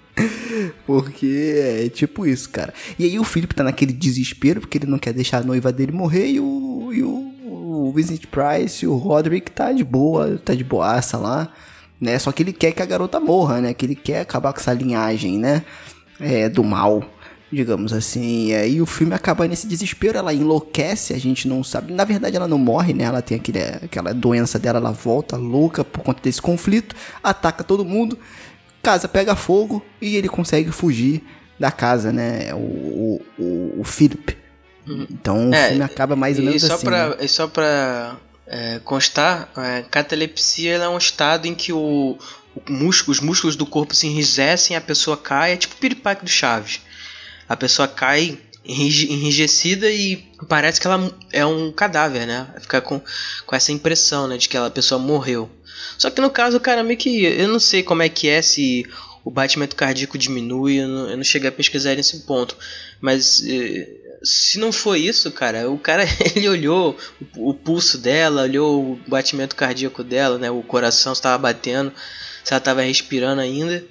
Porque 0.85 1.83
é 1.85 1.89
tipo 1.89 2.25
isso, 2.25 2.49
cara. 2.49 2.73
E 2.97 3.03
aí 3.03 3.19
o 3.19 3.23
Felipe 3.23 3.53
tá 3.53 3.63
naquele 3.63 3.91
desespero, 3.91 4.61
porque 4.61 4.77
ele 4.77 4.87
não 4.87 4.97
quer 4.97 5.13
deixar 5.13 5.39
a 5.39 5.43
noiva 5.43 5.71
dele 5.71 5.91
morrer, 5.91 6.27
e 6.27 6.39
o, 6.39 6.91
e 6.93 7.03
o, 7.03 7.87
o 7.87 7.91
Vincent 7.93 8.25
Price, 8.27 8.85
o 8.87 8.95
Roderick 8.95 9.51
tá 9.51 9.71
de 9.71 9.83
boa, 9.83 10.37
tá 10.43 10.53
de 10.53 10.63
boaça 10.63 11.17
lá, 11.17 11.51
né? 11.99 12.17
Só 12.19 12.31
que 12.31 12.43
ele 12.43 12.53
quer 12.53 12.71
que 12.71 12.81
a 12.81 12.85
garota 12.85 13.19
morra, 13.19 13.59
né? 13.59 13.73
Que 13.73 13.85
ele 13.85 13.95
quer 13.95 14.21
acabar 14.21 14.53
com 14.53 14.59
essa 14.59 14.73
linhagem, 14.73 15.37
né? 15.37 15.63
É, 16.19 16.47
do 16.47 16.63
mal, 16.63 17.03
digamos 17.51 17.93
assim. 17.93 18.47
E 18.47 18.55
aí 18.55 18.81
o 18.81 18.85
filme 18.85 19.13
acaba 19.13 19.47
nesse 19.47 19.67
desespero, 19.67 20.17
ela 20.17 20.33
enlouquece, 20.33 21.13
a 21.13 21.19
gente 21.19 21.47
não 21.47 21.63
sabe. 21.63 21.93
Na 21.93 22.03
verdade, 22.03 22.35
ela 22.35 22.47
não 22.47 22.57
morre, 22.57 22.93
né? 22.93 23.03
Ela 23.05 23.21
tem 23.21 23.37
aquele, 23.37 23.59
aquela 23.59 24.13
doença 24.13 24.59
dela, 24.59 24.79
ela 24.79 24.91
volta 24.91 25.37
louca 25.37 25.83
por 25.83 26.03
conta 26.03 26.21
desse 26.21 26.41
conflito, 26.41 26.95
ataca 27.23 27.63
todo 27.63 27.85
mundo 27.85 28.17
casa 28.85 29.07
pega 29.07 29.35
fogo 29.35 29.83
e 29.99 30.15
ele 30.15 30.29
consegue 30.29 30.71
fugir 30.71 31.23
da 31.59 31.71
casa, 31.71 32.13
né? 32.13 32.53
O, 32.53 33.19
o, 33.39 33.79
o 33.79 33.83
Philip. 33.83 34.37
Uhum. 34.85 35.07
Então 35.09 35.49
o 35.49 35.55
é, 35.55 35.69
filme 35.69 35.83
acaba 35.83 36.15
mais 36.15 36.37
ou 36.37 36.45
menos 36.45 36.61
e 36.61 36.67
só 36.67 36.75
assim. 36.75 36.85
Pra, 36.85 37.09
né? 37.09 37.15
E 37.21 37.27
só 37.27 37.47
pra 37.47 38.15
é, 38.45 38.79
constar, 38.83 39.49
é, 39.57 39.83
catalepsia 39.89 40.75
é 40.75 40.87
um 40.87 40.99
estado 40.99 41.47
em 41.47 41.55
que 41.55 41.73
o, 41.73 42.15
o 42.55 42.71
músculo, 42.71 43.11
os 43.11 43.19
músculos 43.19 43.55
do 43.55 43.65
corpo 43.65 43.95
se 43.95 44.05
enrijecem, 44.05 44.77
a 44.77 44.81
pessoa 44.81 45.17
cai, 45.17 45.53
é 45.53 45.57
tipo 45.57 45.73
o 45.73 45.77
piripaque 45.77 46.23
do 46.23 46.29
Chaves. 46.29 46.81
A 47.47 47.55
pessoa 47.55 47.87
cai 47.87 48.37
enrijecida 48.67 49.89
e 49.91 50.17
parece 50.49 50.81
que 50.81 50.87
ela 50.87 51.11
é 51.31 51.45
um 51.45 51.71
cadáver, 51.71 52.25
né? 52.25 52.47
Fica 52.59 52.81
com, 52.81 52.99
com 53.45 53.55
essa 53.55 53.71
impressão, 53.71 54.27
né, 54.27 54.37
de 54.37 54.49
que 54.49 54.57
a 54.57 54.69
pessoa 54.69 54.99
morreu. 54.99 55.49
Só 55.97 56.09
que 56.09 56.19
no 56.19 56.29
caso, 56.29 56.59
cara, 56.59 56.83
meio 56.83 56.97
que 56.97 57.23
eu 57.23 57.47
não 57.47 57.59
sei 57.59 57.83
como 57.83 58.01
é 58.01 58.09
que 58.09 58.27
é 58.27 58.41
se 58.41 58.85
o 59.23 59.31
batimento 59.31 59.75
cardíaco 59.75 60.17
diminui, 60.17 60.77
eu 60.77 60.87
não, 60.87 61.09
eu 61.09 61.17
não 61.17 61.23
cheguei 61.23 61.49
a 61.49 61.51
pesquisar 61.51 61.95
nesse 61.95 62.19
ponto. 62.21 62.57
Mas 62.99 63.43
eh, 63.45 63.87
se 64.23 64.57
não 64.59 64.71
foi 64.71 65.01
isso, 65.01 65.31
cara, 65.31 65.69
o 65.69 65.77
cara 65.77 66.03
ele 66.35 66.49
olhou 66.49 66.97
o, 67.35 67.49
o, 67.51 67.53
pulso 67.53 67.97
dela, 67.97 68.43
olhou 68.43 68.93
o 68.93 68.99
batimento 69.07 69.55
cardíaco 69.55 70.03
dela, 70.03 70.37
né, 70.37 70.49
o 70.49 70.61
coração 70.63 71.13
estava 71.13 71.37
batendo, 71.37 71.91
se 72.43 72.53
ela 72.53 72.59
estava 72.59 72.81
respirando 72.81 73.41
ainda. 73.41 73.83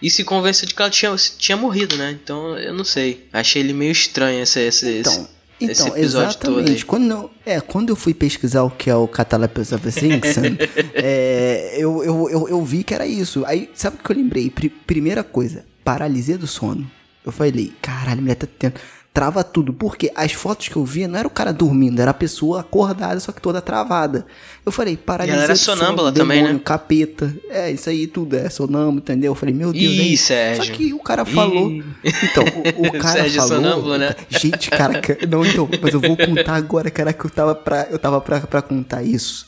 E 0.00 0.10
se 0.10 0.24
convenceu 0.24 0.68
de 0.68 0.74
que 0.74 0.82
ela 0.82 0.90
tinha, 0.90 1.14
tinha 1.38 1.56
morrido, 1.56 1.96
né? 1.96 2.16
Então 2.22 2.56
eu 2.56 2.72
não 2.72 2.84
sei. 2.84 3.26
Achei 3.32 3.62
ele 3.62 3.72
meio 3.72 3.92
estranho 3.92 4.42
esse, 4.42 4.60
esse, 4.60 5.00
então, 5.00 5.28
esse 5.60 5.82
então, 5.82 5.96
exatamente. 5.96 6.86
Quando 6.86 7.10
eu, 7.10 7.30
é, 7.44 7.60
quando 7.60 7.88
eu 7.90 7.96
fui 7.96 8.14
pesquisar 8.14 8.62
o 8.62 8.70
que 8.70 8.88
é 8.88 8.94
o 8.94 9.08
Catalepes 9.08 9.72
of 9.72 9.90
Simpson, 9.90 10.56
é, 10.94 11.74
eu, 11.76 12.04
eu, 12.04 12.30
eu, 12.30 12.48
eu, 12.48 12.64
vi 12.64 12.84
que 12.84 12.94
era 12.94 13.06
isso. 13.06 13.44
Aí, 13.44 13.68
sabe 13.74 13.96
o 13.96 14.04
que 14.04 14.10
eu 14.10 14.16
lembrei? 14.16 14.52
primeira 14.86 15.24
coisa, 15.24 15.64
paralisia 15.84 16.38
do 16.38 16.46
sono. 16.46 16.88
Eu 17.24 17.32
falei, 17.32 17.72
caralho, 17.82 18.18
a 18.18 18.22
mulher 18.22 18.36
tá 18.36 18.46
tendo 18.58 18.74
trava 19.12 19.42
tudo. 19.42 19.72
Porque 19.72 20.10
as 20.14 20.32
fotos 20.32 20.68
que 20.68 20.76
eu 20.76 20.84
via 20.84 21.08
não 21.08 21.18
era 21.18 21.26
o 21.26 21.30
cara 21.30 21.52
dormindo, 21.52 22.00
era 22.00 22.10
a 22.10 22.14
pessoa 22.14 22.60
acordada, 22.60 23.18
só 23.20 23.32
que 23.32 23.40
toda 23.40 23.60
travada. 23.60 24.26
Eu 24.64 24.72
falei, 24.72 24.96
paralisia. 24.96 25.34
E 25.34 25.36
ela 25.36 25.44
era 25.44 25.56
sonâmbula 25.56 26.12
também, 26.12 26.38
demônio, 26.38 26.58
né? 26.58 26.62
capeta. 26.64 27.34
É, 27.48 27.70
isso 27.70 27.88
aí 27.88 28.06
tudo 28.06 28.36
é 28.36 28.48
sonâmbulo, 28.48 28.98
entendeu? 28.98 29.32
Eu 29.32 29.34
falei, 29.34 29.54
meu 29.54 29.72
Deus. 29.72 29.82
Ih, 29.82 30.14
é 30.14 30.16
Sérgio. 30.16 30.64
Só 30.64 30.72
que 30.72 30.94
o 30.94 30.98
cara 31.00 31.24
falou. 31.24 31.70
Ih. 31.70 31.84
Então, 32.04 32.44
o, 32.76 32.86
o 32.86 32.92
cara 32.98 33.22
Sérgio 33.22 33.42
falou. 33.42 33.56
Sonâmbulo, 33.56 33.98
né? 33.98 34.14
Gente, 34.28 34.70
cara, 34.70 35.00
não, 35.28 35.44
então, 35.44 35.68
mas 35.82 35.94
eu 35.94 36.00
vou 36.00 36.16
contar 36.16 36.54
agora, 36.54 36.90
cara, 36.90 37.12
que 37.12 37.24
eu 37.24 37.30
tava 37.30 37.54
pra, 37.54 37.88
eu 37.90 37.98
tava 37.98 38.20
pra, 38.20 38.40
pra 38.40 38.62
contar 38.62 39.02
isso. 39.02 39.46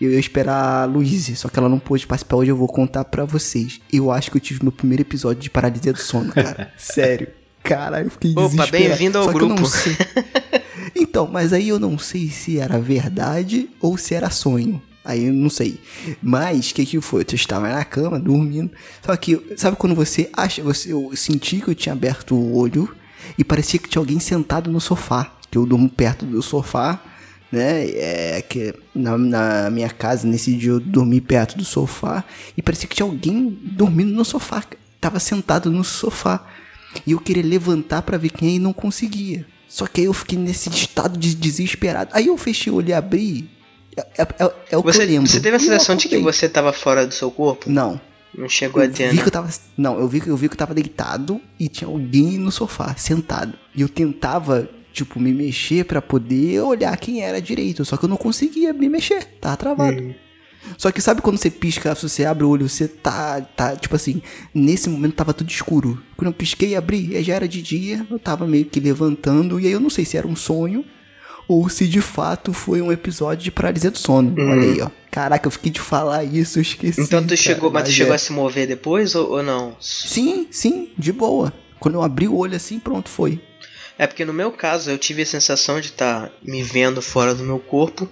Eu 0.00 0.10
ia 0.10 0.18
esperar 0.18 0.82
a 0.82 0.84
Luísa, 0.84 1.36
só 1.36 1.48
que 1.48 1.56
ela 1.56 1.68
não 1.68 1.78
pôde 1.78 2.06
participar 2.08 2.36
hoje, 2.36 2.50
eu 2.50 2.56
vou 2.56 2.66
contar 2.66 3.04
para 3.04 3.24
vocês. 3.24 3.80
Eu 3.92 4.10
acho 4.10 4.32
que 4.32 4.36
eu 4.36 4.40
tive 4.40 4.60
meu 4.62 4.72
primeiro 4.72 5.02
episódio 5.02 5.40
de 5.40 5.48
paralisia 5.48 5.92
do 5.92 5.98
sono, 6.00 6.32
cara. 6.32 6.72
Sério. 6.76 7.28
Cara, 7.62 8.02
eu 8.02 8.10
fiquei 8.10 8.34
Opa, 8.36 8.66
bem-vindo 8.66 9.18
ao 9.18 9.28
grupo. 9.28 9.62
então, 10.96 11.28
mas 11.30 11.52
aí 11.52 11.68
eu 11.68 11.78
não 11.78 11.96
sei 11.98 12.28
se 12.28 12.58
era 12.58 12.78
verdade 12.78 13.68
ou 13.80 13.96
se 13.96 14.14
era 14.14 14.30
sonho. 14.30 14.82
Aí 15.04 15.26
eu 15.26 15.32
não 15.32 15.50
sei. 15.50 15.80
Mas 16.22 16.70
o 16.70 16.74
que 16.74 16.86
que 16.86 17.00
foi? 17.00 17.22
Eu 17.22 17.34
estava 17.34 17.68
na 17.68 17.84
cama, 17.84 18.18
dormindo. 18.18 18.70
Só 19.04 19.16
que, 19.16 19.40
sabe 19.56 19.76
quando 19.76 19.94
você 19.94 20.28
acha, 20.32 20.62
você, 20.62 20.92
eu 20.92 21.10
senti 21.16 21.60
que 21.60 21.68
eu 21.68 21.74
tinha 21.74 21.92
aberto 21.92 22.34
o 22.34 22.56
olho 22.56 22.94
e 23.36 23.44
parecia 23.44 23.80
que 23.80 23.88
tinha 23.88 24.00
alguém 24.00 24.20
sentado 24.20 24.70
no 24.70 24.80
sofá. 24.80 25.32
que 25.50 25.58
eu 25.58 25.66
durmo 25.66 25.88
perto 25.88 26.24
do 26.24 26.40
sofá, 26.40 27.02
né? 27.50 27.88
É 27.90 28.42
que 28.42 28.74
na, 28.94 29.18
na 29.18 29.70
minha 29.70 29.90
casa, 29.90 30.26
nesse 30.26 30.56
dia, 30.56 30.70
eu 30.70 30.80
dormi 30.80 31.20
perto 31.20 31.56
do 31.58 31.64
sofá 31.64 32.24
e 32.56 32.62
parecia 32.62 32.88
que 32.88 32.96
tinha 32.96 33.06
alguém 33.06 33.58
dormindo 33.62 34.12
no 34.12 34.24
sofá. 34.24 34.64
Tava 35.00 35.18
sentado 35.18 35.70
no 35.70 35.82
sofá. 35.82 36.44
E 37.06 37.12
eu 37.12 37.20
queria 37.20 37.42
levantar 37.44 38.02
para 38.02 38.16
ver 38.18 38.30
quem 38.30 38.48
é 38.48 38.52
e 38.54 38.58
não 38.58 38.72
conseguia. 38.72 39.46
Só 39.68 39.86
que 39.86 40.00
aí 40.02 40.06
eu 40.06 40.12
fiquei 40.12 40.38
nesse 40.38 40.68
estado 40.68 41.18
de 41.18 41.34
desesperado. 41.34 42.10
Aí 42.12 42.26
eu 42.26 42.36
fechei 42.36 42.72
o 42.72 42.76
olho 42.76 42.88
e 42.90 42.92
abri. 42.92 43.48
É, 43.96 44.22
é, 44.22 44.52
é 44.70 44.76
o 44.76 44.82
você, 44.82 44.98
que 44.98 45.04
eu 45.04 45.08
lembro. 45.10 45.28
Você 45.30 45.40
teve 45.40 45.56
a 45.56 45.58
sensação 45.58 45.96
de 45.96 46.08
que 46.08 46.18
você 46.18 46.48
tava 46.48 46.72
fora 46.72 47.06
do 47.06 47.12
seu 47.14 47.30
corpo? 47.30 47.70
Não. 47.70 48.00
Não 48.36 48.48
chegou 48.48 48.82
eu 48.82 48.88
a 48.88 48.92
ter, 48.92 49.10
vi 49.10 49.16
né? 49.16 49.22
que 49.22 49.28
eu 49.28 49.32
tava, 49.32 49.50
Não, 49.76 49.98
eu 49.98 50.08
vi, 50.08 50.20
que- 50.20 50.28
eu 50.28 50.36
vi 50.36 50.48
que 50.48 50.54
eu 50.54 50.58
tava 50.58 50.72
deitado 50.74 51.38
e 51.60 51.68
tinha 51.68 51.86
alguém 51.88 52.38
no 52.38 52.50
sofá, 52.50 52.94
sentado. 52.96 53.52
E 53.74 53.82
eu 53.82 53.88
tentava, 53.90 54.66
tipo, 54.90 55.20
me 55.20 55.34
mexer 55.34 55.84
pra 55.84 56.00
poder 56.00 56.60
olhar 56.62 56.96
quem 56.96 57.22
era 57.22 57.42
direito. 57.42 57.84
Só 57.84 57.98
que 57.98 58.04
eu 58.04 58.08
não 58.08 58.16
conseguia 58.16 58.72
me 58.72 58.88
mexer. 58.88 59.22
Tava 59.38 59.56
travado. 59.58 60.14
Só 60.78 60.90
que 60.90 61.00
sabe 61.00 61.22
quando 61.22 61.38
você 61.38 61.50
pisca, 61.50 61.94
se 61.94 62.08
você 62.08 62.24
abre 62.24 62.44
o 62.44 62.48
olho, 62.48 62.68
você 62.68 62.88
tá, 62.88 63.40
tá, 63.40 63.76
tipo 63.76 63.94
assim, 63.94 64.22
nesse 64.54 64.88
momento 64.88 65.14
tava 65.14 65.34
tudo 65.34 65.50
escuro. 65.50 66.02
Quando 66.16 66.28
eu 66.28 66.32
pisquei 66.32 66.70
e 66.70 66.76
abri, 66.76 67.22
já 67.22 67.34
era 67.34 67.48
de 67.48 67.60
dia, 67.62 68.06
eu 68.10 68.18
tava 68.18 68.46
meio 68.46 68.64
que 68.64 68.80
levantando, 68.80 69.58
e 69.60 69.66
aí 69.66 69.72
eu 69.72 69.80
não 69.80 69.90
sei 69.90 70.04
se 70.04 70.16
era 70.16 70.26
um 70.26 70.36
sonho 70.36 70.84
ou 71.48 71.68
se 71.68 71.86
de 71.86 72.00
fato 72.00 72.52
foi 72.52 72.80
um 72.80 72.92
episódio 72.92 73.44
de 73.44 73.50
paralisia 73.50 73.90
do 73.90 73.98
sono. 73.98 74.34
Olha 74.38 74.62
aí, 74.62 74.80
ó. 74.80 74.90
Caraca, 75.10 75.46
eu 75.46 75.50
fiquei 75.50 75.70
de 75.70 75.80
falar 75.80 76.24
isso, 76.24 76.58
eu 76.58 76.62
esqueci. 76.62 77.00
Então 77.00 77.22
tu 77.22 77.28
cara, 77.28 77.36
chegou, 77.36 77.70
mas 77.70 77.82
tu 77.82 77.86
mas 77.86 77.94
chegou 77.94 78.12
é. 78.12 78.16
a 78.16 78.18
se 78.18 78.32
mover 78.32 78.66
depois 78.66 79.14
ou, 79.14 79.32
ou 79.32 79.42
não? 79.42 79.76
Sim, 79.80 80.46
sim, 80.50 80.90
de 80.96 81.12
boa. 81.12 81.52
Quando 81.78 81.96
eu 81.96 82.02
abri 82.02 82.28
o 82.28 82.36
olho 82.36 82.56
assim, 82.56 82.78
pronto, 82.78 83.08
foi. 83.08 83.40
É 83.98 84.06
porque 84.06 84.24
no 84.24 84.32
meu 84.32 84.50
caso 84.50 84.90
eu 84.90 84.96
tive 84.96 85.22
a 85.22 85.26
sensação 85.26 85.80
de 85.80 85.88
estar 85.88 86.30
me 86.42 86.62
vendo 86.62 87.02
fora 87.02 87.34
do 87.34 87.44
meu 87.44 87.58
corpo 87.58 88.08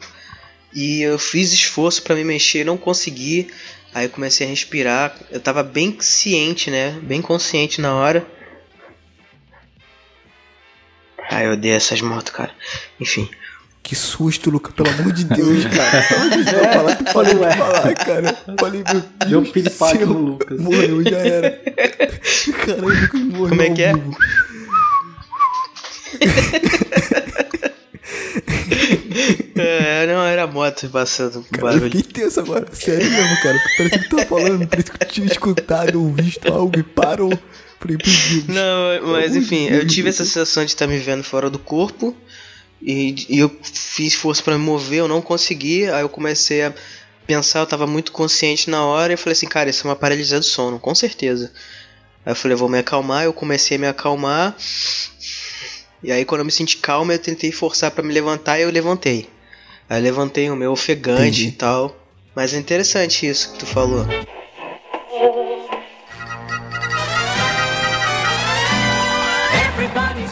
e 0.72 1.02
eu 1.02 1.18
fiz 1.18 1.52
esforço 1.52 2.02
pra 2.02 2.14
me 2.14 2.24
mexer, 2.24 2.64
não 2.64 2.76
consegui. 2.76 3.50
Aí 3.92 4.06
eu 4.06 4.10
comecei 4.10 4.46
a 4.46 4.50
respirar. 4.50 5.16
Eu 5.30 5.40
tava 5.40 5.62
bem 5.62 5.96
ciente, 6.00 6.70
né? 6.70 6.98
Bem 7.02 7.20
consciente 7.20 7.80
na 7.80 7.94
hora. 7.94 8.24
Ai, 11.30 11.46
eu 11.46 11.52
odeio 11.52 11.74
essas 11.74 12.00
motos, 12.00 12.32
cara. 12.32 12.52
Enfim. 13.00 13.28
Que 13.82 13.96
susto, 13.96 14.50
Luca, 14.50 14.70
pelo 14.72 14.88
amor 14.90 15.12
de 15.12 15.24
Deus, 15.24 15.64
cara. 15.64 15.98
Eu 15.98 16.72
falar, 16.72 16.96
tu 16.96 17.12
falei 17.12 17.34
pra 17.34 17.56
falar, 17.56 17.94
cara. 17.94 18.38
Falei, 18.58 18.84
meu 18.84 19.00
Deus. 19.00 19.04
Deu 19.28 19.40
um 19.40 19.44
piripaque 19.44 20.04
no 20.04 20.18
Lucas. 20.18 20.60
Morreu, 20.60 21.02
já 21.02 21.18
era. 21.18 21.60
Caralho, 22.64 22.84
o 22.84 22.88
Lucas 22.88 23.20
morreu. 23.26 23.48
Como 23.48 23.62
é 23.62 23.70
que 23.70 23.82
é? 23.82 23.92
É, 29.56 30.06
não, 30.06 30.24
era 30.24 30.46
moto 30.46 30.88
passando 30.88 31.42
com 31.42 31.58
Cara, 31.58 31.74
eu 31.74 31.80
barulho. 31.80 31.90
fiquei 31.90 32.02
tenso 32.02 32.40
agora. 32.40 32.66
Sério 32.72 33.10
mesmo, 33.10 33.42
cara. 33.42 33.58
Parecia 33.76 33.98
que 33.98 34.08
tu 34.08 34.16
tava 34.16 34.28
falando, 34.28 34.66
parecia 34.66 34.92
que 34.94 35.04
eu 35.04 35.08
tinha 35.08 35.26
escutado 35.26 36.02
ou 36.02 36.12
visto 36.12 36.52
algo 36.52 36.78
e 36.78 36.82
parou. 36.82 37.38
Falei. 37.78 37.98
Não, 38.48 39.12
mas 39.12 39.34
enfim, 39.36 39.66
eu 39.68 39.86
tive 39.86 40.08
essa 40.08 40.24
sensação 40.24 40.64
de 40.64 40.70
estar 40.70 40.86
me 40.86 40.98
vendo 40.98 41.22
fora 41.22 41.48
do 41.50 41.58
corpo. 41.58 42.16
E, 42.82 43.26
e 43.28 43.38
eu 43.38 43.54
fiz 43.62 44.14
força 44.14 44.42
pra 44.42 44.56
me 44.56 44.64
mover, 44.64 45.00
eu 45.00 45.08
não 45.08 45.20
consegui. 45.20 45.88
Aí 45.90 46.02
eu 46.02 46.08
comecei 46.08 46.62
a 46.64 46.72
pensar, 47.26 47.60
eu 47.60 47.66
tava 47.66 47.86
muito 47.86 48.12
consciente 48.12 48.70
na 48.70 48.84
hora. 48.84 49.12
E 49.12 49.14
eu 49.14 49.18
falei 49.18 49.32
assim, 49.32 49.46
cara, 49.46 49.68
isso 49.70 49.86
é 49.86 49.90
uma 49.90 49.96
paralisia 49.96 50.38
do 50.38 50.44
sono, 50.44 50.78
com 50.78 50.94
certeza. 50.94 51.52
Aí 52.24 52.32
eu 52.32 52.36
falei, 52.36 52.54
eu 52.54 52.58
vou 52.58 52.68
me 52.68 52.78
acalmar. 52.78 53.24
Eu 53.24 53.32
comecei 53.32 53.76
a 53.76 53.80
me 53.80 53.86
acalmar. 53.86 54.56
E 56.02 56.10
aí, 56.10 56.24
quando 56.24 56.40
eu 56.40 56.44
me 56.46 56.50
senti 56.50 56.78
calma, 56.78 57.12
eu 57.12 57.18
tentei 57.18 57.52
forçar 57.52 57.90
pra 57.90 58.02
me 58.02 58.12
levantar 58.12 58.58
e 58.58 58.62
eu 58.62 58.70
levantei. 58.70 59.28
Aí 59.88 59.98
eu 59.98 60.02
levantei 60.02 60.48
o 60.50 60.56
meu 60.56 60.72
ofegante 60.72 61.20
Entendi. 61.42 61.48
e 61.48 61.52
tal. 61.52 61.94
Mas 62.34 62.54
é 62.54 62.58
interessante 62.58 63.26
isso 63.26 63.52
que 63.52 63.58
tu 63.58 63.66
falou. 63.66 64.06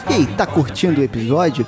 E 0.09 0.13
aí, 0.13 0.25
tá 0.35 0.45
curtindo 0.47 1.01
o 1.01 1.03
episódio? 1.03 1.67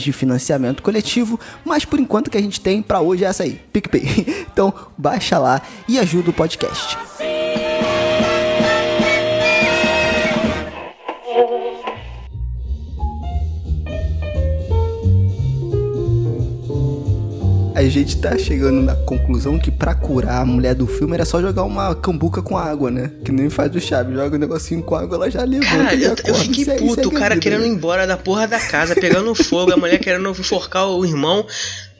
de 0.00 0.12
financiamento 0.12 0.82
coletivo, 0.82 1.38
mas 1.64 1.84
por 1.84 1.98
enquanto 1.98 2.30
que 2.30 2.38
a 2.38 2.42
gente 2.42 2.60
tem 2.60 2.82
para 2.82 3.00
hoje 3.00 3.24
é 3.24 3.28
essa 3.28 3.42
aí, 3.42 3.60
PicPay. 3.72 4.48
Então, 4.58 4.74
baixa 4.96 5.38
lá 5.38 5.62
e 5.86 6.00
ajuda 6.00 6.30
o 6.30 6.32
podcast. 6.32 6.98
A 17.78 17.88
gente 17.88 18.16
tá 18.20 18.36
chegando 18.36 18.82
na 18.82 18.96
conclusão 18.96 19.56
que 19.56 19.70
pra 19.70 19.94
curar 19.94 20.42
a 20.42 20.44
mulher 20.44 20.74
do 20.74 20.84
filme 20.84 21.14
era 21.14 21.24
só 21.24 21.40
jogar 21.40 21.62
uma 21.62 21.94
cambuca 21.94 22.42
com 22.42 22.58
água, 22.58 22.90
né? 22.90 23.12
Que 23.24 23.30
nem 23.30 23.48
faz 23.48 23.72
o 23.72 23.80
Chaves, 23.80 24.16
joga 24.16 24.34
um 24.34 24.38
negocinho 24.40 24.82
com 24.82 24.96
água, 24.96 25.14
ela 25.16 25.30
já 25.30 25.44
levanta 25.44 25.68
Cara, 25.84 25.94
eu, 25.94 26.12
acorda. 26.12 26.28
eu 26.30 26.34
fiquei 26.34 26.64
Segue- 26.64 26.78
puto, 26.80 26.94
segue 26.96 27.06
o 27.06 27.16
a 27.16 27.20
cara 27.20 27.34
vida, 27.36 27.42
querendo 27.42 27.60
né? 27.60 27.68
ir 27.68 27.70
embora 27.70 28.04
da 28.04 28.16
porra 28.16 28.48
da 28.48 28.58
casa, 28.58 28.96
pegando 28.96 29.32
fogo, 29.32 29.72
a 29.72 29.76
mulher 29.76 29.98
querendo 30.00 30.28
enforcar 30.28 30.88
o 30.88 31.04
irmão. 31.04 31.46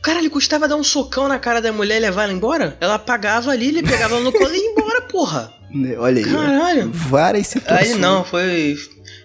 Cara, 0.03 0.19
ele 0.19 0.29
custava 0.31 0.67
dar 0.67 0.75
um 0.75 0.83
socão 0.83 1.29
na 1.29 1.39
cara 1.39 1.61
da 1.63 1.73
mulher 1.73 1.99
e 1.99 2.01
levar 2.01 2.25
ela 2.25 2.33
embora? 2.33 2.77
Ela 2.81 2.95
apagava 2.97 3.53
ali, 3.53 3.69
ele 3.69 3.83
pegava 3.85 4.15
ela 4.17 4.25
no 4.25 4.33
colo 4.33 4.53
e 4.53 4.57
ia 4.59 4.71
embora, 4.73 5.01
porra. 5.03 5.53
Né, 5.73 5.95
Olha 5.97 6.19
aí. 6.25 6.33
Caralho. 6.33 6.91
várias 6.93 7.47
situações. 7.47 7.93
Aí 7.93 7.99
não, 8.01 8.25
foi. 8.25 8.75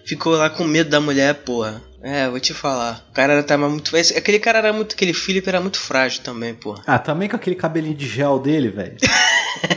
Ficou 0.06 0.34
lá 0.34 0.48
com 0.50 0.62
medo 0.64 0.88
da 0.90 1.00
mulher, 1.00 1.34
porra. 1.34 1.82
É, 2.06 2.28
vou 2.28 2.38
te 2.38 2.52
falar. 2.52 3.02
O 3.10 3.14
cara 3.14 3.42
tava 3.42 3.66
muito. 3.68 3.96
esse- 3.96 4.16
Aquele 4.16 4.38
cara 4.38 4.58
era 4.58 4.72
muito. 4.74 4.92
Aquele 4.94 5.14
Philip 5.14 5.48
era 5.48 5.60
muito 5.60 5.78
frágil 5.80 6.22
também, 6.22 6.54
porra. 6.54 6.82
Ah, 6.86 6.98
também 6.98 7.28
com 7.30 7.36
aquele 7.36 7.56
cabelinho 7.56 7.94
de 7.96 8.06
gel 8.06 8.38
dele, 8.38 8.68
velho. 8.68 8.96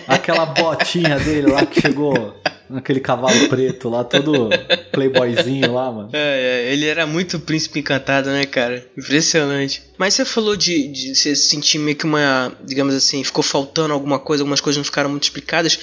Aquela 0.07 0.45
botinha 0.45 1.17
dele 1.19 1.47
lá 1.51 1.65
que 1.65 1.79
chegou 1.79 2.35
naquele 2.69 2.99
cavalo 2.99 3.47
preto 3.47 3.87
lá, 3.89 4.03
todo 4.03 4.49
playboyzinho 4.91 5.73
lá, 5.73 5.89
mano. 5.91 6.09
É, 6.11 6.65
é, 6.67 6.73
ele 6.73 6.85
era 6.85 7.07
muito 7.07 7.39
príncipe 7.39 7.79
encantado, 7.79 8.29
né, 8.29 8.45
cara? 8.45 8.85
Impressionante. 8.97 9.83
Mas 9.97 10.13
você 10.13 10.25
falou 10.25 10.55
de, 10.57 10.87
de 10.89 11.15
você 11.15 11.35
sentir 11.35 11.77
meio 11.79 11.95
que 11.95 12.05
uma. 12.05 12.51
Digamos 12.65 12.93
assim, 12.93 13.23
ficou 13.23 13.43
faltando 13.43 13.93
alguma 13.93 14.19
coisa, 14.19 14.43
algumas 14.43 14.59
coisas 14.61 14.77
não 14.77 14.83
ficaram 14.83 15.09
muito 15.09 15.23
explicadas. 15.23 15.79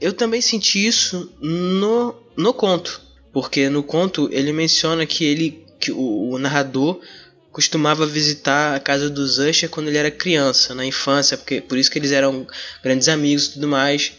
Eu 0.00 0.12
também 0.12 0.40
senti 0.40 0.84
isso 0.84 1.32
no, 1.40 2.14
no 2.36 2.52
conto. 2.52 3.00
Porque 3.32 3.68
no 3.68 3.82
conto 3.82 4.28
ele 4.32 4.52
menciona 4.52 5.04
que 5.06 5.24
ele. 5.24 5.65
Que 5.78 5.92
o, 5.92 6.30
o 6.30 6.38
narrador 6.38 7.00
costumava 7.56 8.06
visitar 8.06 8.76
a 8.76 8.80
casa 8.80 9.08
dos 9.08 9.38
Usher 9.38 9.70
quando 9.70 9.88
ele 9.88 9.96
era 9.96 10.10
criança, 10.10 10.74
na 10.74 10.84
infância, 10.84 11.38
porque 11.38 11.60
por 11.60 11.78
isso 11.78 11.90
que 11.90 11.98
eles 11.98 12.12
eram 12.12 12.46
grandes 12.82 13.08
amigos 13.08 13.46
e 13.46 13.52
tudo 13.54 13.66
mais. 13.66 14.12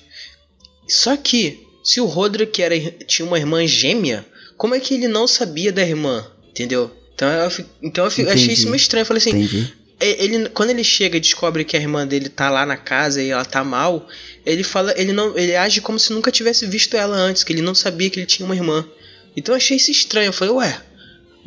Só 0.88 1.16
que, 1.16 1.68
se 1.84 2.02
o 2.02 2.06
Roderick 2.06 2.62
era, 2.62 2.76
tinha 3.06 3.28
uma 3.28 3.38
irmã 3.38 3.66
gêmea, 3.68 4.26
como 4.58 4.74
é 4.74 4.80
que 4.80 4.96
ele 4.96 5.08
não 5.08 5.28
sabia 5.28 5.72
da 5.72 5.84
irmã? 5.84 6.26
Entendeu? 6.50 6.92
Então 7.14 7.30
eu, 7.30 7.52
então 7.84 8.06
eu 8.18 8.30
achei 8.30 8.54
isso 8.54 8.66
meio 8.66 8.76
estranho. 8.76 9.04
Eu 9.04 9.06
falei 9.06 9.22
assim, 9.22 9.30
Entendi. 9.30 9.74
ele, 10.00 10.50
quando 10.50 10.72
ele 10.72 10.84
chega 10.84 11.18
e 11.18 11.20
descobre 11.20 11.64
que 11.64 11.78
a 11.78 11.80
irmã 11.80 12.08
dele 12.08 12.30
tá 12.30 12.50
lá 12.50 12.66
na 12.66 12.78
casa 12.78 13.22
e 13.22 13.30
ela 13.30 13.46
tá 13.46 13.64
mal, 13.64 14.08
ele 14.44 14.64
fala, 14.64 14.94
ele 15.00 15.14
não, 15.14 15.38
ele 15.38 15.56
age 15.56 15.80
como 15.82 16.00
se 16.00 16.12
nunca 16.12 16.32
tivesse 16.32 16.66
visto 16.66 16.98
ela 16.98 17.16
antes, 17.16 17.44
que 17.44 17.54
ele 17.54 17.62
não 17.62 17.76
sabia 17.76 18.10
que 18.10 18.20
ele 18.20 18.26
tinha 18.26 18.48
uma 18.48 18.56
irmã. 18.56 18.84
Então 19.36 19.54
eu 19.54 19.58
achei 19.58 19.78
isso 19.78 19.92
estranho. 19.92 20.30
Eu 20.30 20.34
falei, 20.34 20.54
ué, 20.56 20.82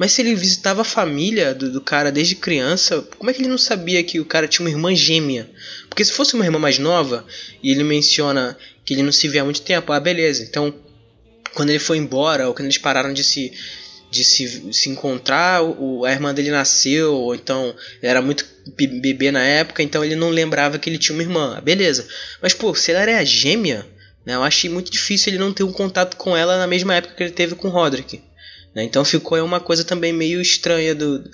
mas 0.00 0.12
se 0.12 0.22
ele 0.22 0.34
visitava 0.34 0.80
a 0.80 0.84
família 0.84 1.54
do, 1.54 1.70
do 1.70 1.78
cara 1.78 2.10
desde 2.10 2.34
criança, 2.34 3.06
como 3.18 3.28
é 3.28 3.34
que 3.34 3.42
ele 3.42 3.50
não 3.50 3.58
sabia 3.58 4.02
que 4.02 4.18
o 4.18 4.24
cara 4.24 4.48
tinha 4.48 4.64
uma 4.64 4.70
irmã 4.70 4.94
gêmea? 4.94 5.50
Porque 5.90 6.02
se 6.02 6.10
fosse 6.10 6.32
uma 6.32 6.46
irmã 6.46 6.58
mais 6.58 6.78
nova, 6.78 7.26
e 7.62 7.70
ele 7.70 7.84
menciona 7.84 8.56
que 8.82 8.94
ele 8.94 9.02
não 9.02 9.12
se 9.12 9.28
vê 9.28 9.40
há 9.40 9.44
muito 9.44 9.60
tempo, 9.60 9.92
ah, 9.92 10.00
beleza. 10.00 10.42
Então, 10.42 10.74
quando 11.52 11.68
ele 11.68 11.78
foi 11.78 11.98
embora, 11.98 12.48
ou 12.48 12.54
quando 12.54 12.64
eles 12.64 12.78
pararam 12.78 13.12
de 13.12 13.22
se, 13.22 13.52
de 14.10 14.24
se, 14.24 14.72
se 14.72 14.88
encontrar, 14.88 15.62
o, 15.62 16.02
a 16.06 16.10
irmã 16.10 16.32
dele 16.32 16.50
nasceu, 16.50 17.12
ou 17.12 17.34
então 17.34 17.76
era 18.00 18.22
muito 18.22 18.46
be- 18.74 18.86
bebê 18.86 19.30
na 19.30 19.44
época, 19.44 19.82
então 19.82 20.02
ele 20.02 20.16
não 20.16 20.30
lembrava 20.30 20.78
que 20.78 20.88
ele 20.88 20.96
tinha 20.96 21.14
uma 21.14 21.22
irmã, 21.22 21.56
ah, 21.58 21.60
beleza. 21.60 22.08
Mas, 22.40 22.54
pô, 22.54 22.74
se 22.74 22.90
ela 22.90 23.02
era 23.02 23.22
gêmea, 23.22 23.86
né, 24.24 24.34
eu 24.34 24.42
achei 24.42 24.70
muito 24.70 24.90
difícil 24.90 25.30
ele 25.30 25.38
não 25.38 25.52
ter 25.52 25.62
um 25.62 25.72
contato 25.72 26.16
com 26.16 26.34
ela 26.34 26.56
na 26.56 26.66
mesma 26.66 26.94
época 26.94 27.14
que 27.14 27.22
ele 27.22 27.32
teve 27.32 27.54
com 27.54 27.68
o 27.68 27.70
Roderick. 27.70 28.29
Né? 28.74 28.84
Então 28.84 29.04
ficou 29.04 29.42
uma 29.44 29.60
coisa 29.60 29.84
também 29.84 30.12
meio 30.12 30.40
estranha 30.40 30.94
do, 30.94 31.24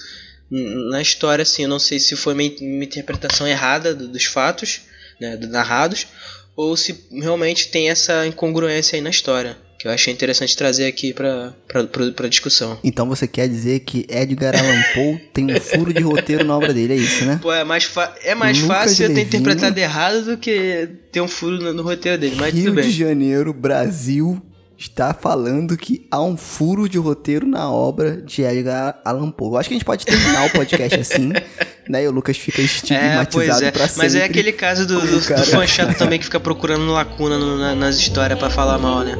na 0.51 1.01
história, 1.01 1.43
assim. 1.43 1.63
Eu 1.63 1.69
não 1.69 1.79
sei 1.79 1.99
se 1.99 2.17
foi 2.17 2.35
uma, 2.35 2.43
interpretação 2.43 3.47
errada 3.47 3.95
do, 3.95 4.09
dos 4.09 4.25
fatos, 4.25 4.83
né, 5.21 5.37
narrados, 5.49 6.07
ou 6.55 6.77
se 6.77 7.07
realmente 7.13 7.69
tem 7.69 7.91
essa 7.91 8.27
incongruência 8.27 8.97
aí 8.97 9.03
na 9.03 9.11
história. 9.11 9.57
Que 9.79 9.87
eu 9.87 9.93
achei 9.93 10.11
interessante 10.11 10.57
trazer 10.57 10.87
aqui 10.87 11.13
pra, 11.13 11.55
pra, 11.69 11.85
pra, 11.85 12.11
pra 12.11 12.29
discussão. 12.29 12.79
Então 12.83 13.07
você 13.07 13.29
quer 13.29 13.47
dizer 13.47 13.81
que 13.81 14.07
Edgar 14.09 14.59
Allan 14.59 14.83
Poe 14.95 15.19
tem 15.35 15.55
um 15.55 15.61
furo 15.61 15.93
de 15.93 16.01
roteiro 16.03 16.45
na 16.45 16.57
obra 16.57 16.73
dele, 16.73 16.95
é 16.95 16.97
isso, 16.97 17.27
né? 17.27 17.39
Pô, 17.43 17.53
é 17.53 17.63
mais, 17.63 17.87
é 18.25 18.35
mais 18.35 18.57
fácil 18.57 19.07
eu 19.07 19.15
ter 19.15 19.21
interpretado 19.21 19.79
errado 19.79 20.25
do 20.25 20.39
que 20.39 20.89
ter 21.13 21.21
um 21.21 21.29
furo 21.29 21.59
no, 21.59 21.75
no 21.75 21.83
roteiro 21.83 22.17
dele, 22.17 22.37
mas 22.37 22.55
Rio 22.55 22.71
tudo 22.71 22.77
bem. 22.77 22.85
de 22.85 22.91
Janeiro, 22.91 23.53
Brasil, 23.53 24.43
está 24.79 25.15
falando 25.15 25.77
que 25.77 26.07
há 26.11 26.21
um 26.23 26.37
furo 26.37 26.89
de 26.89 26.99
roteiro 26.99 27.47
na 27.47 27.71
obra 27.71 28.21
de 28.21 28.43
Edgar 28.43 29.01
Allan 29.05 29.31
Poe. 29.31 29.49
Eu 29.49 29.57
acho 29.57 29.69
que 29.69 29.75
a 29.75 29.79
gente 29.79 29.85
pode 29.85 30.05
terminar 30.05 30.45
o 30.47 30.51
podcast 30.51 31.01
assim, 31.01 31.33
né? 31.89 32.05
E 32.05 32.09
o 32.09 32.11
Lucas 32.11 32.37
fica 32.37 32.61
estigmatizado 32.61 33.65
é, 33.65 33.71
pra 33.71 33.89
sempre. 33.89 34.03
Mas 34.03 34.15
é 34.15 34.25
aquele 34.25 34.53
caso 34.53 34.87
do, 34.87 35.01
do, 35.01 35.21
do 35.21 35.21
fã 35.21 35.67
chato 35.67 35.97
também 35.97 36.19
que 36.19 36.27
fica 36.27 36.39
procurando 36.39 36.91
lacuna 36.93 37.39
no, 37.39 37.59
na, 37.59 37.75
nas 37.75 37.97
histórias 37.97 38.39
para 38.39 38.51
falar 38.51 38.79
mal, 38.79 39.03
né? 39.03 39.17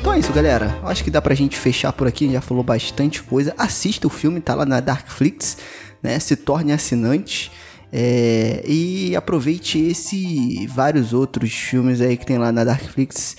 Então 0.00 0.12
é 0.12 0.18
isso, 0.18 0.32
galera. 0.32 0.76
Acho 0.82 1.04
que 1.04 1.10
dá 1.10 1.22
pra 1.22 1.34
gente 1.34 1.56
fechar 1.56 1.92
por 1.92 2.08
aqui. 2.08 2.30
Já 2.32 2.40
falou 2.40 2.64
bastante 2.64 3.22
coisa. 3.22 3.54
Assista 3.56 4.08
o 4.08 4.10
filme, 4.10 4.40
tá 4.40 4.54
lá 4.54 4.66
na 4.66 4.80
Darkflix, 4.80 5.56
né? 6.02 6.18
Se 6.18 6.36
torne 6.36 6.72
assinante. 6.72 7.50
É, 7.92 8.62
e 8.66 9.16
aproveite 9.16 9.78
esse 9.78 10.16
e 10.16 10.66
vários 10.66 11.12
outros 11.12 11.52
filmes 11.52 12.00
aí 12.00 12.16
que 12.16 12.24
tem 12.24 12.38
lá 12.38 12.52
na 12.52 12.62
Darkflix 12.62 13.36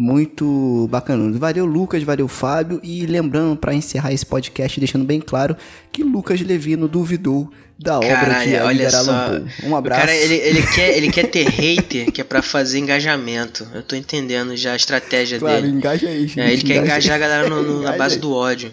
muito 0.00 0.88
bacana. 0.90 1.30
Valeu, 1.36 1.66
Lucas, 1.66 2.02
valeu, 2.02 2.26
Fábio. 2.26 2.80
E 2.82 3.04
lembrando, 3.04 3.54
para 3.54 3.74
encerrar 3.74 4.14
esse 4.14 4.24
podcast, 4.24 4.80
deixando 4.80 5.04
bem 5.04 5.20
claro 5.20 5.54
que 5.92 6.02
Lucas 6.02 6.40
Levino 6.40 6.88
duvidou 6.88 7.52
da 7.78 7.98
obra 7.98 8.08
Caralho, 8.08 8.50
que 8.50 8.56
é 8.56 8.62
olha 8.64 8.90
só. 8.90 9.12
Um 9.62 9.76
abraço. 9.76 10.02
O 10.02 10.06
cara, 10.06 10.16
ele, 10.16 10.36
ele, 10.36 10.62
quer, 10.62 10.96
ele 10.96 11.10
quer 11.10 11.26
ter 11.26 11.46
hater, 11.52 12.10
que 12.10 12.22
é 12.22 12.24
pra 12.24 12.40
fazer 12.40 12.78
engajamento. 12.78 13.68
Eu 13.74 13.82
tô 13.82 13.94
entendendo 13.94 14.56
já 14.56 14.72
a 14.72 14.76
estratégia 14.76 15.38
claro, 15.38 15.60
dele. 15.60 15.76
engaja 15.76 16.08
aí, 16.08 16.26
gente. 16.26 16.40
É, 16.40 16.50
ele 16.50 16.62
quer 16.62 16.76
engajar 16.76 17.16
a 17.16 17.18
galera 17.18 17.48
no, 17.50 17.62
no, 17.62 17.82
na 17.84 17.92
base 17.92 18.18
do 18.18 18.32
ódio. 18.32 18.72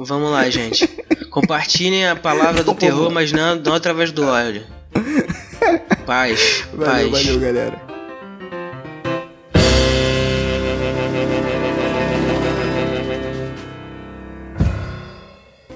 Vamos 0.00 0.30
lá, 0.30 0.48
gente. 0.48 0.86
Compartilhem 1.28 2.06
a 2.06 2.14
palavra 2.14 2.62
do 2.62 2.72
terror, 2.72 3.10
mas 3.10 3.32
não, 3.32 3.56
não 3.56 3.74
através 3.74 4.12
do 4.12 4.24
ódio. 4.24 4.64
Paz, 6.06 6.64
valeu, 6.72 7.10
paz. 7.10 7.26
Valeu, 7.26 7.40
galera. 7.40 7.82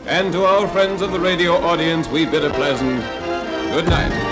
And 0.07 0.31
to 0.33 0.45
our 0.45 0.69
friends 0.69 1.03
of 1.03 1.11
the 1.11 1.19
radio 1.19 1.55
audience, 1.55 2.09
we 2.09 2.25
bid 2.25 2.45
a 2.45 2.51
pleasant 2.51 3.03
good 3.75 3.89
night. 3.89 4.32